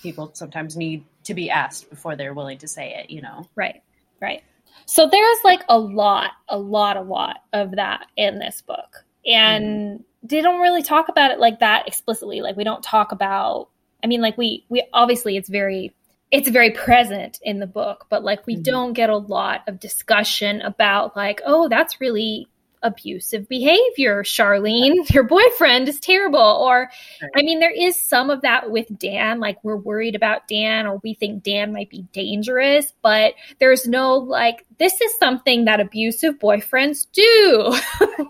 people 0.02 0.30
sometimes 0.34 0.76
need 0.76 1.04
to 1.24 1.32
be 1.34 1.48
asked 1.48 1.88
before 1.88 2.16
they're 2.16 2.34
willing 2.34 2.58
to 2.58 2.68
say 2.68 2.94
it, 2.96 3.10
you 3.10 3.22
know. 3.22 3.48
Right, 3.54 3.82
right. 4.20 4.42
So 4.86 5.08
there's 5.08 5.38
like 5.44 5.62
a 5.68 5.78
lot, 5.78 6.30
a 6.48 6.58
lot, 6.58 6.96
a 6.96 7.02
lot 7.02 7.38
of 7.52 7.72
that 7.72 8.06
in 8.16 8.38
this 8.38 8.62
book. 8.62 9.04
And 9.26 10.04
they 10.22 10.42
don't 10.42 10.60
really 10.60 10.82
talk 10.82 11.08
about 11.08 11.30
it 11.30 11.38
like 11.38 11.60
that 11.60 11.86
explicitly. 11.88 12.40
Like 12.42 12.56
we 12.56 12.64
don't 12.64 12.82
talk 12.82 13.12
about 13.12 13.68
I 14.02 14.06
mean 14.06 14.20
like 14.20 14.36
we 14.36 14.64
we 14.68 14.86
obviously 14.92 15.36
it's 15.36 15.48
very 15.48 15.94
it's 16.30 16.48
very 16.48 16.70
present 16.72 17.38
in 17.42 17.60
the 17.60 17.66
book, 17.66 18.06
but 18.10 18.24
like 18.24 18.46
we 18.46 18.56
Mhm. 18.56 18.62
don't 18.64 18.92
get 18.92 19.08
a 19.08 19.16
lot 19.16 19.62
of 19.68 19.78
discussion 19.80 20.60
about 20.62 21.16
like, 21.16 21.40
oh, 21.46 21.68
that's 21.68 22.00
really 22.00 22.48
abusive 22.84 23.48
behavior, 23.48 24.22
Charlene. 24.22 25.10
Your 25.12 25.24
boyfriend 25.24 25.88
is 25.88 25.98
terrible. 25.98 26.38
Or 26.38 26.90
I 27.36 27.42
mean, 27.42 27.58
there 27.58 27.72
is 27.74 28.00
some 28.00 28.30
of 28.30 28.42
that 28.42 28.70
with 28.70 28.86
Dan. 28.98 29.40
Like, 29.40 29.58
we're 29.64 29.76
worried 29.76 30.14
about 30.14 30.46
Dan, 30.46 30.86
or 30.86 31.00
we 31.02 31.14
think 31.14 31.42
Dan 31.42 31.72
might 31.72 31.90
be 31.90 32.02
dangerous, 32.12 32.92
but 33.02 33.34
there's 33.58 33.88
no 33.88 34.18
like, 34.18 34.64
this 34.78 35.00
is 35.00 35.18
something 35.18 35.64
that 35.64 35.80
abusive 35.80 36.38
boyfriends 36.38 37.06
do. 37.12 37.74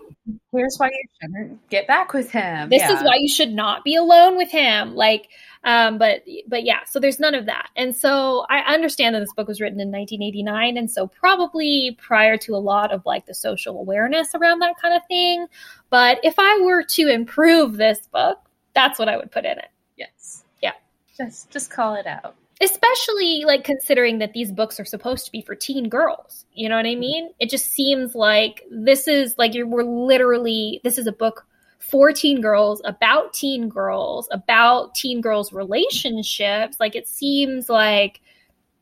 Here's 0.51 0.77
why 0.77 0.87
you 0.87 1.03
shouldn't 1.21 1.69
get 1.69 1.85
back 1.85 2.13
with 2.13 2.31
him. 2.31 2.69
this 2.69 2.79
Yeah. 2.81 2.97
is 2.97 3.03
why 3.03 3.15
you 3.19 3.27
should 3.27 3.51
not 3.53 3.83
be 3.83 3.95
alone 3.95 4.37
with 4.37 4.49
him. 4.49 4.95
Like, 4.95 5.27
um, 5.65 5.97
but 5.97 6.23
but 6.47 6.63
yeah, 6.63 6.83
so 6.85 6.99
there's 6.99 7.19
none 7.19 7.35
of 7.35 7.47
that. 7.47 7.69
And 7.75 7.95
so 7.95 8.45
I 8.49 8.59
understand 8.73 9.15
that 9.15 9.19
this 9.19 9.33
book 9.33 9.47
was 9.47 9.59
written 9.59 9.79
in 9.79 9.91
1989, 9.91 10.77
and 10.77 10.89
so 10.89 11.07
probably 11.07 11.97
prior 11.99 12.37
to 12.37 12.55
a 12.55 12.57
lot 12.57 12.93
of 12.93 13.05
like 13.05 13.25
the 13.25 13.33
social 13.33 13.77
awareness 13.79 14.33
around 14.35 14.59
that 14.59 14.75
kind 14.81 14.93
of 14.95 15.01
thing. 15.07 15.47
But 15.89 16.19
if 16.23 16.35
I 16.37 16.61
were 16.61 16.83
to 16.83 17.09
improve 17.09 17.77
this 17.77 18.07
book, 18.13 18.37
that's 18.73 18.97
what 18.99 19.09
I 19.09 19.17
would 19.17 19.31
put 19.31 19.45
in 19.45 19.57
it. 19.57 19.69
Yes. 19.97 20.43
Yeah. 20.61 20.73
Just 21.17 21.49
just 21.49 21.71
call 21.71 21.95
it 21.95 22.05
out. 22.07 22.35
especially 22.61 23.43
like 23.45 23.63
considering 23.63 24.19
that 24.19 24.31
these 24.33 24.51
books 24.51 24.79
are 24.79 24.85
supposed 24.85 25.25
to 25.25 25.31
be 25.31 25.41
for 25.41 25.55
teen 25.55 25.89
girls 25.89 26.45
you 26.53 26.69
know 26.69 26.77
what 26.77 26.85
i 26.85 26.95
mean 26.95 27.29
it 27.39 27.49
just 27.49 27.65
seems 27.71 28.15
like 28.15 28.63
this 28.71 29.09
is 29.09 29.35
like 29.37 29.53
you're 29.53 29.67
we're 29.67 29.83
literally 29.83 30.79
this 30.85 30.97
is 30.97 31.05
a 31.05 31.11
book 31.11 31.45
for 31.89 32.11
teen 32.11 32.41
girls 32.41 32.81
about 32.85 33.33
teen 33.33 33.69
girls 33.69 34.27
about 34.31 34.93
teen 34.95 35.21
girls 35.21 35.53
relationships 35.53 36.77
like 36.79 36.95
it 36.95 37.07
seems 37.07 37.69
like 37.69 38.21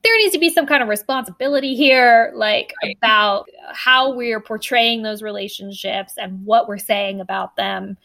there 0.03 0.17
needs 0.17 0.33
to 0.33 0.39
be 0.39 0.49
some 0.49 0.65
kind 0.65 0.83
of 0.83 0.89
responsibility 0.89 1.75
here 1.75 2.31
like 2.35 2.73
Right. 2.83 2.97
about 2.97 3.47
how 3.73 4.13
we're 4.13 4.41
portraying 4.41 5.01
those 5.01 5.21
relationships 5.21 6.13
and 6.17 6.45
what 6.45 6.67
we're 6.67 6.77
saying 6.77 7.21
about 7.21 7.55
them 7.55 7.97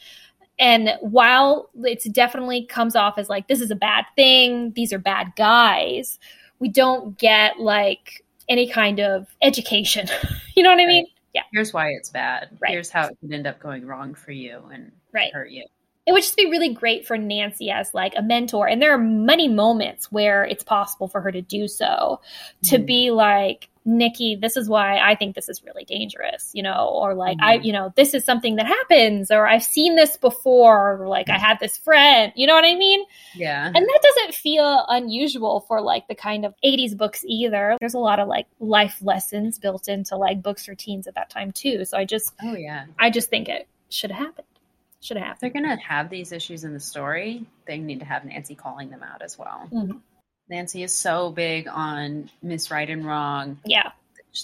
and 0.58 0.90
while 1.00 1.70
it's 1.84 2.08
definitely 2.08 2.66
comes 2.66 2.96
off 2.96 3.16
as 3.16 3.28
like 3.28 3.48
this 3.48 3.60
is 3.60 3.70
a 3.70 3.76
bad 3.76 4.04
thing, 4.16 4.72
these 4.72 4.92
are 4.92 4.98
bad 4.98 5.32
guys, 5.36 6.18
we 6.58 6.68
don't 6.68 7.16
get 7.16 7.60
like 7.60 8.24
any 8.48 8.68
kind 8.68 8.98
of 8.98 9.28
education. 9.40 10.08
you 10.56 10.62
know 10.62 10.70
what 10.70 10.80
I 10.80 10.86
mean? 10.86 11.06
Yeah. 11.34 11.42
Here's 11.52 11.72
why 11.72 11.90
it's 11.90 12.10
bad. 12.10 12.56
Right. 12.60 12.72
Here's 12.72 12.90
how 12.90 13.06
it 13.08 13.16
could 13.20 13.32
end 13.32 13.46
up 13.46 13.60
going 13.60 13.84
wrong 13.86 14.14
for 14.14 14.32
you 14.32 14.62
and 14.72 14.92
Right. 15.12 15.32
hurt 15.32 15.50
you. 15.50 15.66
It 16.08 16.12
would 16.12 16.22
just 16.22 16.36
be 16.38 16.46
really 16.50 16.72
great 16.72 17.06
for 17.06 17.18
Nancy 17.18 17.70
as 17.70 17.92
like 17.92 18.14
a 18.16 18.22
mentor. 18.22 18.66
And 18.66 18.80
there 18.80 18.92
are 18.94 18.98
many 18.98 19.46
moments 19.46 20.10
where 20.10 20.42
it's 20.44 20.64
possible 20.64 21.06
for 21.06 21.20
her 21.20 21.30
to 21.30 21.42
do 21.42 21.68
so, 21.68 22.20
to 22.64 22.78
Mhm. 22.78 22.86
be 22.86 23.10
like, 23.10 23.68
Nikki, 23.84 24.34
this 24.34 24.56
is 24.56 24.68
why 24.68 24.98
I 24.98 25.14
think 25.14 25.34
this 25.34 25.48
is 25.50 25.62
really 25.64 25.84
dangerous, 25.84 26.50
you 26.54 26.62
know, 26.62 26.88
or 26.92 27.14
like, 27.14 27.36
I, 27.40 27.58
Mhm. 27.58 27.64
you 27.64 27.72
know, 27.72 27.92
this 27.96 28.12
is 28.14 28.24
something 28.24 28.56
that 28.56 28.66
happens, 28.66 29.30
or 29.30 29.46
I've 29.46 29.62
seen 29.62 29.96
this 29.96 30.16
before, 30.16 31.00
or 31.02 31.08
like 31.08 31.28
I 31.30 31.36
had 31.38 31.58
this 31.60 31.76
friend, 31.78 32.32
you 32.36 32.46
know 32.46 32.54
what 32.54 32.64
I 32.66 32.74
mean? 32.74 33.04
Yeah. 33.34 33.66
And 33.66 33.76
that 33.76 34.00
doesn't 34.02 34.34
feel 34.34 34.84
unusual 34.88 35.60
for 35.60 35.80
like 35.82 36.06
the 36.08 36.14
kind 36.14 36.44
of 36.46 36.54
80s 36.62 36.94
books 36.94 37.22
either. 37.26 37.76
There's 37.80 37.94
a 37.94 37.98
lot 37.98 38.18
of 38.18 38.28
like 38.28 38.46
life 38.60 38.96
lessons 39.02 39.58
built 39.58 39.88
into 39.88 40.16
like 40.16 40.42
books 40.42 40.64
for 40.66 40.74
teens 40.74 41.06
at 41.06 41.14
that 41.16 41.28
time 41.30 41.52
too. 41.52 41.84
So 41.84 41.96
I 41.98 42.04
just 42.06 42.34
oh 42.42 42.56
yeah. 42.56 42.84
I 42.98 43.10
just 43.10 43.28
think 43.30 43.48
it 43.48 43.68
should 43.90 44.10
have 44.10 44.26
happened. 44.26 44.47
Should 45.00 45.16
have 45.16 45.38
they're 45.38 45.50
gonna 45.50 45.76
have 45.80 46.10
these 46.10 46.32
issues 46.32 46.64
in 46.64 46.72
the 46.74 46.80
story, 46.80 47.44
they 47.66 47.78
need 47.78 48.00
to 48.00 48.04
have 48.04 48.24
Nancy 48.24 48.54
calling 48.54 48.90
them 48.90 49.02
out 49.02 49.22
as 49.22 49.38
well. 49.38 49.68
Mhm. 49.72 50.00
Nancy 50.48 50.82
is 50.82 50.92
so 50.96 51.30
big 51.30 51.68
on 51.68 52.30
Miss 52.42 52.70
Right 52.70 52.88
and 52.88 53.06
Wrong. 53.06 53.58
Yeah. 53.64 53.92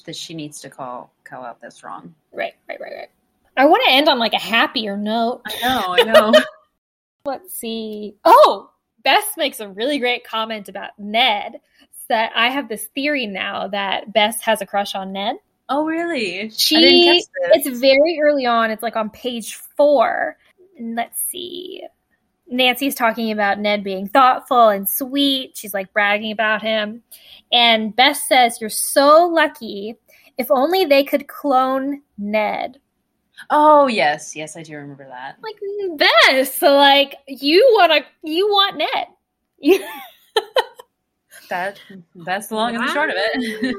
that 0.06 0.16
she 0.16 0.34
needs 0.34 0.60
to 0.60 0.70
call 0.70 1.10
call 1.24 1.44
out 1.44 1.60
that's 1.60 1.82
wrong. 1.84 2.14
Right, 2.32 2.54
right, 2.68 2.80
right, 2.80 2.92
right. 2.96 3.10
I 3.56 3.66
want 3.66 3.82
to 3.86 3.92
end 3.92 4.08
on 4.08 4.18
like 4.18 4.32
a 4.32 4.38
happier 4.40 4.96
note. 4.96 5.42
I 5.46 5.60
know, 5.62 5.94
I 5.94 6.02
know. 6.02 6.32
Let's 7.24 7.54
see. 7.54 8.16
Oh, 8.24 8.70
Bess 9.02 9.24
makes 9.36 9.60
a 9.60 9.68
really 9.68 9.98
great 9.98 10.24
comment 10.24 10.68
about 10.68 10.98
Ned. 10.98 11.60
That 12.08 12.32
I 12.34 12.50
have 12.50 12.68
this 12.68 12.84
theory 12.88 13.26
now 13.26 13.66
that 13.68 14.12
Bess 14.12 14.40
has 14.42 14.60
a 14.60 14.66
crush 14.66 14.94
on 14.94 15.12
Ned. 15.12 15.36
oh, 15.70 15.86
really? 15.86 16.50
She 16.50 16.76
I 16.76 16.80
didn't 16.80 17.04
catch 17.04 17.54
this. 17.54 17.66
it's 17.66 17.80
very 17.80 18.20
early 18.22 18.44
on. 18.46 18.70
It's 18.70 18.82
like 18.82 18.96
on 18.96 19.08
page 19.10 19.54
four. 19.54 20.36
Let's 20.80 21.20
see. 21.30 21.82
Nancy's 22.46 22.94
talking 22.94 23.32
about 23.32 23.58
Ned 23.58 23.82
being 23.82 24.08
thoughtful 24.08 24.68
and 24.68 24.88
sweet. 24.88 25.56
She's 25.56 25.72
like 25.74 25.92
bragging 25.92 26.30
about 26.32 26.62
him. 26.62 27.02
And 27.52 27.94
Bess 27.96 28.28
says, 28.28 28.60
You're 28.60 28.70
so 28.70 29.26
lucky. 29.26 29.96
If 30.36 30.50
only 30.50 30.84
they 30.84 31.04
could 31.04 31.28
clone 31.28 32.02
Ned. 32.18 32.78
oh, 33.50 33.86
yes, 33.86 34.34
yes, 34.36 34.56
I 34.56 34.62
do 34.62 34.76
remember 34.76 35.06
that. 35.08 35.36
Like 35.42 35.98
Bess, 35.98 36.60
like 36.62 37.16
you 37.28 37.66
wanna 37.78 38.00
you 38.22 38.48
want 38.48 38.76
Ned. 38.78 39.80
That 41.50 41.78
that's 42.14 42.48
the 42.48 42.54
long 42.54 42.74
and 42.74 42.84
the 42.84 42.92
short 42.92 43.10
of 43.10 43.16
it. 43.18 43.76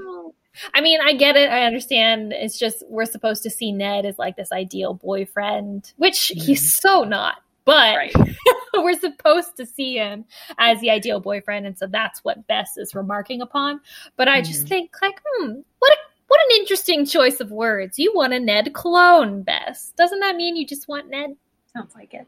I 0.73 0.82
mean, 0.82 0.99
I 1.02 1.14
get 1.14 1.36
it. 1.36 1.49
I 1.49 1.64
understand. 1.65 2.34
It's 2.34 2.57
just 2.57 2.84
we're 2.88 3.06
supposed 3.06 3.44
to 3.44 3.49
see 3.49 3.72
Ned 3.72 4.06
as 4.06 4.18
like 4.19 4.36
this 4.36 4.52
ideal 4.52 4.94
boyfriend, 4.94 5.94
which 5.98 6.27
he's 6.27 6.76
so 6.76 7.03
not. 7.03 7.38
But 7.65 7.95
right. 7.95 8.14
we're 8.76 8.99
supposed 8.99 9.57
to 9.57 9.65
see 9.65 9.95
him 9.95 10.26
as 10.60 10.80
the 10.82 10.91
ideal 10.91 11.19
boyfriend, 11.19 11.65
and 11.65 11.76
so 11.77 11.88
that's 11.88 12.23
what 12.23 12.45
Bess 12.45 12.77
is 12.77 12.94
remarking 12.94 13.41
upon. 13.41 13.82
But 14.18 14.27
I 14.27 14.41
just 14.41 14.65
Mhm. 14.65 14.69
think, 14.69 14.91
like, 15.02 15.19
hmm, 15.26 15.53
what 15.80 15.91
a, 15.94 15.98
what 16.27 16.40
an 16.49 16.57
interesting 16.60 17.06
choice 17.07 17.40
of 17.40 17.49
words. 17.52 17.98
You 17.98 18.14
want 18.14 18.34
a 18.34 18.40
Ned 18.40 18.73
clone, 18.73 19.41
Bess? 19.41 19.94
Doesn't 19.98 20.19
that 20.19 20.36
mean 20.36 20.56
you 20.56 20.65
just 20.68 20.88
want 20.88 21.10
Ned? 21.10 21.36
Sounds 21.73 21.95
like 21.95 22.14
it. 22.14 22.27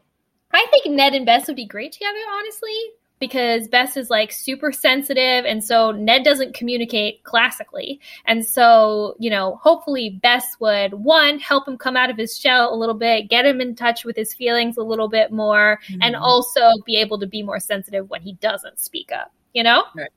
I 0.52 0.66
think 0.72 0.86
Ned 0.86 1.14
and 1.14 1.24
Bess 1.24 1.46
would 1.46 1.54
be 1.56 1.66
great 1.66 1.92
together, 1.92 2.18
honestly, 2.32 2.74
because 3.18 3.68
Bess 3.68 3.96
is 3.96 4.10
like 4.10 4.32
super 4.32 4.72
sensitive, 4.72 5.44
and 5.44 5.62
so 5.62 5.90
Ned 5.92 6.22
doesn't 6.22 6.54
communicate 6.54 7.22
classically. 7.24 8.00
And 8.26 8.44
so, 8.46 9.16
you 9.18 9.30
know, 9.30 9.56
hopefully 9.56 10.18
Bess 10.22 10.44
would 10.60 10.94
one 10.94 11.38
help 11.38 11.66
him 11.66 11.76
come 11.76 11.96
out 11.96 12.10
of 12.10 12.16
his 12.16 12.38
shell 12.38 12.72
a 12.72 12.76
little 12.76 12.94
bit, 12.94 13.28
get 13.28 13.44
him 13.44 13.60
in 13.60 13.74
touch 13.74 14.04
with 14.04 14.16
his 14.16 14.34
feelings 14.34 14.76
a 14.76 14.82
little 14.82 15.08
bit 15.08 15.32
more, 15.32 15.78
and 16.00 16.14
Mhm. 16.14 16.20
also 16.20 16.70
be 16.86 16.96
able 16.96 17.18
to 17.18 17.26
be 17.26 17.42
more 17.42 17.60
sensitive 17.60 18.08
when 18.10 18.22
he 18.22 18.34
doesn't 18.34 18.78
speak 18.78 19.10
up, 19.12 19.32
you 19.54 19.62
know? 19.62 19.84
Right. 19.96 20.10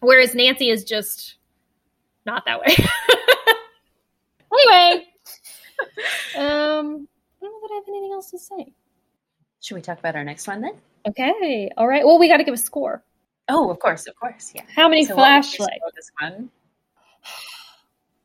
Whereas 0.00 0.34
Nancy 0.34 0.68
is 0.70 0.84
just 0.84 1.36
not 2.26 2.44
that 2.44 2.60
way. 2.60 2.66
anyway, 4.52 5.06
um, 6.36 7.08
I 7.40 7.44
don't 7.44 7.52
know 7.52 7.60
that 7.62 7.70
I 7.70 7.74
have 7.76 7.88
anything 7.88 8.12
else 8.12 8.30
to 8.30 8.38
say. 8.38 8.72
Should 9.60 9.74
we 9.76 9.80
talk 9.80 9.98
about 9.98 10.16
our 10.16 10.24
next 10.24 10.46
one 10.46 10.60
then? 10.60 10.74
Okay. 11.06 11.70
All 11.76 11.88
right. 11.88 12.04
Well, 12.04 12.18
we 12.18 12.28
got 12.28 12.38
to 12.38 12.44
give 12.44 12.54
a 12.54 12.58
score. 12.58 13.02
Oh, 13.48 13.70
of 13.70 13.78
course, 13.80 14.06
of 14.06 14.14
course, 14.16 14.52
yeah. 14.54 14.62
How 14.74 14.88
many 14.88 15.04
So 15.04 15.16
what 15.16 15.22
would 15.22 15.44
you 15.44 15.56
flashlights? 15.58 15.84
This 15.96 16.10
one. 16.20 16.50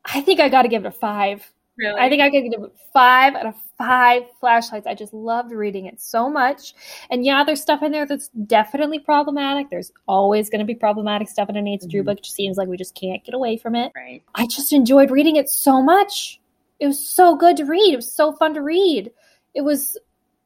I 0.05 0.21
think 0.21 0.39
I 0.39 0.49
got 0.49 0.61
to 0.61 0.67
give 0.67 0.85
it 0.85 0.87
a 0.87 0.91
five. 0.91 1.51
Really? 1.77 1.99
I 1.99 2.09
think 2.09 2.21
I 2.21 2.29
could 2.31 2.49
give 2.49 2.63
it 2.63 2.71
five 2.93 3.35
out 3.35 3.45
of 3.45 3.55
five 3.77 4.23
flashlights. 4.39 4.87
I 4.87 4.95
just 4.95 5.13
loved 5.13 5.51
reading 5.51 5.85
it 5.85 6.01
so 6.01 6.27
much. 6.29 6.73
And 7.11 7.23
yeah, 7.25 7.43
there's 7.43 7.61
stuff 7.61 7.83
in 7.83 7.91
there 7.91 8.05
that's 8.05 8.29
definitely 8.29 8.97
problematic. 8.99 9.69
There's 9.69 9.91
always 10.07 10.49
going 10.49 10.59
to 10.59 10.65
be 10.65 10.73
problematic 10.73 11.29
stuff 11.29 11.49
in 11.49 11.57
a 11.57 11.61
Nancy 11.61 11.87
Drew 11.87 12.01
Mhm. 12.01 12.05
book. 12.05 12.17
It 12.19 12.23
just 12.23 12.35
seems 12.35 12.57
like 12.57 12.67
we 12.67 12.77
just 12.77 12.95
can't 12.95 13.23
get 13.23 13.35
away 13.35 13.57
from 13.57 13.75
it. 13.75 13.91
right. 13.95 14.23
I 14.33 14.47
just 14.47 14.73
enjoyed 14.73 15.11
reading 15.11 15.35
it 15.35 15.49
so 15.49 15.81
much. 15.81 16.39
It 16.79 16.87
was 16.87 17.07
so 17.07 17.35
good 17.35 17.57
to 17.57 17.65
read. 17.65 17.93
It 17.93 17.97
was 17.97 18.11
so 18.11 18.31
fun 18.31 18.53
to 18.55 18.61
read. 18.61 19.11
It 19.53 19.61
was 19.61 19.97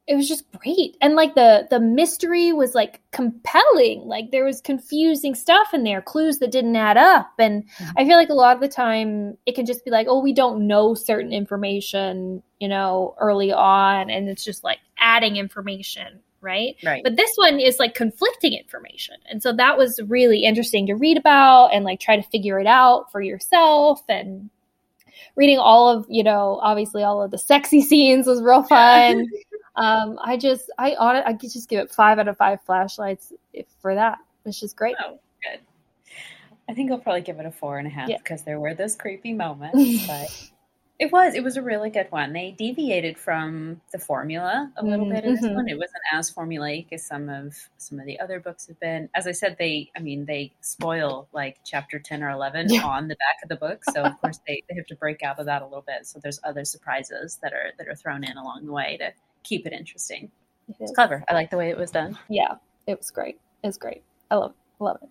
it 0.08 0.16
was 0.16 0.28
just 0.28 0.50
great. 0.52 0.96
And 1.00 1.14
like 1.14 1.34
the 1.36 1.66
the 1.70 1.78
mystery 1.78 2.52
was 2.52 2.74
like 2.74 3.00
compelling. 3.12 4.02
Like 4.06 4.30
there 4.32 4.44
was 4.44 4.60
confusing 4.60 5.34
stuff 5.34 5.72
in 5.72 5.84
there, 5.84 6.02
clues 6.02 6.38
that 6.38 6.50
didn't 6.50 6.74
add 6.76 6.96
up. 6.96 7.30
And 7.38 7.64
Mhm. 7.78 7.92
I 7.96 8.04
feel 8.04 8.16
like 8.16 8.28
a 8.28 8.34
lot 8.34 8.56
of 8.56 8.60
the 8.60 8.68
time 8.68 9.38
it 9.46 9.54
can 9.54 9.64
just 9.64 9.84
be 9.84 9.90
like, 9.92 10.08
"Oh, 10.10 10.20
we 10.20 10.32
don't 10.32 10.66
know 10.66 10.94
certain 10.94 11.32
information, 11.32 12.42
you 12.58 12.66
know, 12.68 13.14
early 13.20 13.52
on." 13.52 14.10
And 14.10 14.28
it's 14.28 14.44
just 14.44 14.64
like 14.64 14.78
adding 14.98 15.36
information, 15.36 16.18
right? 16.40 16.74
Right. 16.84 17.04
But 17.04 17.16
this 17.16 17.30
one 17.36 17.60
is 17.60 17.78
like 17.78 17.94
conflicting 17.94 18.54
information. 18.54 19.16
And 19.30 19.40
so 19.40 19.52
that 19.52 19.78
was 19.78 20.00
really 20.08 20.40
interesting 20.44 20.86
to 20.88 20.94
read 20.94 21.16
about 21.16 21.68
and 21.68 21.84
like 21.84 22.00
try 22.00 22.16
to 22.16 22.22
figure 22.28 22.58
it 22.58 22.66
out 22.66 23.12
for 23.12 23.22
yourself 23.22 24.02
and 24.08 24.50
reading 25.36 25.58
all 25.58 25.88
of, 25.88 26.06
you 26.08 26.24
know, 26.24 26.58
obviously 26.60 27.04
all 27.04 27.22
of 27.22 27.30
the 27.30 27.38
sexy 27.38 27.80
scenes 27.88 28.26
was 28.26 28.42
real 28.42 28.64
fun. 28.64 29.26
um 29.76 30.18
I 30.22 30.36
just 30.36 30.70
I 30.78 30.94
on 30.94 31.16
I 31.16 31.32
could 31.34 31.50
just 31.50 31.68
give 31.68 31.80
it 31.80 31.90
5 31.90 32.18
out 32.18 32.28
of 32.28 32.36
5 32.36 32.60
flashlights 32.66 33.32
if, 33.52 33.66
for 33.80 33.94
that. 33.94 34.18
It's 34.44 34.58
just 34.60 34.76
great. 34.76 34.96
Oh, 35.02 35.18
good. 35.42 35.60
I 36.68 36.74
think 36.74 36.90
I'll 36.90 36.98
probably 36.98 37.22
give 37.22 37.38
it 37.40 37.46
a 37.46 37.50
four 37.50 37.78
and 37.78 37.86
a 37.86 37.90
half 37.90 38.08
Yeah. 38.08 38.18
because 38.18 38.42
there 38.44 38.58
were 38.60 38.74
those 38.74 38.96
creepy 38.96 39.32
moments, 39.32 40.06
but 40.06 40.48
it 40.98 41.10
was 41.10 41.34
it 41.34 41.42
was 41.42 41.56
a 41.56 41.62
really 41.62 41.90
good 41.90 42.06
one. 42.10 42.32
They 42.32 42.52
deviated 42.56 43.18
from 43.18 43.80
the 43.92 43.98
formula 43.98 44.70
a 44.76 44.84
little 44.84 45.08
bit 45.08 45.24
in 45.24 45.34
this 45.34 45.44
Mhm. 45.44 45.54
one. 45.56 45.68
It 45.68 45.74
wasn't 45.76 46.02
as 46.12 46.30
formulaic 46.32 46.86
as 46.92 47.04
some 47.04 47.28
of 47.28 47.56
some 47.78 47.98
of 47.98 48.06
the 48.06 48.20
other 48.20 48.38
books 48.40 48.68
have 48.68 48.78
been. 48.78 49.08
As 49.14 49.26
I 49.26 49.32
said, 49.32 49.56
they 49.58 49.90
I 49.96 50.00
mean 50.00 50.24
they 50.26 50.52
spoil 50.60 51.28
like 51.32 51.58
chapter 51.64 51.98
ten 51.98 52.22
or 52.22 52.30
eleven 52.30 52.68
Yeah. 52.68 52.84
on 52.84 53.08
the 53.08 53.16
back 53.16 53.36
of 53.42 53.48
the 53.48 53.56
book, 53.56 53.82
so 53.92 54.02
of 54.02 54.20
course 54.20 54.38
they, 54.46 54.62
they 54.68 54.76
have 54.76 54.86
to 54.86 54.94
break 54.96 55.22
out 55.24 55.38
of 55.40 55.46
that 55.46 55.62
a 55.62 55.64
little 55.66 55.82
bit. 55.86 56.06
So 56.06 56.20
there's 56.22 56.38
other 56.44 56.64
surprises 56.64 57.38
that 57.42 57.52
are 57.52 57.72
that 57.78 57.88
are 57.88 57.96
thrown 57.96 58.22
in 58.22 58.36
along 58.36 58.66
the 58.66 58.72
way 58.72 58.96
to 58.98 59.12
keep 59.42 59.66
it 59.66 59.72
interesting. 59.72 60.30
It 60.68 60.76
It's 60.80 60.92
clever. 60.92 61.24
I 61.28 61.34
like 61.34 61.50
the 61.50 61.56
way 61.56 61.70
it 61.70 61.76
was 61.76 61.90
done. 61.90 62.18
Yeah, 62.28 62.54
it 62.86 62.98
was 62.98 63.10
great. 63.10 63.38
It 63.62 63.66
was 63.66 63.78
great. 63.78 64.02
I 64.30 64.36
love 64.36 64.54
love 64.78 64.98
it. 65.02 65.08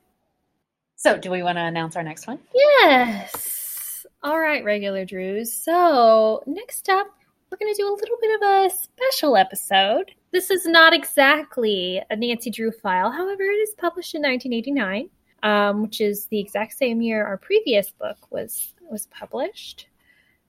So 0.95 1.17
do 1.17 1.31
we 1.31 1.43
want 1.43 1.57
to 1.57 1.63
announce 1.63 1.95
our 1.95 2.03
next 2.03 2.27
one? 2.27 2.39
Yes. 2.53 4.05
All 4.23 4.39
right, 4.39 4.63
regular 4.63 5.03
Drews. 5.03 5.51
So, 5.51 6.43
next 6.45 6.89
up, 6.89 7.07
we're 7.49 7.57
going 7.57 7.73
to 7.73 7.81
do 7.81 7.87
a 7.87 7.97
little 7.99 8.17
bit 8.21 8.35
of 8.35 8.47
a 8.47 8.69
special 8.69 9.35
episode. 9.35 10.11
This 10.31 10.51
is 10.51 10.67
not 10.67 10.93
exactly 10.93 11.99
a 12.11 12.15
Nancy 12.15 12.51
Drew 12.51 12.71
file. 12.71 13.09
However, 13.09 13.41
it 13.41 13.55
is 13.55 13.73
published 13.79 14.13
in 14.13 14.21
1989, 14.21 15.09
um, 15.41 15.81
which 15.81 16.01
is 16.01 16.27
the 16.27 16.39
exact 16.39 16.77
same 16.77 17.01
year 17.01 17.25
our 17.25 17.37
previous 17.37 17.89
book 17.89 18.17
was 18.29 18.75
was 18.91 19.07
published. 19.07 19.87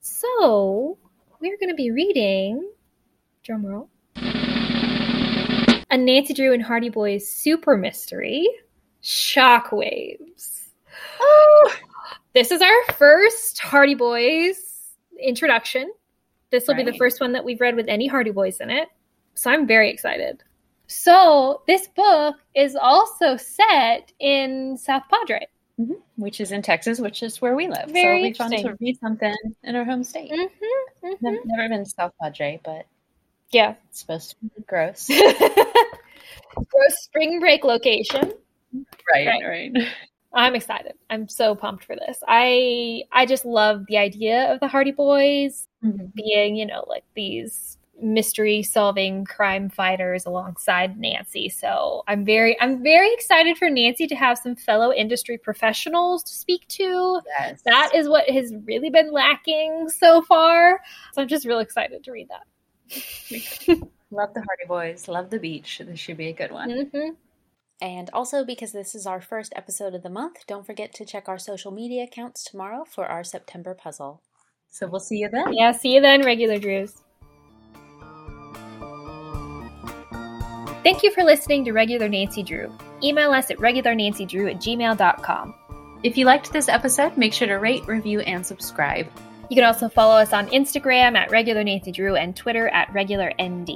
So, 0.00 0.98
we're 1.40 1.56
going 1.56 1.70
to 1.70 1.74
be 1.74 1.90
reading 1.90 2.68
drumroll 3.46 3.88
a 5.92 5.96
Nancy 5.98 6.32
Drew 6.32 6.54
and 6.54 6.62
Hardy 6.62 6.88
Boys 6.88 7.28
super 7.28 7.76
mystery, 7.76 8.48
Shockwaves. 9.02 10.68
Oh, 11.20 11.76
this 12.34 12.50
is 12.50 12.62
our 12.62 12.94
first 12.94 13.58
Hardy 13.58 13.94
Boys 13.94 14.56
introduction. 15.20 15.92
This 16.50 16.66
will 16.66 16.76
be 16.76 16.82
the 16.82 16.96
first 16.96 17.20
one 17.20 17.32
that 17.32 17.44
we've 17.44 17.60
read 17.60 17.76
with 17.76 17.88
any 17.88 18.06
Hardy 18.06 18.30
Boys 18.30 18.58
in 18.60 18.70
it. 18.70 18.88
So 19.34 19.50
I'm 19.50 19.66
very 19.66 19.90
excited. 19.90 20.42
So 20.86 21.62
this 21.66 21.88
book 21.88 22.36
is 22.54 22.74
also 22.74 23.36
set 23.36 24.12
in 24.18 24.78
South 24.78 25.02
Padre. 25.10 25.46
which 26.16 26.40
is 26.40 26.52
in 26.52 26.62
Texas, 26.62 27.00
which 27.00 27.22
is 27.22 27.40
where 27.42 27.54
we 27.54 27.66
live. 27.68 27.86
so 27.88 27.92
Very 27.92 28.30
it'll 28.30 28.48
be 28.48 28.56
fun 28.56 28.62
to 28.62 28.76
read 28.80 28.98
something 28.98 29.34
in 29.64 29.76
our 29.76 29.84
home 29.84 30.04
state. 30.04 30.30
Mm-hmm, 30.30 31.08
Never, 31.20 31.38
never 31.44 31.68
been 31.68 31.84
to 31.84 31.90
South 31.90 32.12
Padre, 32.20 32.60
but 32.64 32.86
Yeah. 33.52 33.74
it's 33.88 34.00
supposed 34.00 34.30
to 34.30 34.36
be 34.36 34.62
gross. 34.66 35.08
Gross 36.54 36.94
spring 37.02 37.40
break 37.40 37.64
location. 37.64 38.32
right, 39.12 39.26
Right. 39.26 39.42
right. 39.44 39.88
I'm 40.34 40.54
excited. 40.54 40.94
I'm 41.10 41.28
so 41.28 41.54
pumped 41.54 41.84
for 41.84 41.94
this. 41.94 42.18
I 42.26 43.02
I 43.12 43.26
just 43.26 43.44
love 43.44 43.84
the 43.86 43.98
idea 43.98 44.52
of 44.52 44.60
the 44.60 44.68
Hardy 44.68 44.92
Boys 44.92 45.68
mm-hmm. 45.84 46.06
being, 46.14 46.56
you 46.56 46.66
know, 46.66 46.84
like 46.88 47.04
these 47.14 47.78
mystery 48.00 48.62
solving 48.62 49.24
crime 49.24 49.68
fighters 49.68 50.24
alongside 50.26 50.98
Nancy. 50.98 51.48
So 51.48 52.02
I'm 52.08 52.24
very 52.24 52.58
I'm 52.60 52.82
very 52.82 53.12
excited 53.12 53.58
for 53.58 53.68
Nancy 53.68 54.06
to 54.06 54.14
have 54.14 54.38
some 54.38 54.56
fellow 54.56 54.92
industry 54.92 55.36
professionals 55.38 56.22
to 56.24 56.32
speak 56.32 56.66
to. 56.68 57.20
Yes. 57.38 57.60
That 57.64 57.92
is 57.94 58.08
what 58.08 58.28
has 58.28 58.54
really 58.64 58.90
been 58.90 59.12
lacking 59.12 59.88
so 59.90 60.22
far. 60.22 60.80
So 61.12 61.22
I'm 61.22 61.28
just 61.28 61.46
real 61.46 61.58
excited 61.60 62.04
to 62.04 62.10
read 62.12 62.28
that. 62.30 62.42
Love 64.10 64.34
the 64.34 64.42
Hardy 64.42 64.66
Boys. 64.68 65.08
Love 65.08 65.30
the 65.30 65.38
beach. 65.38 65.80
This 65.84 65.98
should 65.98 66.16
be 66.16 66.28
a 66.28 66.32
good 66.32 66.52
one. 66.52 66.70
Mhm. 66.70 67.16
And 67.80 68.10
also, 68.12 68.44
because 68.44 68.72
this 68.72 68.94
is 68.94 69.06
our 69.06 69.20
first 69.20 69.52
episode 69.56 69.94
of 69.94 70.02
the 70.02 70.10
month, 70.10 70.46
don't 70.46 70.64
forget 70.64 70.94
to 70.94 71.04
check 71.04 71.28
our 71.28 71.38
social 71.38 71.72
media 71.72 72.04
accounts 72.04 72.44
tomorrow 72.44 72.84
for 72.84 73.06
our 73.06 73.24
September 73.24 73.74
puzzle. 73.74 74.22
So 74.70 74.86
we'll 74.86 75.00
see 75.00 75.18
you 75.18 75.28
then. 75.28 75.52
Yeah, 75.52 75.72
see 75.72 75.94
you 75.94 76.00
then, 76.00 76.22
regular 76.22 76.58
Drews. 76.58 77.02
Thank 80.82 81.02
you 81.02 81.12
for 81.12 81.22
listening 81.22 81.64
to 81.64 81.72
Regular 81.72 82.08
Nancy 82.08 82.42
Drew. 82.42 82.72
Email 83.02 83.32
us 83.32 83.50
at 83.50 83.58
regularnancydrew 83.58 84.50
at 84.50 84.60
gmail.com. 84.60 85.54
If 86.02 86.16
you 86.16 86.24
liked 86.24 86.52
this 86.52 86.68
episode, 86.68 87.16
make 87.16 87.32
sure 87.32 87.46
to 87.46 87.54
rate, 87.54 87.86
review, 87.86 88.20
and 88.20 88.44
subscribe. 88.44 89.06
You 89.52 89.56
can 89.56 89.64
also 89.64 89.90
follow 89.90 90.14
us 90.14 90.32
on 90.32 90.48
Instagram 90.48 91.14
at 91.14 91.30
regular 91.30 91.62
Nancy 91.62 91.92
Drew 91.92 92.16
and 92.16 92.34
Twitter 92.34 92.68
at 92.68 92.90
regular 92.90 93.34
ND. 93.38 93.68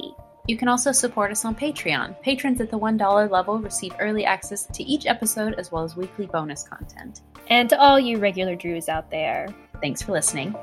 You 0.48 0.56
can 0.56 0.68
also 0.68 0.90
support 0.90 1.30
us 1.30 1.44
on 1.44 1.54
Patreon. 1.54 2.18
Patrons 2.22 2.62
at 2.62 2.70
the 2.70 2.78
$1 2.78 3.30
level 3.30 3.58
receive 3.58 3.92
early 4.00 4.24
access 4.24 4.64
to 4.72 4.82
each 4.84 5.04
episode 5.04 5.52
as 5.58 5.70
well 5.70 5.84
as 5.84 5.94
weekly 5.94 6.28
bonus 6.28 6.62
content. 6.62 7.20
And 7.48 7.68
to 7.68 7.78
all 7.78 8.00
you 8.00 8.16
regular 8.16 8.56
Drews 8.56 8.88
out 8.88 9.10
there, 9.10 9.48
Thanks 9.82 10.02
for 10.02 10.12
listening. 10.12 10.54